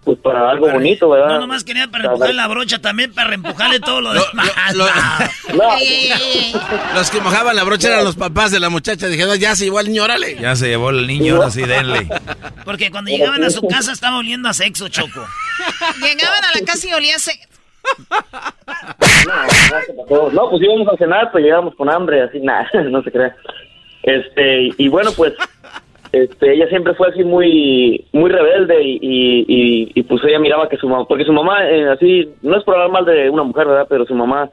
pues 0.04 0.18
para 0.18 0.50
algo 0.50 0.68
bonito, 0.68 1.10
¿verdad? 1.10 1.36
No, 1.36 1.42
nomás 1.42 1.64
quería 1.64 1.88
para 1.88 2.06
empujar 2.06 2.34
la 2.34 2.48
brocha, 2.48 2.80
también 2.80 3.14
para 3.14 3.30
reempujarle 3.30 3.80
todo 3.80 4.02
lo, 4.02 4.14
demás. 4.14 4.52
los 6.96 7.12
que 7.12 7.22
mojaban 7.22 7.56
la 7.56 7.64
brocha 7.64 7.90
eran 7.90 8.04
los 8.04 8.16
papás 8.16 8.52
de 8.52 8.60
la 8.60 8.70
muchacha. 8.70 9.08
Dijeron, 9.08 9.38
ya 9.38 9.56
se 9.56 9.66
llevó 9.66 9.80
el 9.80 9.88
niño, 9.88 10.04
órale. 10.04 10.38
Ya 10.40 10.56
se 10.56 10.70
llevó 10.70 10.90
el 10.90 11.06
niño, 11.06 11.36
ahora 11.36 11.52
sí, 11.52 11.62
denle. 11.62 12.08
Porque 12.66 12.90
cuando 12.90 13.12
llegaban 13.12 13.44
a 13.44 13.52
su 13.52 13.62
casa 13.68 13.92
estaba 13.92 14.18
oliendo 14.18 14.50
a 14.50 14.54
sexo, 14.54 14.90
Choco. 14.90 15.24
Llegaban 16.02 16.46
a 16.46 16.60
la 16.60 16.66
casa 16.66 16.88
y 16.88 16.94
olía 16.94 17.16
a 17.16 17.20
sexo. 17.20 17.48
No, 20.10 20.32
no, 20.32 20.50
pues 20.50 20.64
íbamos 20.64 20.88
a 20.88 20.98
cenar, 20.98 21.32
pues 21.32 21.44
llegamos 21.44 21.76
con 21.76 21.92
hambre, 21.92 22.24
así, 22.24 22.40
nada, 22.40 22.68
no 22.90 23.04
se 23.04 23.12
crea. 23.12 23.36
Este, 24.04 24.70
y 24.78 24.88
bueno, 24.88 25.12
pues 25.16 25.34
este, 26.12 26.54
ella 26.54 26.68
siempre 26.68 26.94
fue 26.96 27.08
así 27.10 27.24
muy 27.24 28.06
muy 28.12 28.30
rebelde 28.30 28.84
y, 28.84 29.00
y, 29.02 29.92
y, 29.96 30.04
pues 30.04 30.22
ella 30.26 30.40
miraba 30.40 30.68
que 30.68 30.78
su 30.78 30.88
mamá, 30.88 31.06
porque 31.08 31.24
su 31.24 31.32
mamá 31.32 31.70
eh, 31.70 31.90
así, 31.90 32.30
no 32.42 32.58
es 32.58 32.64
por 32.64 32.76
hablar 32.76 32.92
mal 32.92 33.06
de 33.06 33.30
una 33.30 33.44
mujer, 33.44 33.68
¿verdad? 33.68 33.88
Pero 33.90 34.06
su 34.06 34.14
mamá 34.14 34.50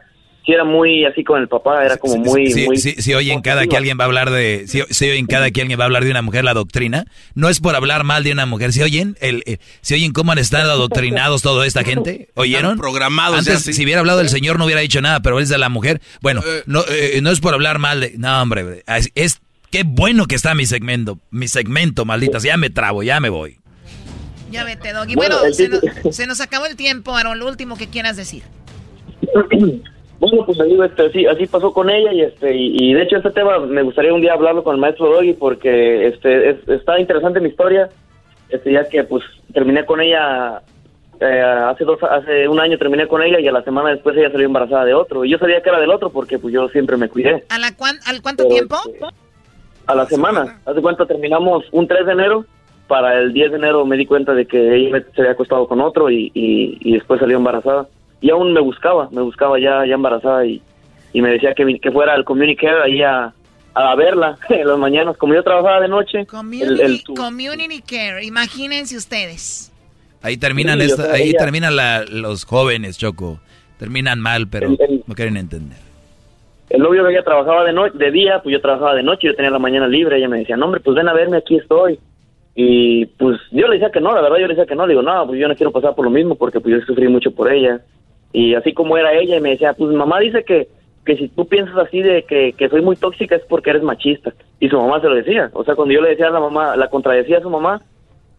sí 0.46 0.52
era 0.52 0.64
muy 0.64 1.04
así 1.04 1.24
con 1.24 1.40
el 1.40 1.48
papá, 1.48 1.84
era 1.84 1.96
como 1.96 2.16
muy... 2.16 2.50
Sí, 2.50 2.64
muy 2.64 2.76
sí, 2.78 2.94
sí, 2.98 3.12
oyen 3.12 3.42
cada 3.42 3.66
que 3.66 3.76
alguien 3.76 3.98
va 3.98 4.04
a 4.04 4.06
hablar 4.06 4.30
de... 4.30 4.66
Si, 4.68 4.82
si, 4.88 5.10
oyen 5.10 5.26
cada 5.26 5.50
que 5.50 5.60
alguien 5.60 5.78
va 5.78 5.84
a 5.84 5.86
hablar 5.86 6.04
de 6.04 6.10
una 6.10 6.22
mujer 6.22 6.44
la 6.44 6.54
doctrina, 6.54 7.04
no 7.34 7.48
es 7.48 7.60
por 7.60 7.74
hablar 7.74 8.04
mal 8.04 8.22
de 8.22 8.32
una 8.32 8.46
mujer, 8.46 8.72
si 8.72 8.80
oyen 8.82 9.16
el, 9.20 9.42
eh, 9.44 9.58
si 9.80 9.94
oyen 9.94 10.12
cómo 10.12 10.32
han 10.32 10.38
estado 10.38 10.70
adoctrinados 10.70 11.42
toda 11.42 11.66
esta 11.66 11.82
gente, 11.84 12.30
¿oyeron? 12.34 12.78
programados. 12.78 13.38
Antes, 13.40 13.64
si 13.64 13.84
hubiera 13.84 14.00
hablado 14.00 14.20
el 14.20 14.28
señor 14.28 14.58
no 14.58 14.64
hubiera 14.64 14.80
dicho 14.80 15.02
nada, 15.02 15.20
pero 15.20 15.40
es 15.40 15.48
de 15.48 15.58
la 15.58 15.68
mujer. 15.68 16.00
Bueno, 16.22 16.40
eh. 16.46 16.62
no, 16.66 16.84
no 17.20 17.30
es 17.30 17.40
por 17.40 17.52
hablar 17.52 17.78
mal 17.78 18.00
de... 18.00 18.14
No, 18.16 18.40
hombre, 18.40 18.84
es 19.16 19.40
Qué 19.70 19.82
bueno 19.84 20.24
que 20.26 20.34
está 20.34 20.54
mi 20.54 20.64
segmento, 20.64 21.18
mi 21.30 21.46
segmento, 21.46 22.04
malditas. 22.04 22.42
Ya 22.42 22.56
me 22.56 22.70
trabo, 22.70 23.02
ya 23.02 23.20
me 23.20 23.28
voy. 23.28 23.58
Ya 24.50 24.64
vete, 24.64 24.92
Doggy. 24.92 25.14
Bueno, 25.14 25.36
se, 26.10 26.26
nos, 26.26 26.40
acabó 26.40 26.66
el 26.66 26.76
tiempo, 26.76 27.14
Aaron. 27.14 27.38
Lo 27.38 27.46
último 27.46 27.76
que 27.76 27.88
quieras 27.88 28.16
decir. 28.16 28.42
Bueno, 30.20 30.44
pues 30.44 30.58
digo, 30.66 30.82
este, 30.82 31.12
sí, 31.12 31.26
así 31.26 31.46
pasó 31.46 31.72
con 31.72 31.88
ella 31.88 32.12
y 32.12 32.22
este 32.22 32.52
y, 32.52 32.92
de 32.92 33.02
hecho 33.02 33.18
este 33.18 33.30
tema 33.30 33.60
me 33.60 33.82
gustaría 33.82 34.12
un 34.12 34.20
día 34.20 34.32
hablarlo 34.32 34.64
con 34.64 34.74
el 34.74 34.80
maestro 34.80 35.12
Doggy 35.12 35.34
porque 35.34 36.08
este 36.08 36.58
está 36.74 36.98
interesante 36.98 37.38
mi 37.38 37.50
historia, 37.50 37.88
este 38.48 38.72
ya 38.72 38.88
que 38.88 39.04
pues 39.04 39.22
terminé 39.54 39.86
con 39.86 40.00
ella 40.00 40.60
eh, 41.20 41.40
hace 41.40 41.84
dos 41.84 42.02
hace 42.02 42.48
un 42.48 42.58
año 42.58 42.76
terminé 42.78 43.06
con 43.06 43.22
ella 43.22 43.38
y 43.38 43.46
a 43.46 43.52
la 43.52 43.62
semana 43.62 43.90
después 43.90 44.16
ella 44.16 44.32
salió 44.32 44.46
embarazada 44.46 44.86
de 44.86 44.94
otro 44.94 45.24
y 45.24 45.30
yo 45.30 45.38
sabía 45.38 45.62
que 45.62 45.68
era 45.68 45.78
del 45.78 45.90
otro 45.90 46.10
porque 46.10 46.40
pues 46.40 46.52
yo 46.52 46.68
siempre 46.70 46.96
me 46.96 47.08
cuidé. 47.08 47.44
¿A 47.48 47.60
la 47.60 47.72
al 48.06 48.20
cuánto 48.20 48.48
tiempo? 48.48 48.76
Este, 48.92 49.06
a 49.88 49.94
la 49.94 50.06
semana. 50.06 50.60
Hace 50.66 50.80
cuenta, 50.80 51.06
terminamos 51.06 51.64
un 51.72 51.88
3 51.88 52.06
de 52.06 52.12
enero. 52.12 52.44
Para 52.86 53.18
el 53.18 53.32
10 53.32 53.50
de 53.50 53.56
enero 53.56 53.84
me 53.84 53.96
di 53.96 54.06
cuenta 54.06 54.32
de 54.32 54.46
que 54.46 54.74
ella 54.74 55.02
se 55.14 55.20
había 55.22 55.32
acostado 55.32 55.66
con 55.66 55.80
otro 55.80 56.10
y, 56.10 56.30
y, 56.32 56.92
después 56.92 57.20
salió 57.20 57.36
embarazada. 57.36 57.88
Y 58.20 58.30
aún 58.30 58.52
me 58.52 58.60
buscaba, 58.60 59.08
me 59.10 59.22
buscaba 59.22 59.58
ya, 59.58 59.84
ya 59.86 59.94
embarazada 59.94 60.46
y, 60.46 60.62
y 61.12 61.22
me 61.22 61.30
decía 61.30 61.54
que, 61.54 61.78
que 61.80 61.90
fuera 61.90 62.14
al 62.14 62.24
community 62.24 62.56
care 62.56 62.82
ahí 62.82 63.02
a, 63.02 63.32
a 63.74 63.94
verla 63.94 64.38
en 64.48 64.68
las 64.68 64.78
mañanas. 64.78 65.16
Como 65.16 65.34
yo 65.34 65.42
trabajaba 65.42 65.80
de 65.80 65.88
noche. 65.88 66.26
Community, 66.26 67.02
community 67.14 67.82
care, 67.82 68.24
imagínense 68.24 68.96
ustedes. 68.96 69.72
Ahí 70.20 70.36
terminan, 70.36 70.80
ahí 71.12 71.32
terminan 71.32 71.74
los 72.10 72.44
jóvenes, 72.44 72.98
Choco. 72.98 73.40
Terminan 73.78 74.20
mal, 74.20 74.48
pero 74.48 74.70
no 75.06 75.14
quieren 75.14 75.36
entender. 75.36 75.87
El 76.70 76.82
novio 76.82 77.04
que 77.04 77.12
ella 77.12 77.22
trabajaba 77.22 77.64
de, 77.64 77.72
noche, 77.72 77.96
de 77.96 78.10
día, 78.10 78.40
pues 78.42 78.52
yo 78.52 78.60
trabajaba 78.60 78.94
de 78.94 79.02
noche, 79.02 79.26
yo 79.28 79.34
tenía 79.34 79.50
la 79.50 79.58
mañana 79.58 79.88
libre, 79.88 80.18
ella 80.18 80.28
me 80.28 80.38
decía, 80.38 80.56
no 80.56 80.66
hombre, 80.66 80.80
pues 80.80 80.96
ven 80.96 81.08
a 81.08 81.14
verme, 81.14 81.38
aquí 81.38 81.56
estoy. 81.56 81.98
Y 82.54 83.06
pues 83.06 83.38
yo 83.52 83.68
le 83.68 83.74
decía 83.74 83.90
que 83.90 84.00
no, 84.00 84.12
la 84.14 84.20
verdad 84.20 84.38
yo 84.38 84.46
le 84.48 84.54
decía 84.54 84.66
que 84.66 84.74
no, 84.74 84.86
le 84.86 84.92
digo, 84.92 85.02
no, 85.02 85.26
pues 85.26 85.38
yo 85.38 85.48
no 85.48 85.54
quiero 85.54 85.70
pasar 85.70 85.94
por 85.94 86.04
lo 86.04 86.10
mismo 86.10 86.34
porque 86.34 86.60
pues 86.60 86.74
yo 86.74 86.86
sufrí 86.86 87.08
mucho 87.08 87.30
por 87.30 87.50
ella. 87.52 87.80
Y 88.32 88.54
así 88.54 88.74
como 88.74 88.96
era 88.98 89.14
ella, 89.14 89.36
y 89.36 89.40
me 89.40 89.50
decía, 89.50 89.72
pues 89.72 89.94
mamá 89.94 90.18
dice 90.20 90.44
que, 90.44 90.68
que 91.06 91.16
si 91.16 91.28
tú 91.28 91.46
piensas 91.46 91.76
así 91.76 92.02
de 92.02 92.24
que, 92.24 92.52
que 92.52 92.68
soy 92.68 92.82
muy 92.82 92.96
tóxica 92.96 93.36
es 93.36 93.42
porque 93.48 93.70
eres 93.70 93.82
machista. 93.82 94.34
Y 94.60 94.68
su 94.68 94.76
mamá 94.76 95.00
se 95.00 95.08
lo 95.08 95.14
decía. 95.14 95.50
O 95.54 95.64
sea, 95.64 95.74
cuando 95.74 95.94
yo 95.94 96.02
le 96.02 96.10
decía 96.10 96.26
a 96.26 96.32
la 96.32 96.40
mamá, 96.40 96.76
la 96.76 96.90
contradecía 96.90 97.38
a 97.38 97.42
su 97.42 97.48
mamá, 97.48 97.80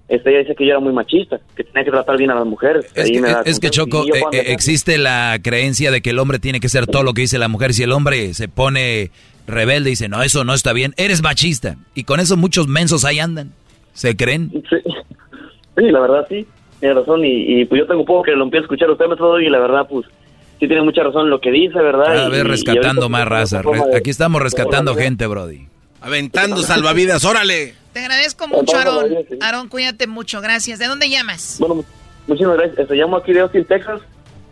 este, 0.10 0.32
ella 0.32 0.40
dice 0.40 0.56
que 0.56 0.66
yo 0.66 0.72
era 0.72 0.80
muy 0.80 0.92
machista, 0.92 1.40
que 1.56 1.64
tenía 1.64 1.86
que 1.86 1.92
tratar 1.92 2.18
bien 2.18 2.32
a 2.32 2.36
las 2.36 2.46
mujeres. 2.46 2.86
Es 2.96 3.60
que, 3.60 3.70
Choco, 3.70 4.04
eh, 4.06 4.24
eh, 4.32 4.44
existe 4.48 4.98
la 4.98 5.38
creencia 5.42 5.92
de 5.92 6.02
que 6.02 6.10
el 6.10 6.18
hombre 6.18 6.40
tiene 6.40 6.60
que 6.60 6.68
ser 6.68 6.88
todo 6.88 7.04
lo 7.04 7.14
que 7.14 7.22
dice 7.22 7.38
la 7.38 7.48
mujer. 7.48 7.74
Si 7.74 7.84
el 7.84 7.92
hombre 7.92 8.34
se 8.34 8.48
pone 8.48 9.12
rebelde 9.46 9.90
y 9.90 9.92
dice, 9.92 10.10
no, 10.10 10.24
eso 10.24 10.44
no 10.44 10.56
está 10.56 10.74
bien, 10.74 10.96
eres 10.98 11.22
machista. 11.22 11.78
Y 11.94 12.06
con 12.06 12.20
eso 12.20 12.38
muchos 12.38 12.68
mensos 12.68 13.06
ahí 13.06 13.20
andan. 13.20 13.54
¿Se 13.94 14.16
creen? 14.16 14.64
Sí, 14.68 14.82
la 15.92 16.00
verdad 16.00 16.26
sí, 16.28 16.48
tiene 16.80 16.96
razón. 16.96 17.22
Y, 17.24 17.66
pues 17.66 17.80
yo 17.80 17.88
tengo 17.88 18.04
poco 18.04 18.24
que 18.24 18.32
lo 18.32 18.46
empiezo 18.46 18.64
a 18.64 18.66
escuchar 18.66 18.90
usted, 18.90 19.06
todo 19.16 19.40
y 19.40 19.48
la 19.48 19.60
verdad, 19.60 19.86
pues 19.88 20.08
sí 20.60 20.68
tiene 20.68 20.82
mucha 20.82 21.04
razón 21.04 21.26
en 21.26 21.30
lo 21.30 21.40
que 21.40 21.52
dice, 21.52 21.80
¿verdad? 21.80 22.26
A 22.26 22.30
ver, 22.30 22.48
rescatando 22.48 23.10
más 23.10 23.28
raza. 23.28 23.62
Aquí 23.96 24.10
estamos 24.10 24.42
rescatando 24.42 24.96
gente, 24.96 25.28
Brody. 25.28 25.68
Aventando 26.02 26.64
salvavidas, 26.64 27.24
órale. 27.26 27.76
Te 27.94 28.00
agradezco 28.00 28.48
mucho, 28.48 28.78
Aarón. 28.78 29.18
Aarón, 29.42 29.70
cuídate 29.70 30.08
mucho, 30.08 30.42
gracias. 30.42 30.80
¿De 30.80 30.88
dónde 30.88 31.10
llamas? 31.10 31.58
Bueno, 31.60 31.84
muchísimas 32.28 32.58
gracias. 32.58 32.88
Te 32.88 32.96
llamo 32.96 33.18
aquí 33.18 33.34
de 33.34 33.42
Austin, 33.42 33.66
Texas. 33.66 34.02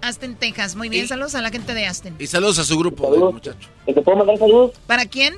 Austin, 0.01 0.35
Texas. 0.35 0.75
Muy 0.75 0.89
bien, 0.89 1.07
saludos 1.07 1.35
a 1.35 1.41
la 1.41 1.49
gente 1.49 1.73
de 1.73 1.85
Austin. 1.85 2.15
Y 2.19 2.27
saludos 2.27 2.59
a 2.59 2.63
su 2.63 2.77
grupo, 2.77 3.09
muchacho. 3.31 3.69
¿Te 3.85 3.93
puedo 3.93 4.17
mandar 4.17 4.37
saludos? 4.37 4.71
¿Para 4.87 5.05
quién? 5.05 5.35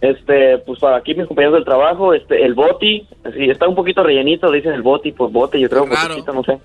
Este, 0.00 0.58
pues 0.58 0.80
para 0.80 0.96
aquí 0.96 1.14
mis 1.14 1.28
compañeros 1.28 1.54
del 1.54 1.64
trabajo, 1.64 2.12
este, 2.12 2.44
el 2.44 2.54
Boti, 2.54 3.06
así, 3.22 3.48
está 3.48 3.68
un 3.68 3.76
poquito 3.76 4.02
rellenito, 4.02 4.50
dicen 4.50 4.72
el 4.72 4.82
Boti, 4.82 5.12
pues 5.12 5.32
bote, 5.32 5.60
yo 5.60 5.70
creo, 5.70 5.86
claro. 5.86 6.16
no 6.34 6.42
sé. 6.42 6.58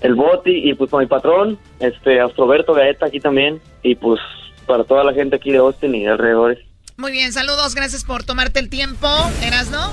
El 0.00 0.16
Boti, 0.16 0.50
y 0.68 0.74
pues 0.74 0.90
con 0.90 0.98
mi 1.00 1.06
patrón, 1.06 1.56
este, 1.78 2.20
Astroberto 2.20 2.74
Gaeta 2.74 3.06
aquí 3.06 3.20
también, 3.20 3.60
y 3.84 3.94
pues 3.94 4.20
para 4.66 4.82
toda 4.82 5.04
la 5.04 5.12
gente 5.12 5.36
aquí 5.36 5.52
de 5.52 5.58
Austin 5.58 5.94
y 5.94 6.06
alrededores. 6.06 6.58
Muy 6.96 7.10
bien, 7.10 7.32
saludos, 7.32 7.74
gracias 7.74 8.04
por 8.04 8.22
tomarte 8.22 8.60
el 8.60 8.68
tiempo. 8.68 9.08
¿Eras, 9.42 9.68
no? 9.68 9.92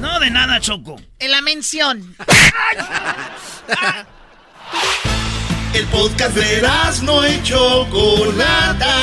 No, 0.00 0.18
de 0.18 0.30
nada, 0.30 0.60
Choco. 0.60 0.96
En 1.18 1.30
la 1.30 1.42
mención. 1.42 2.16
el 5.74 5.84
podcast 5.86 6.34
de 6.34 6.62
no 7.02 7.28
y 7.28 7.42
Chocolata. 7.42 8.94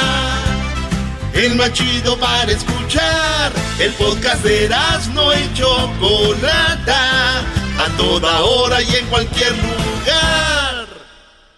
el 1.34 1.56
más 1.56 1.72
chido 1.73 2.18
para 2.19 2.52
escuchar. 2.52 3.52
El 3.80 3.94
podcast 3.94 4.44
de 4.44 4.69
no 5.14 5.34
y 5.34 5.53
Chocolata, 5.53 7.40
a 7.40 7.90
toda 7.95 8.41
hora 8.41 8.81
y 8.81 8.95
en 8.95 9.06
cualquier 9.07 9.52
lugar. 9.52 10.88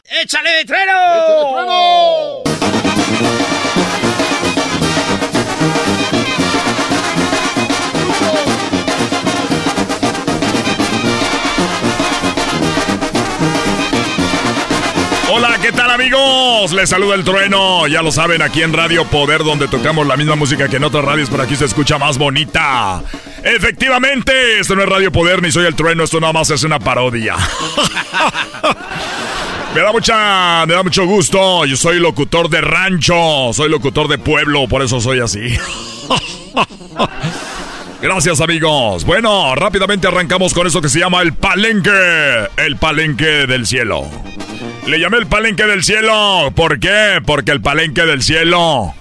¡Échale, 0.04 0.66
trueno! 0.66 0.92
¡Échale, 0.94 1.52
trueno! 1.54 2.46
Hola, 15.28 15.58
¿qué 15.60 15.72
tal 15.72 15.90
amigos? 15.90 16.72
Les 16.72 16.90
saluda 16.90 17.16
el 17.16 17.24
trueno. 17.24 17.88
Ya 17.88 18.04
lo 18.04 18.12
saben, 18.12 18.44
aquí 18.44 18.62
en 18.62 18.74
Radio 18.74 19.06
Poder, 19.06 19.44
donde 19.44 19.68
tocamos 19.68 20.06
la 20.06 20.16
misma 20.16 20.36
música 20.36 20.68
que 20.68 20.76
en 20.76 20.84
otras 20.84 21.04
radios, 21.04 21.30
pero 21.32 21.42
aquí 21.42 21.56
se 21.56 21.66
escucha 21.66 21.98
más 21.98 22.20
bonita. 22.20 23.02
Efectivamente, 23.44 24.60
esto 24.60 24.76
no 24.76 24.84
es 24.84 24.90
Radio 24.90 25.12
Poder 25.12 25.42
ni 25.42 25.52
soy 25.52 25.66
el 25.66 25.76
trueno, 25.76 26.04
esto 26.04 26.20
nada 26.20 26.34
más 26.34 26.52
es 26.52 26.64
una 26.64 26.78
parodia. 26.78 27.36
me 29.76 29.82
da 29.82 29.92
mucha, 29.92 30.66
me 30.68 30.76
da 30.76 30.84
mucho 30.84 31.06
gusto. 31.06 31.66
Yo 31.66 31.76
soy 31.76 32.00
locutor 32.00 32.50
de 32.50 32.62
rancho, 32.62 33.52
soy 33.52 33.70
locutor 33.70 34.08
de 34.08 34.20
pueblo, 34.20 34.68
por 34.68 34.84
eso 34.84 35.02
soy 35.02 35.22
así. 35.22 35.42
Gracias 38.02 38.42
amigos. 38.42 39.06
Bueno, 39.06 39.56
rápidamente 39.56 40.08
arrancamos 40.08 40.54
con 40.54 40.68
eso 40.68 40.82
que 40.82 40.90
se 40.90 41.00
llama 41.00 41.22
el 41.22 41.34
palenque. 41.34 41.92
El 42.58 42.78
palenque 42.78 43.48
del 43.48 43.66
cielo. 43.66 44.06
Le 44.88 45.00
llamé 45.00 45.18
el 45.18 45.28
palenque 45.28 45.66
del 45.66 45.84
cielo. 45.84 46.52
¿Por 46.56 46.80
qué? 46.80 47.20
Porque 47.26 47.52
el 47.52 47.62
palenque 47.62 48.06
del 48.06 48.22
cielo 48.22 48.94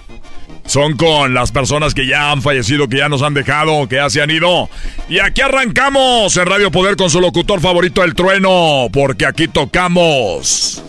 son 0.65 0.97
con 0.97 1.33
las 1.33 1.51
personas 1.51 1.93
que 1.93 2.07
ya 2.07 2.31
han 2.31 2.41
fallecido, 2.41 2.87
que 2.87 2.97
ya 2.97 3.09
nos 3.09 3.21
han 3.21 3.33
dejado, 3.33 3.87
que 3.87 3.97
ya 3.97 4.09
se 4.09 4.21
han 4.21 4.31
ido. 4.31 4.69
Y 5.07 5.19
aquí 5.19 5.41
arrancamos 5.41 6.35
en 6.37 6.45
Radio 6.45 6.71
Poder 6.71 6.95
con 6.95 7.09
su 7.09 7.21
locutor 7.21 7.61
favorito, 7.61 8.03
El 8.03 8.15
Trueno, 8.15 8.87
porque 8.91 9.25
aquí 9.25 9.47
tocamos 9.47 10.81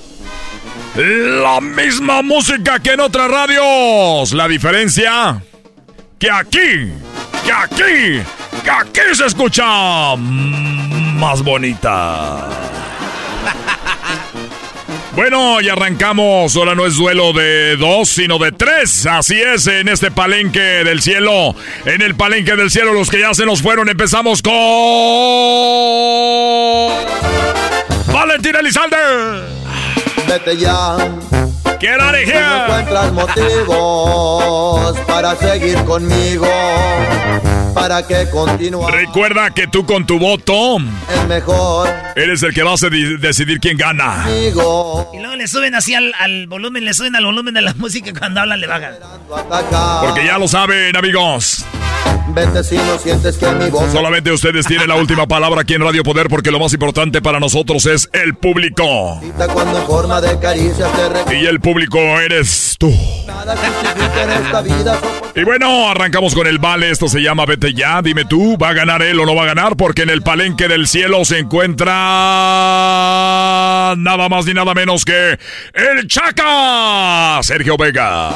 la 0.97 1.61
misma 1.61 2.23
música 2.23 2.79
que 2.79 2.93
en 2.93 3.01
otras 3.01 3.31
radios. 3.31 4.33
La 4.33 4.49
diferencia 4.49 5.43
que 6.19 6.31
aquí, 6.31 6.91
que 7.47 7.53
aquí, 7.53 8.23
que 8.65 8.71
aquí 8.71 9.15
se 9.15 9.27
escucha 9.27 10.17
más 10.17 11.43
bonita. 11.43 12.49
Bueno, 15.15 15.61
y 15.63 15.69
arrancamos. 15.69 16.57
Ahora 16.57 16.75
no 16.75 16.85
es 16.85 16.97
duelo 16.97 17.33
de 17.33 17.77
dos, 17.77 18.09
sino 18.09 18.39
de 18.39 18.53
tres. 18.53 19.07
Así 19.07 19.41
es, 19.41 19.67
en 19.67 19.89
este 19.89 20.11
palenque 20.11 20.61
del 20.61 21.01
cielo. 21.01 21.55
En 21.87 22.03
el 22.03 22.17
palenque 22.17 22.57
del 22.57 22.71
cielo, 22.71 22.93
los 22.93 23.09
que 23.09 23.21
ya 23.21 23.33
se 23.33 23.47
nos 23.47 23.63
fueron, 23.63 23.89
empezamos 23.89 24.43
con. 24.43 24.53
Valentín 28.13 28.57
Elizalde. 28.57 28.97
Vete 30.29 30.57
ya 30.57 30.97
Get 31.81 32.01
out 32.01 32.15
of 32.15 32.27
No 32.27 32.65
encuentras 32.65 33.13
motivos 33.13 34.99
para 35.07 35.37
seguir 35.37 35.77
conmigo. 35.85 36.47
¿Para 37.75 38.07
que 38.07 38.31
continuar? 38.31 38.95
Recuerda 38.95 39.51
que 39.51 39.67
tú 39.67 39.85
con 39.85 40.07
tu 40.07 40.19
voto. 40.19 40.79
Es 41.13 41.29
mejor. 41.29 41.89
Eres 42.17 42.43
el 42.43 42.55
que 42.55 42.63
vas 42.63 42.83
a 42.83 42.89
decidir 42.89 43.61
quién 43.61 43.77
gana. 43.77 44.25
Y 44.31 44.53
luego 44.55 45.37
le 45.37 45.47
suben 45.47 45.75
así 45.75 45.95
al, 45.95 46.15
al, 46.19 46.47
volumen, 46.47 46.85
le 46.85 46.95
suben 46.95 47.15
al 47.15 47.25
volumen 47.25 47.53
de 47.53 47.61
la 47.61 47.75
música 47.77 48.11
cuando 48.19 48.41
hablan 48.41 48.61
le 48.61 48.67
bajan. 48.67 48.95
Porque 50.01 50.25
ya 50.25 50.39
lo 50.39 50.49
saben, 50.49 50.97
amigos. 50.97 51.65
Vete 52.29 52.65
si 52.65 52.77
no 52.77 52.99
sientes 52.99 53.37
que 53.39 53.49
mi 53.53 53.71
voz. 53.71 53.91
Solamente 53.93 54.33
ustedes 54.33 54.67
tienen 54.67 54.89
la 54.89 54.97
última 54.97 55.27
palabra 55.27 55.63
aquí 55.63 55.75
en 55.75 55.83
Radio 55.83 56.03
Poder 56.03 56.29
porque 56.29 56.51
lo 56.51 56.59
más 56.59 56.73
importante 56.73 57.23
para 57.23 57.41
nosotros 57.41 57.87
es 57.87 58.09
el 58.13 58.35
público. 58.35 59.21
Cuando 59.53 59.79
en 59.79 59.87
forma 59.87 60.21
de 60.21 60.39
caricia 60.39 60.89
y 61.33 61.47
el 61.47 61.61
público 61.61 61.99
eres 61.99 62.77
tú. 62.79 62.93
Y 65.35 65.45
bueno, 65.45 65.89
arrancamos 65.89 66.35
con 66.35 66.47
el 66.47 66.59
vale. 66.59 66.91
Esto 66.91 67.09
se 67.09 67.21
llama 67.21 67.47
Vete 67.47 67.75
ya. 67.75 68.03
Dime 68.03 68.25
tú, 68.25 68.57
¿va 68.57 68.71
a 68.71 68.73
ganar 68.75 69.03
él 69.03 69.21
o 69.21 69.27
no 69.27 69.35
va 69.35 69.43
a 69.45 69.47
ganar? 69.47 69.77
Porque 69.77 70.03
en 70.03 70.11
el 70.11 70.23
palenque 70.23 70.69
del 70.69 70.87
cielo 70.89 71.25
se 71.25 71.39
encuentra 71.39 71.93
nada 73.97 74.29
más 74.29 74.47
ni 74.47 74.55
nada 74.55 74.75
menos 74.75 75.05
que 75.05 75.39
el 75.75 76.07
Chaca, 76.09 77.41
Sergio 77.43 77.77
Vega. 77.77 78.31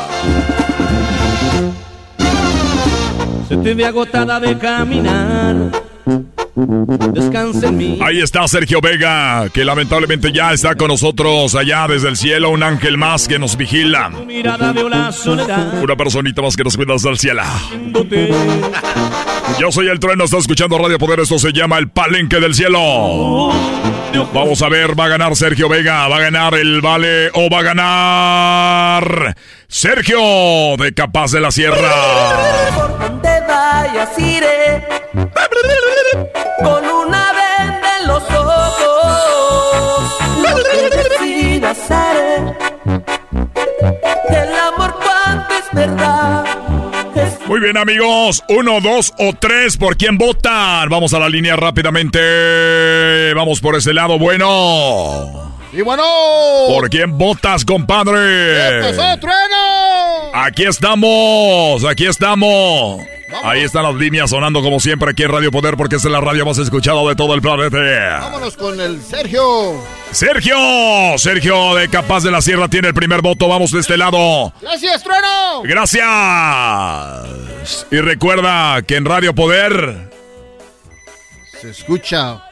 Se 3.50 3.56
te 3.56 3.74
ve 3.74 3.84
agotada 3.84 4.38
de 4.38 4.56
caminar. 4.56 5.72
Descansa 7.12 7.66
en 7.66 7.76
mí. 7.76 7.98
Ahí 8.00 8.20
está 8.20 8.46
Sergio 8.46 8.80
Vega, 8.80 9.48
que 9.52 9.64
lamentablemente 9.64 10.30
ya 10.30 10.52
está 10.52 10.76
con 10.76 10.86
nosotros 10.86 11.56
allá 11.56 11.88
desde 11.88 12.10
el 12.10 12.16
cielo, 12.16 12.50
un 12.50 12.62
ángel 12.62 12.96
más 12.96 13.26
que 13.26 13.40
nos 13.40 13.56
vigila. 13.56 14.12
Una 15.82 15.96
personita 15.96 16.42
más 16.42 16.56
que 16.56 16.62
nos 16.62 16.76
cuida 16.76 16.92
desde 16.92 17.10
el 17.10 17.18
cielo. 17.18 17.42
Yo 19.58 19.72
soy 19.72 19.88
el 19.88 19.98
trueno, 19.98 20.26
está 20.26 20.38
escuchando 20.38 20.78
Radio 20.78 21.00
Poder, 21.00 21.18
esto 21.18 21.36
se 21.40 21.52
llama 21.52 21.78
el 21.78 21.88
palenque 21.88 22.38
del 22.38 22.54
cielo. 22.54 23.50
Vamos 24.32 24.62
a 24.62 24.68
ver, 24.68 24.96
¿va 24.98 25.06
a 25.06 25.08
ganar 25.08 25.34
Sergio 25.34 25.68
Vega? 25.68 26.06
¿Va 26.06 26.18
a 26.18 26.20
ganar 26.20 26.54
el 26.54 26.80
Vale 26.80 27.30
o 27.34 27.50
va 27.50 27.58
a 27.58 27.62
ganar 27.62 29.34
Sergio 29.72 30.18
de 30.78 30.92
Capaz 30.92 31.30
de 31.30 31.40
la 31.40 31.52
Sierra? 31.52 31.92
Por 32.74 32.98
donde 32.98 33.40
vayas 33.46 34.18
iré 34.18 34.84
con 36.58 36.84
una 36.84 37.32
venda 37.32 37.98
en 38.00 38.08
los 38.08 38.22
ojos. 38.32 38.50
El 44.28 44.54
amor 44.58 44.94
es 45.56 45.72
verdad. 45.72 46.44
Muy 47.46 47.60
bien, 47.60 47.76
amigos. 47.76 48.42
Uno, 48.48 48.80
dos 48.80 49.14
o 49.18 49.32
tres. 49.38 49.76
¿Por 49.76 49.96
quién 49.96 50.18
votan? 50.18 50.88
Vamos 50.88 51.14
a 51.14 51.20
la 51.20 51.28
línea 51.28 51.54
rápidamente. 51.54 53.32
Vamos 53.34 53.60
por 53.60 53.76
ese 53.76 53.94
lado. 53.94 54.18
Bueno. 54.18 55.49
Y 55.72 55.82
bueno. 55.82 56.02
¿Por 56.68 56.90
quién 56.90 57.16
votas, 57.16 57.64
compadre? 57.64 58.78
¡Empezó 58.78 59.18
trueno! 59.18 60.30
Aquí 60.34 60.64
estamos. 60.64 61.84
Aquí 61.84 62.06
estamos. 62.06 63.02
Ahí 63.44 63.62
están 63.62 63.84
las 63.84 63.94
líneas 63.94 64.30
sonando 64.30 64.60
como 64.62 64.80
siempre 64.80 65.10
aquí 65.10 65.22
en 65.22 65.30
Radio 65.30 65.52
Poder 65.52 65.76
porque 65.76 65.96
es 65.96 66.04
la 66.04 66.20
radio 66.20 66.44
más 66.44 66.58
escuchada 66.58 67.00
de 67.04 67.14
todo 67.14 67.34
el 67.34 67.40
planeta. 67.40 67.78
Vámonos 68.20 68.56
con 68.56 68.80
el 68.80 69.00
Sergio. 69.00 69.80
Sergio, 70.10 70.56
Sergio 71.16 71.76
de 71.76 71.88
Capaz 71.88 72.24
de 72.24 72.32
la 72.32 72.42
Sierra 72.42 72.68
tiene 72.68 72.88
el 72.88 72.94
primer 72.94 73.22
voto. 73.22 73.48
Vamos 73.48 73.70
de 73.70 73.80
este 73.80 73.96
lado. 73.96 74.52
Gracias, 74.60 75.04
Trueno. 75.04 75.62
Gracias. 75.62 76.06
Y 77.90 78.00
recuerda 78.00 78.82
que 78.82 78.96
en 78.96 79.04
Radio 79.04 79.32
Poder 79.34 80.10
se 81.60 81.70
escucha 81.70 82.42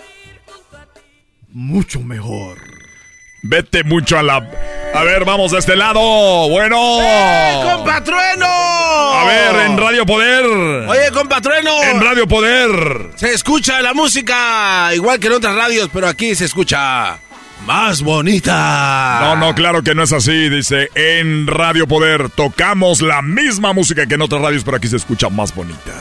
mucho 1.49 2.01
mejor. 2.01 2.68
Vete 3.43 3.85
mucho 3.85 4.19
a 4.19 4.23
la... 4.23 4.37
A 4.95 5.05
ver, 5.05 5.25
vamos 5.25 5.53
de 5.53 5.59
este 5.59 5.77
lado. 5.77 6.01
Bueno. 6.49 6.99
¡Eh, 7.01 7.61
compatrueno! 7.65 8.47
A 8.47 9.25
ver, 9.27 9.67
en 9.67 9.79
Radio 9.79 10.07
Poder. 10.07 10.45
Oye, 10.45 11.11
compatrueno. 11.13 11.83
En 11.85 12.01
Radio 12.01 12.27
Poder. 12.27 13.11
Se 13.17 13.33
escucha 13.33 13.81
la 13.83 13.95
música 13.95 14.91
igual 14.95 15.21
que 15.21 15.29
en 15.29 15.35
otras 15.35 15.55
radios, 15.55 15.89
pero 15.93 16.09
aquí 16.09 16.35
se 16.35 16.47
escucha 16.47 17.19
más 17.67 18.03
bonita. 18.03 19.21
No, 19.21 19.37
no, 19.37 19.55
claro 19.55 19.83
que 19.83 19.95
no 19.95 20.03
es 20.03 20.13
así. 20.13 20.49
Dice, 20.49 20.89
en 20.95 21.47
Radio 21.47 21.87
Poder 21.87 22.31
tocamos 22.31 23.03
la 23.03 23.23
misma 23.23 23.73
música 23.73 24.07
que 24.07 24.15
en 24.15 24.23
otras 24.23 24.41
radios, 24.41 24.65
pero 24.65 24.79
aquí 24.79 24.89
se 24.89 24.97
escucha 24.97 25.29
más 25.29 25.55
bonita. 25.55 25.93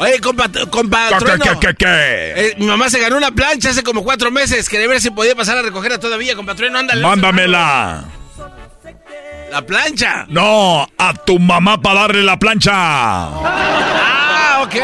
Oye, 0.00 0.18
compa, 0.18 0.48
compa 0.70 1.08
¿Qué, 1.18 1.58
qué, 1.60 1.74
qué, 1.74 2.32
eh, 2.34 2.54
mi 2.56 2.64
mamá 2.64 2.88
se 2.88 2.98
ganó 2.98 3.18
una 3.18 3.32
plancha 3.32 3.68
hace 3.68 3.82
como 3.82 4.02
cuatro 4.02 4.30
meses. 4.30 4.66
Quería 4.66 4.88
ver 4.88 4.98
si 4.98 5.10
podía 5.10 5.36
pasar 5.36 5.58
a 5.58 5.62
recogerla 5.62 6.00
todavía, 6.00 6.34
compa 6.34 6.54
Trueno. 6.54 6.78
Ándale. 6.78 7.02
Mándamela. 7.02 8.04
¿La 9.50 9.60
plancha? 9.60 10.24
No, 10.28 10.88
a 10.96 11.12
tu 11.12 11.38
mamá 11.38 11.82
para 11.82 12.00
darle 12.00 12.22
la 12.22 12.38
plancha. 12.38 12.72
Ah, 12.72 14.62
ok. 14.62 14.74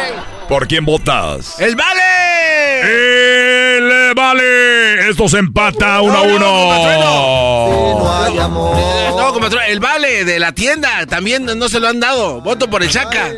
¿Por 0.50 0.68
quién 0.68 0.84
votas? 0.84 1.58
¡El 1.60 1.76
Vale! 1.76 3.78
¡El 3.78 4.14
Vale! 4.14 5.08
Esto 5.08 5.28
se 5.28 5.38
empata 5.38 6.02
uno 6.02 6.14
a 6.14 6.22
uno. 6.22 7.98
no 7.98 8.22
hay 8.22 8.38
amor. 8.38 8.76
No, 9.16 9.32
compa 9.32 9.48
El 9.66 9.80
Vale 9.80 10.26
de 10.26 10.38
la 10.38 10.52
tienda 10.52 11.06
también 11.06 11.46
no 11.46 11.68
se 11.70 11.80
lo 11.80 11.88
han 11.88 12.00
dado. 12.00 12.42
Voto 12.42 12.68
por 12.68 12.82
el 12.82 12.90
Chaca. 12.90 13.32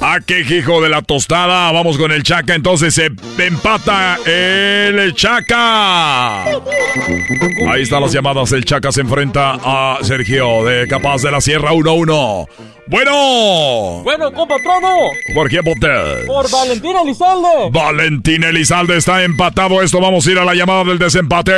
¿A 0.00 0.20
qué 0.20 0.40
hijo 0.40 0.82
de 0.82 0.88
la 0.90 1.02
tostada? 1.02 1.72
Vamos 1.72 1.96
con 1.96 2.12
el 2.12 2.22
Chaca. 2.22 2.54
Entonces 2.54 2.94
se 2.94 3.10
empata 3.38 4.18
el 4.26 5.14
Chaca. 5.14 6.44
Ahí 6.44 7.82
están 7.82 8.02
las 8.02 8.12
llamadas. 8.12 8.52
El 8.52 8.64
Chaca 8.64 8.92
se 8.92 9.00
enfrenta 9.00 9.58
a 9.62 9.98
Sergio 10.02 10.64
de 10.64 10.86
Capaz 10.86 11.22
de 11.22 11.30
la 11.30 11.40
Sierra 11.40 11.72
1-1. 11.72 12.46
Bueno. 12.86 14.02
Bueno, 14.04 14.30
compa 14.32 14.56
Trono. 14.62 15.10
¿Por 15.34 15.48
quién 15.48 15.64
voté? 15.64 16.26
Por 16.26 16.50
Valentín 16.50 16.96
Elizalde. 16.96 17.70
Valentín 17.70 18.44
Elizalde 18.44 18.98
está 18.98 19.24
empatado. 19.24 19.82
Esto 19.82 20.00
vamos 20.00 20.26
a 20.26 20.30
ir 20.30 20.38
a 20.38 20.44
la 20.44 20.54
llamada 20.54 20.84
del 20.84 20.98
desempate. 20.98 21.52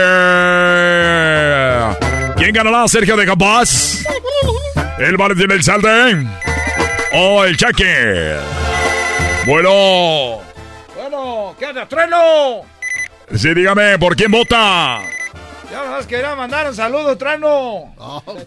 ¿Quién 2.36 2.52
ganará? 2.52 2.86
Sergio 2.86 3.16
de 3.16 3.26
Capaz. 3.26 4.04
El 4.98 5.16
Valentín 5.16 5.50
Elizalde. 5.50 6.26
O 7.18 7.44
el 7.44 7.56
Chaque. 7.56 8.36
Bueno. 9.46 10.40
Bueno, 10.94 11.56
¿qué 11.58 11.64
onda, 11.64 11.88
Trueno? 11.88 12.60
Sí, 13.34 13.54
dígame, 13.54 13.98
¿por 13.98 14.14
quién 14.14 14.30
vota? 14.30 15.00
Ya 15.72 15.84
más 15.84 16.06
quería 16.06 16.34
mandar 16.34 16.68
un 16.68 16.74
saludo, 16.74 17.16
Trueno. 17.16 17.94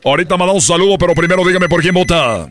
Ahorita 0.06 0.38
me 0.38 0.46
da 0.46 0.52
un 0.52 0.62
saludo, 0.62 1.00
pero 1.00 1.16
primero 1.16 1.44
dígame 1.44 1.68
por 1.68 1.82
quién 1.82 1.96
vota. 1.96 2.48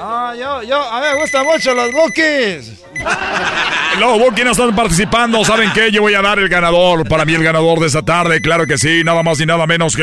Ah, 0.00 0.34
yo, 0.36 0.64
yo, 0.64 0.82
a 0.82 1.00
mí 1.00 1.06
me 1.12 1.20
gustan 1.20 1.46
mucho 1.46 1.72
los 1.74 1.92
Bookies. 1.92 2.82
Los 4.00 4.18
Bookies 4.18 4.44
no 4.44 4.50
están 4.50 4.74
participando. 4.74 5.44
¿Saben 5.44 5.72
qué? 5.72 5.90
Yo 5.90 6.02
voy 6.02 6.12
a 6.14 6.20
dar 6.20 6.38
el 6.38 6.48
ganador. 6.50 7.08
Para 7.08 7.24
mí, 7.24 7.34
el 7.34 7.42
ganador 7.42 7.78
de 7.78 7.86
esta 7.86 8.02
tarde, 8.02 8.42
claro 8.42 8.66
que 8.66 8.76
sí. 8.76 9.02
Nada 9.04 9.22
más 9.22 9.40
y 9.40 9.46
nada 9.46 9.66
menos 9.66 9.96
que. 9.96 10.02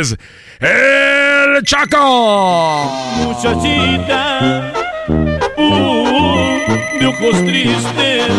Es. 0.00 0.16
¡El 1.62 1.66
Chaco! 1.68 2.90
Muchachita, 3.18 4.72
uh, 5.56 6.98
de 6.98 7.06
ojos 7.06 7.44
tristes. 7.44 8.32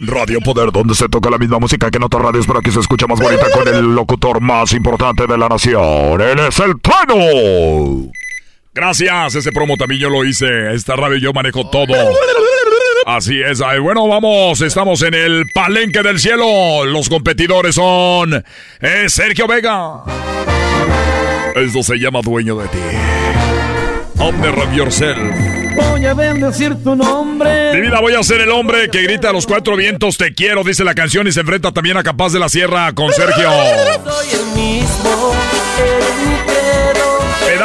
Radio 0.00 0.40
Poder, 0.40 0.72
donde 0.72 0.94
se 0.94 1.06
toca 1.10 1.28
la 1.28 1.36
misma 1.36 1.58
música 1.58 1.90
que 1.90 1.98
en 1.98 2.04
otras 2.04 2.22
radios, 2.22 2.46
pero 2.46 2.60
aquí 2.60 2.70
se 2.70 2.80
escucha 2.80 3.06
más 3.06 3.20
bonita 3.20 3.44
con 3.50 3.68
el 3.68 3.94
locutor 3.94 4.40
más 4.40 4.72
importante 4.72 5.26
de 5.26 5.36
la 5.36 5.50
nación. 5.50 6.18
Él 6.22 6.38
es 6.38 6.58
el 6.60 6.80
Trueno. 6.80 8.10
Gracias, 8.72 9.34
ese 9.34 9.52
promo 9.52 9.76
también 9.76 10.00
yo 10.00 10.08
lo 10.08 10.24
hice. 10.24 10.72
Esta 10.72 10.96
radio 10.96 11.18
yo 11.18 11.34
manejo 11.34 11.68
todo. 11.68 11.94
Así 13.08 13.40
es. 13.40 13.62
Ay, 13.62 13.78
bueno, 13.78 14.06
vamos. 14.06 14.60
Estamos 14.60 15.00
en 15.00 15.14
el 15.14 15.46
Palenque 15.54 16.02
del 16.02 16.20
Cielo. 16.20 16.84
Los 16.84 17.08
competidores 17.08 17.74
son 17.74 18.44
eh, 18.82 19.04
Sergio 19.08 19.46
Vega. 19.46 20.02
Esto 21.56 21.82
se 21.82 21.96
llama 21.96 22.20
Dueño 22.22 22.58
de 22.58 22.68
ti. 22.68 22.78
Hombre 24.18 24.50
of 24.50 24.74
yourself. 24.74 25.16
Voy 25.74 26.04
a 26.04 26.12
bendecir 26.12 26.74
tu 26.84 26.94
nombre. 26.94 27.72
Mi 27.72 27.80
vida 27.80 27.98
voy 27.98 28.12
a 28.12 28.22
ser 28.22 28.42
el 28.42 28.50
hombre 28.50 28.90
que 28.90 29.00
grita 29.00 29.30
a 29.30 29.32
los 29.32 29.46
cuatro 29.46 29.74
vientos 29.74 30.18
te 30.18 30.34
quiero, 30.34 30.62
dice 30.62 30.84
la 30.84 30.94
canción 30.94 31.26
y 31.26 31.32
se 31.32 31.40
enfrenta 31.40 31.72
también 31.72 31.96
a 31.96 32.02
Capaz 32.02 32.34
de 32.34 32.40
la 32.40 32.50
Sierra 32.50 32.92
con 32.92 33.10
Sergio. 33.12 33.50
Soy 34.04 34.28
el 34.32 34.46
mismo, 34.54 35.17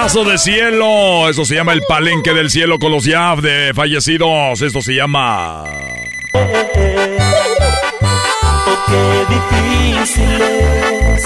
Pedazo 0.04 0.26
de 0.26 0.38
cielo, 0.38 1.30
eso 1.30 1.46
se 1.46 1.56
llama 1.56 1.72
el 1.72 1.82
palenque 1.84 2.34
del 2.34 2.50
cielo 2.50 2.78
con 2.78 2.92
los 2.92 3.06
Yav 3.06 3.40
de 3.40 3.72
fallecidos, 3.74 4.62
esto 4.62 4.82
se 4.82 4.96
llama... 4.96 5.64
Qué 6.34 6.42
difícil 9.30 10.42
es 10.42 11.24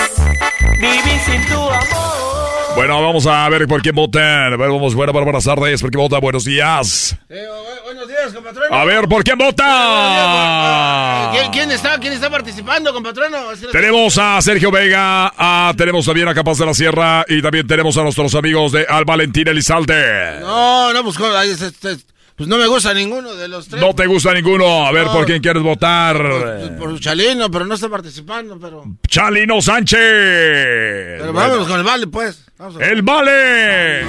vivir 0.77 1.19
sin 1.25 1.43
tu 1.47 1.59
amor. 1.59 2.26
Bueno, 2.77 3.01
vamos 3.01 3.25
a 3.25 3.49
ver 3.49 3.67
por 3.67 3.81
quién 3.81 3.95
votan. 3.95 4.53
A 4.53 4.55
ver, 4.55 4.69
vamos, 4.69 4.93
bueno, 4.93 5.11
buenas 5.11 5.43
tardes, 5.45 5.81
¿por 5.81 5.89
quién 5.89 5.99
vota? 5.99 6.19
Buenos 6.19 6.45
días. 6.45 7.17
buenos 7.83 8.07
días, 8.07 8.31
compatrón. 8.31 8.71
A 8.71 8.85
ver, 8.85 9.07
¿por 9.07 9.23
quién 9.23 9.35
vota? 9.35 11.31
¿Quién, 11.33 11.51
quién 11.51 11.71
está, 11.71 11.97
quién 11.97 12.13
está 12.13 12.29
participando, 12.29 12.93
compatrono? 12.93 13.47
Tenemos 13.71 14.19
a 14.19 14.39
Sergio 14.43 14.69
Vega, 14.69 15.33
a, 15.35 15.73
tenemos 15.75 16.05
también 16.05 16.27
a 16.27 16.35
Capaz 16.35 16.59
de 16.59 16.67
la 16.67 16.75
Sierra 16.75 17.25
y 17.27 17.41
también 17.41 17.65
tenemos 17.65 17.97
a 17.97 18.03
nuestros 18.03 18.35
amigos 18.35 18.71
de 18.73 18.85
Al 18.87 19.05
Valentín 19.05 19.47
Elizalde. 19.47 20.39
No, 20.41 20.93
no, 20.93 21.03
pues, 21.03 21.17
pues 22.37 22.47
no 22.47 22.57
me 22.57 22.67
gusta 22.67 22.93
ninguno 22.93 23.33
de 23.33 23.47
los 23.49 23.67
tres. 23.67 23.81
No 23.81 23.93
te 23.93 24.05
gusta 24.05 24.31
ninguno. 24.33 24.85
A 24.87 24.91
ver, 24.91 25.07
No. 25.07 25.11
¿por 25.13 25.25
quién 25.25 25.41
quieres 25.41 25.61
votar? 25.63 26.15
Pues, 26.17 26.69
por 26.79 26.99
Chalino, 26.99 27.49
pero 27.51 27.65
no 27.65 27.73
está 27.75 27.89
participando, 27.89 28.57
pero... 28.59 28.83
Chalino 29.07 29.59
Sánchez. 29.61 29.99
Pero 29.99 31.33
vámonos 31.33 31.67
con 31.67 31.77
el 31.79 31.83
vale, 31.83 32.07
pues. 32.07 32.45
Vamos 32.57 32.79
a- 32.79 32.85
El 32.85 33.01
Vale. 33.01 34.01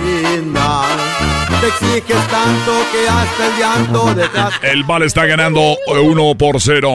Te 1.61 1.67
exiges 1.67 2.29
tanto 2.29 2.73
que 2.93 3.09
hasta 3.09 3.47
el 3.47 3.59
llanto 3.59 4.15
detrás. 4.15 4.53
El 4.63 4.85
Vale 4.85 5.07
está 5.07 5.25
ganando 5.27 5.77
1 5.89 6.35
por 6.37 6.61
0. 6.61 6.91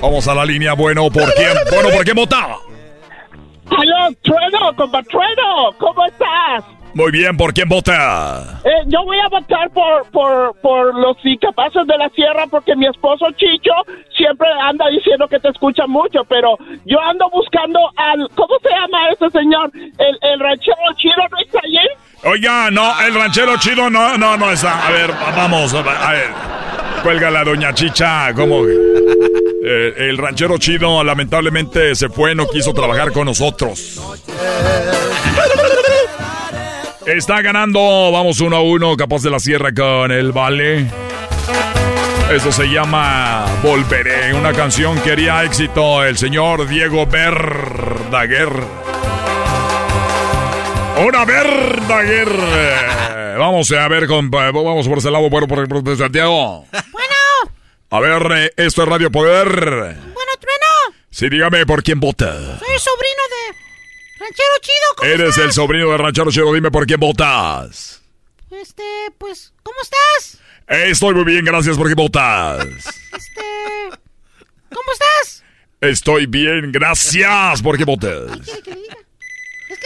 Vamos 0.00 0.26
a 0.28 0.34
la 0.34 0.44
línea. 0.44 0.72
Bueno, 0.74 1.10
¿por 1.10 1.32
quién? 1.34 1.50
Bueno, 1.70 1.90
¿por 1.90 2.04
quién 2.04 2.16
vota? 2.16 2.56
Aló, 3.70 4.14
Trueno, 4.22 4.74
compa 4.76 5.02
Trueno, 5.04 5.72
¿cómo 5.78 6.04
estás? 6.06 6.64
Muy 6.94 7.10
bien, 7.10 7.36
¿por 7.36 7.54
quién 7.54 7.68
vota? 7.68 8.60
Eh, 8.64 8.84
yo 8.86 9.02
voy 9.04 9.18
a 9.18 9.28
votar 9.28 9.70
por, 9.70 10.10
por, 10.10 10.54
por 10.60 10.94
los 10.94 11.16
incapaces 11.24 11.86
de 11.86 11.96
la 11.96 12.08
sierra 12.10 12.46
porque 12.50 12.76
mi 12.76 12.86
esposo 12.86 13.26
Chicho 13.36 13.72
siempre 14.14 14.46
anda 14.62 14.88
diciendo 14.90 15.26
que 15.26 15.38
te 15.38 15.48
escucha 15.48 15.86
mucho, 15.86 16.20
pero 16.28 16.56
yo 16.84 17.00
ando 17.00 17.30
buscando 17.30 17.78
al, 17.96 18.28
¿cómo 18.34 18.54
se 18.62 18.68
llama 18.68 19.08
ese 19.10 19.30
señor? 19.30 19.70
El, 19.74 20.18
el 20.20 20.40
ranchero 20.40 20.76
chino, 20.96 21.14
¿no 21.30 21.38
está 21.38 21.60
allí? 21.64 21.78
Oiga, 22.24 22.70
no, 22.70 23.00
el 23.00 23.14
ranchero 23.14 23.56
chido 23.58 23.88
no, 23.90 24.18
no, 24.18 24.36
no 24.36 24.50
está. 24.50 24.86
A 24.86 24.90
ver, 24.90 25.10
vamos, 25.34 25.74
a 25.74 26.12
ver. 26.12 26.30
Cuelga 27.02 27.30
la 27.30 27.42
doña 27.42 27.74
Chicha, 27.74 28.32
¿cómo? 28.34 28.64
Eh, 28.64 29.94
el 29.96 30.18
ranchero 30.18 30.56
chido 30.58 31.02
lamentablemente 31.02 31.94
se 31.96 32.08
fue, 32.08 32.34
no 32.34 32.46
quiso 32.46 32.72
trabajar 32.72 33.12
con 33.12 33.24
nosotros. 33.24 34.00
Está 37.06 37.42
ganando, 37.42 38.10
vamos 38.12 38.40
uno 38.40 38.56
a 38.56 38.62
uno, 38.62 38.96
capaz 38.96 39.22
de 39.22 39.30
la 39.30 39.40
sierra 39.40 39.72
con 39.74 40.10
el 40.12 40.32
vale. 40.32 40.86
Eso 42.30 42.52
se 42.52 42.66
llama 42.66 43.44
Volveré, 43.62 44.32
una 44.34 44.52
canción 44.52 44.98
que 45.00 45.12
haría 45.12 45.42
éxito 45.44 46.04
el 46.04 46.16
señor 46.16 46.66
Diego 46.68 47.06
Verdaguer. 47.06 48.48
Una 51.06 51.24
Verdaguer. 51.24 52.28
Vamos 53.38 53.72
a 53.72 53.88
ver, 53.88 54.06
con, 54.06 54.30
vamos 54.30 54.86
por 54.88 54.98
ese 54.98 55.10
lado, 55.10 55.28
bueno, 55.28 55.48
por, 55.48 55.68
por- 55.68 55.82
por 55.84 55.96
Santiago. 55.96 56.64
Bueno, 56.92 57.14
A 57.90 58.00
ver, 58.00 58.22
eh, 58.36 58.52
esto 58.56 58.82
es 58.84 58.88
Radio 58.88 59.10
Poder. 59.10 59.48
bueno, 59.48 60.32
Trueno. 60.38 60.96
Sí, 61.10 61.28
dígame 61.28 61.66
por 61.66 61.82
quién 61.82 61.98
vota. 61.98 62.32
Soy 62.32 62.78
sobrino 62.78 63.22
de 63.28 63.71
Ranchero 64.22 64.48
Chido. 64.60 64.96
¿Cómo 64.96 65.10
Eres 65.10 65.28
estás? 65.30 65.44
el 65.46 65.52
sobrino 65.52 65.90
de 65.90 65.98
Ranchero 65.98 66.30
Chido, 66.30 66.52
dime 66.54 66.70
por 66.70 66.86
quién 66.86 67.00
votas. 67.00 68.02
Este, 68.50 68.82
pues, 69.18 69.52
¿cómo 69.62 69.76
estás? 69.82 70.38
Estoy 70.68 71.14
muy 71.14 71.24
bien, 71.24 71.44
gracias 71.44 71.76
por 71.76 71.86
quién 71.86 71.96
votas. 71.96 72.64
Este, 72.66 73.98
¿cómo 74.72 74.92
estás? 74.92 75.42
Estoy 75.80 76.26
bien, 76.26 76.70
gracias 76.70 77.60
por 77.62 77.76
quién 77.76 77.86
votas. 77.86 78.30
Es 78.48 78.62
que 78.62 78.70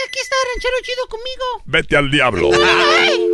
aquí 0.03 0.19
está 0.19 0.35
Ranchero 0.53 0.75
Chido 0.83 1.07
conmigo. 1.07 1.63
Vete 1.65 1.97
al 1.97 2.11
diablo. 2.11 2.49
Ay. 2.53 3.29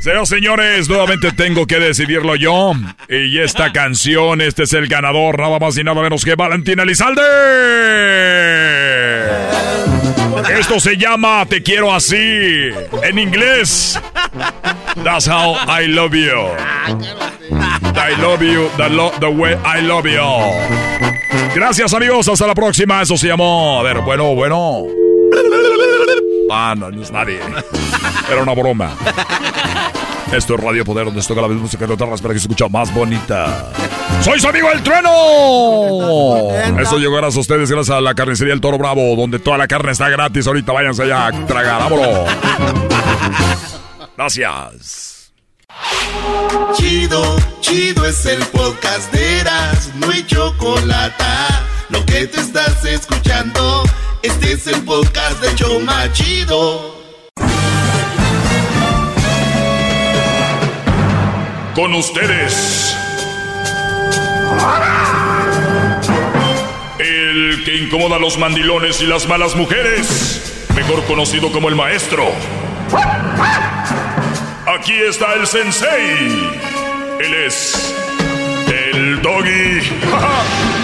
Señoras 0.00 0.28
señores, 0.30 0.88
nuevamente 0.88 1.30
tengo 1.32 1.66
que 1.66 1.78
decidirlo 1.78 2.34
yo. 2.34 2.72
Y 3.08 3.38
esta 3.38 3.70
canción, 3.70 4.40
este 4.40 4.62
es 4.62 4.72
el 4.72 4.86
ganador, 4.88 5.38
nada 5.38 5.58
más 5.58 5.76
y 5.76 5.84
nada 5.84 6.00
menos 6.00 6.24
que 6.24 6.34
Valentina 6.36 6.84
Elizalde. 6.84 7.20
Esto 10.58 10.80
se 10.80 10.96
llama 10.96 11.44
Te 11.46 11.62
quiero 11.62 11.92
así. 11.94 12.16
En 13.02 13.18
inglés. 13.18 14.00
That's 15.04 15.28
how 15.28 15.56
I 15.68 15.86
love 15.86 16.12
you. 16.14 16.48
I 17.94 18.20
love 18.20 18.40
you 18.42 18.70
the, 18.78 18.88
lo- 18.88 19.12
the 19.20 19.28
way 19.28 19.54
I 19.66 19.82
love 19.82 20.06
you. 20.06 20.20
Gracias 21.54 21.92
amigos, 21.92 22.26
hasta 22.28 22.46
la 22.46 22.54
próxima. 22.54 23.02
Eso 23.02 23.18
se 23.18 23.28
llamó. 23.28 23.80
A 23.80 23.82
ver, 23.82 23.98
bueno, 24.00 24.34
bueno. 24.34 24.84
Ah, 26.50 26.74
no, 26.76 26.90
no 26.90 27.02
es 27.02 27.10
nadie. 27.12 27.38
Era 28.30 28.42
una 28.42 28.54
broma. 28.54 28.96
Esto 30.32 30.54
es 30.54 30.60
Radio 30.60 30.84
Poder, 30.84 31.06
donde 31.06 31.22
toca 31.22 31.40
la 31.42 31.48
música 31.48 31.86
de 31.86 31.92
otras 31.92 32.20
para 32.20 32.34
que 32.34 32.40
se 32.40 32.44
escucha 32.44 32.68
más 32.68 32.94
bonita. 32.94 33.72
¡Soy 34.22 34.38
su 34.38 34.48
amigo 34.48 34.70
el 34.70 34.80
trueno! 34.82 35.10
Esto 36.80 36.98
llegó 36.98 37.16
gracias 37.16 37.36
a 37.36 37.40
ustedes, 37.40 37.70
gracias 37.70 37.96
a 37.96 38.00
la 38.00 38.14
carnicería 38.14 38.54
El 38.54 38.60
Toro 38.60 38.78
Bravo, 38.78 39.16
donde 39.16 39.40
toda 39.40 39.58
la 39.58 39.66
carne 39.66 39.90
está 39.90 40.08
gratis. 40.08 40.46
Ahorita 40.46 40.72
váyanse 40.72 41.02
allá 41.02 41.26
a 41.26 41.46
tragar, 41.46 41.80
vámonos. 41.80 42.30
Gracias. 44.16 45.32
Chido, 46.74 47.36
chido 47.60 48.06
es 48.06 48.24
el 48.26 48.40
podcast 48.46 49.12
de 49.12 49.40
Eras, 49.40 49.90
no 49.96 50.10
hay 50.10 50.24
chocolate. 50.26 51.24
Lo 51.88 52.04
que 52.06 52.26
te 52.28 52.40
estás 52.40 52.84
escuchando, 52.84 53.82
este 54.22 54.52
es 54.52 54.66
el 54.68 54.80
podcast 54.84 55.42
de 55.42 55.54
Choma 55.56 56.12
Chido. 56.12 56.99
Con 61.74 61.94
ustedes. 61.94 62.96
El 66.98 67.62
que 67.64 67.76
incomoda 67.76 68.16
a 68.16 68.18
los 68.18 68.38
mandilones 68.38 69.00
y 69.00 69.06
las 69.06 69.28
malas 69.28 69.54
mujeres, 69.54 70.66
mejor 70.74 71.04
conocido 71.04 71.52
como 71.52 71.68
el 71.68 71.76
maestro. 71.76 72.24
Aquí 74.66 74.94
está 75.08 75.34
el 75.34 75.46
sensei. 75.46 76.50
Él 77.20 77.34
es 77.46 77.94
el 78.68 79.22
doggy. 79.22 79.80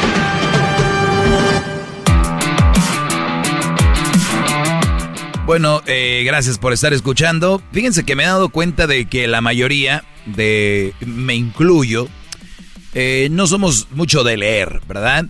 Bueno, 5.46 5.80
eh, 5.86 6.24
gracias 6.26 6.58
por 6.58 6.72
estar 6.72 6.92
escuchando. 6.92 7.62
Fíjense 7.70 8.04
que 8.04 8.16
me 8.16 8.24
he 8.24 8.26
dado 8.26 8.48
cuenta 8.48 8.88
de 8.88 9.04
que 9.04 9.28
la 9.28 9.40
mayoría 9.40 10.02
de, 10.26 10.92
me 11.00 11.34
incluyo, 11.34 12.08
eh, 12.94 13.28
no 13.30 13.46
somos 13.46 13.88
mucho 13.92 14.24
de 14.24 14.36
leer, 14.36 14.80
¿verdad? 14.88 15.26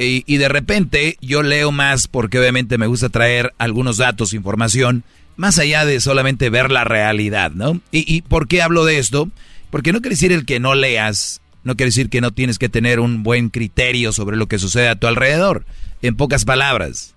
Y, 0.00 0.36
de 0.36 0.48
repente 0.48 1.16
yo 1.20 1.42
leo 1.42 1.72
más 1.72 2.06
porque 2.06 2.38
obviamente 2.38 2.78
me 2.78 2.86
gusta 2.86 3.08
traer 3.08 3.52
algunos 3.58 3.96
datos, 3.96 4.32
información, 4.32 5.02
más 5.36 5.58
allá 5.58 5.84
de 5.84 6.00
solamente 6.00 6.50
ver 6.50 6.70
la 6.70 6.84
realidad, 6.84 7.50
¿no? 7.50 7.80
¿Y, 7.90 8.14
y 8.14 8.22
por 8.22 8.46
qué 8.46 8.62
hablo 8.62 8.84
de 8.84 8.98
esto? 8.98 9.28
Porque 9.70 9.92
no 9.92 10.00
quiere 10.00 10.14
decir 10.14 10.30
el 10.30 10.46
que 10.46 10.60
no 10.60 10.76
leas, 10.76 11.40
no 11.64 11.76
quiere 11.76 11.88
decir 11.88 12.10
que 12.10 12.20
no 12.20 12.30
tienes 12.30 12.60
que 12.60 12.68
tener 12.68 13.00
un 13.00 13.24
buen 13.24 13.48
criterio 13.48 14.12
sobre 14.12 14.36
lo 14.36 14.46
que 14.46 14.60
sucede 14.60 14.88
a 14.88 14.94
tu 14.94 15.08
alrededor. 15.08 15.66
En 16.00 16.14
pocas 16.14 16.44
palabras, 16.44 17.16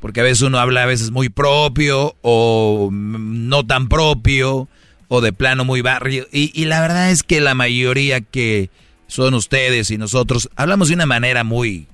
porque 0.00 0.20
a 0.20 0.24
veces 0.24 0.42
uno 0.42 0.58
habla 0.58 0.82
a 0.82 0.86
veces 0.86 1.10
muy 1.10 1.28
propio 1.28 2.16
o 2.22 2.88
no 2.90 3.66
tan 3.66 3.88
propio 3.88 4.66
o 5.08 5.20
de 5.20 5.32
plano 5.32 5.64
muy 5.64 5.80
barrio. 5.80 6.26
Y, 6.32 6.64
la 6.64 6.80
verdad 6.80 7.10
es 7.10 7.22
que 7.22 7.40
la 7.40 7.54
mayoría 7.54 8.20
que 8.20 8.70
son 9.06 9.34
ustedes 9.34 9.90
y 9.90 9.98
nosotros 9.98 10.48
hablamos 10.56 10.88
de 10.88 10.94
una 10.94 11.06
manera 11.06 11.44
muy 11.44 11.86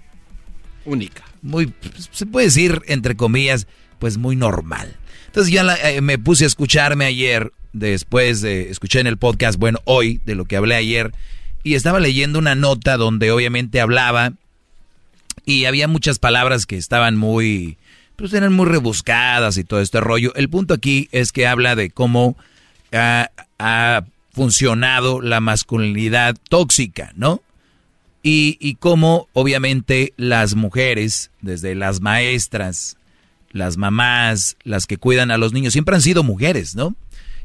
única. 0.84 1.24
Muy, 1.42 1.72
se 2.10 2.26
puede 2.26 2.46
decir, 2.46 2.82
entre 2.86 3.16
comillas, 3.16 3.66
pues 3.98 4.18
muy 4.18 4.36
normal. 4.36 4.96
Entonces 5.26 5.52
ya 5.52 5.64
eh, 5.84 6.00
me 6.00 6.18
puse 6.18 6.44
a 6.44 6.46
escucharme 6.46 7.04
ayer, 7.04 7.52
después 7.72 8.40
de, 8.40 8.70
escuché 8.70 9.00
en 9.00 9.06
el 9.06 9.16
podcast, 9.16 9.58
bueno, 9.58 9.80
hoy, 9.84 10.20
de 10.24 10.34
lo 10.34 10.44
que 10.44 10.56
hablé 10.56 10.74
ayer, 10.74 11.12
y 11.62 11.74
estaba 11.74 12.00
leyendo 12.00 12.38
una 12.38 12.54
nota 12.54 12.96
donde 12.96 13.30
obviamente 13.30 13.80
hablaba 13.80 14.32
y 15.44 15.66
había 15.66 15.88
muchas 15.88 16.18
palabras 16.18 16.66
que 16.66 16.76
estaban 16.76 17.16
muy 17.16 17.76
pues 18.20 18.34
eran 18.34 18.52
muy 18.52 18.66
rebuscadas 18.66 19.56
y 19.56 19.64
todo 19.64 19.80
este 19.80 19.98
rollo. 19.98 20.34
El 20.34 20.50
punto 20.50 20.74
aquí 20.74 21.08
es 21.10 21.32
que 21.32 21.46
habla 21.46 21.74
de 21.74 21.90
cómo 21.90 22.36
ha, 22.92 24.04
funcionado 24.32 25.20
la 25.20 25.40
masculinidad 25.40 26.36
tóxica, 26.48 27.12
¿no? 27.16 27.42
Y, 28.22 28.56
y 28.60 28.76
cómo 28.76 29.28
obviamente 29.32 30.14
las 30.16 30.54
mujeres, 30.54 31.32
desde 31.40 31.74
las 31.74 32.00
maestras, 32.00 32.96
las 33.50 33.76
mamás, 33.76 34.56
las 34.62 34.86
que 34.86 34.98
cuidan 34.98 35.32
a 35.32 35.36
los 35.36 35.52
niños, 35.52 35.72
siempre 35.72 35.96
han 35.96 36.00
sido 36.00 36.22
mujeres, 36.22 36.76
¿no? 36.76 36.94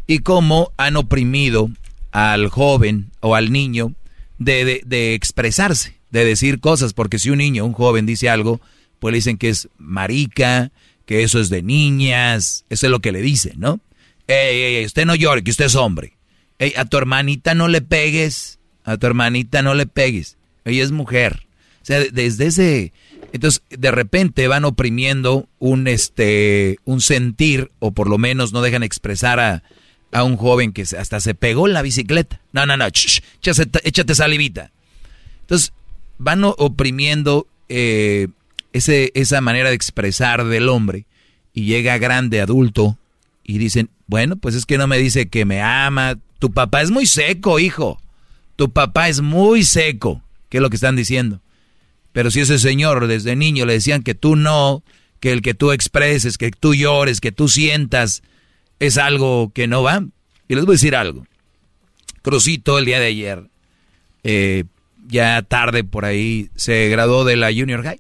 Y 0.06 0.20
cómo 0.20 0.72
han 0.78 0.96
oprimido 0.96 1.72
al 2.12 2.50
joven 2.50 3.12
o 3.20 3.36
al 3.36 3.52
niño 3.52 3.94
de, 4.38 4.82
de 4.86 5.16
expresarse, 5.16 5.98
de 6.12 6.24
decir 6.24 6.60
cosas, 6.60 6.94
porque 6.94 7.18
si 7.20 7.32
un 7.32 7.40
niño, 7.40 7.66
un 7.66 7.74
joven 7.74 8.06
dice 8.06 8.30
algo, 8.30 8.62
pues 9.00 9.12
le 9.12 9.18
dicen 9.18 9.38
que 9.38 9.50
es 9.50 9.70
marica, 9.78 10.72
que 11.06 11.24
eso 11.24 11.40
es 11.40 11.50
de 11.50 11.62
niñas, 11.62 12.66
eso 12.70 12.86
es 12.86 12.92
lo 12.92 13.00
que 13.00 13.12
le 13.12 13.22
dicen, 13.22 13.60
¿no? 13.60 13.80
Ey, 14.28 14.78
ey, 14.78 14.86
usted 14.86 15.06
no 15.06 15.16
llore, 15.16 15.44
que 15.44 15.52
usted 15.52 15.66
es 15.66 15.76
hombre. 15.76 16.18
Ey, 16.60 16.74
a 16.78 16.86
tu 16.86 16.98
hermanita 16.98 17.54
no 17.54 17.68
le 17.68 17.82
pegues, 17.82 18.60
a 18.84 18.98
tu 18.98 19.08
hermanita 19.08 19.62
no 19.62 19.74
le 19.74 19.86
pegues, 19.86 20.38
ella 20.64 20.84
es 20.84 20.92
mujer. 20.92 21.48
O 21.82 21.86
sea, 21.86 22.00
desde 22.00 22.48
ese... 22.48 22.94
Entonces, 23.34 23.62
de 23.70 23.92
repente 23.92 24.48
van 24.48 24.64
oprimiendo 24.64 25.50
un, 25.60 25.88
este, 25.88 26.78
un 26.86 27.02
sentir, 27.02 27.72
o 27.80 27.92
por 27.92 28.10
lo 28.10 28.18
menos 28.18 28.54
no 28.54 28.62
dejan 28.62 28.82
expresar 28.82 29.40
a, 29.40 29.64
a 30.14 30.24
un 30.24 30.38
joven 30.38 30.72
que 30.72 30.84
hasta 30.84 31.20
se 31.20 31.36
pegó 31.36 31.68
en 31.68 31.74
la 31.74 31.82
bicicleta. 31.82 32.40
No, 32.54 32.66
no, 32.66 32.78
no, 32.78 32.86
échate, 32.86 33.82
échate 33.84 34.16
salivita. 34.16 34.72
Entonces, 35.42 35.74
van 36.18 36.44
oprimiendo 36.46 37.46
eh, 37.68 38.30
ese, 38.72 39.12
esa 39.16 39.42
manera 39.42 39.70
de 39.70 39.76
expresar 39.76 40.46
del 40.46 40.70
hombre 40.70 41.06
y 41.54 41.66
llega 41.66 41.98
grande, 41.98 42.40
adulto, 42.40 42.98
y 43.46 43.60
dicen, 43.60 43.90
bueno, 44.08 44.36
pues 44.38 44.56
es 44.56 44.66
que 44.66 44.78
no 44.78 44.88
me 44.88 44.98
dice 44.98 45.30
que 45.30 45.46
me 45.46 45.62
ama, 45.62 46.18
tu 46.40 46.52
papá 46.52 46.82
es 46.82 46.90
muy 46.90 47.06
seco, 47.06 47.60
hijo, 47.60 48.02
tu 48.56 48.72
papá 48.74 49.08
es 49.08 49.22
muy 49.22 49.64
seco, 49.64 50.24
¿qué 50.50 50.58
es 50.58 50.62
lo 50.62 50.70
que 50.70 50.78
están 50.78 50.96
diciendo? 50.96 51.42
Pero 52.12 52.32
si 52.32 52.40
ese 52.40 52.58
señor 52.58 53.08
desde 53.08 53.36
niño 53.36 53.66
le 53.66 53.74
decían 53.74 54.02
que 54.02 54.16
tú 54.16 54.36
no, 54.36 54.84
que 55.20 55.32
el 55.32 55.42
que 55.42 55.54
tú 55.54 55.72
expreses, 55.72 56.38
que 56.38 56.50
tú 56.50 56.74
llores, 56.74 57.22
que 57.22 57.32
tú 57.32 57.48
sientas, 57.50 58.24
es 58.80 58.98
algo 58.98 59.52
que 59.54 59.68
no 59.68 59.84
va. 59.84 60.04
Y 60.48 60.56
les 60.56 60.66
voy 60.66 60.74
a 60.74 60.78
decir 60.78 60.96
algo. 60.96 61.26
Crucito 62.22 62.80
el 62.80 62.86
día 62.86 63.00
de 63.00 63.08
ayer, 63.08 63.50
eh, 64.24 64.64
ya 65.08 65.42
tarde 65.44 65.84
por 65.84 66.06
ahí, 66.06 66.50
se 66.56 66.90
graduó 66.90 67.26
de 67.26 67.36
la 67.36 67.54
Junior 67.54 67.84
High. 67.84 68.00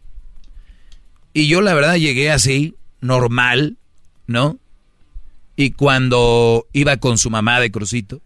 Y 1.34 1.48
yo 1.48 1.62
la 1.62 1.74
verdad 1.74 1.98
llegué 1.98 2.32
así, 2.32 2.76
normal, 3.02 3.78
¿no? 4.26 4.58
Y 5.56 5.72
cuando 5.72 6.68
iba 6.74 6.98
con 6.98 7.18
su 7.18 7.30
mamá 7.30 7.60
de 7.60 7.72
Crucito, 7.72 8.22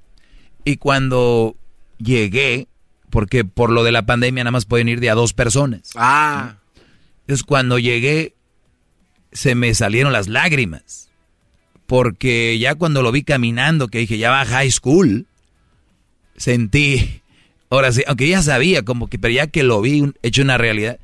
y 0.66 0.78
cuando 0.78 1.56
llegué, 1.98 2.68
porque 3.10 3.46
por 3.46 3.70
lo 3.70 3.84
de 3.84 3.92
la 3.92 4.06
pandemia 4.06 4.44
nada 4.44 4.52
más 4.52 4.66
pueden 4.66 4.90
ir 4.90 5.00
de 5.00 5.10
a 5.10 5.16
dos 5.16 5.34
personas. 5.34 5.92
Ah. 5.96 6.56
Entonces 7.22 7.44
cuando 7.44 7.80
llegué, 7.80 8.34
se 9.32 9.56
me 9.56 9.74
salieron 9.74 10.14
las 10.14 10.28
lágrimas. 10.28 11.10
Porque 11.86 12.60
ya 12.60 12.76
cuando 12.76 13.02
lo 13.02 13.12
vi 13.12 13.24
caminando, 13.24 13.88
que 13.88 14.00
dije, 14.00 14.18
ya 14.18 14.30
va 14.30 14.42
a 14.42 14.46
high 14.46 14.72
school, 14.72 15.26
sentí, 16.38 17.22
ahora 17.70 17.92
sí, 17.92 18.04
aunque 18.06 18.28
ya 18.28 18.44
sabía, 18.44 18.84
como 18.84 19.08
que, 19.08 19.18
pero 19.18 19.34
ya 19.34 19.48
que 19.48 19.64
lo 19.64 19.82
vi 19.82 20.12
hecho 20.22 20.44
una 20.44 20.60
realidad, 20.60 21.00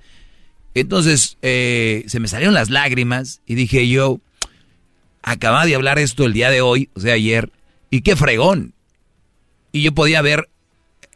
entonces 0.75 1.37
eh, 1.41 2.03
se 2.07 2.19
me 2.19 2.27
salieron 2.27 2.53
las 2.53 2.69
lágrimas 2.69 3.41
y 3.47 3.55
dije 3.55 3.87
yo, 3.87 4.19
acababa 5.25 5.65
de 5.65 5.75
hablar 5.75 5.99
esto 5.99 6.25
el 6.25 6.33
día 6.33 6.49
de 6.49 6.61
hoy, 6.61 6.89
o 6.93 6.99
sea, 7.01 7.15
ayer, 7.15 7.51
y 7.89 8.01
qué 8.01 8.15
fregón. 8.15 8.73
Y 9.71 9.81
yo 9.81 9.93
podía 9.93 10.21
ver 10.21 10.49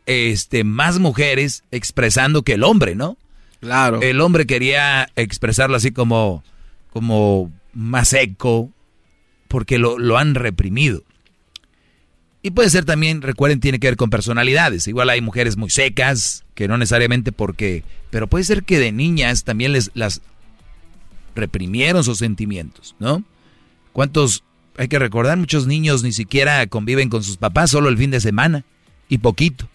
este, 0.06 0.64
más 0.64 0.99
mujeres 0.99 1.64
expresando 1.72 2.41
que 2.41 2.53
el 2.53 2.64
hombre, 2.64 2.95
¿no? 2.95 3.18
Claro. 3.61 4.02
El 4.02 4.19
hombre 4.19 4.45
quería 4.45 5.10
expresarlo 5.15 5.77
así 5.77 5.91
como, 5.91 6.44
como 6.90 7.52
más 7.73 8.10
seco, 8.10 8.72
porque 9.48 9.77
lo, 9.77 9.99
lo 9.99 10.18
han 10.18 10.36
reprimido. 10.36 11.03
Y 12.41 12.52
puede 12.52 12.69
ser 12.69 12.86
también, 12.86 13.22
recuerden, 13.22 13.60
tiene 13.60 13.80
que 13.80 13.88
ver 13.88 13.98
con 13.98 14.10
personalidades. 14.10 14.88
Igual 14.88 15.10
hay 15.10 15.22
mujeres 15.22 15.56
muy 15.56 15.69
secas, 15.69 16.45
que 16.56 16.68
no 16.68 16.77
necesariamente 16.77 17.31
porque... 17.31 17.84
Pero 18.10 18.27
puede 18.27 18.45
ser 18.45 18.64
que 18.64 18.80
de 18.80 18.91
niñas 18.91 19.44
también 19.44 19.73
les 19.73 19.91
las 19.94 20.22
reprimieron 21.36 22.03
sus 22.03 22.18
sentimientos, 22.18 22.95
¿no? 22.98 23.23
¿Cuántos... 23.94 24.44
Hay 24.78 24.88
que 24.88 24.98
recordar, 24.98 25.38
muchos 25.38 25.68
niños 25.68 26.03
ni 26.03 26.14
siquiera 26.14 26.66
conviven 26.68 27.10
con 27.10 27.22
sus 27.22 27.36
papás 27.36 27.70
solo 27.70 27.90
el 27.90 27.98
fin 27.98 28.11
de 28.11 28.22
semana 28.22 28.64
y 29.10 29.18
poquito. 29.18 29.68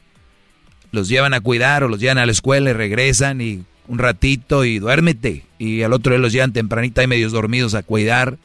Los 0.92 1.08
llevan 1.08 1.34
a 1.34 1.42
cuidar 1.42 1.84
o 1.84 1.88
los 1.88 2.00
llevan 2.00 2.16
a 2.16 2.24
la 2.24 2.32
escuela 2.32 2.70
y 2.70 2.72
regresan 2.72 3.42
y 3.42 3.64
un 3.86 3.98
ratito 3.98 4.64
y 4.64 4.78
duérmete. 4.78 5.44
Y 5.58 5.82
al 5.82 5.92
otro 5.92 6.12
día 6.12 6.20
los 6.20 6.32
llevan 6.32 6.54
tempranita 6.54 7.02
y 7.02 7.06
medios 7.06 7.32
dormidos 7.32 7.74
a 7.74 7.82
cuidar 7.82 8.38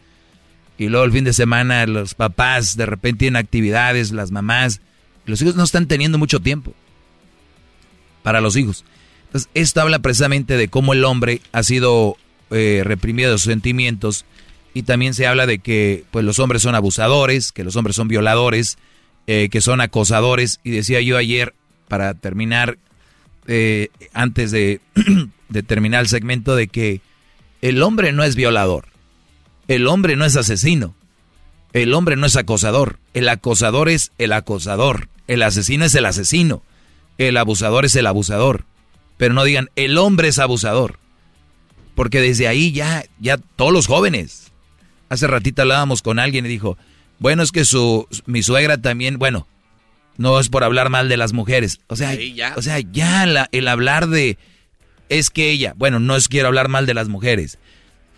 y 0.79 0.87
luego 0.87 1.05
el 1.05 1.11
fin 1.11 1.25
de 1.25 1.33
semana 1.33 1.85
los 1.85 2.15
papás 2.15 2.77
de 2.77 2.85
repente 2.85 3.19
tienen 3.19 3.35
actividades, 3.35 4.11
las 4.11 4.31
mamás, 4.31 4.79
los 5.25 5.41
hijos 5.41 5.55
no 5.55 5.63
están 5.63 5.87
teniendo 5.87 6.17
mucho 6.17 6.39
tiempo 6.39 6.73
para 8.23 8.39
los 8.39 8.55
hijos. 8.55 8.85
Entonces, 9.25 9.49
esto 9.53 9.81
habla 9.81 9.99
precisamente 9.99 10.55
de 10.55 10.69
cómo 10.69 10.93
el 10.93 11.03
hombre 11.03 11.41
ha 11.51 11.63
sido 11.63 12.15
eh, 12.49 12.81
reprimido 12.85 13.31
de 13.31 13.37
sus 13.37 13.51
sentimientos 13.51 14.25
y 14.73 14.83
también 14.83 15.13
se 15.13 15.27
habla 15.27 15.45
de 15.45 15.59
que 15.59 16.05
pues, 16.11 16.23
los 16.25 16.39
hombres 16.39 16.61
son 16.61 16.75
abusadores, 16.75 17.51
que 17.51 17.63
los 17.63 17.75
hombres 17.75 17.95
son 17.95 18.07
violadores, 18.07 18.77
eh, 19.27 19.49
que 19.51 19.61
son 19.61 19.81
acosadores. 19.81 20.59
Y 20.63 20.71
decía 20.71 21.01
yo 21.01 21.17
ayer, 21.17 21.53
para 21.87 22.13
terminar, 22.13 22.77
eh, 23.47 23.89
antes 24.13 24.51
de, 24.51 24.81
de 25.49 25.63
terminar 25.63 26.01
el 26.01 26.07
segmento, 26.07 26.55
de 26.55 26.67
que 26.67 27.01
el 27.61 27.81
hombre 27.81 28.11
no 28.11 28.23
es 28.23 28.35
violador. 28.35 28.87
El 29.67 29.87
hombre 29.87 30.15
no 30.15 30.25
es 30.25 30.35
asesino. 30.35 30.95
El 31.73 31.93
hombre 31.93 32.15
no 32.15 32.25
es 32.25 32.35
acosador. 32.35 32.99
El 33.13 33.29
acosador 33.29 33.89
es 33.89 34.11
el 34.17 34.33
acosador. 34.33 35.09
el 35.27 35.43
asesino 35.43 35.85
es 35.85 35.93
el 35.93 36.07
asesino, 36.07 36.63
el 37.19 37.37
abusador 37.37 37.85
es 37.85 37.95
el 37.95 38.07
abusador. 38.07 38.65
Pero 39.17 39.33
no 39.33 39.43
digan, 39.43 39.69
el 39.75 39.97
hombre 39.97 40.29
es 40.29 40.39
abusador. 40.39 40.97
Porque 41.93 42.21
desde 42.21 42.47
ahí 42.47 42.71
ya, 42.71 43.03
ya 43.19 43.37
todos 43.37 43.73
los 43.73 43.85
jóvenes. 43.87 44.48
Hace 45.09 45.27
ratito 45.27 45.63
hablábamos 45.63 46.01
con 46.01 46.19
alguien 46.19 46.45
y 46.45 46.49
dijo, 46.49 46.77
bueno, 47.19 47.43
es 47.43 47.51
que 47.51 47.65
su, 47.65 48.07
mi 48.25 48.43
suegra 48.43 48.77
también, 48.77 49.17
bueno, 49.19 49.47
no 50.17 50.39
es 50.39 50.49
por 50.49 50.63
hablar 50.63 50.89
mal 50.89 51.09
de 51.09 51.17
las 51.17 51.33
mujeres. 51.33 51.79
O 51.87 51.95
sea, 51.95 52.13
ya. 52.13 52.53
O 52.55 52.61
sea, 52.61 52.79
ya 52.79 53.47
el 53.51 53.67
hablar 53.67 54.07
de, 54.07 54.37
es 55.09 55.29
que 55.29 55.49
ella, 55.49 55.73
bueno, 55.77 55.99
no 55.99 56.15
es 56.15 56.27
quiero 56.27 56.47
hablar 56.47 56.69
mal 56.69 56.85
de 56.85 56.93
las 56.93 57.09
mujeres. 57.09 57.57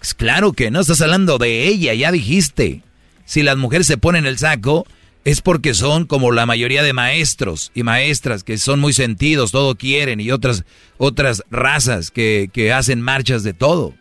Es 0.01 0.13
claro 0.13 0.53
que 0.53 0.71
no, 0.71 0.81
estás 0.81 1.01
hablando 1.01 1.37
de 1.37 1.67
ella, 1.67 1.93
ya 1.93 2.11
dijiste. 2.11 2.83
Si 3.25 3.43
las 3.43 3.57
mujeres 3.57 3.87
se 3.87 3.97
ponen 3.97 4.25
el 4.25 4.37
saco, 4.37 4.85
es 5.23 5.41
porque 5.41 5.73
son 5.73 6.05
como 6.05 6.31
la 6.31 6.45
mayoría 6.45 6.83
de 6.83 6.93
maestros 6.93 7.71
y 7.75 7.83
maestras 7.83 8.43
que 8.43 8.57
son 8.57 8.79
muy 8.79 8.93
sentidos, 8.93 9.51
todo 9.51 9.75
quieren, 9.75 10.19
y 10.19 10.31
otras, 10.31 10.65
otras 10.97 11.43
razas 11.51 12.11
que, 12.11 12.49
que 12.51 12.73
hacen 12.73 12.99
marchas 13.01 13.43
de 13.43 13.53
todo. 13.53 13.93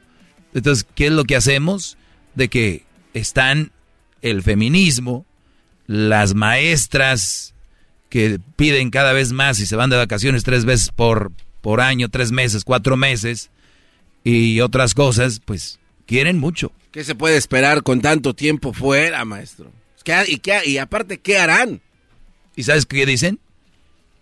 Entonces, 0.54 0.86
¿qué 0.94 1.06
es 1.06 1.12
lo 1.12 1.24
que 1.24 1.36
hacemos? 1.36 1.98
De 2.34 2.48
que 2.48 2.84
están 3.14 3.72
el 4.22 4.42
feminismo, 4.42 5.26
las 5.86 6.34
maestras 6.34 7.54
que 8.08 8.40
piden 8.56 8.90
cada 8.90 9.12
vez 9.12 9.32
más 9.32 9.60
y 9.60 9.66
se 9.66 9.76
van 9.76 9.90
de 9.90 9.96
vacaciones 9.96 10.44
tres 10.44 10.64
veces 10.64 10.90
por, 10.90 11.32
por 11.60 11.80
año, 11.80 12.08
tres 12.08 12.32
meses, 12.32 12.64
cuatro 12.64 12.96
meses, 12.96 13.50
y 14.24 14.60
otras 14.60 14.94
cosas, 14.94 15.40
pues 15.44 15.78
quieren 16.06 16.38
mucho. 16.38 16.72
¿Qué 16.90 17.04
se 17.04 17.14
puede 17.14 17.36
esperar 17.36 17.82
con 17.82 18.00
tanto 18.00 18.34
tiempo 18.34 18.72
fuera, 18.72 19.24
maestro? 19.24 19.72
y, 20.26 20.38
qué, 20.38 20.60
y 20.66 20.78
aparte, 20.78 21.18
¿qué 21.18 21.38
harán? 21.38 21.80
¿Y 22.56 22.64
sabes 22.64 22.84
qué 22.84 23.06
dicen? 23.06 23.38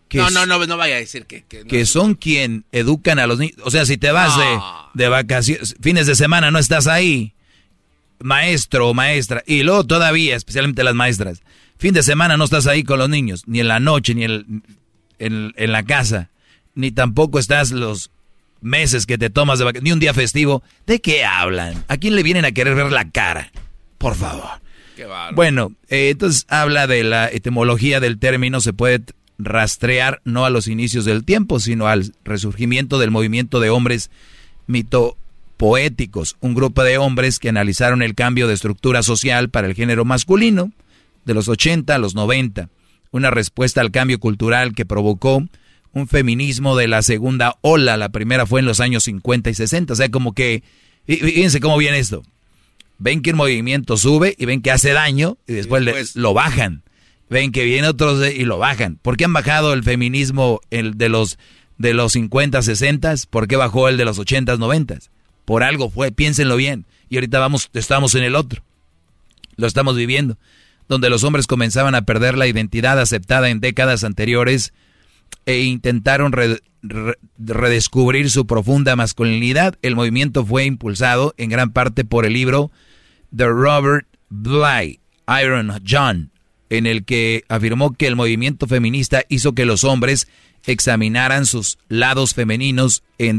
Que 0.08 0.18
no, 0.18 0.30
no, 0.30 0.46
no, 0.46 0.64
no 0.66 0.76
vaya 0.76 0.96
a 0.96 0.98
decir 0.98 1.26
que... 1.26 1.42
Que, 1.44 1.86
son 1.86 2.14
quien 2.14 2.64
educan 2.72 3.18
a 3.18 3.26
los 3.26 3.38
niños. 3.38 3.58
O 3.64 3.70
sea, 3.70 3.84
si 3.84 3.96
te 3.96 4.10
vas 4.10 4.36
de, 4.36 4.58
de 4.94 5.08
vacaciones, 5.08 5.76
fines 5.80 6.06
de 6.06 6.14
semana 6.14 6.50
no 6.50 6.58
estás 6.58 6.86
ahí, 6.86 7.34
maestro 8.20 8.88
o 8.88 8.94
maestra, 8.94 9.42
y 9.46 9.62
luego 9.62 9.84
todavía, 9.84 10.36
especialmente 10.36 10.84
las 10.84 10.94
maestras, 10.94 11.42
fin 11.78 11.94
de 11.94 12.02
semana 12.02 12.36
no 12.36 12.44
estás 12.44 12.66
ahí 12.66 12.84
con 12.84 12.98
los 12.98 13.08
niños, 13.08 13.44
ni 13.46 13.60
en 13.60 13.68
la 13.68 13.80
noche, 13.80 14.14
ni 14.14 14.24
en, 14.24 14.62
en 15.18 15.72
la 15.72 15.82
casa, 15.82 16.30
ni 16.74 16.90
tampoco 16.90 17.38
estás 17.38 17.70
los 17.70 18.10
meses 18.60 19.06
que 19.06 19.18
te 19.18 19.30
tomas 19.30 19.58
de 19.58 19.64
vacaciones, 19.64 19.84
ni 19.84 19.92
un 19.92 20.00
día 20.00 20.14
festivo. 20.14 20.62
¿De 20.86 21.00
qué 21.00 21.24
hablan? 21.24 21.84
¿A 21.88 21.96
quién 21.96 22.16
le 22.16 22.22
vienen 22.22 22.44
a 22.44 22.52
querer 22.52 22.74
ver 22.74 22.90
la 22.90 23.08
cara? 23.10 23.52
Por 23.98 24.14
favor 24.14 24.60
bueno, 25.34 25.72
eh, 25.88 26.10
entonces 26.10 26.46
habla 26.48 26.86
de 26.86 27.04
la 27.04 27.28
etimología 27.28 28.00
del 28.00 28.18
término, 28.18 28.60
se 28.60 28.72
puede 28.72 29.02
rastrear 29.38 30.20
no 30.24 30.44
a 30.44 30.50
los 30.50 30.66
inicios 30.66 31.04
del 31.04 31.24
tiempo, 31.24 31.60
sino 31.60 31.86
al 31.86 32.12
resurgimiento 32.24 32.98
del 32.98 33.10
movimiento 33.10 33.60
de 33.60 33.70
hombres 33.70 34.10
mitopoéticos, 35.58 36.36
un 36.40 36.54
grupo 36.54 36.82
de 36.84 36.98
hombres 36.98 37.38
que 37.38 37.48
analizaron 37.48 38.02
el 38.02 38.14
cambio 38.14 38.46
de 38.46 38.54
estructura 38.54 39.02
social 39.02 39.50
para 39.50 39.66
el 39.66 39.74
género 39.74 40.04
masculino 40.04 40.72
de 41.24 41.34
los 41.34 41.48
80 41.48 41.94
a 41.94 41.98
los 41.98 42.14
90, 42.14 42.68
una 43.10 43.30
respuesta 43.30 43.80
al 43.80 43.90
cambio 43.90 44.18
cultural 44.20 44.74
que 44.74 44.86
provocó 44.86 45.42
un 45.92 46.08
feminismo 46.08 46.76
de 46.76 46.86
la 46.86 47.02
segunda 47.02 47.56
ola, 47.60 47.96
la 47.96 48.10
primera 48.10 48.46
fue 48.46 48.60
en 48.60 48.66
los 48.66 48.80
años 48.80 49.04
50 49.04 49.50
y 49.50 49.54
60, 49.54 49.92
o 49.92 49.96
sea, 49.96 50.10
como 50.10 50.32
que, 50.32 50.62
fíjense 51.06 51.60
cómo 51.60 51.76
viene 51.76 51.98
esto, 51.98 52.22
ven 52.98 53.20
que 53.20 53.30
el 53.30 53.36
movimiento 53.36 53.96
sube 53.96 54.34
y 54.38 54.46
ven 54.46 54.62
que 54.62 54.70
hace 54.70 54.92
daño 54.92 55.38
y 55.46 55.54
después, 55.54 56.14
lo 56.16 56.34
bajan. 56.34 56.82
Ven 57.30 57.52
que 57.52 57.64
viene 57.64 57.86
otros 57.86 58.26
y 58.26 58.46
lo 58.46 58.56
bajan. 58.56 58.96
¿Por 58.96 59.18
qué 59.18 59.26
han 59.26 59.34
bajado 59.34 59.74
el 59.74 59.84
feminismo 59.84 60.60
el 60.70 60.96
de 60.96 61.10
los 61.10 61.38
de 61.76 61.92
los 61.92 62.12
50, 62.12 62.62
60? 62.62 63.14
¿Por 63.28 63.46
qué 63.48 63.56
bajó 63.56 63.90
el 63.90 63.98
de 63.98 64.06
los 64.06 64.18
80, 64.18 64.56
90? 64.56 64.98
Por 65.48 65.62
algo 65.62 65.88
fue, 65.88 66.12
piénsenlo 66.12 66.56
bien. 66.56 66.84
Y 67.08 67.16
ahorita 67.16 67.38
vamos, 67.38 67.70
estamos 67.72 68.14
en 68.14 68.22
el 68.22 68.36
otro. 68.36 68.62
Lo 69.56 69.66
estamos 69.66 69.96
viviendo. 69.96 70.36
Donde 70.90 71.08
los 71.08 71.24
hombres 71.24 71.46
comenzaban 71.46 71.94
a 71.94 72.02
perder 72.02 72.36
la 72.36 72.46
identidad 72.46 73.00
aceptada 73.00 73.48
en 73.48 73.60
décadas 73.60 74.04
anteriores 74.04 74.74
e 75.46 75.60
intentaron 75.60 76.34
redescubrir 77.38 78.30
su 78.30 78.46
profunda 78.46 78.94
masculinidad. 78.94 79.78
El 79.80 79.96
movimiento 79.96 80.44
fue 80.44 80.66
impulsado 80.66 81.32
en 81.38 81.48
gran 81.48 81.72
parte 81.72 82.04
por 82.04 82.26
el 82.26 82.34
libro 82.34 82.70
de 83.30 83.46
Robert 83.46 84.06
Bly, 84.28 85.00
Iron 85.42 85.82
John, 85.88 86.30
en 86.68 86.86
el 86.86 87.06
que 87.06 87.44
afirmó 87.48 87.94
que 87.94 88.06
el 88.06 88.16
movimiento 88.16 88.66
feminista 88.66 89.24
hizo 89.30 89.54
que 89.54 89.64
los 89.64 89.82
hombres 89.84 90.28
examinaran 90.66 91.46
sus 91.46 91.78
lados 91.88 92.34
femeninos 92.34 93.02
en, 93.16 93.38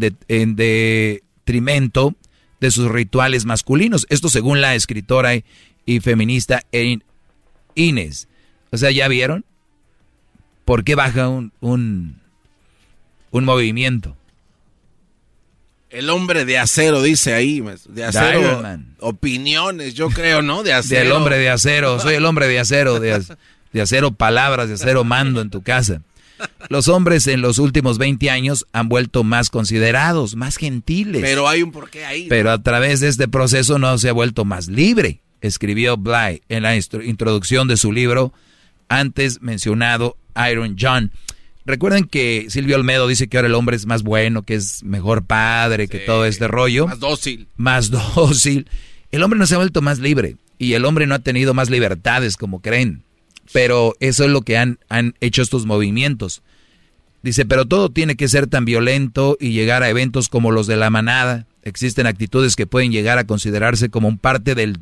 detrimento 1.49 2.13
de 2.61 2.69
sus 2.69 2.91
rituales 2.91 3.45
masculinos. 3.45 4.05
Esto 4.09 4.29
según 4.29 4.61
la 4.61 4.75
escritora 4.75 5.31
y 5.85 5.99
feminista 5.99 6.61
Inés. 7.73 8.27
O 8.71 8.77
sea, 8.77 8.91
¿ya 8.91 9.07
vieron? 9.07 9.43
¿Por 10.63 10.83
qué 10.83 10.93
baja 10.93 11.27
un, 11.27 11.51
un, 11.59 12.21
un 13.31 13.45
movimiento? 13.45 14.15
El 15.89 16.11
hombre 16.11 16.45
de 16.45 16.59
acero, 16.59 17.01
dice 17.01 17.33
ahí, 17.33 17.63
de 17.87 18.03
acero. 18.03 18.63
Opiniones, 18.99 19.95
yo 19.95 20.09
creo, 20.11 20.43
¿no? 20.43 20.61
De 20.61 20.73
acero. 20.73 21.01
Del 21.01 21.11
hombre 21.13 21.39
de 21.39 21.49
acero, 21.49 21.99
soy 21.99 22.13
el 22.13 22.25
hombre 22.25 22.47
de 22.47 22.59
acero, 22.59 22.99
de, 22.99 23.23
de 23.73 23.81
acero 23.81 24.11
palabras, 24.11 24.67
de 24.67 24.75
acero 24.75 25.03
mando 25.03 25.41
en 25.41 25.49
tu 25.49 25.63
casa. 25.63 26.03
Los 26.69 26.87
hombres 26.87 27.27
en 27.27 27.41
los 27.41 27.57
últimos 27.57 27.97
20 27.97 28.29
años 28.29 28.65
han 28.73 28.89
vuelto 28.89 29.23
más 29.23 29.49
considerados, 29.49 30.35
más 30.35 30.57
gentiles. 30.57 31.21
Pero 31.21 31.47
hay 31.47 31.63
un 31.63 31.71
porqué 31.71 32.05
ahí. 32.05 32.27
Pero 32.29 32.51
a 32.51 32.61
través 32.61 32.99
de 32.99 33.07
este 33.07 33.27
proceso 33.27 33.79
no 33.79 33.97
se 33.97 34.09
ha 34.09 34.13
vuelto 34.13 34.45
más 34.45 34.67
libre, 34.67 35.21
escribió 35.41 35.97
Bly 35.97 36.43
en 36.49 36.63
la 36.63 36.75
introducción 36.75 37.67
de 37.67 37.77
su 37.77 37.91
libro 37.91 38.33
antes 38.87 39.41
mencionado 39.41 40.17
Iron 40.49 40.75
John. 40.79 41.11
Recuerden 41.65 42.05
que 42.05 42.47
Silvio 42.49 42.77
Olmedo 42.77 43.07
dice 43.07 43.27
que 43.27 43.37
ahora 43.37 43.47
el 43.47 43.53
hombre 43.53 43.75
es 43.75 43.85
más 43.85 44.01
bueno, 44.01 44.43
que 44.43 44.55
es 44.55 44.83
mejor 44.83 45.25
padre, 45.25 45.87
que 45.87 45.99
todo 45.99 46.25
este 46.25 46.47
rollo. 46.47 46.87
Más 46.87 46.99
dócil. 46.99 47.47
Más 47.57 47.91
dócil. 47.91 48.67
El 49.11 49.23
hombre 49.23 49.39
no 49.39 49.45
se 49.45 49.55
ha 49.55 49.59
vuelto 49.59 49.81
más 49.81 49.99
libre 49.99 50.37
y 50.57 50.73
el 50.73 50.85
hombre 50.85 51.05
no 51.07 51.15
ha 51.15 51.19
tenido 51.19 51.53
más 51.53 51.69
libertades 51.69 52.37
como 52.37 52.61
creen. 52.61 53.03
Pero 53.51 53.95
eso 53.99 54.25
es 54.25 54.31
lo 54.31 54.41
que 54.41 54.57
han, 54.57 54.79
han 54.89 55.15
hecho 55.21 55.41
estos 55.41 55.65
movimientos. 55.65 56.41
Dice, 57.21 57.45
pero 57.45 57.65
todo 57.65 57.89
tiene 57.89 58.15
que 58.15 58.27
ser 58.27 58.47
tan 58.47 58.65
violento 58.65 59.37
y 59.39 59.51
llegar 59.51 59.83
a 59.83 59.89
eventos 59.89 60.29
como 60.29 60.51
los 60.51 60.67
de 60.67 60.77
la 60.77 60.89
manada. 60.89 61.47
Existen 61.63 62.07
actitudes 62.07 62.55
que 62.55 62.67
pueden 62.67 62.91
llegar 62.91 63.17
a 63.17 63.25
considerarse 63.25 63.89
como 63.89 64.07
un 64.07 64.17
parte 64.17 64.55
del 64.55 64.79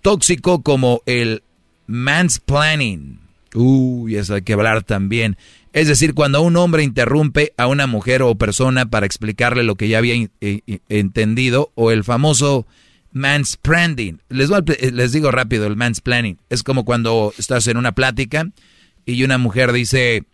tóxico 0.00 0.62
como 0.62 1.02
el 1.04 1.42
mansplaining. 1.86 3.20
Uy, 3.54 4.16
eso 4.16 4.34
hay 4.34 4.42
que 4.42 4.54
hablar 4.54 4.82
también. 4.82 5.36
Es 5.72 5.88
decir, 5.88 6.14
cuando 6.14 6.40
un 6.40 6.56
hombre 6.56 6.82
interrumpe 6.82 7.52
a 7.56 7.66
una 7.66 7.86
mujer 7.86 8.22
o 8.22 8.34
persona 8.34 8.86
para 8.86 9.06
explicarle 9.06 9.62
lo 9.62 9.74
que 9.74 9.88
ya 9.88 9.98
había 9.98 10.14
eh, 10.40 10.60
entendido, 10.88 11.70
o 11.74 11.90
el 11.90 12.04
famoso 12.04 12.66
mansplaining. 13.12 14.20
Les, 14.28 14.50
les 14.92 15.12
digo 15.12 15.30
rápido, 15.30 15.66
el 15.66 15.76
mansplaining. 15.76 16.38
Es 16.48 16.62
como 16.62 16.84
cuando 16.84 17.32
estás 17.38 17.66
en 17.66 17.76
una 17.76 17.92
plática 17.92 18.48
y 19.06 19.22
una 19.24 19.38
mujer 19.38 19.72
dice, 19.72 20.24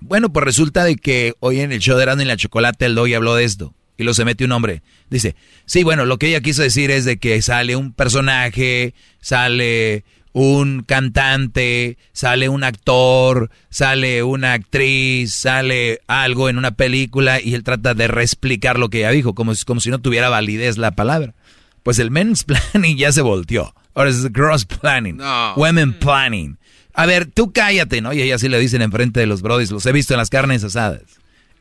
bueno, 0.00 0.32
pues 0.32 0.44
resulta 0.44 0.84
de 0.84 0.96
que 0.96 1.34
hoy 1.40 1.60
en 1.60 1.72
el 1.72 1.80
show 1.80 1.96
de 1.96 2.04
Erasmo 2.04 2.22
y 2.22 2.26
la 2.26 2.36
Chocolate 2.36 2.86
el 2.86 2.94
doy 2.94 3.14
habló 3.14 3.34
de 3.34 3.44
esto. 3.44 3.74
Y 3.96 4.04
lo 4.04 4.14
se 4.14 4.24
mete 4.24 4.46
un 4.46 4.52
hombre. 4.52 4.82
Dice, 5.10 5.36
sí, 5.66 5.82
bueno, 5.82 6.06
lo 6.06 6.18
que 6.18 6.28
ella 6.28 6.40
quiso 6.40 6.62
decir 6.62 6.90
es 6.90 7.04
de 7.04 7.18
que 7.18 7.42
sale 7.42 7.76
un 7.76 7.92
personaje, 7.92 8.94
sale 9.20 10.04
un 10.32 10.84
cantante, 10.84 11.98
sale 12.12 12.48
un 12.48 12.64
actor, 12.64 13.50
sale 13.68 14.22
una 14.22 14.54
actriz, 14.54 15.34
sale 15.34 16.00
algo 16.06 16.48
en 16.48 16.56
una 16.56 16.70
película 16.70 17.40
y 17.40 17.54
él 17.54 17.64
trata 17.64 17.94
de 17.94 18.08
reexplicar 18.08 18.78
lo 18.78 18.88
que 18.88 19.00
ella 19.00 19.10
dijo, 19.10 19.34
como, 19.34 19.52
como 19.66 19.80
si 19.80 19.90
no 19.90 20.00
tuviera 20.00 20.30
validez 20.30 20.78
la 20.78 20.92
palabra. 20.92 21.34
Pues 21.82 21.98
el 21.98 22.10
men's 22.10 22.44
planning 22.72 22.96
ya 22.96 23.12
se 23.12 23.22
volteó. 23.22 23.74
Ahora 23.94 24.10
es 24.10 24.32
gross 24.32 24.64
planning. 24.64 25.20
Women 25.56 25.98
planning. 25.98 26.58
A 26.94 27.06
ver, 27.06 27.26
tú 27.26 27.52
cállate, 27.52 28.00
¿no? 28.00 28.12
Y 28.12 28.22
ella 28.22 28.38
sí 28.38 28.48
le 28.48 28.58
dicen 28.58 28.82
enfrente 28.82 29.20
de 29.20 29.26
los 29.26 29.42
brodis, 29.42 29.70
los 29.70 29.86
he 29.86 29.92
visto 29.92 30.14
en 30.14 30.18
las 30.18 30.30
carnes 30.30 30.64
asadas. 30.64 31.02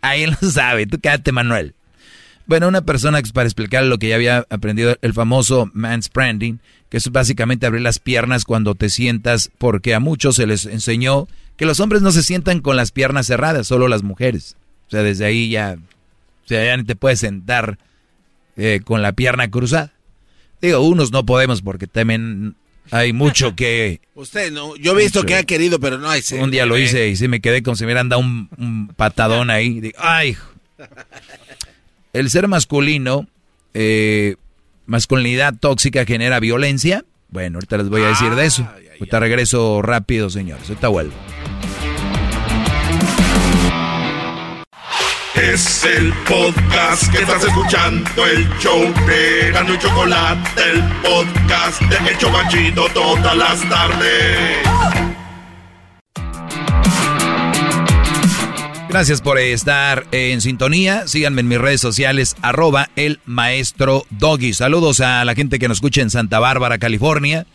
Ahí 0.02 0.26
lo 0.26 0.36
sabe, 0.52 0.86
tú 0.88 1.00
cállate, 1.02 1.32
Manuel. 1.32 1.76
Bueno, 2.46 2.68
una 2.68 2.82
persona 2.82 3.22
para 3.32 3.48
explicar 3.48 3.84
lo 3.84 4.00
que 4.00 4.10
ya 4.10 4.16
había 4.16 4.46
aprendido, 4.50 4.98
el 5.04 5.14
famoso 5.14 5.70
manspreading, 5.74 6.60
que 6.90 6.98
es 6.98 7.12
básicamente 7.12 7.68
abrir 7.68 7.84
las 7.84 8.00
piernas 8.00 8.44
cuando 8.44 8.74
te 8.74 8.90
sientas, 8.90 9.52
porque 9.60 9.94
a 9.94 10.00
muchos 10.00 10.36
se 10.36 10.48
les 10.48 10.66
enseñó 10.66 11.28
que 11.58 11.66
los 11.66 11.80
hombres 11.80 12.02
no 12.02 12.12
se 12.12 12.24
sientan 12.24 12.62
con 12.62 12.76
las 12.76 12.92
piernas 12.92 13.28
cerradas, 13.28 13.68
solo 13.68 13.88
las 13.88 14.02
mujeres. 14.02 14.56
O 14.88 14.90
sea, 14.90 15.04
desde 15.04 15.26
ahí 15.26 15.50
ya, 15.52 15.78
o 16.46 16.48
sea, 16.48 16.66
ya 16.66 16.76
ni 16.76 16.86
te 16.86 16.96
puedes 16.96 17.20
sentar 17.20 17.78
eh, 18.58 18.82
con 18.84 19.04
la 19.04 19.12
pierna 19.12 19.52
cruzada. 19.52 19.94
Digo, 20.62 20.82
unos 20.82 21.12
no 21.12 21.26
podemos 21.26 21.62
porque 21.62 21.88
temen 21.88 22.56
Hay 22.92 23.14
mucho 23.14 23.56
que... 23.58 24.02
Usted 24.16 24.52
no, 24.52 24.76
yo 24.76 24.98
he 24.98 25.04
visto 25.04 25.24
que 25.24 25.36
ha 25.36 25.44
querido, 25.44 25.80
pero 25.80 25.98
no 25.98 26.10
hay... 26.10 26.22
Un 26.40 26.52
día 26.52 26.66
lo 26.66 26.78
hice 26.78 27.08
y 27.10 27.16
sí 27.16 27.28
me 27.28 27.42
quedé 27.42 27.64
como 27.64 27.76
si 27.76 27.84
me 27.84 27.88
hubieran 27.88 28.10
dado 28.10 28.22
un, 28.22 28.94
patadón 28.96 29.50
ahí. 29.50 29.92
ay, 29.98 30.36
el 32.14 32.30
ser 32.30 32.48
masculino, 32.48 33.28
eh, 33.74 34.36
masculinidad 34.86 35.54
tóxica 35.60 36.06
genera 36.06 36.40
violencia. 36.40 37.06
Bueno, 37.30 37.58
ahorita 37.58 37.78
les 37.78 37.90
voy 37.90 38.02
a 38.02 38.08
decir 38.08 38.34
de 38.36 38.46
eso. 38.46 38.68
Ahorita 39.00 39.20
regreso 39.20 39.82
rápido, 39.82 40.30
señores. 40.30 40.68
Ahorita 40.68 40.88
vuelvo. 40.88 41.14
Es 45.42 45.86
el 45.86 46.12
podcast 46.28 47.10
que 47.14 47.20
estás 47.20 47.42
escuchando, 47.46 48.26
el 48.26 48.46
show 48.60 48.82
de 49.08 49.52
Gano 49.54 49.74
y 49.74 49.80
Chocolate, 49.80 50.62
el 50.70 50.84
podcast 51.02 51.82
de 51.84 52.12
Hecho 52.12 52.30
Banchito 52.30 52.90
todas 52.94 53.38
las 53.38 53.70
tardes. 53.70 54.58
Gracias 58.90 59.22
por 59.22 59.40
estar 59.40 60.08
en 60.12 60.42
sintonía. 60.42 61.08
Síganme 61.08 61.40
en 61.40 61.48
mis 61.48 61.58
redes 61.58 61.80
sociales, 61.80 62.36
arroba 62.42 62.90
el 62.98 63.22
maestro 63.26 64.06
Doggy. 64.10 64.54
Saludos 64.54 65.00
a 65.00 65.24
la 65.24 65.36
gente 65.36 65.58
que 65.58 65.70
nos 65.70 65.78
escucha 65.78 66.02
en 66.02 66.10
Santa 66.10 66.40
Bárbara, 66.40 66.80
California, 66.80 67.46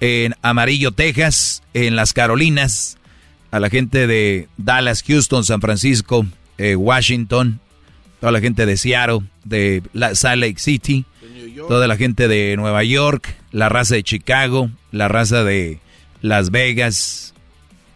en 0.00 0.34
Amarillo, 0.40 0.92
Texas, 0.92 1.62
en 1.74 1.94
Las 1.94 2.14
Carolinas, 2.14 2.96
a 3.50 3.60
la 3.60 3.68
gente 3.68 4.06
de 4.06 4.48
Dallas, 4.56 5.02
Houston, 5.06 5.44
San 5.44 5.60
Francisco, 5.60 6.24
eh, 6.58 6.76
Washington, 6.76 7.60
toda 8.20 8.32
la 8.32 8.40
gente 8.40 8.66
de 8.66 8.76
Seattle, 8.76 9.20
de 9.44 9.82
Salt 10.14 10.42
Lake 10.42 10.58
City, 10.58 11.04
toda 11.68 11.86
la 11.86 11.96
gente 11.96 12.28
de 12.28 12.56
Nueva 12.56 12.84
York, 12.84 13.34
la 13.52 13.68
raza 13.68 13.94
de 13.94 14.02
Chicago, 14.02 14.70
la 14.92 15.08
raza 15.08 15.44
de 15.44 15.80
Las 16.20 16.50
Vegas, 16.50 17.34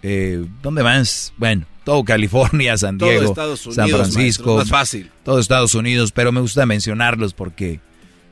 eh, 0.03 0.45
¿dónde 0.63 0.83
más? 0.83 1.33
Bueno, 1.37 1.67
todo 1.85 2.05
California, 2.05 2.77
San 2.77 2.99
Diego, 2.99 3.35
San 3.57 3.89
Francisco, 3.89 4.65
fácil. 4.65 5.11
todo 5.25 5.39
Estados 5.39 5.75
Unidos, 5.75 6.13
pero 6.13 6.33
me 6.33 6.41
gusta 6.41 6.67
mencionarlos 6.67 7.35
porque 7.35 7.81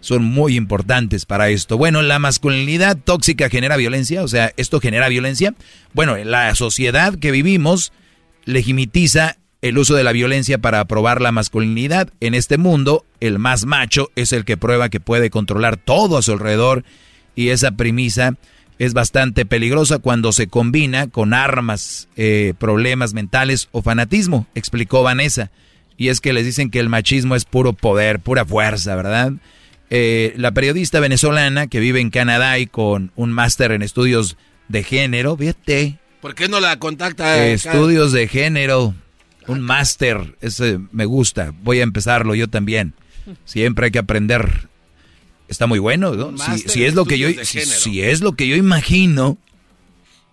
son 0.01 0.25
muy 0.25 0.57
importantes 0.57 1.27
para 1.27 1.51
esto. 1.51 1.77
Bueno, 1.77 2.03
la 2.03 2.19
masculinidad 2.19 2.97
tóxica 2.97 3.49
genera 3.51 3.77
violencia, 3.77 4.23
o 4.23 4.29
sea, 4.29 4.53
esto 4.57 4.81
genera 4.81 5.09
violencia. 5.09 5.55
Bueno, 5.93 6.17
la 6.17 6.55
sociedad 6.55 7.19
que 7.19 7.31
vivimos 7.31 7.93
legitimiza 8.45 9.37
el 9.63 9.79
uso 9.79 9.95
de 9.95 10.05
la 10.05 10.13
violencia 10.13 10.59
para 10.59 10.85
probar 10.87 11.21
la 11.21 11.33
masculinidad. 11.33 12.11
En 12.21 12.35
este 12.35 12.59
mundo, 12.59 13.05
el 13.21 13.39
más 13.39 13.67
macho 13.67 14.11
es 14.17 14.33
el 14.33 14.45
que 14.45 14.57
prueba 14.57 14.89
que 14.89 15.01
puede 15.01 15.31
controlar 15.31 15.77
todo 15.77 16.17
a 16.17 16.23
su 16.23 16.33
alrededor 16.33 16.85
y 17.35 17.49
esa 17.49 17.73
premisa 17.73 18.37
es 18.79 18.95
bastante 18.95 19.45
peligrosa 19.45 19.99
cuando 19.99 20.33
se 20.33 20.49
combina 20.49 21.09
con 21.09 21.35
armas, 21.35 22.09
eh, 22.17 22.55
problemas 22.59 23.13
mentales 23.13 23.69
o 23.73 23.83
fanatismo, 23.83 24.47
explicó 24.55 25.03
Vanessa. 25.03 25.51
Y 25.99 26.09
es 26.09 26.23
que 26.23 26.33
les 26.33 26.47
dicen 26.47 26.71
que 26.71 26.81
el 26.81 26.89
machismo 26.89 27.37
es 27.37 27.45
puro 27.45 27.75
poder, 27.75 28.21
pura 28.21 28.47
fuerza, 28.47 28.97
¿verdad? 28.97 29.33
Eh, 29.91 30.33
la 30.37 30.53
periodista 30.53 30.99
venezolana 30.99 31.67
que 31.67 31.79
vive 31.79 32.01
en 32.01 32.09
Canadá 32.09 32.59
y 32.59 32.67
con 32.67 33.13
un 33.17 33.33
máster 33.33 33.73
en 33.73 33.83
estudios 33.83 34.39
de 34.69 34.83
género, 34.83 35.37
fíjate. 35.37 35.99
¿Por 36.23 36.35
qué 36.35 36.49
no 36.49 36.59
la 36.59 36.79
contacta? 36.79 37.47
estudios 37.49 38.13
de 38.13 38.29
género, 38.29 38.95
un 39.51 39.61
máster, 39.61 40.37
ese 40.41 40.79
me 40.93 41.05
gusta, 41.05 41.53
voy 41.63 41.81
a 41.81 41.83
empezarlo 41.83 42.35
yo 42.35 42.49
también. 42.49 42.95
Siempre 43.45 43.87
hay 43.87 43.91
que 43.91 43.99
aprender 43.99 44.71
está 45.51 45.67
muy 45.67 45.81
bueno, 45.81 46.15
¿no? 46.15 46.35
Si, 46.39 46.85
es 46.85 46.95
lo 46.95 47.05
que 47.05 47.19
yo 47.19 47.29
si, 47.43 48.01
es 48.01 48.21
lo 48.21 48.33
que 48.33 48.47
yo 48.47 48.57
imagino, 48.57 49.37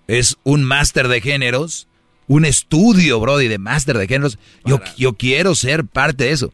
es 0.07 0.37
un 0.43 0.63
máster 0.63 1.07
de 1.07 1.21
géneros, 1.21 1.87
un 2.27 2.45
estudio, 2.45 3.19
Brody, 3.19 3.47
de 3.47 3.57
máster 3.57 3.97
de 3.97 4.07
géneros. 4.07 4.37
Yo, 4.63 4.79
yo 4.95 5.13
quiero 5.13 5.55
ser 5.55 5.85
parte 5.85 6.25
de 6.25 6.31
eso. 6.31 6.53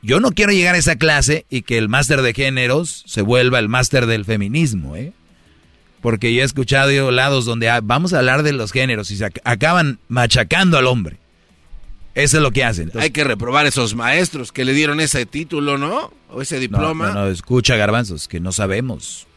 Yo 0.00 0.20
no 0.20 0.30
quiero 0.30 0.52
llegar 0.52 0.76
a 0.76 0.78
esa 0.78 0.94
clase 0.94 1.44
y 1.50 1.62
que 1.62 1.76
el 1.76 1.88
máster 1.88 2.22
de 2.22 2.32
géneros 2.32 3.02
se 3.06 3.20
vuelva 3.20 3.58
el 3.58 3.68
máster 3.68 4.06
del 4.06 4.24
feminismo, 4.24 4.94
¿eh? 4.94 5.12
Porque 6.00 6.32
yo 6.32 6.42
he 6.42 6.44
escuchado 6.44 7.10
lados 7.10 7.44
donde 7.44 7.68
vamos 7.82 8.12
a 8.12 8.18
hablar 8.18 8.44
de 8.44 8.52
los 8.52 8.70
géneros 8.70 9.10
y 9.10 9.16
se 9.16 9.24
acaban 9.42 9.98
machacando 10.06 10.78
al 10.78 10.86
hombre. 10.86 11.18
Eso 12.14 12.38
es 12.38 12.42
lo 12.42 12.50
que 12.50 12.64
hacen. 12.64 12.90
Hay 12.98 13.10
que 13.10 13.22
reprobar 13.22 13.66
esos 13.66 13.94
maestros 13.94 14.50
que 14.50 14.64
le 14.64 14.72
dieron 14.72 15.00
ese 15.00 15.24
título, 15.24 15.78
¿no? 15.78 16.12
O 16.30 16.42
ese 16.42 16.58
diploma. 16.58 17.08
No, 17.08 17.14
no, 17.14 17.26
escucha, 17.28 17.76
garbanzos, 17.76 18.26
que 18.26 18.40
no 18.40 18.52
sabemos 18.52 19.28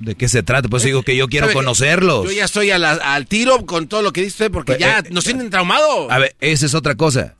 de 0.00 0.14
qué 0.14 0.28
se 0.28 0.42
trata. 0.42 0.68
Pues 0.68 0.82
digo 0.82 1.02
que 1.02 1.16
yo 1.16 1.28
quiero 1.28 1.52
conocerlos. 1.52 2.24
Yo 2.24 2.32
ya 2.32 2.44
estoy 2.44 2.70
al 2.70 3.26
tiro 3.26 3.66
con 3.66 3.88
todo 3.88 4.02
lo 4.02 4.12
que 4.12 4.22
dice 4.22 4.50
porque 4.50 4.72
pues, 4.72 4.80
ya 4.80 5.00
eh, 5.00 5.04
nos 5.10 5.24
tienen 5.24 5.50
traumado. 5.50 6.10
A 6.10 6.18
ver, 6.18 6.36
esa 6.40 6.66
es 6.66 6.74
otra 6.74 6.94
cosa. 6.94 7.34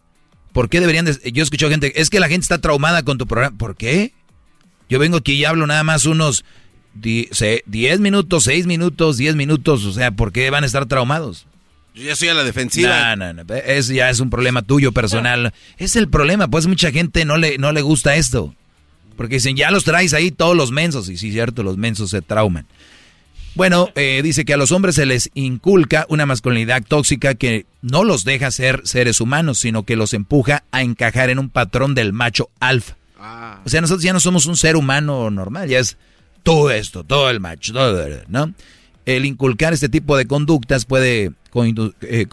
¿Por 0.53 0.69
qué 0.69 0.81
deberían 0.81 1.05
de, 1.05 1.17
Yo 1.33 1.43
escucho 1.43 1.69
gente, 1.69 2.01
es 2.01 2.11
que 2.11 2.21
la 2.21 2.29
gente 2.29 2.43
está 2.43 2.59
traumada 2.59 3.03
con 3.03 3.19
tu 3.19 3.27
programa. 3.27 3.57
¿Por 3.57 3.77
qué? 3.77 4.13
Yo 4.89 4.99
vengo 4.99 5.19
aquí 5.19 5.35
y 5.35 5.45
hablo 5.45 5.67
nada 5.67 5.85
más 5.85 6.07
unos 6.07 6.45
10 6.95 8.01
minutos, 8.01 8.45
6 8.45 8.67
minutos, 8.67 9.17
10 9.19 9.37
minutos. 9.37 9.85
O 9.85 9.93
sea, 9.93 10.11
¿por 10.11 10.33
qué 10.33 10.51
van 10.51 10.65
a 10.65 10.67
estar 10.67 10.87
traumados? 10.87 11.47
Yo 11.99 12.05
ya 12.05 12.17
soy 12.17 12.29
a 12.29 12.35
la 12.35 12.45
defensiva. 12.45 13.17
No, 13.17 13.33
no, 13.33 13.45
no. 13.45 13.55
Eso 13.55 13.93
ya 13.93 14.09
es 14.09 14.21
un 14.21 14.31
problema 14.31 14.63
tuyo 14.63 14.93
personal. 14.93 15.53
Es 15.79 15.97
el 15.97 16.09
problema, 16.09 16.47
pues 16.47 16.69
mucha 16.69 16.93
gente 16.93 17.25
no 17.25 17.37
le, 17.37 17.59
no 17.59 17.73
le 17.73 17.83
gusta 17.83 18.15
esto. 18.15 18.55
Porque 19.17 19.37
dicen, 19.37 19.57
ya 19.57 19.73
los 19.73 19.83
traes 19.83 20.15
ahí 20.15 20.31
todos 20.31 20.57
los 20.57 20.71
mensos. 20.71 21.09
Y 21.09 21.17
sí, 21.17 21.33
cierto, 21.33 21.65
los 21.65 21.77
mensos 21.77 22.11
se 22.11 22.23
trauman. 22.23 22.67
Bueno, 23.57 23.89
eh, 23.97 24.21
dice 24.23 24.45
que 24.45 24.55
a 24.55 24.57
los 24.57 24.71
hombres 24.71 24.95
se 24.95 25.07
les 25.07 25.31
inculca 25.35 26.07
una 26.09 26.25
masculinidad 26.25 26.85
tóxica 26.87 27.35
que 27.35 27.67
no 27.83 28.05
los 28.05 28.23
deja 28.23 28.53
ser 28.53 28.83
seres 28.85 29.21
humanos, 29.21 29.59
sino 29.59 29.83
que 29.83 29.97
los 29.97 30.15
empuja 30.15 30.63
a 30.71 30.83
encajar 30.83 31.31
en 31.31 31.41
un 31.41 31.51
patrón 31.51 31.97
del 31.97 32.13
macho 32.13 32.51
alfa. 32.61 32.97
Ah. 33.19 33.61
O 33.67 33.69
sea, 33.69 33.81
nosotros 33.81 34.05
ya 34.05 34.13
no 34.13 34.21
somos 34.21 34.47
un 34.47 34.57
ser 34.57 34.77
humano 34.77 35.29
normal, 35.31 35.69
ya 35.69 35.81
es 35.81 35.97
todo 36.45 36.71
esto, 36.71 37.03
todo 37.03 37.31
el 37.31 37.41
macho, 37.41 37.73
todo, 37.73 38.07
¿no? 38.29 38.55
El 39.09 39.25
inculcar 39.25 39.73
este 39.73 39.89
tipo 39.89 40.19
de 40.19 40.27
conductas 40.27 40.85
puede 40.85 41.33
eh, 42.03 42.27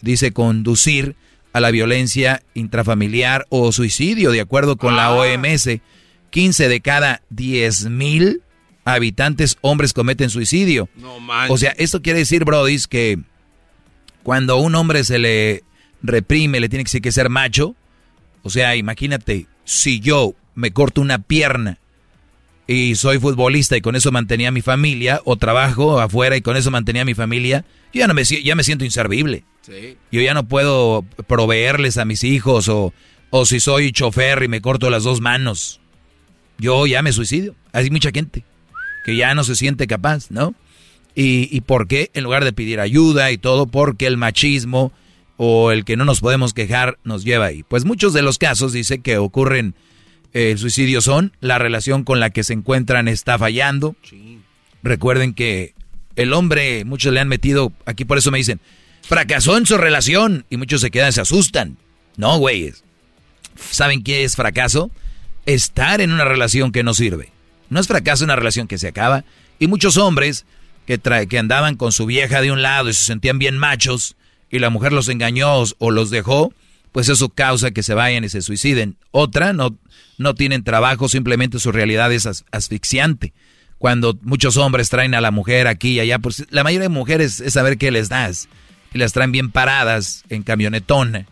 dice 0.00 0.32
conducir 0.32 1.16
a 1.52 1.60
la 1.60 1.70
violencia 1.70 2.42
intrafamiliar 2.54 3.44
o 3.50 3.72
suicidio, 3.72 4.30
de 4.32 4.40
acuerdo 4.40 4.78
con 4.78 4.96
la 4.96 5.08
ah. 5.08 5.14
OMS. 5.16 5.68
15 6.30 6.68
de 6.70 6.80
cada 6.80 7.20
10 7.28 7.90
mil 7.90 8.40
habitantes 8.86 9.58
hombres 9.60 9.92
cometen 9.92 10.30
suicidio. 10.30 10.88
o 11.50 11.58
sea, 11.58 11.74
esto 11.76 12.00
quiere 12.00 12.20
decir, 12.20 12.46
Brody, 12.46 12.78
que 12.88 13.18
cuando 14.22 14.54
a 14.54 14.56
un 14.56 14.74
hombre 14.76 15.04
se 15.04 15.18
le 15.18 15.62
reprime, 16.02 16.58
le 16.58 16.70
tiene 16.70 16.84
que 16.84 17.12
ser 17.12 17.28
macho. 17.28 17.76
O 18.42 18.48
sea, 18.48 18.76
imagínate, 18.76 19.46
si 19.66 20.00
yo 20.00 20.32
me 20.54 20.70
corto 20.70 21.02
una 21.02 21.18
pierna 21.18 21.78
y 22.66 22.94
soy 22.94 23.18
futbolista 23.18 23.76
y 23.76 23.80
con 23.80 23.96
eso 23.96 24.10
mantenía 24.10 24.48
a 24.48 24.52
mi 24.52 24.62
familia, 24.62 25.20
o 25.24 25.36
trabajo 25.36 26.00
afuera 26.00 26.36
y 26.36 26.42
con 26.42 26.56
eso 26.56 26.70
mantenía 26.70 27.02
a 27.02 27.06
mi 27.06 27.14
familia, 27.14 27.64
yo 27.92 28.00
ya, 28.00 28.06
no 28.06 28.14
me, 28.14 28.24
ya 28.24 28.54
me 28.54 28.64
siento 28.64 28.84
inservible. 28.84 29.44
Yo 30.12 30.20
ya 30.20 30.34
no 30.34 30.46
puedo 30.46 31.04
proveerles 31.26 31.96
a 31.96 32.04
mis 32.04 32.24
hijos, 32.24 32.68
o, 32.68 32.92
o 33.30 33.46
si 33.46 33.60
soy 33.60 33.92
chofer 33.92 34.42
y 34.42 34.48
me 34.48 34.60
corto 34.60 34.90
las 34.90 35.04
dos 35.04 35.20
manos, 35.20 35.80
yo 36.58 36.86
ya 36.86 37.02
me 37.02 37.12
suicidio. 37.12 37.54
Hay 37.72 37.90
mucha 37.90 38.10
gente 38.10 38.44
que 39.04 39.16
ya 39.16 39.34
no 39.34 39.44
se 39.44 39.56
siente 39.56 39.86
capaz, 39.86 40.30
¿no? 40.30 40.54
¿Y, 41.14 41.48
y 41.54 41.60
por 41.60 41.86
qué? 41.86 42.10
En 42.14 42.24
lugar 42.24 42.44
de 42.44 42.52
pedir 42.52 42.80
ayuda 42.80 43.30
y 43.30 43.38
todo, 43.38 43.66
porque 43.66 44.06
el 44.06 44.16
machismo 44.16 44.92
o 45.36 45.70
el 45.70 45.84
que 45.84 45.96
no 45.96 46.04
nos 46.04 46.20
podemos 46.20 46.54
quejar 46.54 46.98
nos 47.04 47.24
lleva 47.24 47.46
ahí. 47.46 47.62
Pues 47.62 47.84
muchos 47.84 48.12
de 48.12 48.22
los 48.22 48.38
casos 48.38 48.72
dice 48.72 49.00
que 49.00 49.18
ocurren 49.18 49.74
el 50.34 50.58
suicidio 50.58 51.00
son, 51.00 51.32
la 51.40 51.58
relación 51.58 52.02
con 52.02 52.18
la 52.18 52.30
que 52.30 52.42
se 52.42 52.52
encuentran 52.52 53.06
está 53.06 53.38
fallando. 53.38 53.94
Recuerden 54.82 55.32
que 55.32 55.74
el 56.16 56.32
hombre, 56.32 56.84
muchos 56.84 57.12
le 57.12 57.20
han 57.20 57.28
metido, 57.28 57.72
aquí 57.86 58.04
por 58.04 58.18
eso 58.18 58.32
me 58.32 58.38
dicen, 58.38 58.60
fracasó 59.02 59.56
en 59.56 59.64
su 59.64 59.78
relación 59.78 60.44
y 60.50 60.56
muchos 60.56 60.80
se 60.80 60.90
quedan, 60.90 61.12
se 61.12 61.20
asustan. 61.20 61.78
No, 62.16 62.36
güeyes. 62.38 62.82
¿Saben 63.70 64.02
qué 64.02 64.24
es 64.24 64.34
fracaso? 64.34 64.90
Estar 65.46 66.00
en 66.00 66.12
una 66.12 66.24
relación 66.24 66.72
que 66.72 66.82
no 66.82 66.94
sirve. 66.94 67.30
No 67.70 67.80
es 67.80 67.86
fracaso 67.86 68.24
una 68.24 68.36
relación 68.36 68.66
que 68.66 68.78
se 68.78 68.88
acaba. 68.88 69.24
Y 69.60 69.68
muchos 69.68 69.96
hombres 69.96 70.46
que, 70.86 70.98
que 70.98 71.38
andaban 71.38 71.76
con 71.76 71.92
su 71.92 72.06
vieja 72.06 72.40
de 72.40 72.50
un 72.50 72.60
lado 72.60 72.90
y 72.90 72.94
se 72.94 73.04
sentían 73.04 73.38
bien 73.38 73.56
machos 73.56 74.16
y 74.50 74.58
la 74.58 74.70
mujer 74.70 74.92
los 74.92 75.08
engañó 75.08 75.62
o 75.78 75.90
los 75.90 76.10
dejó, 76.10 76.52
pues 76.94 77.08
eso 77.08 77.28
causa 77.28 77.72
que 77.72 77.82
se 77.82 77.92
vayan 77.92 78.22
y 78.22 78.28
se 78.28 78.40
suiciden. 78.40 78.96
Otra, 79.10 79.52
no, 79.52 79.76
no 80.16 80.36
tienen 80.36 80.62
trabajo, 80.62 81.08
simplemente 81.08 81.58
su 81.58 81.72
realidad 81.72 82.12
es 82.12 82.44
asfixiante. 82.52 83.32
Cuando 83.78 84.16
muchos 84.22 84.56
hombres 84.56 84.90
traen 84.90 85.16
a 85.16 85.20
la 85.20 85.32
mujer 85.32 85.66
aquí 85.66 85.94
y 85.94 86.00
allá, 86.00 86.20
pues 86.20 86.46
la 86.50 86.62
mayoría 86.62 86.88
de 86.88 86.94
mujeres 86.94 87.40
es 87.40 87.54
saber 87.54 87.78
qué 87.78 87.90
les 87.90 88.10
das. 88.10 88.48
Y 88.92 88.98
las 88.98 89.12
traen 89.12 89.32
bien 89.32 89.50
paradas 89.50 90.22
en 90.28 90.44
camionetón. 90.44 91.26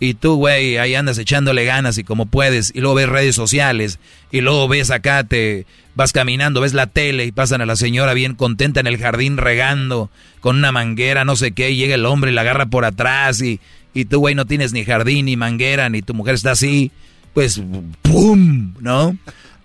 Y 0.00 0.14
tú, 0.14 0.34
güey, 0.34 0.78
ahí 0.78 0.96
andas 0.96 1.16
echándole 1.18 1.64
ganas 1.64 1.96
y 1.96 2.02
como 2.02 2.26
puedes. 2.26 2.72
Y 2.74 2.80
luego 2.80 2.96
ves 2.96 3.08
redes 3.08 3.36
sociales. 3.36 4.00
Y 4.32 4.40
luego 4.40 4.66
ves 4.66 4.90
acá, 4.90 5.22
te 5.22 5.64
vas 5.94 6.12
caminando, 6.12 6.60
ves 6.60 6.74
la 6.74 6.88
tele 6.88 7.24
y 7.24 7.30
pasan 7.30 7.60
a 7.60 7.66
la 7.66 7.76
señora 7.76 8.14
bien 8.14 8.34
contenta 8.34 8.80
en 8.80 8.88
el 8.88 8.98
jardín 8.98 9.36
regando 9.36 10.10
con 10.40 10.56
una 10.56 10.72
manguera, 10.72 11.24
no 11.24 11.36
sé 11.36 11.52
qué. 11.52 11.70
Y 11.70 11.76
llega 11.76 11.94
el 11.94 12.04
hombre 12.04 12.32
y 12.32 12.34
la 12.34 12.40
agarra 12.40 12.66
por 12.66 12.84
atrás. 12.84 13.40
Y, 13.42 13.60
y 13.94 14.04
tú, 14.04 14.18
güey, 14.18 14.34
no 14.34 14.44
tienes 14.44 14.72
ni 14.72 14.84
jardín, 14.84 15.26
ni 15.26 15.36
manguera, 15.36 15.88
ni 15.88 16.02
tu 16.02 16.12
mujer 16.14 16.34
está 16.34 16.50
así. 16.50 16.90
Pues, 17.32 17.62
¡pum! 18.02 18.74
¿No? 18.80 19.16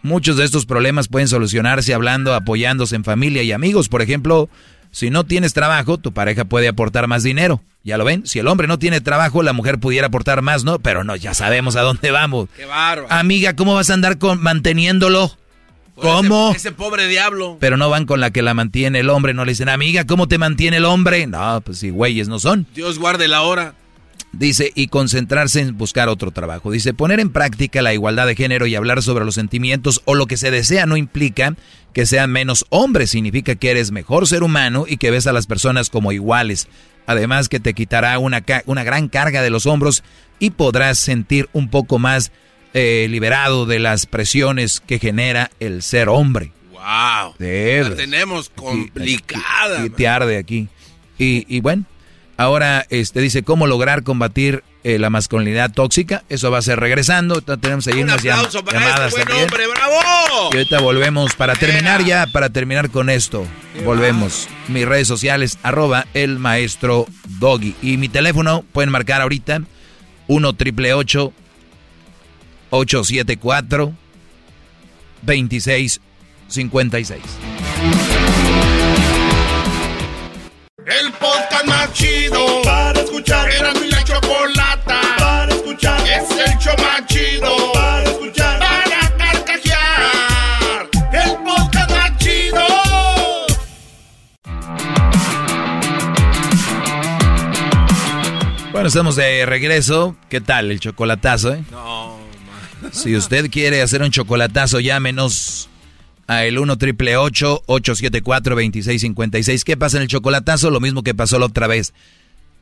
Muchos 0.02 0.38
de 0.38 0.46
estos 0.46 0.66
problemas 0.66 1.08
pueden 1.08 1.28
solucionarse 1.28 1.94
hablando, 1.94 2.34
apoyándose 2.34 2.96
en 2.96 3.04
familia 3.04 3.44
y 3.44 3.52
amigos. 3.52 3.90
Por 3.90 4.02
ejemplo, 4.02 4.50
si 4.92 5.10
no 5.10 5.26
tienes 5.26 5.54
trabajo, 5.54 5.98
tu 5.98 6.14
pareja 6.14 6.46
puede 6.46 6.68
aportar 6.68 7.08
más 7.08 7.24
dinero. 7.24 7.62
¿Ya 7.84 7.98
lo 7.98 8.06
ven? 8.06 8.26
Si 8.26 8.40
el 8.40 8.48
hombre 8.48 8.68
no 8.68 8.80
tiene 8.80 9.02
trabajo, 9.02 9.44
la 9.44 9.54
mujer 9.54 9.80
pudiera 9.80 10.08
aportar 10.08 10.42
más, 10.42 10.64
¿no? 10.64 10.80
Pero 10.80 11.04
no, 11.04 11.16
ya 11.16 11.34
sabemos 11.34 11.76
a 11.76 11.82
dónde 11.82 12.12
vamos. 12.12 12.50
Qué 12.56 12.66
bárbaro. 12.66 13.12
Amiga, 13.12 13.56
¿cómo 13.56 13.74
vas 13.74 13.90
a 13.90 13.94
andar 13.94 14.18
con, 14.18 14.42
manteniéndolo? 14.42 15.38
¿Cómo? 15.96 16.54
Ese, 16.56 16.72
pobre 16.72 17.08
diablo. 17.08 17.58
Pero 17.60 17.78
no 17.78 17.90
van 17.90 18.06
con 18.06 18.22
la 18.22 18.32
que 18.32 18.42
la 18.42 18.54
mantiene 18.54 19.00
el 19.00 19.10
hombre, 19.10 19.34
no 19.34 19.44
le 19.44 19.52
dicen, 19.52 19.70
amiga, 19.70 20.06
¿cómo 20.06 20.28
te 20.28 20.38
mantiene 20.38 20.78
el 20.78 20.86
hombre? 20.86 21.28
No, 21.28 21.62
pues 21.62 21.80
sí, 21.80 21.90
güeyes 21.90 22.28
no 22.28 22.40
son. 22.40 22.68
Dios 22.74 23.00
guarde 23.00 23.28
la 23.28 23.42
hora. 23.42 23.76
Dice, 24.32 24.72
y 24.76 24.88
concentrarse 24.88 25.62
en 25.62 25.78
buscar 25.78 26.08
otro 26.08 26.32
trabajo. 26.32 26.72
Dice, 26.72 26.94
poner 26.94 27.20
en 27.20 27.32
práctica 27.32 27.82
la 27.82 27.94
igualdad 27.94 28.28
de 28.28 28.36
género 28.36 28.68
y 28.68 28.76
hablar 28.76 29.02
sobre 29.02 29.26
los 29.26 29.36
sentimientos 29.36 30.02
o 30.06 30.14
lo 30.14 30.28
que 30.28 30.38
se 30.38 30.52
desea 30.52 30.86
no 30.86 30.98
implica 30.98 31.56
que 31.94 32.06
sean 32.06 32.32
menos 32.32 32.66
hombres, 32.70 33.10
significa 33.10 33.56
que 33.56 33.72
eres 33.72 33.92
mejor 33.92 34.28
ser 34.28 34.44
humano 34.44 34.86
y 34.88 34.98
que 34.98 35.10
ves 35.10 35.26
a 35.26 35.34
las 35.34 35.48
personas 35.48 35.90
como 35.90 36.12
iguales. 36.12 36.68
Además 37.08 37.50
que 37.50 37.60
te 37.60 37.74
quitará 37.74 38.20
una, 38.20 38.44
una 38.68 38.84
gran 38.84 39.10
carga 39.10 39.42
de 39.42 39.50
los 39.50 39.66
hombros 39.66 40.04
y 40.38 40.52
podrás 40.52 41.00
sentir 41.00 41.50
un 41.54 41.70
poco 41.70 41.98
más 41.98 42.32
eh, 42.76 43.08
liberado 43.10 43.66
de 43.66 43.80
las 43.80 44.06
presiones 44.06 44.80
que 44.80 45.00
genera 45.00 45.50
el 45.60 45.82
ser 45.82 46.08
hombre. 46.08 46.52
¡Wow! 46.72 47.34
La 47.40 47.96
tenemos 47.96 48.50
complicada. 48.50 49.84
Y, 49.84 49.90
te 49.90 50.08
arde 50.08 50.38
aquí. 50.38 50.68
Y, 51.18 51.46
y 51.54 51.62
bueno, 51.62 51.86
Ahora 52.40 52.88
este, 52.90 53.20
dice 53.20 53.44
cómo 53.44 53.68
lograr 53.68 54.04
combatir 54.04 54.64
eh, 54.86 54.98
la 54.98 55.10
masculinidad 55.10 55.74
tóxica. 55.74 56.24
Eso 56.30 56.50
va 56.50 56.60
a 56.60 56.62
ser 56.62 56.80
regresando. 56.80 57.42
Tenemos 57.42 57.86
ahí 57.88 58.02
unas 58.02 58.20
aplauso 58.20 58.64
para 58.64 58.80
llamadas 58.80 59.14
este 59.14 59.30
buen 59.30 59.44
hombre, 59.44 59.68
bravo. 59.68 59.96
Y 60.54 60.56
ahorita 60.56 60.80
volvemos 60.80 61.36
para 61.36 61.54
terminar 61.56 62.06
ya, 62.06 62.28
para 62.28 62.50
terminar 62.50 62.92
con 62.92 63.10
esto. 63.10 63.46
volvemos. 63.84 64.48
Mis 64.70 64.88
redes 64.88 65.10
sociales, 65.10 65.58
arroba 65.64 66.08
el 66.14 66.40
maestro 66.40 67.08
Doggy. 67.42 67.76
Y 67.82 67.98
mi 67.98 68.08
teléfono, 68.08 68.64
pueden 68.72 68.90
marcar 68.90 69.22
ahorita, 69.22 69.64
1 70.28 70.54
triple 70.54 70.94
874 70.94 73.94
2656. 75.24 77.22
El 80.86 81.12
podcast 81.60 81.66
más 81.68 81.94
chido 81.94 82.62
para 82.64 83.00
escuchar. 83.00 83.50
Era 83.52 83.74
mi 83.74 83.88
la 83.90 84.04
chocolata 84.04 85.02
para 85.18 85.54
escuchar. 85.54 86.02
Es 86.08 86.30
el 86.32 86.58
show 86.58 86.74
más 86.78 87.06
chido 87.08 87.74
para 87.74 88.04
escuchar. 88.04 88.60
Para 88.60 89.18
carcajear. 89.18 90.90
El 91.14 91.38
podcast 91.44 91.92
más 91.92 92.18
chido. 92.18 92.62
Bueno, 98.72 98.88
estamos 98.88 99.16
de 99.16 99.46
regreso. 99.46 100.16
¿Qué 100.30 100.42
tal 100.42 100.72
el 100.72 100.80
chocolatazo, 100.80 101.54
eh? 101.54 101.64
No, 101.72 102.18
Si 102.92 103.16
usted 103.16 103.50
quiere 103.50 103.82
hacer 103.82 104.02
un 104.02 104.12
chocolatazo, 104.12 104.80
llámenos 104.80 105.69
a 106.30 106.46
el 106.46 106.60
1 106.60 106.78
triple 106.78 107.18
874 107.18 108.56
2656. 108.56 109.66
¿Qué 109.66 109.76
pasa 109.76 109.98
en 109.98 110.04
el 110.04 110.10
chocolatazo? 110.10 110.70
Lo 110.70 110.80
mismo 110.80 111.02
que 111.02 111.16
pasó 111.16 111.40
la 111.40 111.48
otra 111.48 111.66
vez. 111.66 111.92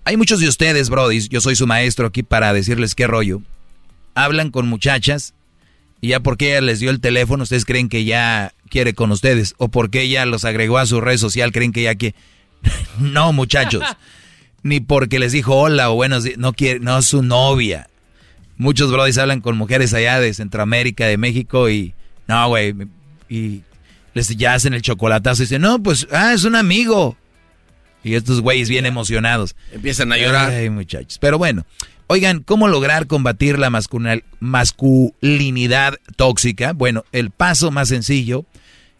Hay 0.05 0.15
muchos 0.15 0.39
de 0.39 0.47
ustedes, 0.47 0.89
Brody, 0.89 1.27
yo 1.27 1.41
soy 1.41 1.57
su 1.57 1.67
maestro 1.67 2.07
aquí 2.07 2.23
para 2.23 2.53
decirles 2.53 2.95
qué 2.95 3.07
rollo. 3.07 3.41
Hablan 4.15 4.51
con 4.51 4.69
muchachas 4.69 5.33
y 5.99 6.09
ya 6.09 6.21
porque 6.21 6.51
ella 6.51 6.61
les 6.61 6.79
dio 6.79 6.91
el 6.91 7.01
teléfono, 7.01 7.43
ustedes 7.43 7.65
creen 7.65 7.89
que 7.89 8.05
ya 8.05 8.53
quiere 8.69 8.93
con 8.93 9.11
ustedes. 9.11 9.53
O 9.57 9.67
porque 9.67 10.03
ella 10.03 10.25
los 10.25 10.45
agregó 10.45 10.77
a 10.77 10.85
su 10.85 11.01
red 11.01 11.17
social, 11.17 11.51
creen 11.51 11.73
que 11.73 11.81
ya 11.83 11.95
que... 11.95 12.15
no, 12.99 13.33
muchachos. 13.33 13.83
Ni 14.63 14.79
porque 14.79 15.19
les 15.19 15.33
dijo 15.33 15.53
hola 15.53 15.91
o 15.91 15.95
buenos 15.95 16.23
días. 16.23 16.37
No 16.37 16.53
quiere, 16.53 16.79
no 16.79 16.97
es 16.97 17.05
su 17.05 17.21
novia. 17.21 17.89
Muchos 18.55 18.89
brodis 18.93 19.17
hablan 19.17 19.41
con 19.41 19.57
mujeres 19.57 19.93
allá 19.93 20.21
de 20.21 20.33
Centroamérica, 20.33 21.05
de 21.05 21.17
México 21.17 21.69
y... 21.69 21.93
No, 22.27 22.47
güey, 22.47 22.73
y 23.29 23.61
les 24.13 24.35
ya 24.35 24.53
hacen 24.53 24.73
el 24.73 24.81
chocolatazo 24.81 25.43
y 25.43 25.45
dicen, 25.45 25.61
no, 25.61 25.81
pues, 25.81 26.07
ah, 26.11 26.33
es 26.33 26.43
un 26.43 26.55
amigo. 26.55 27.15
Y 28.03 28.15
estos 28.15 28.41
güeyes 28.41 28.69
bien 28.69 28.85
emocionados. 28.85 29.55
Empiezan 29.71 30.11
a 30.11 30.17
llorar. 30.17 30.51
Ay, 30.51 30.69
muchachos. 30.69 31.17
Pero 31.19 31.37
bueno, 31.37 31.65
oigan, 32.07 32.41
¿cómo 32.41 32.67
lograr 32.67 33.07
combatir 33.07 33.59
la 33.59 33.69
masculinidad 34.39 35.95
tóxica? 36.15 36.73
Bueno, 36.73 37.03
el 37.11 37.31
paso 37.31 37.69
más 37.71 37.89
sencillo, 37.89 38.45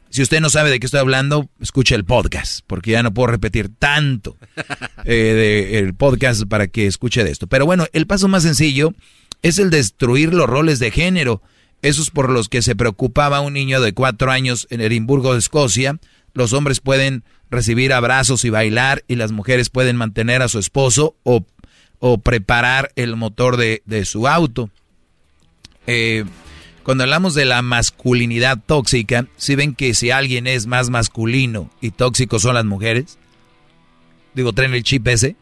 si 0.10 0.22
usted 0.22 0.42
no 0.42 0.50
sabe 0.50 0.70
de 0.70 0.80
qué 0.80 0.86
estoy 0.86 1.00
hablando, 1.00 1.50
escuche 1.62 1.96
el 1.96 2.06
podcast, 2.06 2.62
porque 2.68 2.92
ya 2.92 3.04
no 3.04 3.14
puedo 3.14 3.28
repetir 3.28 3.70
tanto 3.70 4.38
eh, 5.06 5.72
el 5.84 5.94
podcast 5.94 6.44
para 6.46 6.68
que 6.68 6.88
escuche 6.88 7.24
de 7.24 7.32
esto. 7.32 7.48
Pero 7.48 7.66
bueno, 7.66 7.88
el 7.94 8.08
paso 8.08 8.28
más 8.28 8.44
sencillo 8.44 8.94
es 9.42 9.60
el 9.60 9.70
destruir 9.70 10.34
los 10.34 10.48
roles 10.48 10.80
de 10.80 10.92
género. 10.92 11.42
Esos 11.82 12.10
por 12.10 12.30
los 12.30 12.50
que 12.50 12.62
se 12.62 12.76
preocupaba 12.76 13.42
un 13.42 13.54
niño 13.54 13.82
de 13.82 13.94
cuatro 13.94 14.32
años 14.32 14.68
en 14.70 14.82
Edimburgo, 14.82 15.36
Escocia. 15.36 16.00
Los 16.34 16.54
hombres 16.54 16.80
pueden 16.80 17.24
recibir 17.50 17.94
abrazos 17.94 18.46
y 18.46 18.50
bailar 18.50 19.04
y 19.08 19.16
las 19.16 19.32
mujeres 19.32 19.70
pueden 19.70 19.96
mantener 19.96 20.42
a 20.42 20.48
su 20.48 20.60
esposo 20.60 21.16
o, 21.24 21.46
o 22.00 22.18
preparar 22.18 22.92
el 22.96 23.16
motor 23.16 23.58
de, 23.58 23.82
de 23.86 24.06
su 24.06 24.28
auto. 24.28 24.70
Eh, 25.86 26.26
cuando 26.84 27.04
hablamos 27.04 27.34
de 27.34 27.46
la 27.46 27.62
masculinidad 27.62 28.60
tóxica, 28.66 29.28
si 29.36 29.56
ven 29.56 29.76
que 29.76 29.94
si 29.94 30.10
alguien 30.10 30.48
es 30.48 30.68
más 30.68 30.90
masculino 30.90 31.70
y 31.82 31.92
tóxico 31.92 32.40
son 32.40 32.56
las 32.56 32.66
mujeres, 32.66 33.18
digo, 34.34 34.54
traen 34.54 34.74
el 34.74 34.84
chip 34.84 35.08
ese, 35.08 35.36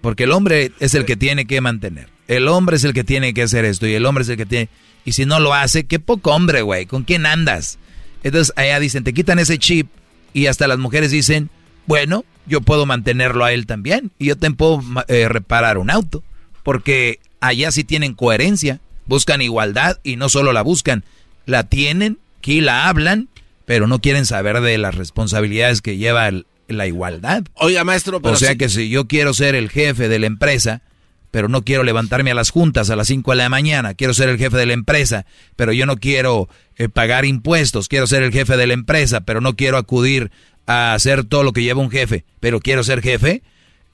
porque 0.00 0.24
el 0.24 0.32
hombre 0.32 0.72
es 0.80 0.94
el 0.94 1.04
que 1.04 1.16
tiene 1.16 1.46
que 1.46 1.60
mantener. 1.60 2.08
El 2.26 2.48
hombre 2.48 2.76
es 2.76 2.84
el 2.84 2.94
que 2.94 3.04
tiene 3.04 3.34
que 3.34 3.42
hacer 3.42 3.64
esto 3.64 3.86
y 3.86 3.94
el 3.94 4.06
hombre 4.06 4.22
es 4.22 4.28
el 4.28 4.36
que 4.36 4.46
tiene... 4.46 4.68
Y 5.08 5.12
si 5.12 5.24
no 5.24 5.40
lo 5.40 5.54
hace, 5.54 5.86
qué 5.86 6.00
poco 6.00 6.32
hombre, 6.32 6.60
güey. 6.60 6.84
¿Con 6.84 7.02
quién 7.02 7.24
andas? 7.24 7.78
Entonces 8.22 8.52
allá 8.56 8.78
dicen, 8.78 9.04
te 9.04 9.14
quitan 9.14 9.38
ese 9.38 9.56
chip 9.58 9.88
y 10.34 10.48
hasta 10.48 10.68
las 10.68 10.78
mujeres 10.78 11.10
dicen, 11.10 11.48
bueno, 11.86 12.26
yo 12.44 12.60
puedo 12.60 12.84
mantenerlo 12.84 13.46
a 13.46 13.54
él 13.54 13.64
también 13.64 14.10
y 14.18 14.26
yo 14.26 14.36
te 14.36 14.50
puedo 14.50 14.82
eh, 15.08 15.26
reparar 15.30 15.78
un 15.78 15.88
auto. 15.88 16.22
Porque 16.62 17.20
allá 17.40 17.72
sí 17.72 17.84
tienen 17.84 18.12
coherencia, 18.12 18.80
buscan 19.06 19.40
igualdad 19.40 19.98
y 20.02 20.16
no 20.16 20.28
solo 20.28 20.52
la 20.52 20.60
buscan, 20.60 21.04
la 21.46 21.64
tienen, 21.70 22.18
aquí 22.40 22.60
la 22.60 22.90
hablan, 22.90 23.30
pero 23.64 23.86
no 23.86 24.02
quieren 24.02 24.26
saber 24.26 24.60
de 24.60 24.76
las 24.76 24.94
responsabilidades 24.94 25.80
que 25.80 25.96
lleva 25.96 26.30
la 26.66 26.86
igualdad. 26.86 27.44
Oiga, 27.54 27.82
maestro, 27.82 28.20
pero 28.20 28.34
O 28.34 28.36
sea 28.36 28.56
que 28.56 28.68
si 28.68 28.90
yo 28.90 29.06
quiero 29.06 29.32
ser 29.32 29.54
el 29.54 29.70
jefe 29.70 30.10
de 30.10 30.18
la 30.18 30.26
empresa, 30.26 30.82
pero 31.30 31.48
no 31.48 31.62
quiero 31.62 31.82
levantarme 31.82 32.30
a 32.30 32.34
las 32.34 32.50
juntas 32.50 32.90
a 32.90 32.96
las 32.96 33.08
5 33.08 33.30
de 33.32 33.36
la 33.36 33.48
mañana, 33.48 33.94
quiero 33.94 34.14
ser 34.14 34.28
el 34.28 34.38
jefe 34.38 34.56
de 34.56 34.66
la 34.66 34.72
empresa, 34.72 35.26
pero 35.56 35.72
yo 35.72 35.86
no 35.86 35.96
quiero 35.96 36.48
eh, 36.76 36.88
pagar 36.88 37.24
impuestos, 37.24 37.88
quiero 37.88 38.06
ser 38.06 38.22
el 38.22 38.32
jefe 38.32 38.56
de 38.56 38.66
la 38.66 38.74
empresa, 38.74 39.20
pero 39.20 39.40
no 39.40 39.56
quiero 39.56 39.76
acudir 39.76 40.30
a 40.66 40.94
hacer 40.94 41.24
todo 41.24 41.42
lo 41.42 41.52
que 41.52 41.62
lleva 41.62 41.80
un 41.80 41.90
jefe, 41.90 42.24
pero 42.40 42.60
quiero 42.60 42.82
ser 42.82 43.02
jefe, 43.02 43.42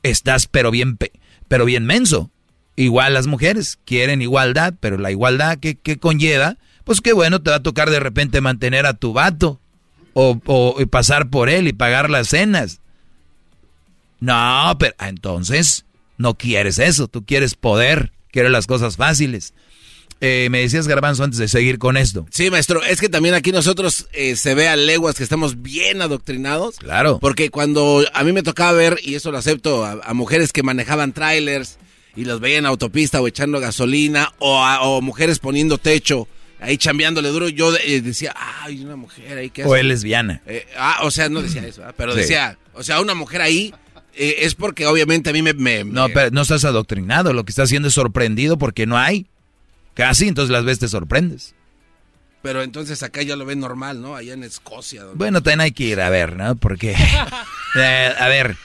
estás 0.03 0.47
pero 0.47 0.71
bien, 0.71 0.99
pero 1.49 1.65
bien 1.65 1.87
menso. 1.87 2.31
Igual 2.77 3.15
las 3.15 3.29
mujeres 3.29 3.79
quieren 3.85 4.21
igualdad, 4.21 4.75
pero 4.81 4.99
la 4.99 5.13
igualdad 5.13 5.59
que, 5.59 5.77
conlleva, 5.99 6.57
pues 6.83 7.01
qué 7.01 7.13
bueno, 7.13 7.41
te 7.41 7.51
va 7.51 7.57
a 7.57 7.63
tocar 7.63 7.89
de 7.89 8.01
repente 8.01 8.41
mantener 8.41 8.85
a 8.87 8.95
tu 8.95 9.13
vato 9.13 9.61
o, 10.13 10.41
o 10.45 10.87
pasar 10.89 11.29
por 11.29 11.49
él 11.49 11.69
y 11.69 11.73
pagar 11.73 12.11
las 12.11 12.29
cenas. 12.29 12.81
No, 14.19 14.75
pero 14.79 14.95
ah, 14.99 15.09
entonces 15.09 15.84
no 16.17 16.37
quieres 16.37 16.79
eso, 16.79 17.09
tú 17.09 17.25
quieres 17.25 17.55
poder, 17.55 18.13
quieres 18.31 18.53
las 18.53 18.67
cosas 18.67 18.97
fáciles. 18.97 19.55
Eh, 20.21 20.49
me 20.51 20.61
decías, 20.61 20.89
Garbanzo, 20.89 21.25
antes 21.25 21.39
de 21.39 21.49
seguir 21.49 21.79
con 21.79 21.97
esto. 21.97 22.27
Sí, 22.31 22.51
maestro, 22.51 22.83
es 22.83 23.01
que 23.01 23.09
también 23.09 23.35
aquí 23.35 23.53
nosotros 23.53 24.07
eh, 24.13 24.37
se 24.37 24.55
ve 24.55 24.69
a 24.69 24.77
leguas 24.77 25.17
que 25.17 25.23
estamos 25.23 25.61
bien 25.61 26.01
adoctrinados. 26.01 26.77
Claro. 26.77 27.19
Porque 27.21 27.51
cuando 27.51 28.03
a 28.13 28.25
mí 28.25 28.33
me 28.33 28.43
tocaba 28.43 28.73
ver, 28.73 28.99
y 29.03 29.17
eso 29.17 29.31
lo 29.31 29.39
acepto, 29.39 29.85
a, 29.85 30.15
mujeres 30.15 30.53
que 30.53 30.63
manejaban 30.63 31.13
trailers 31.13 31.79
y 32.17 32.25
los 32.25 32.41
veían 32.41 32.61
en 32.61 32.67
autopista 32.67 33.21
o 33.21 33.29
echando 33.29 33.61
gasolina, 33.61 34.33
o, 34.39 35.01
mujeres 35.03 35.41
poniendo 35.41 35.79
techo, 35.79 36.29
ahí 36.61 36.79
chambeándole 36.79 37.29
duro, 37.29 37.49
yo 37.49 37.77
eh, 37.77 38.01
decía, 38.01 38.35
ay, 38.37 38.83
una 38.83 38.97
mujer 38.97 39.37
ahí 39.37 39.51
que 39.51 39.65
O 39.65 39.77
es 39.77 39.85
lesbiana. 39.85 40.41
ah, 40.79 41.01
o 41.03 41.11
sea, 41.11 41.29
no 41.29 41.43
decía 41.43 41.67
eso, 41.67 41.83
pero 41.99 42.15
decía, 42.15 42.57
o 42.73 42.83
sea, 42.83 43.01
una 43.01 43.15
mujer 43.15 43.43
ahí 43.43 43.75
eh, 44.17 44.37
es 44.41 44.55
porque 44.55 44.87
obviamente 44.87 45.31
a 45.31 45.33
mí 45.33 45.43
me, 45.43 45.85
No, 45.85 46.09
pero 46.09 46.31
no 46.31 46.43
estás 46.43 46.65
adoctrinado. 46.65 47.33
Lo 47.33 47.45
que 47.45 47.51
estás 47.51 47.65
haciendo 47.65 47.89
es 47.89 47.95
sorprendido 47.95 48.59
porque 48.59 48.87
no 48.87 48.99
hay. 48.99 49.27
Casi, 49.95 50.29
entonces 50.29 50.51
las 50.51 50.65
veces 50.65 50.81
te 50.81 50.89
sorprendes. 50.89 51.55
Pero 52.43 52.63
entonces 52.63 53.03
acá 53.03 53.23
ya 53.23 53.37
lo 53.37 53.47
ven 53.47 53.59
normal, 53.59 54.03
¿no? 54.03 54.17
Allá 54.17 54.35
en 54.35 54.45
Escocia. 54.45 55.05
Bueno, 55.15 55.43
también 55.43 55.63
hay 55.63 55.73
que 55.73 55.85
ir 55.85 56.01
a 56.01 56.11
ver, 56.11 56.37
¿no? 56.37 56.57
Porque, 56.57 56.95
eh, 57.77 58.15
a 58.19 58.29
ver, 58.29 58.57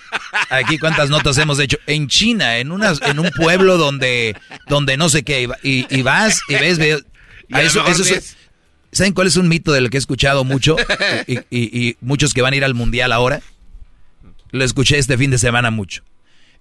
aquí 0.49 0.77
cuántas 0.77 1.09
notas 1.09 1.37
hemos 1.37 1.59
hecho. 1.59 1.77
En 1.87 2.09
China, 2.09 2.57
en, 2.57 2.73
unas, 2.73 3.01
en 3.01 3.19
un 3.19 3.31
pueblo 3.31 3.77
donde, 3.77 4.35
donde 4.67 4.97
no 4.97 5.07
sé 5.07 5.23
qué, 5.23 5.47
y, 5.63 6.01
vas 6.01 6.41
y 6.49 6.55
ves... 6.55 6.77
eso, 7.47 7.85
¿Saben 8.91 9.13
cuál 9.13 9.27
es 9.27 9.37
un 9.37 9.47
mito 9.47 9.71
del 9.71 9.89
que 9.89 9.95
he 9.95 9.99
escuchado 9.99 10.43
mucho? 10.43 10.75
Y, 11.27 11.39
y, 11.49 11.95
muchos 12.01 12.33
que 12.33 12.41
van 12.41 12.51
a 12.53 12.57
ir 12.57 12.65
al 12.65 12.73
mundial 12.73 13.13
ahora. 13.13 13.41
Lo 14.51 14.63
escuché 14.63 14.97
este 14.97 15.17
fin 15.17 15.31
de 15.31 15.37
semana 15.37 15.71
mucho. 15.71 16.03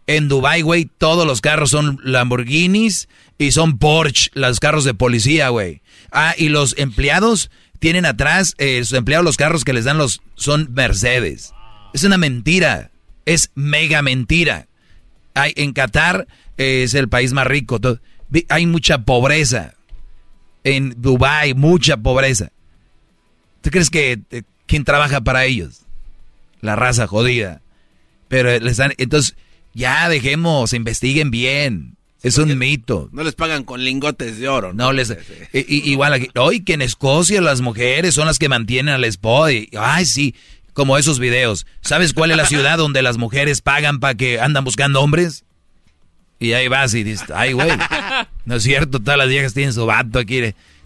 En 0.07 0.29
Dubai, 0.29 0.63
güey, 0.63 0.87
todos 0.87 1.27
los 1.27 1.41
carros 1.43 1.71
son 1.71 2.01
Lamborghinis 2.03 3.09
y 3.37 3.51
son 3.51 3.79
Porsche, 3.79 4.31
los 4.33 4.59
carros 4.59 4.85
de 4.85 4.95
policía, 4.95 5.51
güey. 5.51 5.83
Ah, 6.11 6.35
y 6.37 6.49
los 6.49 6.75
empleados 6.79 7.51
tienen 7.79 8.07
atrás, 8.07 8.55
eh, 8.59 8.83
sus 8.85 8.97
empleados 8.97 9.25
los 9.25 9.37
carros 9.37 9.65
que 9.65 9.75
les 9.75 9.85
dan 9.85 9.99
los 9.99 10.23
son 10.35 10.73
Mercedes. 10.73 11.53
Es 11.93 12.05
una 12.05 12.17
mentira, 12.17 12.91
es 13.27 13.51
mega 13.55 14.01
mentira. 14.01 14.67
Hay, 15.35 15.53
en 15.57 15.73
Qatar 15.73 16.27
eh, 16.57 16.83
es 16.85 16.95
el 16.95 17.09
país 17.09 17.33
más 17.33 17.47
rico, 17.47 17.79
hay 18.49 18.67
mucha 18.67 19.03
pobreza. 19.03 19.75
En 20.65 21.01
Dubai 21.01 21.55
mucha 21.55 21.97
pobreza. 21.99 22.51
¿Tú 23.61 23.71
crees 23.71 23.91
que 23.91 24.21
eh, 24.31 24.43
quién 24.67 24.85
trabaja 24.85 25.21
para 25.21 25.45
ellos? 25.45 25.83
La 26.61 26.77
raza 26.77 27.07
jodida. 27.07 27.61
Pero 28.29 28.59
les 28.59 28.77
dan, 28.77 28.93
entonces 28.99 29.35
ya 29.75 30.09
dejemos, 30.09 30.73
investiguen 30.73 31.31
bien. 31.31 31.99
Es 32.23 32.37
un 32.37 32.59
mito. 32.59 33.09
No 33.13 33.23
les 33.23 33.35
pagan 33.35 33.63
con 33.63 33.85
lingotes 33.85 34.39
de 34.39 34.49
oro. 34.49 34.73
No, 34.73 34.87
no 34.87 34.93
les. 34.93 35.17
igual 35.53 36.13
aquí. 36.15 36.29
Hoy 36.35 36.65
que 36.65 36.73
en 36.73 36.83
Escocia 36.83 37.41
las 37.41 37.61
mujeres 37.61 38.15
son 38.15 38.27
las 38.27 38.39
que 38.39 38.49
mantienen 38.49 38.95
al 38.95 39.05
esposo. 39.05 39.55
Ay, 39.79 40.05
sí. 40.05 40.35
Como 40.73 40.99
esos 40.99 41.21
videos. 41.21 41.67
¿Sabes 41.81 42.13
cuál 42.13 42.33
es 42.33 42.37
la 42.37 42.47
ciudad 42.47 42.77
donde 42.79 43.03
las 43.03 43.19
mujeres 43.19 43.61
pagan 43.61 44.01
para 44.01 44.15
que 44.15 44.41
andan 44.41 44.65
buscando 44.65 45.01
hombres? 45.01 45.45
Y 46.41 46.53
ahí 46.53 46.69
vas 46.69 46.95
y 46.95 47.05
dices, 47.05 47.31
ay, 47.35 47.53
güey. 47.53 47.71
No 48.45 48.57
es 48.57 48.63
cierto, 48.63 49.01
todas 49.01 49.19
las 49.19 49.29
viejas 49.29 49.55
tienen 49.55 49.73
su 49.73 49.87
vato 49.87 50.19
aquí. 50.19 50.41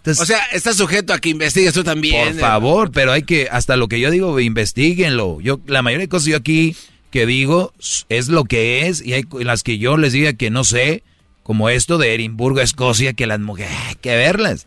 o 0.06 0.24
sea, 0.24 0.38
está 0.52 0.72
sujeto 0.74 1.12
a 1.12 1.18
que 1.18 1.30
investigues 1.30 1.74
tú 1.74 1.84
también. 1.84 2.32
Por 2.32 2.40
favor, 2.40 2.90
pero 2.90 3.12
hay 3.12 3.22
que, 3.22 3.48
hasta 3.50 3.76
lo 3.76 3.88
que 3.88 4.00
yo 4.00 4.10
digo, 4.10 4.38
investiguenlo. 4.40 5.40
Yo, 5.40 5.60
la 5.66 5.82
mayoría 5.82 6.06
de 6.06 6.08
cosas 6.08 6.26
yo 6.26 6.36
aquí 6.36 6.74
que 7.12 7.26
digo 7.26 7.72
es 8.08 8.28
lo 8.28 8.44
que 8.44 8.88
es 8.88 9.04
y 9.04 9.12
hay 9.12 9.24
las 9.44 9.62
que 9.62 9.78
yo 9.78 9.96
les 9.96 10.12
diga 10.12 10.32
que 10.32 10.50
no 10.50 10.64
sé 10.64 11.04
como 11.44 11.68
esto 11.68 11.98
de 11.98 12.14
Edimburgo, 12.14 12.60
Escocia, 12.60 13.12
que 13.12 13.26
las 13.26 13.40
mujeres, 13.40 13.76
hay 13.88 13.96
que 13.96 14.16
verlas. 14.16 14.66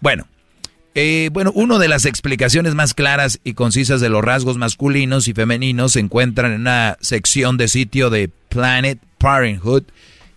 Bueno, 0.00 0.26
eh, 0.94 1.28
bueno, 1.32 1.52
una 1.54 1.78
de 1.78 1.88
las 1.88 2.06
explicaciones 2.06 2.74
más 2.74 2.94
claras 2.94 3.40
y 3.44 3.52
concisas 3.52 4.00
de 4.00 4.08
los 4.08 4.24
rasgos 4.24 4.56
masculinos 4.56 5.28
y 5.28 5.34
femeninos 5.34 5.92
se 5.92 6.00
encuentran 6.00 6.52
en 6.52 6.62
una 6.62 6.96
sección 7.00 7.56
de 7.56 7.68
sitio 7.68 8.10
de 8.10 8.30
Planet 8.48 8.98
Parenthood 9.18 9.84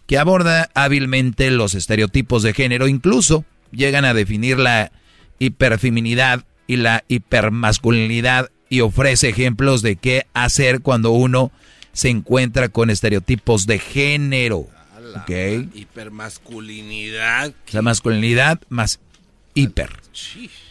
que 0.07 0.17
aborda 0.17 0.69
hábilmente 0.73 1.49
los 1.51 1.73
estereotipos 1.73 2.43
de 2.43 2.53
género, 2.53 2.87
incluso 2.87 3.45
llegan 3.71 4.03
a 4.03 4.13
definir 4.13 4.59
la 4.59 4.91
hiperfeminidad 5.39 6.43
y 6.67 6.75
la 6.75 7.05
hipermasculinidad 7.07 8.49
y 8.71 8.79
ofrece 8.79 9.27
ejemplos 9.27 9.81
de 9.81 9.97
qué 9.97 10.27
hacer 10.33 10.79
cuando 10.79 11.11
uno 11.11 11.51
se 11.91 12.07
encuentra 12.07 12.69
con 12.69 12.89
estereotipos 12.89 13.67
de 13.67 13.79
género. 13.79 14.65
Okay. 15.23 15.69
Hipermasculinidad. 15.73 17.53
La 17.73 17.81
masculinidad 17.81 18.61
más 18.69 19.01
hiper. 19.55 19.91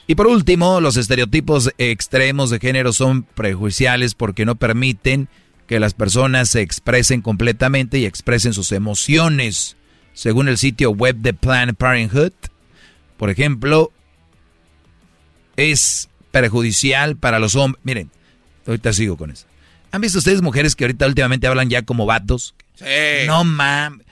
Y 0.07 0.15
por 0.15 0.29
último, 0.29 0.81
los 0.81 0.97
estereotipos 0.97 1.73
extremos 1.77 2.49
de 2.49 2.59
género 2.59 2.95
son 2.95 3.23
prejuiciales 3.23 4.15
porque 4.15 4.47
no 4.47 4.55
permiten 4.55 5.29
que 5.67 5.79
las 5.79 5.93
personas 5.93 6.49
se 6.49 6.63
expresen 6.63 7.21
completamente 7.21 7.99
y 7.99 8.07
expresen 8.07 8.55
sus 8.55 8.73
emociones. 8.73 9.77
Según 10.15 10.49
el 10.49 10.57
sitio 10.57 10.91
web 10.91 11.17
de 11.17 11.35
Planned 11.35 11.77
Parenthood, 11.77 12.33
por 13.19 13.29
ejemplo, 13.29 13.93
es 15.57 16.10
perjudicial 16.31 17.17
para 17.17 17.39
los 17.39 17.57
hombres. 17.57 17.85
Miren, 17.85 18.11
ahorita 18.67 18.93
sigo 18.93 19.17
con 19.17 19.31
eso. 19.31 19.47
¿Han 19.93 20.01
visto 20.01 20.19
ustedes 20.19 20.43
mujeres 20.43 20.77
que 20.77 20.85
ahorita 20.85 21.07
últimamente 21.07 21.47
hablan 21.47 21.69
ya 21.69 21.83
como 21.83 22.07
vatos? 22.07 22.55
Sí. 22.77 22.85
No 23.27 23.45
mames 23.45 24.07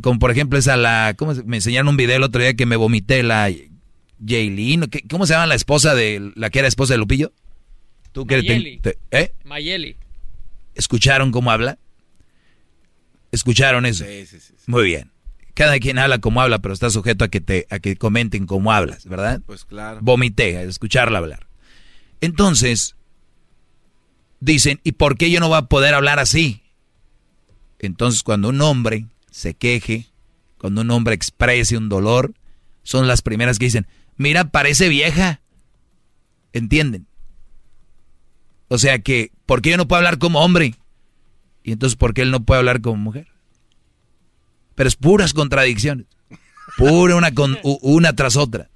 como 0.00 0.18
por 0.18 0.30
ejemplo 0.30 0.58
esa 0.58 0.76
la, 0.76 1.14
¿cómo 1.16 1.34
me 1.44 1.56
enseñaron 1.56 1.88
un 1.88 1.96
video 1.96 2.16
el 2.16 2.22
otro 2.22 2.40
día 2.40 2.54
que 2.54 2.66
me 2.66 2.76
vomité 2.76 3.22
la 3.22 3.50
Jaylin, 4.26 4.88
¿cómo 5.08 5.26
se 5.26 5.34
llama 5.34 5.46
la 5.46 5.54
esposa 5.54 5.94
de 5.94 6.32
la 6.34 6.50
que 6.50 6.58
era 6.58 6.68
esposa 6.68 6.94
de 6.94 6.98
Lupillo? 6.98 7.32
¿Tú 8.12 8.26
Mayeli. 8.26 8.80
¿Eh? 9.10 9.32
Mayeli. 9.44 9.96
¿Escucharon 10.74 11.30
cómo 11.30 11.50
habla? 11.50 11.78
¿Escucharon 13.30 13.86
eso? 13.86 14.04
Sí, 14.04 14.26
sí, 14.26 14.40
sí, 14.40 14.54
Muy 14.66 14.84
bien. 14.84 15.12
Cada 15.54 15.78
quien 15.78 15.98
habla 15.98 16.18
como 16.18 16.40
habla, 16.40 16.60
pero 16.60 16.72
está 16.72 16.88
sujeto 16.88 17.24
a 17.24 17.28
que 17.28 17.40
te 17.40 17.66
a 17.70 17.78
que 17.78 17.96
comenten 17.96 18.46
cómo 18.46 18.72
hablas, 18.72 19.04
¿verdad? 19.06 19.40
Pues 19.44 19.64
claro. 19.64 19.98
Vomité, 20.02 20.56
a 20.56 20.62
escucharla 20.62 21.18
hablar. 21.18 21.47
Entonces, 22.20 22.96
dicen, 24.40 24.80
¿y 24.84 24.92
por 24.92 25.16
qué 25.16 25.30
yo 25.30 25.40
no 25.40 25.48
voy 25.48 25.58
a 25.58 25.62
poder 25.62 25.94
hablar 25.94 26.18
así? 26.18 26.62
Entonces, 27.78 28.22
cuando 28.22 28.48
un 28.48 28.60
hombre 28.60 29.06
se 29.30 29.54
queje, 29.54 30.06
cuando 30.58 30.80
un 30.80 30.90
hombre 30.90 31.14
exprese 31.14 31.76
un 31.76 31.88
dolor, 31.88 32.34
son 32.82 33.06
las 33.06 33.22
primeras 33.22 33.58
que 33.58 33.66
dicen, 33.66 33.86
mira, 34.16 34.50
parece 34.50 34.88
vieja. 34.88 35.40
¿Entienden? 36.52 37.06
O 38.68 38.78
sea 38.78 38.98
que, 38.98 39.32
¿por 39.46 39.62
qué 39.62 39.70
yo 39.70 39.76
no 39.76 39.88
puedo 39.88 39.98
hablar 39.98 40.18
como 40.18 40.40
hombre? 40.40 40.74
Y 41.62 41.72
entonces, 41.72 41.96
¿por 41.96 42.14
qué 42.14 42.22
él 42.22 42.30
no 42.30 42.44
puede 42.44 42.58
hablar 42.58 42.80
como 42.80 42.96
mujer? 42.96 43.28
Pero 44.74 44.88
es 44.88 44.96
puras 44.96 45.32
contradicciones. 45.32 46.06
Pura 46.76 47.16
una, 47.16 47.32
con, 47.32 47.58
una 47.62 48.14
tras 48.14 48.36
otra. 48.36 48.70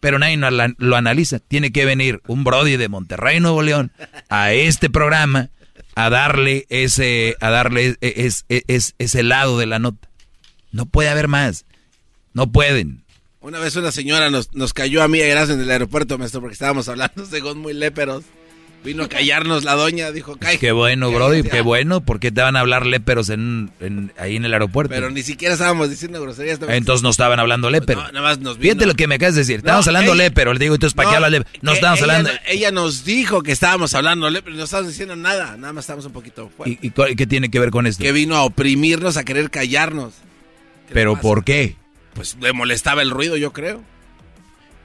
Pero 0.00 0.18
nadie 0.18 0.38
lo 0.78 0.96
analiza. 0.96 1.38
Tiene 1.38 1.72
que 1.72 1.84
venir 1.84 2.22
un 2.26 2.42
Brody 2.42 2.76
de 2.76 2.88
Monterrey, 2.88 3.38
Nuevo 3.40 3.62
León, 3.62 3.92
a 4.28 4.52
este 4.52 4.88
programa 4.90 5.50
a 5.94 6.10
darle 6.10 6.66
ese, 6.70 7.36
a 7.40 7.50
darle 7.50 7.96
es, 8.00 8.44
es, 8.48 8.94
ese 8.98 9.22
lado 9.22 9.58
de 9.58 9.66
la 9.66 9.78
nota. 9.78 10.08
No 10.72 10.86
puede 10.86 11.10
haber 11.10 11.28
más. 11.28 11.66
No 12.32 12.50
pueden. 12.50 13.04
Una 13.40 13.58
vez 13.58 13.76
una 13.76 13.90
señora 13.92 14.30
nos, 14.30 14.54
nos 14.54 14.72
cayó 14.72 15.02
a 15.02 15.08
mí 15.08 15.18
y 15.18 15.22
en 15.22 15.60
el 15.60 15.70
aeropuerto, 15.70 16.18
maestro, 16.18 16.40
porque 16.40 16.54
estábamos 16.54 16.88
hablando 16.88 17.26
según 17.30 17.58
muy 17.58 17.74
léperos. 17.74 18.24
Vino 18.82 19.04
a 19.04 19.08
callarnos 19.08 19.64
la 19.64 19.74
doña, 19.74 20.10
dijo, 20.10 20.36
Cay. 20.36 20.56
Qué 20.56 20.72
bueno, 20.72 21.10
Brody, 21.12 21.42
qué 21.42 21.60
bueno, 21.60 22.00
porque 22.00 22.32
te 22.32 22.40
van 22.40 22.56
a 22.56 22.60
hablar 22.60 22.86
léperos 22.86 23.28
en, 23.28 23.70
ahí 24.18 24.36
en 24.36 24.46
el 24.46 24.54
aeropuerto. 24.54 24.94
Pero 24.94 25.10
ni 25.10 25.22
siquiera 25.22 25.52
estábamos 25.52 25.90
diciendo 25.90 26.20
groserías. 26.22 26.58
Entonces 26.66 27.02
no 27.02 27.10
estaban 27.10 27.38
hablando 27.38 27.68
lépero. 27.68 28.00
No, 28.00 28.12
nada 28.12 28.22
más 28.22 28.38
nos 28.38 28.56
Fíjate 28.56 28.86
lo 28.86 28.94
que 28.94 29.06
me 29.06 29.16
acabas 29.16 29.34
de 29.34 29.42
decir, 29.42 29.56
estábamos 29.56 29.86
hablando 29.86 30.14
lépero, 30.14 30.54
le 30.54 30.58
digo, 30.58 30.74
entonces 30.74 30.94
¿para 30.94 31.10
qué 31.10 31.16
hablas 31.16 31.30
lépero? 31.30 31.50
No 31.60 31.72
estábamos 31.72 32.00
hablando... 32.00 32.30
Ella 32.46 32.70
nos 32.70 33.04
dijo 33.04 33.42
que 33.42 33.52
estábamos 33.52 33.92
hablando 33.92 34.30
lépero, 34.30 34.56
no 34.56 34.64
estábamos 34.64 34.92
diciendo 34.92 35.14
nada, 35.14 35.58
nada 35.58 35.74
más 35.74 35.82
estábamos 35.82 36.06
un 36.06 36.12
poquito 36.12 36.50
fuera. 36.56 36.72
¿Y, 36.80 36.90
qué 37.16 37.26
tiene 37.26 37.50
que 37.50 37.60
ver 37.60 37.70
con 37.70 37.86
esto? 37.86 38.02
Que 38.02 38.12
vino 38.12 38.34
a 38.34 38.44
oprimirnos, 38.44 39.18
a 39.18 39.24
querer 39.24 39.50
callarnos. 39.50 40.14
¿Pero 40.90 41.20
por 41.20 41.44
qué? 41.44 41.76
Pues 42.14 42.36
le 42.40 42.54
molestaba 42.54 43.02
el 43.02 43.10
ruido, 43.10 43.36
yo 43.36 43.52
creo. 43.52 43.82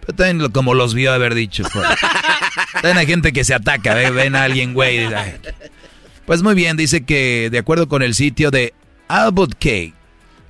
Pero 0.02 0.18
también 0.18 0.52
como 0.52 0.74
los 0.74 0.94
vio 0.94 1.14
haber 1.14 1.34
dicho. 1.34 1.64
También 2.74 2.98
hay 2.98 3.08
gente 3.08 3.34
que 3.34 3.44
se 3.44 3.54
ataca, 3.54 3.94
ven 3.94 4.36
a 4.36 4.44
alguien, 4.44 4.74
güey. 4.74 5.08
Pues 6.26 6.42
muy 6.44 6.56
bien, 6.56 6.78
dice 6.78 7.06
que 7.06 7.50
de 7.52 7.60
acuerdo 7.60 7.88
con 7.88 8.02
el 8.02 8.16
sitio 8.16 8.52
de 8.52 8.74
Albert 9.08 9.54
K., 9.60 9.95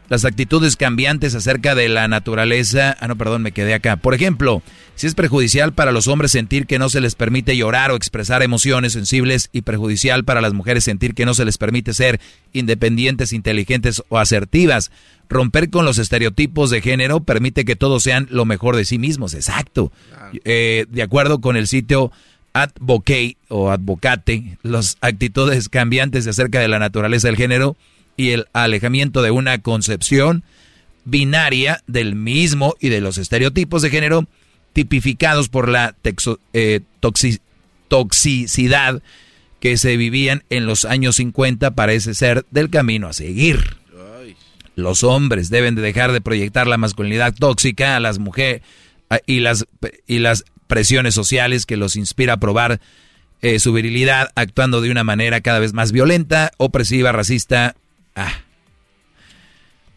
las 0.10 0.26
actitudes 0.26 0.76
cambiantes 0.76 1.36
acerca 1.36 1.76
de 1.76 1.90
la 1.90 2.08
naturaleza. 2.08 2.96
Ah, 3.00 3.08
no, 3.08 3.16
perdón, 3.16 3.42
me 3.42 3.52
quedé 3.52 3.74
acá. 3.74 3.96
Por 3.98 4.14
ejemplo, 4.14 4.62
si 4.96 5.08
es 5.08 5.16
perjudicial 5.16 5.74
para 5.74 5.92
los 5.92 6.08
hombres 6.08 6.32
sentir 6.32 6.68
que 6.68 6.80
no 6.80 6.90
se 6.90 7.02
les 7.02 7.16
permite 7.16 7.58
llorar 7.58 7.92
o 7.92 7.96
expresar 7.96 8.44
emociones 8.44 8.94
sensibles 8.94 9.50
y 9.52 9.62
perjudicial 9.62 10.24
para 10.24 10.42
las 10.42 10.54
mujeres 10.54 10.84
sentir 10.84 11.14
que 11.14 11.26
no 11.26 11.34
se 11.34 11.46
les 11.46 11.58
permite 11.58 11.94
ser 11.94 12.20
independientes, 12.54 13.34
inteligentes 13.34 14.04
o 14.10 14.18
asertivas. 14.18 14.92
Romper 15.28 15.70
con 15.70 15.86
los 15.86 15.98
estereotipos 15.98 16.70
de 16.70 16.82
género 16.82 17.22
permite 17.22 17.66
que 17.66 17.76
todos 17.76 18.04
sean 18.04 18.28
lo 18.30 18.46
mejor 18.46 18.76
de 18.76 18.86
sí 18.86 19.00
mismos. 19.00 19.34
Exacto. 19.34 19.92
Eh, 20.44 20.86
de 20.90 21.02
acuerdo 21.02 21.42
con 21.42 21.58
el 21.58 21.68
sitio 21.68 22.12
Advocate 22.54 23.38
o 23.50 23.72
Advocate, 23.72 24.58
las 24.62 24.98
actitudes 25.02 25.68
cambiantes 25.68 26.28
acerca 26.28 26.60
de 26.60 26.68
la 26.68 26.80
naturaleza 26.80 27.28
del 27.28 27.36
género 27.36 27.76
y 28.18 28.32
el 28.32 28.48
alejamiento 28.54 29.22
de 29.22 29.32
una 29.32 29.60
concepción 29.60 30.44
binaria 31.06 31.82
del 31.88 32.16
mismo 32.16 32.76
y 32.80 32.90
de 32.90 33.02
los 33.02 33.18
estereotipos 33.18 33.82
de 33.82 33.90
género 33.90 34.28
tipificados 34.74 35.50
por 35.50 35.70
la 35.70 35.96
eh, 36.54 36.82
toxicidad 37.88 39.02
que 39.60 39.78
se 39.78 39.98
vivían 39.98 40.44
en 40.50 40.66
los 40.66 40.86
años 40.86 41.16
50 41.16 41.72
parece 41.72 42.14
ser 42.14 42.46
del 42.52 42.70
camino 42.70 43.08
a 43.08 43.14
seguir. 43.14 43.78
Los 44.76 45.04
hombres 45.04 45.50
deben 45.50 45.76
de 45.76 45.82
dejar 45.82 46.12
de 46.12 46.20
proyectar 46.20 46.68
la 46.68 46.78
masculinidad 46.78 47.34
tóxica 47.34 47.96
a 47.96 48.02
las 48.02 48.20
mujeres 48.20 48.62
y 49.26 49.40
las, 49.40 49.66
y 50.06 50.20
las 50.20 50.44
presiones 50.68 51.16
sociales 51.16 51.66
que 51.66 51.78
los 51.78 51.96
inspira 51.96 52.34
a 52.34 52.38
probar 52.38 52.82
eh, 53.42 53.60
su 53.60 53.72
virilidad 53.72 54.32
actuando 54.36 54.82
de 54.82 54.92
una 54.92 55.04
manera 55.04 55.40
cada 55.40 55.60
vez 55.60 55.74
más 55.74 55.92
violenta, 55.94 56.52
opresiva, 56.58 57.12
racista, 57.14 57.76
ah, 58.16 58.34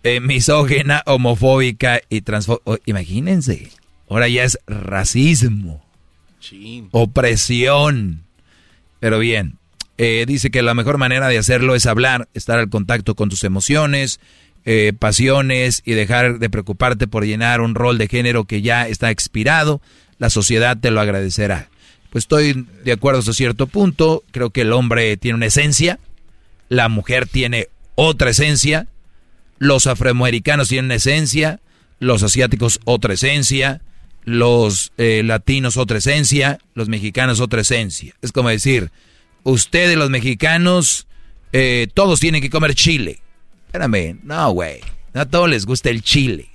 eh, 0.03 0.21
misógena, 0.21 1.03
homofóbica 1.07 2.01
y 2.09 2.21
transfóbica. 2.21 2.81
imagínense, 2.87 3.71
ahora 4.09 4.29
ya 4.29 4.45
es 4.45 4.59
racismo, 4.67 5.85
opresión. 6.93 8.25
Pero 9.01 9.19
bien, 9.19 9.59
eh, 9.99 10.25
dice 10.27 10.51
que 10.51 10.63
la 10.63 10.75
mejor 10.75 10.99
manera 10.99 11.29
de 11.29 11.39
hacerlo 11.39 11.75
es 11.75 11.87
hablar, 11.87 12.29
estar 12.33 12.59
al 12.59 12.71
contacto 12.71 13.15
con 13.15 13.29
tus 13.29 13.45
emociones, 13.45 14.21
eh, 14.65 14.93
pasiones 14.99 15.83
y 15.85 15.93
dejar 15.93 16.39
de 16.39 16.51
preocuparte 16.51 17.07
por 17.07 17.25
llenar 17.25 17.61
un 17.61 17.75
rol 17.75 17.99
de 17.99 18.09
género 18.09 18.45
que 18.45 18.63
ya 18.63 18.87
está 18.87 19.11
expirado. 19.11 19.81
La 20.19 20.31
sociedad 20.31 20.77
te 20.79 20.91
lo 20.91 21.01
agradecerá. 21.01 21.69
Pues 22.11 22.25
estoy 22.25 22.67
de 22.85 22.93
acuerdo 22.93 23.21
hasta 23.21 23.33
cierto 23.33 23.67
punto. 23.67 24.23
Creo 24.31 24.51
que 24.51 24.63
el 24.63 24.73
hombre 24.73 25.17
tiene 25.17 25.37
una 25.37 25.47
esencia, 25.47 25.99
la 26.69 26.89
mujer 26.89 27.27
tiene 27.27 27.69
otra 28.01 28.31
esencia, 28.31 28.87
los 29.59 29.89
afroamericanos 29.89 30.69
tienen 30.69 30.93
esencia, 30.93 31.61
los 31.99 32.23
asiáticos 32.23 32.79
otra 32.85 33.15
esencia, 33.15 33.81
los 34.23 34.93
eh, 34.99 35.23
latinos 35.25 35.77
otra 35.77 35.99
esencia, 35.99 36.61
los 36.75 36.89
mexicanos 36.89 37.41
otra 37.41 37.63
esencia. 37.63 38.15
Es 38.23 38.31
como 38.31 38.51
decir, 38.51 38.93
ustedes 39.43 39.97
los 39.97 40.11
mexicanos, 40.11 41.09
eh, 41.53 41.89
todos 41.93 42.21
tienen 42.21 42.41
que 42.41 42.51
comer 42.51 42.77
chile. 42.77 43.19
Espérame, 43.67 44.21
no, 44.23 44.53
güey. 44.53 44.79
No 45.13 45.23
a 45.23 45.27
todos 45.27 45.51
les 45.51 45.67
gusta 45.67 45.91
el 45.91 46.03
chile. 46.03 46.51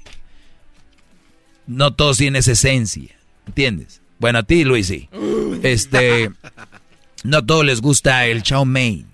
No 1.67 1.93
todos 1.93 2.19
tienen 2.19 2.39
esa 2.39 2.53
esencia. 2.53 3.17
¿Entiendes? 3.47 4.01
Bueno, 4.17 4.39
a 4.39 4.43
ti, 4.43 4.63
Luis, 4.63 4.87
sí. 4.87 5.09
Este. 5.61 6.31
No 7.25 7.39
a 7.39 7.45
todos 7.45 7.65
les 7.65 7.81
gusta 7.81 8.25
el 8.27 8.43
chow 8.43 8.63
mein. 8.63 9.12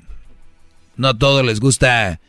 No 0.99 1.07
a 1.07 1.17
todos 1.17 1.45
les 1.45 1.61
gusta. 1.61 2.19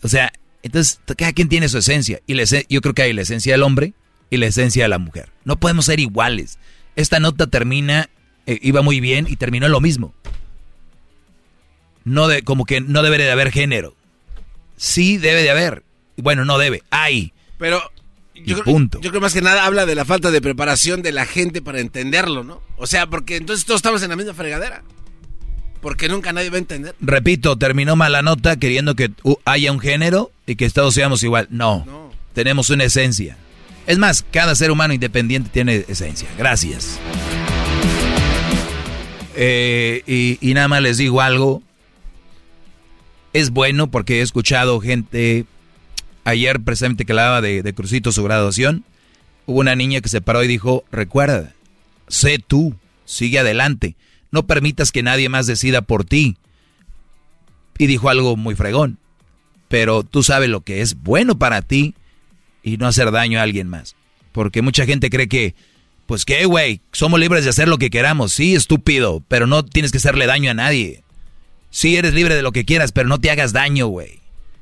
O 0.00 0.06
sea, 0.06 0.32
entonces 0.62 1.00
cada 1.18 1.32
quien 1.32 1.48
tiene 1.48 1.68
su 1.68 1.78
esencia. 1.78 2.20
Y 2.28 2.36
yo 2.68 2.80
creo 2.80 2.94
que 2.94 3.02
hay 3.02 3.12
la 3.12 3.22
esencia 3.22 3.52
del 3.52 3.64
hombre 3.64 3.94
y 4.30 4.36
la 4.36 4.46
esencia 4.46 4.84
de 4.84 4.88
la 4.88 4.98
mujer. 4.98 5.30
No 5.44 5.58
podemos 5.58 5.86
ser 5.86 5.98
iguales. 5.98 6.60
Esta 6.94 7.18
nota 7.18 7.48
termina, 7.48 8.10
eh, 8.46 8.60
iba 8.62 8.80
muy 8.80 9.00
bien 9.00 9.26
y 9.28 9.34
terminó 9.34 9.66
lo 9.68 9.80
mismo. 9.80 10.14
No 12.04 12.28
de, 12.28 12.42
como 12.42 12.64
que 12.64 12.80
no 12.80 13.02
debe 13.02 13.18
de 13.18 13.28
haber 13.28 13.50
género. 13.50 13.96
Sí 14.76 15.18
debe 15.18 15.42
de 15.42 15.50
haber. 15.50 15.82
Bueno, 16.16 16.44
no 16.44 16.58
debe, 16.58 16.84
hay. 16.90 17.32
Pero 17.58 17.82
yo 18.36 18.62
creo, 18.62 18.64
punto. 18.64 19.00
yo 19.00 19.10
creo 19.10 19.20
más 19.20 19.34
que 19.34 19.42
nada 19.42 19.66
habla 19.66 19.84
de 19.84 19.96
la 19.96 20.04
falta 20.04 20.30
de 20.30 20.40
preparación 20.40 21.02
de 21.02 21.10
la 21.10 21.26
gente 21.26 21.60
para 21.60 21.80
entenderlo, 21.80 22.44
¿no? 22.44 22.62
O 22.76 22.86
sea, 22.86 23.08
porque 23.08 23.34
entonces 23.34 23.66
todos 23.66 23.78
estamos 23.78 24.00
en 24.04 24.10
la 24.10 24.16
misma 24.16 24.34
fregadera. 24.34 24.84
Porque 25.82 26.08
nunca 26.08 26.32
nadie 26.32 26.48
va 26.48 26.56
a 26.56 26.60
entender. 26.60 26.94
Repito, 27.00 27.58
terminó 27.58 27.94
mala 27.96 28.22
nota 28.22 28.56
queriendo 28.56 28.94
que 28.94 29.10
haya 29.44 29.70
un 29.70 29.80
género 29.80 30.32
y 30.46 30.56
que 30.56 30.70
todos 30.70 30.94
seamos 30.94 31.22
igual. 31.22 31.48
No, 31.50 31.84
no. 31.84 32.10
tenemos 32.32 32.70
una 32.70 32.84
esencia. 32.84 33.36
Es 33.86 33.98
más, 33.98 34.24
cada 34.30 34.54
ser 34.54 34.70
humano 34.70 34.94
independiente 34.94 35.50
tiene 35.52 35.84
esencia. 35.88 36.28
Gracias. 36.38 36.98
Eh, 39.34 40.02
y, 40.06 40.38
y 40.40 40.54
nada 40.54 40.68
más 40.68 40.80
les 40.80 40.96
digo 40.96 41.20
algo 41.20 41.62
es 43.32 43.50
bueno 43.50 43.90
porque 43.90 44.18
he 44.18 44.22
escuchado 44.22 44.80
gente, 44.80 45.46
ayer 46.24 46.60
precisamente 46.60 47.04
que 47.04 47.12
hablaba 47.12 47.40
de, 47.40 47.62
de 47.62 47.72
Crucito 47.72 48.12
su 48.12 48.22
graduación, 48.22 48.84
hubo 49.46 49.60
una 49.60 49.74
niña 49.74 50.00
que 50.00 50.08
se 50.08 50.20
paró 50.20 50.44
y 50.44 50.48
dijo, 50.48 50.84
recuerda, 50.92 51.54
sé 52.08 52.38
tú, 52.38 52.74
sigue 53.04 53.38
adelante, 53.38 53.96
no 54.32 54.46
permitas 54.46 54.90
que 54.90 55.04
nadie 55.04 55.28
más 55.28 55.46
decida 55.46 55.82
por 55.82 56.04
ti. 56.04 56.36
Y 57.78 57.86
dijo 57.86 58.08
algo 58.08 58.36
muy 58.36 58.54
fregón, 58.56 58.98
pero 59.68 60.02
tú 60.02 60.22
sabes 60.22 60.48
lo 60.48 60.62
que 60.62 60.80
es 60.82 61.00
bueno 61.02 61.38
para 61.38 61.62
ti 61.62 61.94
y 62.62 62.76
no 62.76 62.86
hacer 62.86 63.12
daño 63.12 63.38
a 63.38 63.42
alguien 63.42 63.68
más. 63.68 63.94
Porque 64.32 64.62
mucha 64.62 64.86
gente 64.86 65.10
cree 65.10 65.28
que, 65.28 65.54
pues 66.06 66.24
qué, 66.24 66.46
güey, 66.46 66.80
somos 66.92 67.20
libres 67.20 67.44
de 67.44 67.50
hacer 67.50 67.68
lo 67.68 67.78
que 67.78 67.90
queramos, 67.90 68.32
sí, 68.32 68.54
estúpido, 68.54 69.22
pero 69.28 69.46
no 69.46 69.64
tienes 69.64 69.92
que 69.92 69.98
hacerle 69.98 70.26
daño 70.26 70.50
a 70.50 70.54
nadie. 70.54 71.02
Sí, 71.70 71.96
eres 71.96 72.14
libre 72.14 72.34
de 72.34 72.42
lo 72.42 72.52
que 72.52 72.64
quieras, 72.64 72.92
pero 72.92 73.08
no 73.08 73.18
te 73.18 73.30
hagas 73.30 73.52
daño, 73.52 73.86
güey. 73.86 74.20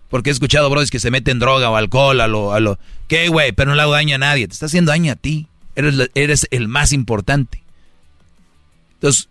Porque 0.08 0.30
he 0.30 0.32
escuchado 0.32 0.70
bros 0.70 0.90
que 0.90 1.00
se 1.00 1.10
meten 1.10 1.38
droga 1.38 1.70
o 1.70 1.76
alcohol 1.76 2.20
a 2.20 2.26
lo... 2.26 2.52
A 2.52 2.60
lo 2.60 2.78
¿Qué, 3.06 3.28
güey? 3.28 3.52
Pero 3.52 3.70
no 3.70 3.76
le 3.76 3.82
hago 3.82 3.92
daño 3.92 4.16
a 4.16 4.18
nadie. 4.18 4.46
Te 4.46 4.52
está 4.52 4.66
haciendo 4.66 4.90
daño 4.90 5.12
a 5.12 5.16
ti. 5.16 5.46
Eres, 5.76 6.10
eres 6.14 6.48
el 6.50 6.68
más 6.68 6.92
importante. 6.92 7.62
Entonces, 8.94 9.28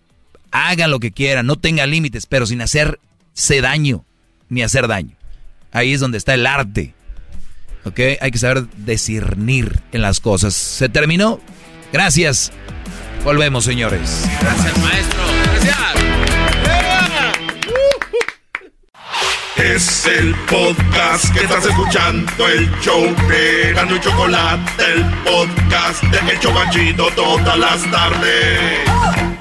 haga 0.52 0.88
lo 0.88 1.00
que 1.00 1.12
quiera, 1.12 1.44
no 1.44 1.56
tenga 1.56 1.86
límites, 1.86 2.26
pero 2.26 2.46
sin 2.46 2.62
hacerse 2.62 3.62
daño, 3.62 4.06
ni 4.50 4.62
hacer 4.62 4.88
daño. 4.88 5.16
Ahí 5.72 5.94
es 5.94 6.00
donde 6.00 6.18
está 6.18 6.34
el 6.34 6.46
arte. 6.46 6.94
¿Ok? 7.86 8.00
Hay 8.20 8.32
que 8.32 8.38
saber 8.38 8.66
discernir 8.78 9.80
en 9.92 10.02
las 10.02 10.20
cosas. 10.20 10.54
¿Se 10.54 10.90
terminó? 10.90 11.40
Gracias. 11.94 12.52
Volvemos, 13.24 13.66
señores. 13.66 14.28
Gracias, 14.42 14.78
maestro. 14.80 15.20
Gracias. 15.52 15.80
Es 19.58 20.06
el 20.06 20.34
podcast 20.50 21.34
que 21.34 21.42
estás 21.42 21.66
escuchando, 21.66 22.48
el 22.48 22.72
show 22.80 23.04
de 23.28 23.74
Gano 23.74 23.98
y 23.98 24.00
Chocolate, 24.00 24.84
el 24.94 25.06
podcast 25.26 26.02
de 26.04 26.32
El 26.32 26.40
Chobachito 26.40 27.10
todas 27.12 27.60
las 27.60 27.92
tardes. 27.92 29.39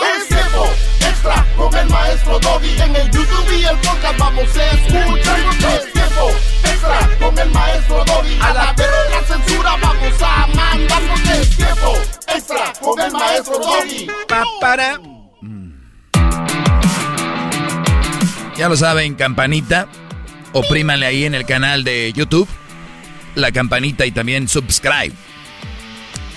Es 0.00 0.26
tiempo 0.26 0.68
extra 1.00 1.46
con 1.56 1.74
el 1.76 1.88
maestro 1.88 2.38
Doggy. 2.40 2.80
En 2.80 2.96
el 2.96 3.10
YouTube 3.12 3.52
y 3.52 3.64
el 3.64 3.76
podcast 3.78 4.18
vamos 4.18 4.56
a 4.56 4.70
escuchar. 4.70 5.38
Es 5.76 5.92
tiempo 5.92 6.30
extra 6.64 7.10
con 7.20 7.38
el 7.38 7.50
maestro 7.50 8.04
Doggy. 8.04 8.38
A 8.40 8.52
la 8.52 8.72
verga 8.72 9.24
censura 9.26 9.76
vamos 9.80 10.22
a 10.22 10.46
mandarnos. 10.48 11.20
Es 11.20 11.56
tiempo 11.56 11.92
extra 12.26 12.72
con 12.80 13.00
el 13.00 13.12
maestro 13.12 13.58
Doggy. 13.58 14.08
Pa, 14.28 14.44
para. 14.60 15.00
Ya 18.56 18.68
lo 18.68 18.76
saben, 18.76 19.14
campanita. 19.14 19.88
Oprímanle 20.52 21.06
ahí 21.06 21.24
en 21.24 21.34
el 21.34 21.46
canal 21.46 21.84
de 21.84 22.12
YouTube. 22.12 22.48
La 23.36 23.52
campanita 23.52 24.06
y 24.06 24.10
también 24.10 24.48
subscribe. 24.48 25.12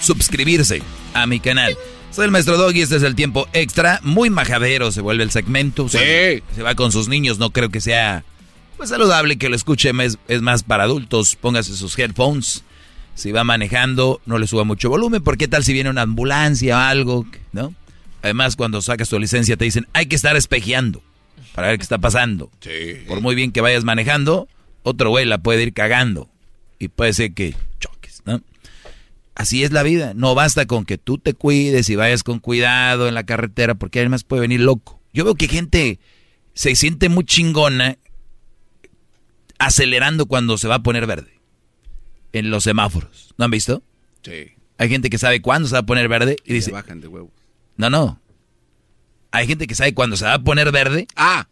Suscribirse 0.01 0.83
a 1.13 1.25
mi 1.25 1.39
canal. 1.39 1.75
Soy 2.17 2.25
el 2.25 2.31
maestro 2.31 2.57
Doggy, 2.57 2.81
este 2.81 2.95
es 2.95 3.03
el 3.03 3.13
tiempo 3.13 3.47
extra. 3.53 3.99
Muy 4.01 4.31
majadero 4.31 4.91
se 4.91 5.01
vuelve 5.01 5.23
el 5.23 5.29
segmento. 5.29 5.87
Sí. 5.87 5.99
Se 6.55 6.63
va 6.63 6.73
con 6.73 6.91
sus 6.91 7.09
niños, 7.09 7.37
no 7.37 7.51
creo 7.51 7.69
que 7.69 7.79
sea 7.79 8.23
pues 8.75 8.89
saludable 8.89 9.37
que 9.37 9.49
lo 9.49 9.55
escuchen. 9.55 10.01
Es, 10.01 10.17
es 10.27 10.41
más 10.41 10.63
para 10.63 10.85
adultos. 10.85 11.35
Póngase 11.35 11.75
sus 11.75 11.95
headphones. 11.99 12.63
Si 13.13 13.31
va 13.31 13.43
manejando, 13.43 14.19
no 14.25 14.39
le 14.39 14.47
suba 14.47 14.63
mucho 14.63 14.89
volumen. 14.89 15.21
Porque 15.21 15.45
qué 15.45 15.47
tal 15.47 15.63
si 15.63 15.73
viene 15.73 15.91
una 15.91 16.01
ambulancia 16.01 16.77
o 16.77 16.79
algo, 16.79 17.27
¿no? 17.51 17.75
Además, 18.23 18.55
cuando 18.55 18.81
sacas 18.81 19.09
tu 19.09 19.19
licencia 19.19 19.55
te 19.55 19.65
dicen, 19.65 19.85
hay 19.93 20.07
que 20.07 20.15
estar 20.15 20.35
espejeando 20.35 21.03
para 21.53 21.67
ver 21.67 21.77
qué 21.77 21.83
está 21.83 21.99
pasando. 21.99 22.49
Por 23.07 23.21
muy 23.21 23.35
bien 23.35 23.51
que 23.51 23.61
vayas 23.61 23.83
manejando, 23.83 24.47
otro 24.81 25.11
güey 25.11 25.25
la 25.25 25.37
puede 25.37 25.61
ir 25.61 25.73
cagando. 25.73 26.27
Y 26.79 26.87
puede 26.87 27.13
ser 27.13 27.33
que 27.33 27.53
choques, 27.79 28.23
¿no? 28.25 28.41
Así 29.37 29.63
es 29.63 29.71
la 29.71 29.83
vida. 29.83 30.13
No 30.15 30.33
basta 30.33 30.65
con 30.65 30.83
que 30.83 30.97
tú 30.97 31.19
te 31.19 31.35
cuides 31.35 31.91
y 31.91 31.95
vayas 31.95 32.23
con 32.23 32.39
cuidado 32.39 33.07
en 33.07 33.13
la 33.13 33.23
carretera, 33.23 33.75
porque 33.75 33.99
además 33.99 34.23
puede 34.23 34.41
venir 34.41 34.61
loco. 34.61 34.99
Yo 35.13 35.25
veo 35.25 35.35
que 35.35 35.47
gente 35.47 35.99
se 36.55 36.75
siente 36.75 37.07
muy 37.07 37.23
chingona 37.23 37.99
acelerando 39.59 40.25
cuando 40.25 40.57
se 40.57 40.67
va 40.67 40.75
a 40.75 40.83
poner 40.83 41.05
verde. 41.05 41.39
En 42.33 42.49
los 42.49 42.63
semáforos. 42.63 43.35
¿No 43.37 43.45
han 43.45 43.51
visto? 43.51 43.83
Sí. 44.23 44.53
Hay 44.79 44.89
gente 44.89 45.11
que 45.11 45.19
sabe 45.19 45.39
cuándo 45.39 45.67
se 45.67 45.73
va 45.73 45.79
a 45.79 45.85
poner 45.85 46.07
verde 46.07 46.37
y, 46.43 46.53
dice... 46.53 46.71
bajan 46.71 46.99
de. 46.99 47.07
No, 47.77 47.91
no. 47.91 48.19
Hay 49.29 49.45
gente 49.45 49.67
que 49.67 49.75
sabe 49.75 49.93
cuándo 49.93 50.17
se 50.17 50.25
va 50.25 50.33
a 50.33 50.43
poner 50.43 50.71
verde. 50.71 51.07
Ah. 51.15 51.47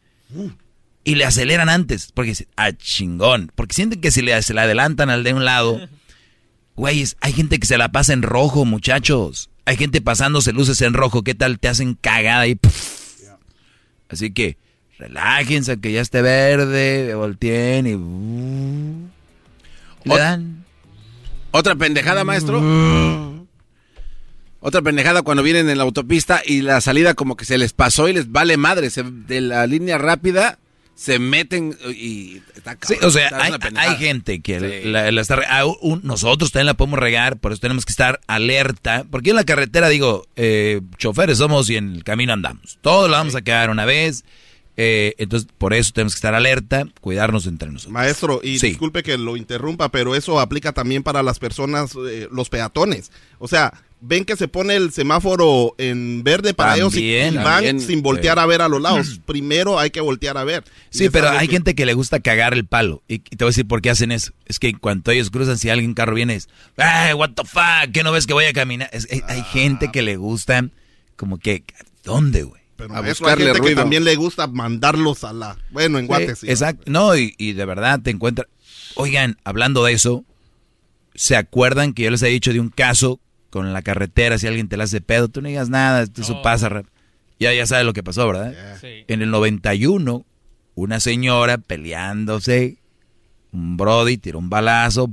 Y 1.03 1.13
le 1.13 1.25
aceleran 1.25 1.69
antes. 1.69 2.11
Porque 2.11 2.33
ah, 2.55 2.71
chingón. 2.73 3.51
Porque 3.53 3.75
sienten 3.75 4.01
que 4.01 4.09
si 4.09 4.23
le, 4.23 4.41
se 4.41 4.55
le 4.55 4.61
adelantan 4.61 5.11
al 5.11 5.23
de 5.23 5.35
un 5.35 5.45
lado. 5.45 5.87
Güeyes, 6.75 7.15
hay 7.21 7.31
gente 7.33 7.57
que 7.59 7.65
se 7.65 7.77
la 7.77 7.89
pasa 7.91 8.13
en 8.13 8.21
rojo, 8.21 8.65
muchachos. 8.65 9.49
Hay 9.65 9.77
gente 9.77 10.01
pasándose 10.01 10.51
luces 10.51 10.81
en 10.81 10.93
rojo. 10.93 11.23
¿Qué 11.23 11.33
tal? 11.33 11.59
Te 11.59 11.69
hacen 11.69 11.95
cagada 11.95 12.47
y. 12.47 12.59
Así 14.09 14.31
que, 14.31 14.57
relájense, 14.99 15.79
que 15.79 15.91
ya 15.91 16.01
esté 16.01 16.21
verde, 16.21 17.15
volteen 17.15 17.87
y. 17.87 17.95
Uh, 17.95 19.07
le 20.03 20.17
dan. 20.17 20.65
¿Otra 21.51 21.75
pendejada, 21.75 22.25
maestro? 22.25 22.61
Otra 24.59 24.81
pendejada 24.81 25.21
cuando 25.21 25.43
vienen 25.43 25.69
en 25.69 25.77
la 25.77 25.83
autopista 25.85 26.41
y 26.45 26.61
la 26.61 26.81
salida 26.81 27.13
como 27.13 27.37
que 27.37 27.45
se 27.45 27.57
les 27.57 27.71
pasó 27.71 28.09
y 28.09 28.13
les 28.13 28.31
vale 28.31 28.57
madre. 28.57 28.89
Se, 28.89 29.03
de 29.03 29.39
la 29.39 29.65
línea 29.65 29.97
rápida 29.97 30.59
se 30.95 31.19
meten 31.19 31.77
y 31.93 32.41
está 32.55 32.77
Sí, 32.81 32.95
o 33.01 33.11
sea, 33.11 33.29
hay, 33.33 33.53
hay, 33.75 33.97
gente 33.97 34.39
que 34.41 34.59
Sí. 34.83 34.87
la, 34.89 35.11
la 35.11 35.21
está 35.21 35.37
un- 35.81 35.99
nosotros 36.03 36.51
también 36.51 36.67
la 36.67 36.73
podemos 36.75 36.99
regar, 36.99 37.37
por 37.37 37.51
eso 37.51 37.59
tenemos 37.59 37.85
que 37.85 37.91
estar 37.91 38.21
alerta, 38.27 39.05
porque 39.11 39.31
en 39.31 39.35
la 39.35 39.43
carretera 39.43 39.89
digo, 39.89 40.25
eh, 40.37 40.79
choferes 40.97 41.39
somos 41.39 41.69
y 41.69 41.75
en 41.75 41.93
el 41.95 42.03
camino 42.05 42.31
andamos. 42.33 42.77
Todos 42.81 43.09
la 43.11 43.17
vamos 43.17 43.35
a 43.35 43.41
quedar 43.41 43.69
una 43.69 43.83
vez, 43.83 44.23
eh, 44.77 45.15
entonces 45.17 45.49
por 45.57 45.73
eso 45.73 45.91
tenemos 45.93 46.13
que 46.13 46.17
estar 46.19 46.33
alerta, 46.33 46.85
cuidarnos 47.01 47.45
entre 47.47 47.69
nosotros. 47.71 47.91
Maestro, 47.93 48.39
y 48.43 48.59
Sí. 48.59 48.67
disculpe 48.69 49.03
que 49.03 49.17
lo 49.17 49.35
interrumpa, 49.37 49.89
pero 49.89 50.15
eso 50.15 50.39
aplica 50.39 50.71
también 50.71 51.03
para 51.03 51.23
las 51.23 51.39
personas, 51.39 51.93
eh, 52.09 52.29
los 52.31 52.49
peatones. 52.49 53.11
O 53.37 53.47
sea, 53.49 53.73
ven 54.01 54.23
que 54.25 54.35
se 54.35 54.47
pone 54.47 54.75
el 54.75 54.91
semáforo 54.91 55.73
en 55.77 56.23
verde 56.23 56.53
para 56.53 56.75
ellos 56.75 56.95
y- 56.95 57.19
van 57.33 57.43
también, 57.43 57.79
sin 57.79 58.01
voltear 58.03 58.37
sí. 58.37 58.41
a 58.43 58.45
ver 58.45 58.61
a 58.61 58.67
los 58.67 58.81
lados. 58.81 59.19
Primero 59.25 59.79
hay 59.79 59.89
que 59.89 60.01
voltear 60.01 60.37
a 60.37 60.43
ver. 60.43 60.63
Sí, 60.89 61.09
pero 61.09 61.29
hay 61.29 61.47
que- 61.47 61.53
gente 61.55 61.73
que 61.75 61.85
le 61.85 61.93
gusta 61.93 62.19
cagar 62.19 62.53
el 62.53 62.65
palo. 62.65 63.01
Y, 63.07 63.15
y 63.15 63.19
te 63.19 63.37
voy 63.43 63.47
a 63.47 63.51
decir 63.51 63.67
por 63.67 63.81
qué 63.81 63.89
hacen 63.89 64.11
eso. 64.11 64.31
Es 64.45 64.59
que 64.59 64.67
en 64.69 64.77
cuanto 64.77 65.11
ellos 65.11 65.29
cruzan, 65.31 65.57
si 65.57 65.69
alguien 65.69 65.91
en 65.91 65.95
carro 65.95 66.13
viene, 66.13 66.35
es, 66.35 66.49
¡ay, 66.77 67.13
what 67.13 67.31
the 67.31 67.43
fuck! 67.45 67.91
¿Qué 67.93 68.03
no 68.03 68.11
ves 68.11 68.27
que 68.27 68.33
voy 68.33 68.45
a 68.45 68.53
caminar? 68.53 68.89
Es- 68.93 69.07
hay- 69.11 69.23
hay 69.27 69.41
gente 69.43 69.91
que 69.91 70.01
le 70.01 70.17
gusta, 70.17 70.69
como 71.15 71.39
que, 71.39 71.63
¿dónde, 72.03 72.43
güey? 72.43 72.61
Pero 72.77 72.89
maestro, 72.89 73.27
hay 73.29 73.37
gente 73.37 73.61
que 73.61 73.73
también 73.75 74.03
le 74.03 74.15
gusta 74.17 74.47
mandarlos 74.47 75.23
a 75.23 75.31
la... 75.31 75.57
Bueno, 75.71 75.97
en 75.97 76.07
Guate 76.07 76.35
sí. 76.35 76.47
Exacto. 76.49 76.83
No, 76.91 77.15
y, 77.17 77.33
y 77.37 77.53
de 77.53 77.63
verdad 77.65 78.01
te 78.01 78.09
encuentras. 78.11 78.47
Oigan, 78.95 79.37
hablando 79.45 79.83
de 79.85 79.93
eso, 79.93 80.25
¿se 81.13 81.37
acuerdan 81.37 81.93
que 81.93 82.03
yo 82.03 82.11
les 82.11 82.21
he 82.21 82.27
dicho 82.27 82.51
de 82.51 82.59
un 82.59 82.69
caso 82.69 83.19
con 83.55 83.71
la 83.71 83.81
carretera? 83.81 84.37
Si 84.37 84.47
alguien 84.47 84.67
te 84.67 84.75
la 84.75 84.83
hace 84.83 84.99
pedo, 84.99 85.29
tú 85.29 85.41
no 85.41 85.47
digas 85.47 85.69
nada, 85.69 86.01
esto 86.03 86.21
eso 86.21 86.41
pasa. 86.41 86.67
rap- 86.67 86.87
Ya, 87.39 87.53
ya 87.53 87.65
sabes 87.65 87.85
lo 87.85 87.93
que 87.93 88.03
pasó, 88.03 88.27
¿verdad? 88.27 88.53
Sí. 88.81 89.05
En 89.07 89.21
el 89.21 89.31
91, 89.31 90.25
una 90.75 90.99
señora 90.99 91.57
peleándose, 91.57 92.77
un 93.53 93.77
brody 93.77 94.17
tiró 94.17 94.39
un 94.39 94.49
balazo. 94.49 95.09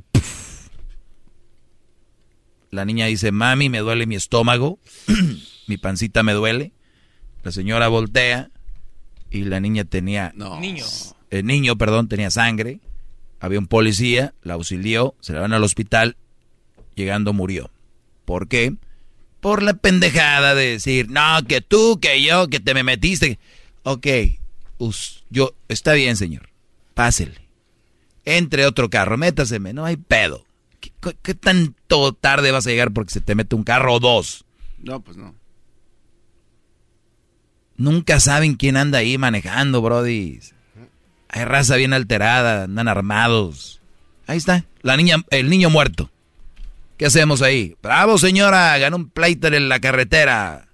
La 2.71 2.85
niña 2.85 3.07
dice, 3.07 3.33
mami, 3.33 3.69
me 3.69 3.79
duele 3.79 4.07
mi 4.07 4.17
estómago, 4.17 4.79
mi 5.69 5.77
pancita 5.77 6.23
me 6.23 6.33
duele. 6.33 6.73
La 7.45 7.53
señora 7.53 7.89
voltea 7.89 8.51
y 9.31 9.45
la 9.45 9.61
niña 9.61 9.85
tenía... 9.85 10.33
Niño. 10.59 10.85
El 11.31 11.47
niño, 11.47 11.77
perdón, 11.77 12.09
tenía 12.09 12.31
sangre. 12.31 12.81
Había 13.41 13.59
un 13.59 13.67
policía, 13.67 14.35
la 14.43 14.55
auxilió, 14.55 15.15
se 15.21 15.33
la 15.33 15.41
van 15.41 15.53
al 15.53 15.65
hospital, 15.65 16.17
llegando 16.95 17.33
murió. 17.33 17.71
¿Por 18.25 18.49
qué? 18.49 18.75
Por 19.41 19.63
la 19.63 19.75
pendejada 19.75 20.55
de 20.55 20.73
decir, 20.73 21.11
no, 21.11 21.39
que 21.49 21.61
tú, 21.61 21.99
que 22.01 22.23
yo, 22.23 22.49
que 22.49 22.61
te 22.61 22.75
me 22.75 22.83
metiste. 22.85 23.39
Ok, 23.83 24.07
us- 24.79 25.25
yo, 25.31 25.55
está 25.69 25.95
bien, 25.95 26.17
señor, 26.17 26.49
pásele. 26.95 27.35
Entre 28.25 28.67
otro 28.67 28.89
carro, 28.89 29.19
métaseme, 29.19 29.73
no 29.73 29.85
hay 29.85 29.97
pedo. 29.97 30.45
¿Qué, 30.79 30.93
qué- 31.01 31.17
qué 31.23 31.35
tanto 31.35 32.13
tarde 32.13 32.53
vas 32.53 32.67
a 32.67 32.71
llegar 32.71 32.93
porque 32.93 33.13
se 33.13 33.21
te 33.21 33.35
mete 33.35 33.57
un 33.57 33.65
carro 33.65 33.95
o 33.95 34.01
dos? 34.01 34.45
No, 34.79 35.01
pues 35.01 35.17
no. 35.17 35.35
Nunca 37.77 38.21
saben 38.21 38.55
quién 38.55 38.77
anda 38.77 38.99
ahí 38.99 39.19
manejando, 39.19 39.83
brody. 39.83 40.39
Hay 41.29 41.45
raza 41.45 41.75
bien 41.77 41.93
alterada, 41.95 42.65
andan 42.65 42.87
armados. 42.87 43.81
Ahí 44.29 44.39
está, 44.39 44.67
la 44.83 44.97
niña, 44.97 45.17
el 45.31 45.51
niño 45.51 45.69
muerto. 45.71 46.11
¿Qué 46.97 47.07
hacemos 47.07 47.43
ahí? 47.43 47.77
Bravo, 47.83 48.19
señora, 48.19 48.77
ganó 48.79 48.97
un 48.97 49.11
pleito 49.11 49.49
en 49.49 49.69
la 49.69 49.81
carretera. 49.81 50.69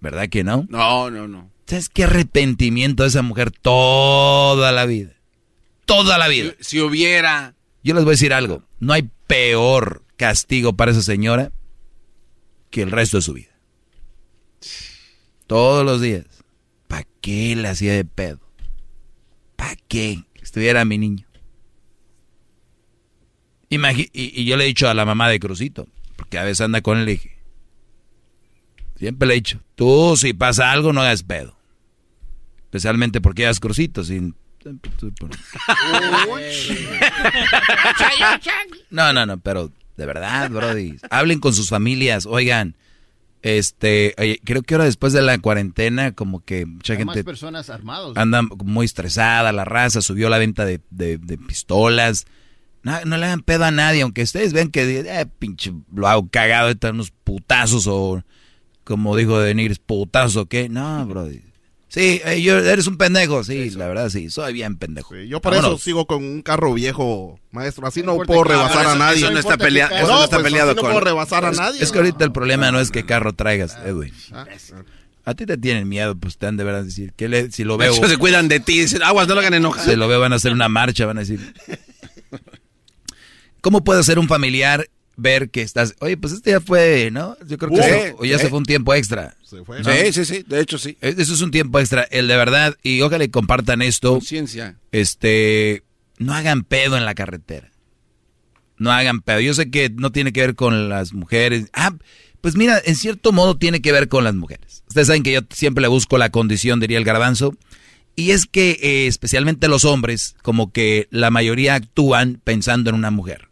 ¿Verdad 0.00 0.28
que 0.28 0.44
no? 0.44 0.66
No, 0.68 1.10
no, 1.10 1.26
no. 1.26 1.50
¿Sabes 1.66 1.88
qué 1.88 2.04
arrepentimiento 2.04 3.02
de 3.02 3.08
esa 3.08 3.22
mujer 3.22 3.50
toda 3.50 4.70
la 4.72 4.86
vida? 4.86 5.14
Toda 5.84 6.16
la 6.18 6.28
vida. 6.28 6.52
Si 6.60 6.80
hubiera... 6.80 7.54
Yo 7.82 7.94
les 7.94 8.04
voy 8.04 8.12
a 8.12 8.14
decir 8.14 8.32
algo. 8.32 8.62
No 8.78 8.92
hay 8.92 9.10
peor 9.26 10.04
castigo 10.16 10.74
para 10.74 10.92
esa 10.92 11.02
señora 11.02 11.50
que 12.70 12.82
el 12.82 12.90
resto 12.90 13.18
de 13.18 13.22
su 13.22 13.32
vida. 13.34 13.50
Todos 15.46 15.84
los 15.84 16.00
días. 16.00 16.24
¿Para 16.88 17.06
qué 17.20 17.54
la 17.56 17.70
hacía 17.70 17.92
de 17.92 18.04
pedo? 18.04 18.40
¿Para 19.56 19.76
qué? 19.88 20.22
Que 20.34 20.42
estuviera 20.42 20.84
mi 20.84 20.98
niño. 20.98 21.25
Y, 23.68 23.78
y 24.12 24.44
yo 24.44 24.56
le 24.56 24.64
he 24.64 24.68
dicho 24.68 24.88
a 24.88 24.94
la 24.94 25.04
mamá 25.04 25.28
de 25.28 25.40
Crucito, 25.40 25.86
porque 26.16 26.38
a 26.38 26.44
veces 26.44 26.60
anda 26.62 26.80
con 26.82 26.98
él, 26.98 27.04
le 27.06 27.12
dije, 27.12 27.36
siempre 28.98 29.26
le 29.28 29.34
he 29.34 29.36
dicho, 29.36 29.60
tú 29.74 30.16
si 30.16 30.32
pasa 30.32 30.70
algo 30.70 30.92
no 30.92 31.00
hagas 31.02 31.22
pedo. 31.22 31.56
Especialmente 32.64 33.20
porque 33.20 33.44
hagas 33.44 33.60
Crucito, 33.60 34.04
sin... 34.04 34.34
No, 38.90 39.12
no, 39.12 39.26
no, 39.26 39.38
pero 39.38 39.70
de 39.96 40.06
verdad, 40.06 40.50
Brody. 40.50 40.96
Hablen 41.10 41.40
con 41.40 41.52
sus 41.54 41.68
familias, 41.68 42.26
oigan. 42.26 42.76
Este, 43.42 44.14
oye, 44.18 44.40
creo 44.44 44.62
que 44.62 44.74
ahora 44.74 44.86
después 44.86 45.12
de 45.12 45.22
la 45.22 45.38
cuarentena, 45.38 46.12
como 46.12 46.44
que 46.44 46.66
mucha 46.66 46.94
Hay 46.94 47.04
más 47.04 47.14
gente 47.14 47.24
personas 47.24 47.70
armados. 47.70 48.16
anda 48.16 48.42
muy 48.42 48.86
estresada, 48.86 49.52
la 49.52 49.64
raza 49.64 50.00
subió 50.00 50.28
la 50.28 50.38
venta 50.38 50.64
de, 50.64 50.80
de- 50.90 51.18
de 51.18 51.38
pistolas. 51.38 52.26
No, 52.86 53.04
no 53.04 53.16
le 53.16 53.26
hagan 53.26 53.40
pedo 53.42 53.64
a 53.64 53.72
nadie, 53.72 54.02
aunque 54.02 54.22
ustedes 54.22 54.52
ven 54.52 54.70
que, 54.70 55.00
eh, 55.00 55.26
pinche, 55.40 55.72
lo 55.92 56.06
hago 56.06 56.28
cagado, 56.30 56.68
están 56.68 56.94
unos 56.94 57.10
putazos 57.10 57.88
o, 57.88 58.22
como 58.84 59.16
dijo 59.16 59.40
Denir, 59.40 59.76
putazos 59.84 60.36
o 60.36 60.46
qué. 60.46 60.68
No, 60.68 61.04
Brody. 61.04 61.42
Sí, 61.88 62.20
eh, 62.24 62.40
yo, 62.42 62.58
eres 62.58 62.86
un 62.86 62.96
pendejo, 62.96 63.42
sí, 63.42 63.70
la 63.70 63.88
verdad 63.88 64.08
sí, 64.08 64.30
soy 64.30 64.52
bien 64.52 64.76
pendejo. 64.76 65.16
Yo 65.16 65.40
por 65.40 65.54
eso 65.54 65.78
sigo 65.78 66.06
con 66.06 66.22
un 66.22 66.42
carro 66.42 66.74
viejo, 66.74 67.40
maestro. 67.50 67.88
Así 67.88 68.04
no, 68.04 68.18
puedo 68.18 68.44
rebasar 68.44 68.86
a 68.86 68.94
nadie. 68.94 69.18
eso 69.18 69.32
no 69.32 69.38
está 69.40 69.56
pelea- 69.58 69.88
eso 69.88 70.06
no, 70.06 70.18
no 70.18 70.24
está 70.24 70.36
pues, 70.36 70.44
peleado 70.44 70.70
así 70.70 70.76
no 70.76 70.82
con- 70.82 70.90
puedo 70.92 71.04
rebasar 71.04 71.44
a 71.44 71.50
Es- 71.50 71.56
nadie. 71.58 71.82
Es 71.82 71.90
que 71.90 71.98
ahorita 71.98 72.24
el 72.24 72.30
problema 72.30 72.70
no 72.70 72.78
es 72.78 72.92
qué 72.92 73.04
carro 73.04 73.32
traigas, 73.32 73.76
Edwin. 73.84 74.12
Ah, 74.32 74.46
A 75.24 75.34
ti 75.34 75.44
te 75.44 75.56
tienen 75.58 75.88
miedo, 75.88 76.14
pues 76.16 76.38
te 76.38 76.46
han 76.46 76.56
de 76.56 76.62
verdad 76.62 76.84
decir, 76.84 77.12
que 77.16 77.28
le- 77.28 77.50
si 77.50 77.64
lo 77.64 77.76
veo... 77.78 77.92
Ellos 77.92 78.08
se 78.08 78.16
cuidan 78.16 78.46
de 78.46 78.60
ti, 78.60 78.78
dicen, 78.82 79.02
aguas, 79.02 79.26
no 79.26 79.34
lo 79.34 79.40
hagan 79.40 79.54
enojar. 79.54 79.84
Si 79.84 79.96
lo 79.96 80.06
veo 80.06 80.20
van 80.20 80.32
a 80.32 80.36
hacer 80.36 80.52
una 80.52 80.68
marcha, 80.68 81.04
van 81.06 81.16
a 81.16 81.20
decir... 81.20 81.40
¿Cómo 83.66 83.82
puede 83.82 84.04
ser 84.04 84.20
un 84.20 84.28
familiar 84.28 84.88
ver 85.16 85.50
que 85.50 85.60
estás... 85.62 85.96
Oye, 85.98 86.16
pues 86.16 86.32
este 86.34 86.52
ya 86.52 86.60
fue, 86.60 87.10
¿no? 87.10 87.36
Yo 87.48 87.58
creo 87.58 87.72
que 87.72 87.82
Sí, 87.82 87.90
eso- 87.90 88.16
o 88.20 88.24
ya 88.24 88.36
sí. 88.38 88.44
se 88.44 88.48
fue 88.48 88.58
un 88.58 88.64
tiempo 88.64 88.94
extra. 88.94 89.36
Se 89.42 89.64
fue. 89.64 89.82
¿no? 89.82 89.90
Sí, 89.92 90.12
sí, 90.12 90.24
sí, 90.24 90.44
de 90.46 90.60
hecho 90.60 90.78
sí. 90.78 90.96
E- 91.00 91.16
Eso 91.18 91.34
es 91.34 91.40
un 91.40 91.50
tiempo 91.50 91.80
extra, 91.80 92.02
el 92.12 92.28
de 92.28 92.36
verdad, 92.36 92.76
y 92.84 93.00
ojalá 93.00 93.24
y 93.24 93.28
compartan 93.28 93.82
esto. 93.82 94.12
Conciencia. 94.12 94.76
Este, 94.92 95.82
no 96.18 96.32
hagan 96.32 96.62
pedo 96.62 96.96
en 96.96 97.04
la 97.04 97.16
carretera. 97.16 97.72
No 98.78 98.92
hagan 98.92 99.20
pedo. 99.20 99.40
Yo 99.40 99.52
sé 99.52 99.68
que 99.68 99.90
no 99.90 100.12
tiene 100.12 100.32
que 100.32 100.42
ver 100.42 100.54
con 100.54 100.88
las 100.88 101.12
mujeres. 101.12 101.66
Ah, 101.72 101.92
pues 102.40 102.54
mira, 102.54 102.80
en 102.84 102.94
cierto 102.94 103.32
modo 103.32 103.56
tiene 103.58 103.82
que 103.82 103.90
ver 103.90 104.06
con 104.06 104.22
las 104.22 104.36
mujeres. 104.36 104.84
Ustedes 104.86 105.08
saben 105.08 105.24
que 105.24 105.32
yo 105.32 105.40
siempre 105.50 105.82
le 105.82 105.88
busco 105.88 106.18
la 106.18 106.30
condición, 106.30 106.78
diría 106.78 106.98
el 106.98 107.04
garbanzo. 107.04 107.52
Y 108.14 108.30
es 108.30 108.46
que 108.46 108.78
eh, 108.80 109.06
especialmente 109.08 109.66
los 109.66 109.84
hombres, 109.84 110.36
como 110.42 110.70
que 110.70 111.08
la 111.10 111.32
mayoría 111.32 111.74
actúan 111.74 112.40
pensando 112.44 112.90
en 112.90 112.94
una 112.96 113.10
mujer. 113.10 113.48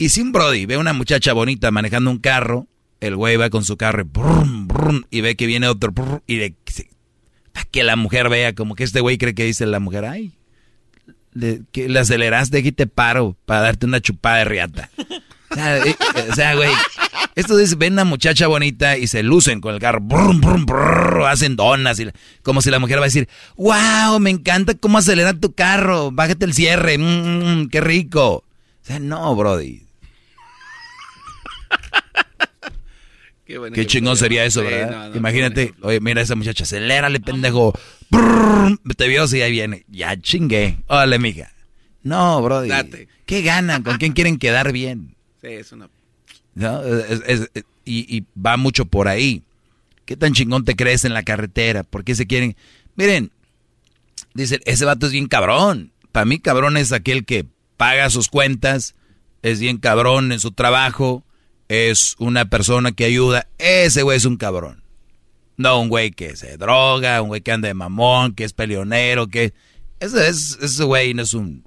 Y 0.00 0.08
si 0.08 0.22
un 0.22 0.32
Brody 0.32 0.64
ve 0.64 0.76
a 0.76 0.78
una 0.78 0.94
muchacha 0.94 1.34
bonita 1.34 1.70
manejando 1.70 2.10
un 2.10 2.16
carro, 2.16 2.66
el 3.00 3.16
güey 3.16 3.36
va 3.36 3.50
con 3.50 3.66
su 3.66 3.76
carro 3.76 4.00
y, 4.00 4.04
brum, 4.04 4.66
brum, 4.66 5.02
y 5.10 5.20
ve 5.20 5.36
que 5.36 5.44
viene 5.44 5.68
otro 5.68 5.92
brum, 5.92 6.20
y 6.26 6.38
pa' 7.52 7.64
que 7.70 7.84
la 7.84 7.96
mujer 7.96 8.30
vea 8.30 8.54
como 8.54 8.74
que 8.74 8.84
este 8.84 9.02
güey 9.02 9.18
cree 9.18 9.34
que 9.34 9.44
dice 9.44 9.66
la 9.66 9.78
mujer, 9.78 10.06
ay, 10.06 10.32
le, 11.34 11.64
que 11.70 11.90
le 11.90 11.98
aceleraste 11.98 12.56
aquí 12.56 12.72
te 12.72 12.86
paro 12.86 13.36
para 13.44 13.60
darte 13.60 13.84
una 13.84 14.00
chupada 14.00 14.38
de 14.38 14.44
riata. 14.46 14.90
O 15.50 15.54
sea, 16.34 16.54
eh, 16.54 16.56
güey, 16.56 16.70
estos 17.34 17.58
dicen, 17.58 17.78
ven 17.78 17.92
una 17.92 18.04
muchacha 18.04 18.46
bonita 18.46 18.96
y 18.96 19.06
se 19.06 19.22
lucen 19.22 19.60
con 19.60 19.74
el 19.74 19.80
carro, 19.80 20.00
brum, 20.00 20.40
brum, 20.40 20.64
brrr, 20.64 21.26
hacen 21.26 21.56
donas, 21.56 22.00
y, 22.00 22.08
como 22.42 22.62
si 22.62 22.70
la 22.70 22.78
mujer 22.78 23.00
va 23.00 23.02
a 23.02 23.08
decir, 23.08 23.28
wow, 23.58 24.18
me 24.18 24.30
encanta 24.30 24.72
cómo 24.72 24.96
acelera 24.96 25.34
tu 25.34 25.52
carro, 25.52 26.10
bájate 26.10 26.46
el 26.46 26.54
cierre, 26.54 26.96
mm, 26.96 27.02
mm, 27.64 27.68
qué 27.68 27.82
rico. 27.82 28.28
O 28.36 28.44
sea, 28.82 28.98
no, 28.98 29.36
Brody. 29.36 29.89
Qué, 33.50 33.58
bueno 33.58 33.74
Qué 33.74 33.80
que- 33.82 33.86
chingón 33.88 34.16
sería 34.16 34.44
eso, 34.44 34.62
¿verdad? 34.62 34.90
no, 34.92 35.08
no, 35.08 35.16
Imagínate, 35.16 35.74
oye, 35.82 35.98
mira 36.00 36.22
esa 36.22 36.36
muchacha, 36.36 36.62
acelérale, 36.62 37.18
pendejo. 37.18 37.72
Brrr, 38.08 38.78
te 38.96 39.08
vio, 39.08 39.26
sí, 39.26 39.42
ahí 39.42 39.50
viene. 39.50 39.84
Ya 39.88 40.16
chingué. 40.20 40.78
Órale, 40.86 41.18
mija. 41.18 41.50
No, 42.04 42.40
brody. 42.42 42.68
Date. 42.68 43.08
¿Qué 43.26 43.42
ganan? 43.42 43.82
¿Con 43.82 43.96
quién 43.98 44.12
quieren 44.12 44.38
quedar 44.38 44.70
bien? 44.70 45.16
Sí, 45.40 45.48
es 45.48 45.72
una... 45.72 45.90
¿No? 46.54 46.80
Es- 46.84 47.22
es- 47.26 47.50
es- 47.54 47.64
y, 47.84 48.16
y 48.18 48.24
va 48.40 48.56
mucho 48.56 48.84
por 48.84 49.08
ahí. 49.08 49.42
¿Qué 50.04 50.16
tan 50.16 50.32
chingón 50.32 50.64
te 50.64 50.76
crees 50.76 51.04
en 51.04 51.12
la 51.12 51.24
carretera? 51.24 51.82
¿Por 51.82 52.04
qué 52.04 52.14
se 52.14 52.28
quieren? 52.28 52.54
Miren, 52.94 53.32
dicen, 54.32 54.60
ese 54.64 54.84
vato 54.84 55.06
es 55.06 55.12
bien 55.12 55.26
cabrón. 55.26 55.90
Para 56.12 56.24
mí, 56.24 56.38
cabrón 56.38 56.76
es 56.76 56.92
aquel 56.92 57.24
que 57.24 57.46
paga 57.76 58.10
sus 58.10 58.28
cuentas, 58.28 58.94
es 59.42 59.58
bien 59.58 59.78
cabrón 59.78 60.30
en 60.32 60.38
su 60.40 60.52
trabajo, 60.52 61.24
es 61.70 62.16
una 62.18 62.46
persona 62.46 62.90
que 62.90 63.04
ayuda, 63.04 63.46
ese 63.58 64.02
güey 64.02 64.16
es 64.16 64.24
un 64.24 64.36
cabrón. 64.36 64.82
No 65.56 65.80
un 65.80 65.88
güey 65.88 66.10
que 66.10 66.34
se 66.34 66.56
droga, 66.56 67.22
un 67.22 67.28
güey 67.28 67.42
que 67.42 67.52
anda 67.52 67.68
de 67.68 67.74
mamón, 67.74 68.34
que 68.34 68.42
es 68.42 68.52
peleonero, 68.52 69.28
que... 69.28 69.54
Ese, 70.00 70.28
es, 70.28 70.58
ese 70.60 70.82
güey 70.82 71.14
no 71.14 71.22
es 71.22 71.32
un, 71.32 71.62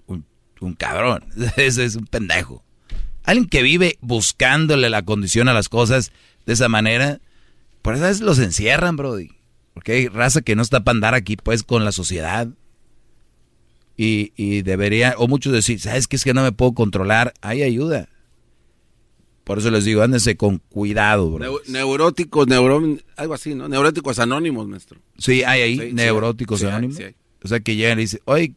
un, 0.60 0.74
cabrón, 0.74 1.24
ese 1.56 1.86
es 1.86 1.96
un 1.96 2.06
pendejo. 2.06 2.66
Alguien 3.24 3.48
que 3.48 3.64
vive 3.64 3.98
buscándole 4.02 4.90
la 4.90 5.06
condición 5.06 5.48
a 5.48 5.54
las 5.54 5.70
cosas 5.70 6.12
de 6.46 6.52
esa 6.52 6.68
manera, 6.68 7.22
por 7.82 7.96
eso 7.96 8.26
los 8.26 8.40
encierran, 8.40 8.98
Brody. 8.98 9.30
Porque 9.74 9.94
hay 9.94 10.08
raza 10.10 10.42
que 10.42 10.58
no 10.58 10.64
está 10.64 10.84
para 10.84 10.98
andar 10.98 11.14
aquí, 11.14 11.38
pues, 11.38 11.64
con 11.64 11.86
la 11.86 11.94
sociedad. 11.94 12.50
Y, 13.96 14.34
y 14.36 14.64
debería, 14.64 15.16
o 15.18 15.30
muchos 15.30 15.54
decir, 15.54 15.80
¿sabes 15.80 16.10
qué 16.10 16.18
es 16.18 16.26
que 16.26 16.34
no 16.34 16.44
me 16.44 16.52
puedo 16.52 16.74
controlar? 16.74 17.34
Hay 17.40 17.64
ayuda. 17.64 18.10
Por 19.44 19.60
eso 19.60 19.70
les 19.72 19.84
digo, 19.84 20.02
ándense 20.02 20.38
con 20.38 20.60
cuidado, 20.60 21.32
bro. 21.32 21.60
neuróticos, 21.68 22.48
algo 23.18 23.34
así, 23.34 23.56
¿no? 23.56 23.68
Neuróticos 23.68 24.20
anónimos, 24.20 24.68
maestro. 24.68 25.00
Sí, 25.18 25.44
hay 25.44 25.62
ahí, 25.62 25.94
neuróticos 25.94 26.64
anónimos. 26.64 26.98
o 27.44 27.48
sea, 27.48 27.60
que 27.60 27.76
llegan 27.76 28.00
y 28.00 28.04
dicen, 28.04 28.22
oye, 28.26 28.54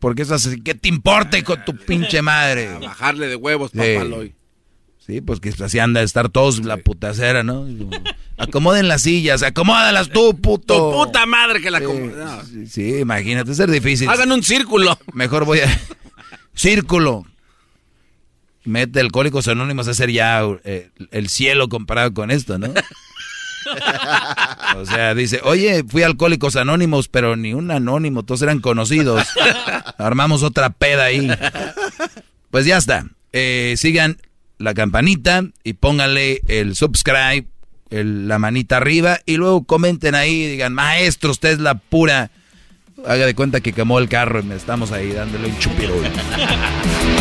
¿por 0.00 0.14
qué 0.16 0.22
estás 0.22 0.46
así? 0.46 0.60
¿Qué 0.60 0.74
te 0.74 0.88
importa 0.88 1.40
con 1.44 1.64
tu 1.64 1.76
pinche 1.76 2.22
madre? 2.22 2.68
A 2.68 2.78
bajarle 2.78 3.28
de 3.28 3.36
huevos, 3.36 3.70
papá, 3.70 4.04
Sí, 5.06 5.20
pues 5.20 5.38
que 5.38 5.50
así 5.50 5.78
anda 5.78 6.00
a 6.00 6.02
estar 6.02 6.30
todos 6.30 6.64
la 6.64 6.78
putacera, 6.78 7.44
¿no? 7.44 7.64
Acomoden 8.38 8.88
las 8.88 9.02
sillas, 9.02 9.44
acomódalas 9.44 10.10
tú, 10.10 10.36
puto. 10.36 10.74
Tu 10.74 10.96
puta 10.96 11.26
madre 11.26 11.60
que 11.60 11.70
la 11.70 11.78
acomoda. 11.78 12.44
Sí, 12.68 12.96
imagínate, 12.96 13.52
es 13.52 13.70
difícil. 13.70 14.08
Hagan 14.08 14.32
un 14.32 14.42
círculo. 14.42 14.98
Mejor 15.12 15.44
voy 15.44 15.60
a... 15.60 15.80
Círculo. 16.54 17.24
Mete 18.66 19.00
Alcohólicos 19.00 19.48
Anónimos 19.48 19.88
a 19.88 19.94
ser 19.94 20.10
ya 20.10 20.42
eh, 20.64 20.90
el 21.12 21.28
cielo 21.28 21.68
comparado 21.68 22.12
con 22.12 22.30
esto, 22.30 22.58
¿no? 22.58 22.66
o 24.76 24.84
sea, 24.84 25.14
dice, 25.14 25.40
oye, 25.44 25.84
fui 25.86 26.02
a 26.02 26.06
Alcohólicos 26.06 26.56
Anónimos, 26.56 27.08
pero 27.08 27.36
ni 27.36 27.54
un 27.54 27.70
anónimo, 27.70 28.24
todos 28.24 28.42
eran 28.42 28.60
conocidos. 28.60 29.26
Armamos 29.98 30.42
otra 30.42 30.70
peda 30.70 31.04
ahí. 31.04 31.30
Pues 32.50 32.66
ya 32.66 32.76
está. 32.76 33.06
Eh, 33.32 33.74
sigan 33.76 34.18
la 34.58 34.74
campanita 34.74 35.44
y 35.62 35.74
pónganle 35.74 36.40
el 36.48 36.74
subscribe, 36.74 37.46
la 37.90 38.38
manita 38.38 38.78
arriba 38.78 39.20
y 39.26 39.36
luego 39.36 39.64
comenten 39.64 40.14
ahí, 40.14 40.46
digan, 40.46 40.74
maestro, 40.74 41.30
usted 41.30 41.50
es 41.50 41.60
la 41.60 41.76
pura. 41.76 42.30
Haga 43.06 43.26
de 43.26 43.34
cuenta 43.34 43.60
que 43.60 43.72
quemó 43.72 43.98
el 43.98 44.08
carro 44.08 44.42
y 44.42 44.52
estamos 44.52 44.90
ahí 44.90 45.12
dándole 45.12 45.48
un 45.48 45.58
chupirul. 45.58 46.02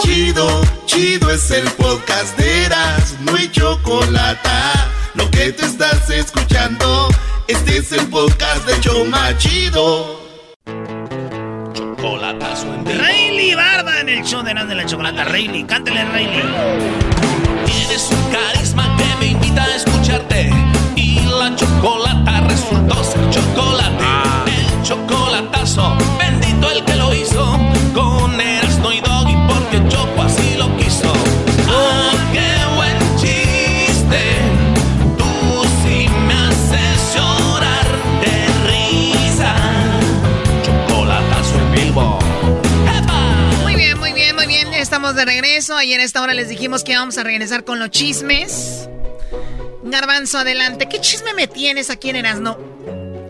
Chido, 0.00 0.60
chido 0.86 1.30
es 1.30 1.50
el 1.50 1.64
podcast 1.72 2.36
de 2.36 2.64
Eras, 2.64 3.16
no 3.20 3.36
hay 3.36 3.48
chocolate. 3.48 4.48
Lo 5.14 5.30
que 5.30 5.52
te 5.52 5.64
estás 5.64 6.10
escuchando, 6.10 7.08
este 7.46 7.78
es 7.78 7.92
el 7.92 8.06
podcast 8.08 8.66
de 8.66 8.80
Choma 8.80 9.36
Chido. 9.38 10.20
Chocolatazo 11.72 12.74
en 12.74 12.98
Rayleigh 12.98 13.54
Barba 13.54 14.00
en 14.00 14.08
el 14.08 14.24
show 14.24 14.42
de 14.42 14.50
Eras 14.50 14.68
de 14.68 14.74
la 14.74 14.84
Chocolata. 14.84 15.24
Rayleigh, 15.24 15.66
cántale 15.66 16.04
Rayleigh. 16.04 16.42
Tienes 17.64 18.10
un 18.10 18.32
carisma 18.32 18.96
que 18.96 19.04
me 19.20 19.26
invita 19.32 19.62
a 19.62 19.76
escucharte. 19.76 20.50
Y 20.96 21.20
la 21.20 21.54
chocolata 21.54 22.40
resultó 22.48 23.04
ser 23.04 23.30
chocolate. 23.30 24.04
Ah. 24.04 24.44
El 24.46 24.82
chocolatazo, 24.82 25.96
Estamos 45.04 45.16
de 45.16 45.26
regreso. 45.26 45.76
Ayer 45.76 46.00
a 46.00 46.02
esta 46.02 46.22
hora 46.22 46.32
les 46.32 46.48
dijimos 46.48 46.82
que 46.82 46.96
vamos 46.96 47.18
a 47.18 47.22
regresar 47.24 47.62
con 47.64 47.78
los 47.78 47.90
chismes. 47.90 48.88
Garbanzo, 49.82 50.38
adelante. 50.38 50.88
¿Qué 50.88 50.98
chisme 50.98 51.34
me 51.34 51.46
tienes 51.46 51.90
aquí 51.90 52.08
en 52.08 52.16
Erasno? 52.16 52.56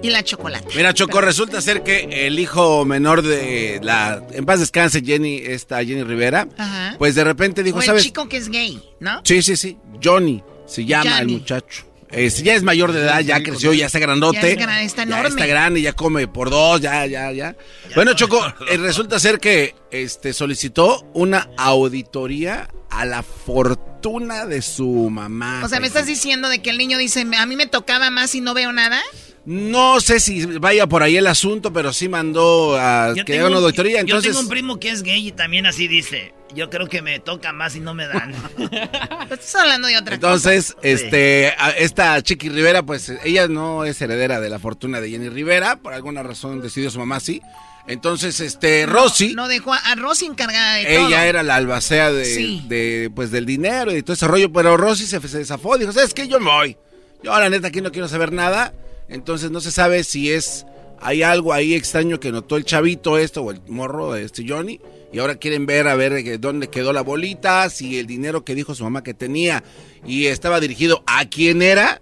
y 0.01 0.11
la 0.11 0.23
chocolate. 0.23 0.69
Mira, 0.77 0.94
Choco, 0.94 1.20
resulta 1.20 1.61
ser 1.61 1.83
que 1.83 2.27
el 2.27 2.39
hijo 2.39 2.85
menor 2.85 3.23
de 3.23 3.81
la. 3.83 4.23
En 4.35 4.47
paz 4.47 4.61
descanse, 4.61 5.03
Jenny, 5.03 5.39
esta 5.39 5.85
Jenny 5.85 6.05
Rivera. 6.05 6.47
Ajá. 6.57 6.94
Pues 6.97 7.17
de 7.17 7.25
repente 7.25 7.65
dijo, 7.65 7.78
o 7.78 7.83
el 7.83 8.01
chico 8.01 8.28
que 8.28 8.36
es 8.36 8.51
gay, 8.51 8.81
¿no? 9.01 9.23
Sí, 9.25 9.43
sí, 9.43 9.57
sí. 9.57 9.77
Johnny 10.01 10.44
se 10.67 10.85
llama 10.85 11.19
el 11.19 11.28
muchacho. 11.28 11.86
ya 12.12 12.55
es 12.55 12.62
mayor 12.62 12.93
de 12.93 13.01
edad, 13.01 13.19
ya 13.20 13.43
creció, 13.43 13.73
ya 13.73 13.86
está 13.86 13.99
grandote. 13.99 14.57
Ya 14.57 14.83
está 14.83 15.03
enorme. 15.03 15.23
Ya 15.23 15.28
está 15.28 15.47
grande, 15.47 15.83
ya 15.83 15.93
come 15.93 16.28
por 16.28 16.51
dos, 16.51 16.81
ya, 16.81 17.05
ya, 17.07 17.33
ya. 17.33 17.57
bueno, 17.97 18.15
Choco, 18.15 18.47
eh, 18.70 18.77
resulta 18.77 19.19
ser 19.19 19.41
que 19.41 19.75
este 20.02 20.32
solicitó 20.32 21.06
una 21.14 21.48
auditoría 21.56 22.68
a 22.90 23.05
la 23.05 23.23
fortuna 23.23 24.44
de 24.44 24.60
su 24.60 25.08
mamá. 25.10 25.62
O 25.64 25.68
sea, 25.68 25.78
¿me 25.78 25.86
estás 25.86 26.06
diciendo 26.06 26.48
de 26.48 26.60
que 26.60 26.70
el 26.70 26.78
niño 26.78 26.98
dice, 26.98 27.24
a 27.36 27.47
mí 27.47 27.56
me 27.56 27.66
tocaba 27.66 28.10
más 28.10 28.34
y 28.34 28.40
no 28.40 28.55
veo 28.55 28.73
nada? 28.73 29.00
No 29.47 30.00
sé 30.00 30.20
si 30.20 30.47
vaya 30.47 30.86
por 30.86 31.02
ahí 31.02 31.16
el 31.16 31.26
asunto, 31.26 31.73
pero 31.73 31.92
sí 31.92 32.08
mandó 32.08 32.76
a 32.78 33.14
que 33.26 33.39
haga 33.39 33.48
una 33.48 33.58
auditoría. 33.58 34.00
Entonces... 34.00 34.24
Yo 34.24 34.31
tengo 34.32 34.40
un 34.40 34.48
primo 34.48 34.81
que 34.81 34.90
es 34.90 35.02
gay 35.02 35.28
y 35.28 35.32
también 35.32 35.66
así 35.66 35.86
dice. 35.86 36.34
Yo 36.55 36.70
creo 36.70 36.89
que 36.89 37.02
me 37.02 37.18
toca 37.18 37.52
más 37.52 37.76
y 37.76 37.81
no 37.81 37.94
me 37.94 38.06
dan. 38.06 38.32
Estás 39.31 39.55
hablando 39.56 39.89
de 39.89 39.98
otra 39.98 40.14
Entonces, 40.14 40.74
cosa. 40.74 40.89
Entonces, 40.89 41.05
este, 41.05 41.55
esta 41.82 42.23
Chiqui 42.23 42.48
Rivera, 42.48 42.84
pues 42.84 43.12
ella 43.24 43.48
no 43.48 43.84
es 43.84 44.00
heredera 44.00 44.40
de 44.40 44.50
la 44.50 44.58
fortuna 44.58 45.00
de 45.00 45.10
Jenny 45.10 45.28
Rivera. 45.28 45.76
Por 45.76 45.92
alguna 45.92 46.23
razón 46.23 46.60
decidió 46.60 46.90
su 46.90 46.98
mamá 46.98 47.20
sí. 47.20 47.42
Entonces, 47.86 48.40
este, 48.40 48.86
Rosy. 48.86 49.34
No, 49.34 49.46
dejó 49.48 49.72
a 49.74 49.94
Rosy 49.96 50.26
encargada 50.26 50.74
de 50.74 50.82
ella 50.82 50.96
todo. 50.96 51.08
Ella 51.08 51.26
era 51.26 51.42
la 51.42 51.56
albacea 51.56 52.10
de, 52.12 52.62
de, 52.66 53.10
pues, 53.14 53.30
del 53.30 53.44
dinero 53.44 53.94
y 53.94 54.02
todo 54.02 54.14
ese 54.14 54.26
rollo. 54.26 54.52
Pero 54.52 54.76
Rosy 54.76 55.06
se, 55.06 55.20
se 55.28 55.44
zafó. 55.44 55.76
Dijo, 55.76 55.92
¿sabes 55.92 56.14
qué? 56.14 56.26
Yo 56.26 56.40
me 56.40 56.50
voy. 56.50 56.76
Yo, 57.22 57.38
la 57.38 57.48
neta, 57.50 57.68
aquí 57.68 57.80
no 57.80 57.92
quiero 57.92 58.08
saber 58.08 58.32
nada. 58.32 58.72
Entonces 59.08 59.50
no 59.50 59.60
se 59.60 59.70
sabe 59.70 60.02
si 60.02 60.32
es 60.32 60.66
hay 61.00 61.22
algo 61.22 61.52
ahí 61.52 61.74
extraño 61.74 62.18
que 62.18 62.32
notó 62.32 62.56
el 62.56 62.64
chavito 62.64 63.18
esto 63.18 63.42
o 63.42 63.50
el 63.50 63.60
morro 63.68 64.16
este 64.16 64.44
Johnny 64.48 64.80
y 65.12 65.18
ahora 65.18 65.36
quieren 65.36 65.66
ver 65.66 65.86
a 65.86 65.94
ver 65.94 66.14
eh, 66.14 66.38
dónde 66.38 66.68
quedó 66.68 66.92
la 66.92 67.02
bolita, 67.02 67.68
si 67.68 67.98
el 67.98 68.06
dinero 68.06 68.44
que 68.44 68.54
dijo 68.54 68.74
su 68.74 68.84
mamá 68.84 69.02
que 69.02 69.12
tenía 69.12 69.62
y 70.06 70.26
estaba 70.26 70.60
dirigido 70.60 71.04
a 71.06 71.28
quién 71.28 71.60
era 71.60 72.00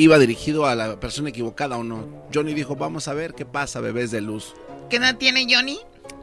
iba 0.00 0.18
dirigido 0.18 0.66
a 0.66 0.74
la 0.74 0.98
persona 0.98 1.28
equivocada 1.30 1.76
o 1.76 1.84
no. 1.84 2.26
Johnny 2.32 2.54
dijo, 2.54 2.76
"Vamos 2.76 3.08
a 3.08 3.14
ver 3.14 3.34
qué 3.34 3.44
pasa, 3.44 3.80
bebés 3.80 4.10
de 4.10 4.20
luz." 4.20 4.54
¿Qué 4.88 4.96
edad 4.96 5.16
tiene 5.16 5.46
Johnny? 5.48 5.78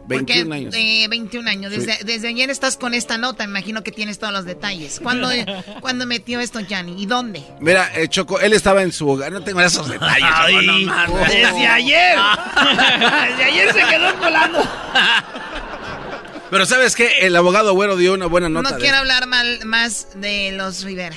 21 0.08 0.54
años. 0.54 0.76
Eh, 0.78 1.08
21 1.10 1.50
años. 1.50 1.72
Desde, 1.72 2.04
desde, 2.04 2.30
ayer 2.30 2.50
estás 2.50 2.78
con 2.78 2.94
esta 2.94 3.18
nota, 3.18 3.44
imagino 3.44 3.84
que 3.84 3.92
tienes 3.92 4.20
todos 4.20 4.34
los 4.34 4.46
detalles. 4.46 5.00
¿Cuándo, 5.02 5.30
¿cuándo 5.82 6.06
metió 6.06 6.40
esto 6.40 6.60
Johnny? 6.68 7.02
¿Y 7.02 7.06
dónde? 7.06 7.44
Mira, 7.60 7.92
eh, 7.96 8.08
Choco, 8.08 8.40
él 8.40 8.54
estaba 8.54 8.84
en 8.84 8.92
su 8.92 9.08
hogar. 9.10 9.32
No 9.32 9.42
tengo 9.42 9.62
esos 9.62 9.90
detalles. 9.90 10.30
Ay, 10.34 10.66
no, 10.66 11.18
desde 11.28 11.68
ayer. 11.68 12.18
desde 13.30 13.44
ayer 13.44 13.74
se 13.74 13.80
quedó 13.80 14.18
colando. 14.18 14.60
Pero 16.50 16.66
¿sabes 16.66 16.96
qué? 16.96 17.10
El 17.22 17.36
abogado 17.36 17.74
güero 17.74 17.98
dio 17.98 18.14
una 18.14 18.28
buena 18.28 18.48
nota. 18.48 18.72
No 18.72 18.78
quiero 18.78 18.98
hablar 18.98 19.28
mal, 19.28 19.66
más 19.66 20.08
de 20.16 20.54
los 20.54 20.84
Rivera. 20.84 21.16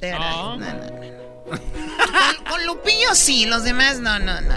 De 0.00 0.10
verdad. 0.10 0.30
No, 0.30 0.56
no, 0.56 0.66
no. 0.66 1.25
Con, 1.46 1.58
con, 2.50 2.66
Lupillo 2.66 3.14
sí, 3.14 3.46
los 3.46 3.64
demás 3.64 4.00
no, 4.00 4.18
no, 4.18 4.40
no. 4.40 4.54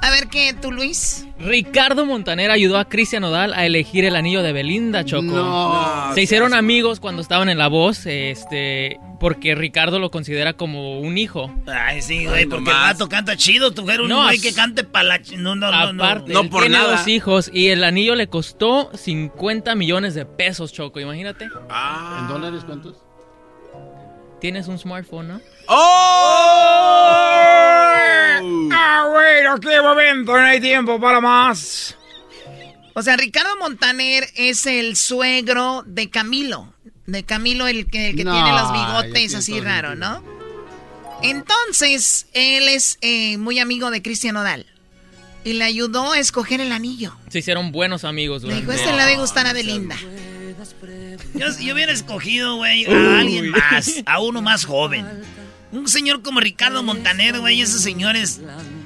A 0.00 0.10
ver 0.10 0.28
qué, 0.28 0.54
tú 0.54 0.70
Luis. 0.70 1.26
Ricardo 1.38 2.06
Montaner 2.06 2.50
ayudó 2.50 2.78
a 2.78 2.86
Cristian 2.86 3.24
Odal 3.24 3.52
a 3.52 3.66
elegir 3.66 4.04
el 4.04 4.16
anillo 4.16 4.42
de 4.42 4.52
Belinda, 4.52 5.04
Choco. 5.04 5.22
No, 5.22 6.12
Se 6.14 6.22
hicieron 6.22 6.54
amigos 6.54 7.00
cuando 7.00 7.20
estaban 7.20 7.48
en 7.48 7.58
La 7.58 7.68
Voz, 7.68 8.06
este, 8.06 8.98
porque 9.20 9.54
Ricardo 9.54 9.98
lo 9.98 10.10
considera 10.10 10.52
como 10.52 11.00
un 11.00 11.18
hijo. 11.18 11.52
Ay, 11.66 12.00
sí, 12.00 12.26
güey, 12.26 12.46
porque 12.46 12.70
el 12.70 12.76
gato 12.76 13.08
canta 13.08 13.36
chido, 13.36 13.72
tú 13.72 13.88
eres 13.88 14.00
un 14.00 14.08
no, 14.08 14.22
güey 14.22 14.40
que 14.40 14.52
cante 14.52 14.84
para 14.84 15.04
la... 15.04 15.20
No, 15.36 15.56
no, 15.56 15.66
aparte, 15.66 16.32
no, 16.32 16.44
no. 16.44 16.50
por 16.50 16.62
tiene 16.62 16.78
dos 16.78 17.06
hijos 17.08 17.50
y 17.52 17.68
el 17.68 17.84
anillo 17.84 18.14
le 18.14 18.28
costó 18.28 18.90
50 18.94 19.74
millones 19.74 20.14
de 20.14 20.26
pesos, 20.26 20.72
Choco, 20.72 21.00
imagínate. 21.00 21.48
Ah. 21.68 22.20
¿En 22.22 22.28
dólares 22.28 22.62
cuántos? 22.64 23.07
Tienes 24.40 24.68
un 24.68 24.78
smartphone, 24.78 25.28
¿no? 25.28 25.40
¡Oh! 25.66 25.74
¡Ah, 28.72 29.08
güey! 29.10 29.46
¡Aquí 29.46 29.68
momento! 29.82 30.32
No 30.32 30.44
hay 30.44 30.60
tiempo 30.60 31.00
para 31.00 31.20
más. 31.20 31.96
O 32.94 33.02
sea, 33.02 33.16
Ricardo 33.16 33.56
Montaner 33.58 34.28
es 34.36 34.66
el 34.66 34.96
suegro 34.96 35.82
de 35.86 36.08
Camilo. 36.10 36.72
De 37.06 37.24
Camilo, 37.24 37.66
el 37.66 37.86
que, 37.86 38.10
el 38.10 38.16
que 38.16 38.24
tiene 38.24 38.52
los 38.52 38.72
bigotes 38.72 39.34
así 39.34 39.60
raro, 39.60 39.94
¿no? 39.94 40.22
Entonces, 41.22 42.26
él 42.32 42.68
es 42.68 42.98
eh, 43.00 43.38
muy 43.38 43.58
amigo 43.58 43.90
de 43.90 44.02
Cristian 44.02 44.36
Odal. 44.36 44.66
Y 45.44 45.54
le 45.54 45.64
ayudó 45.64 46.12
a 46.12 46.18
escoger 46.18 46.60
el 46.60 46.70
anillo. 46.72 47.16
Se 47.28 47.38
hicieron 47.38 47.72
buenos 47.72 48.04
amigos. 48.04 48.42
Le 48.42 48.54
dijo, 48.56 48.72
este 48.72 48.92
le 48.92 49.02
debe 49.02 49.16
gustar 49.16 49.46
a 49.46 49.52
Belinda. 49.52 49.96
Yo, 51.34 51.46
yo 51.60 51.74
hubiera 51.74 51.92
escogido, 51.92 52.56
güey, 52.56 52.84
a 52.86 53.20
alguien 53.20 53.50
más, 53.50 54.02
a 54.06 54.20
uno 54.20 54.42
más 54.42 54.64
joven. 54.64 55.06
Un 55.70 55.86
señor 55.86 56.22
como 56.22 56.40
Ricardo 56.40 56.82
Montaner, 56.82 57.38
güey, 57.40 57.60
esos 57.60 57.82
señores 57.82 58.40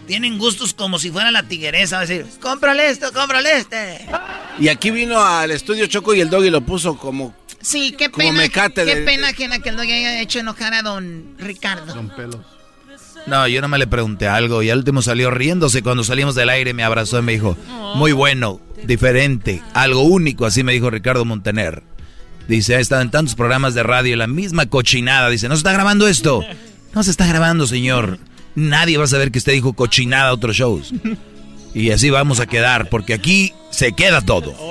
tienen 0.06 0.38
gustos 0.38 0.74
como 0.74 0.98
si 0.98 1.10
fuera 1.10 1.30
la 1.30 1.44
tigueresa. 1.44 1.96
Va 1.96 2.02
a 2.02 2.06
decir, 2.06 2.26
cómprale 2.40 2.90
esto, 2.90 3.12
cómprale 3.12 3.58
este. 3.58 4.06
Y 4.58 4.68
aquí 4.68 4.90
vino 4.90 5.22
al 5.24 5.52
estudio 5.52 5.86
Choco 5.86 6.12
y 6.14 6.20
el 6.20 6.28
doggy 6.28 6.50
lo 6.50 6.60
puso 6.62 6.96
como. 6.96 7.34
Sí, 7.60 7.94
qué 7.96 8.10
pena. 8.10 8.48
qué 8.48 9.04
pena 9.06 9.32
que 9.32 9.68
el 9.68 9.76
doggy 9.76 9.92
haya 9.92 10.20
hecho 10.20 10.40
enojar 10.40 10.74
a 10.74 10.82
don 10.82 11.36
Ricardo. 11.38 11.94
Don 11.94 12.08
Pelos. 12.10 12.40
No, 13.26 13.46
yo 13.46 13.60
no 13.60 13.68
me 13.68 13.78
le 13.78 13.86
pregunté 13.86 14.26
algo 14.26 14.62
y 14.62 14.70
al 14.70 14.78
último 14.78 15.00
salió 15.02 15.30
riéndose. 15.30 15.82
Cuando 15.82 16.02
salimos 16.02 16.34
del 16.34 16.48
aire 16.48 16.74
me 16.74 16.82
abrazó 16.82 17.18
y 17.20 17.22
me 17.22 17.32
dijo, 17.32 17.56
muy 17.94 18.12
bueno, 18.12 18.60
diferente, 18.84 19.62
algo 19.74 20.02
único, 20.02 20.44
así 20.44 20.64
me 20.64 20.72
dijo 20.72 20.90
Ricardo 20.90 21.24
Montaner. 21.24 21.84
Dice, 22.48 22.76
ha 22.76 22.80
estado 22.80 23.02
en 23.02 23.10
tantos 23.10 23.34
programas 23.34 23.74
de 23.74 23.82
radio, 23.82 24.16
la 24.16 24.26
misma 24.26 24.66
cochinada. 24.66 25.28
Dice, 25.28 25.48
¿no 25.48 25.54
se 25.54 25.60
está 25.60 25.72
grabando 25.72 26.08
esto? 26.08 26.42
No 26.94 27.02
se 27.02 27.10
está 27.10 27.26
grabando, 27.26 27.66
señor. 27.66 28.18
Nadie 28.54 28.98
va 28.98 29.04
a 29.04 29.06
saber 29.06 29.32
que 29.32 29.38
usted 29.38 29.52
dijo 29.52 29.72
cochinada 29.72 30.28
a 30.28 30.34
otros 30.34 30.54
shows. 30.56 30.92
Y 31.74 31.90
así 31.90 32.10
vamos 32.10 32.38
a 32.38 32.44
quedar, 32.44 32.90
porque 32.90 33.14
aquí 33.14 33.54
se 33.70 33.92
queda 33.92 34.20
todo. 34.20 34.52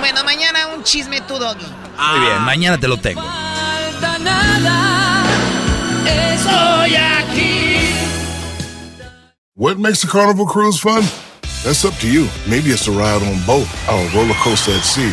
bueno, 0.00 0.24
mañana 0.24 0.68
un 0.74 0.82
chisme 0.84 1.20
tu 1.20 1.38
doggy. 1.38 1.66
Muy 1.98 2.20
bien, 2.20 2.40
mañana 2.42 2.78
te 2.78 2.88
lo 2.88 2.96
tengo. 2.96 3.22
Estoy 6.06 6.94
aquí. 6.96 7.92
What 9.54 9.76
makes 9.76 10.02
a 10.02 10.08
carnival 10.08 10.46
cruise 10.46 10.78
fun? 10.80 11.02
That's 11.64 11.84
up 11.84 11.94
to 12.00 12.06
you. 12.06 12.28
Maybe 12.46 12.70
it's 12.70 12.88
a 12.88 12.90
ride 12.90 13.22
on 13.22 13.44
boat, 13.44 13.66
or 13.90 13.98
a 14.00 14.08
roller 14.14 14.34
coaster 14.42 14.72
at 14.72 14.84
sea, 14.84 15.12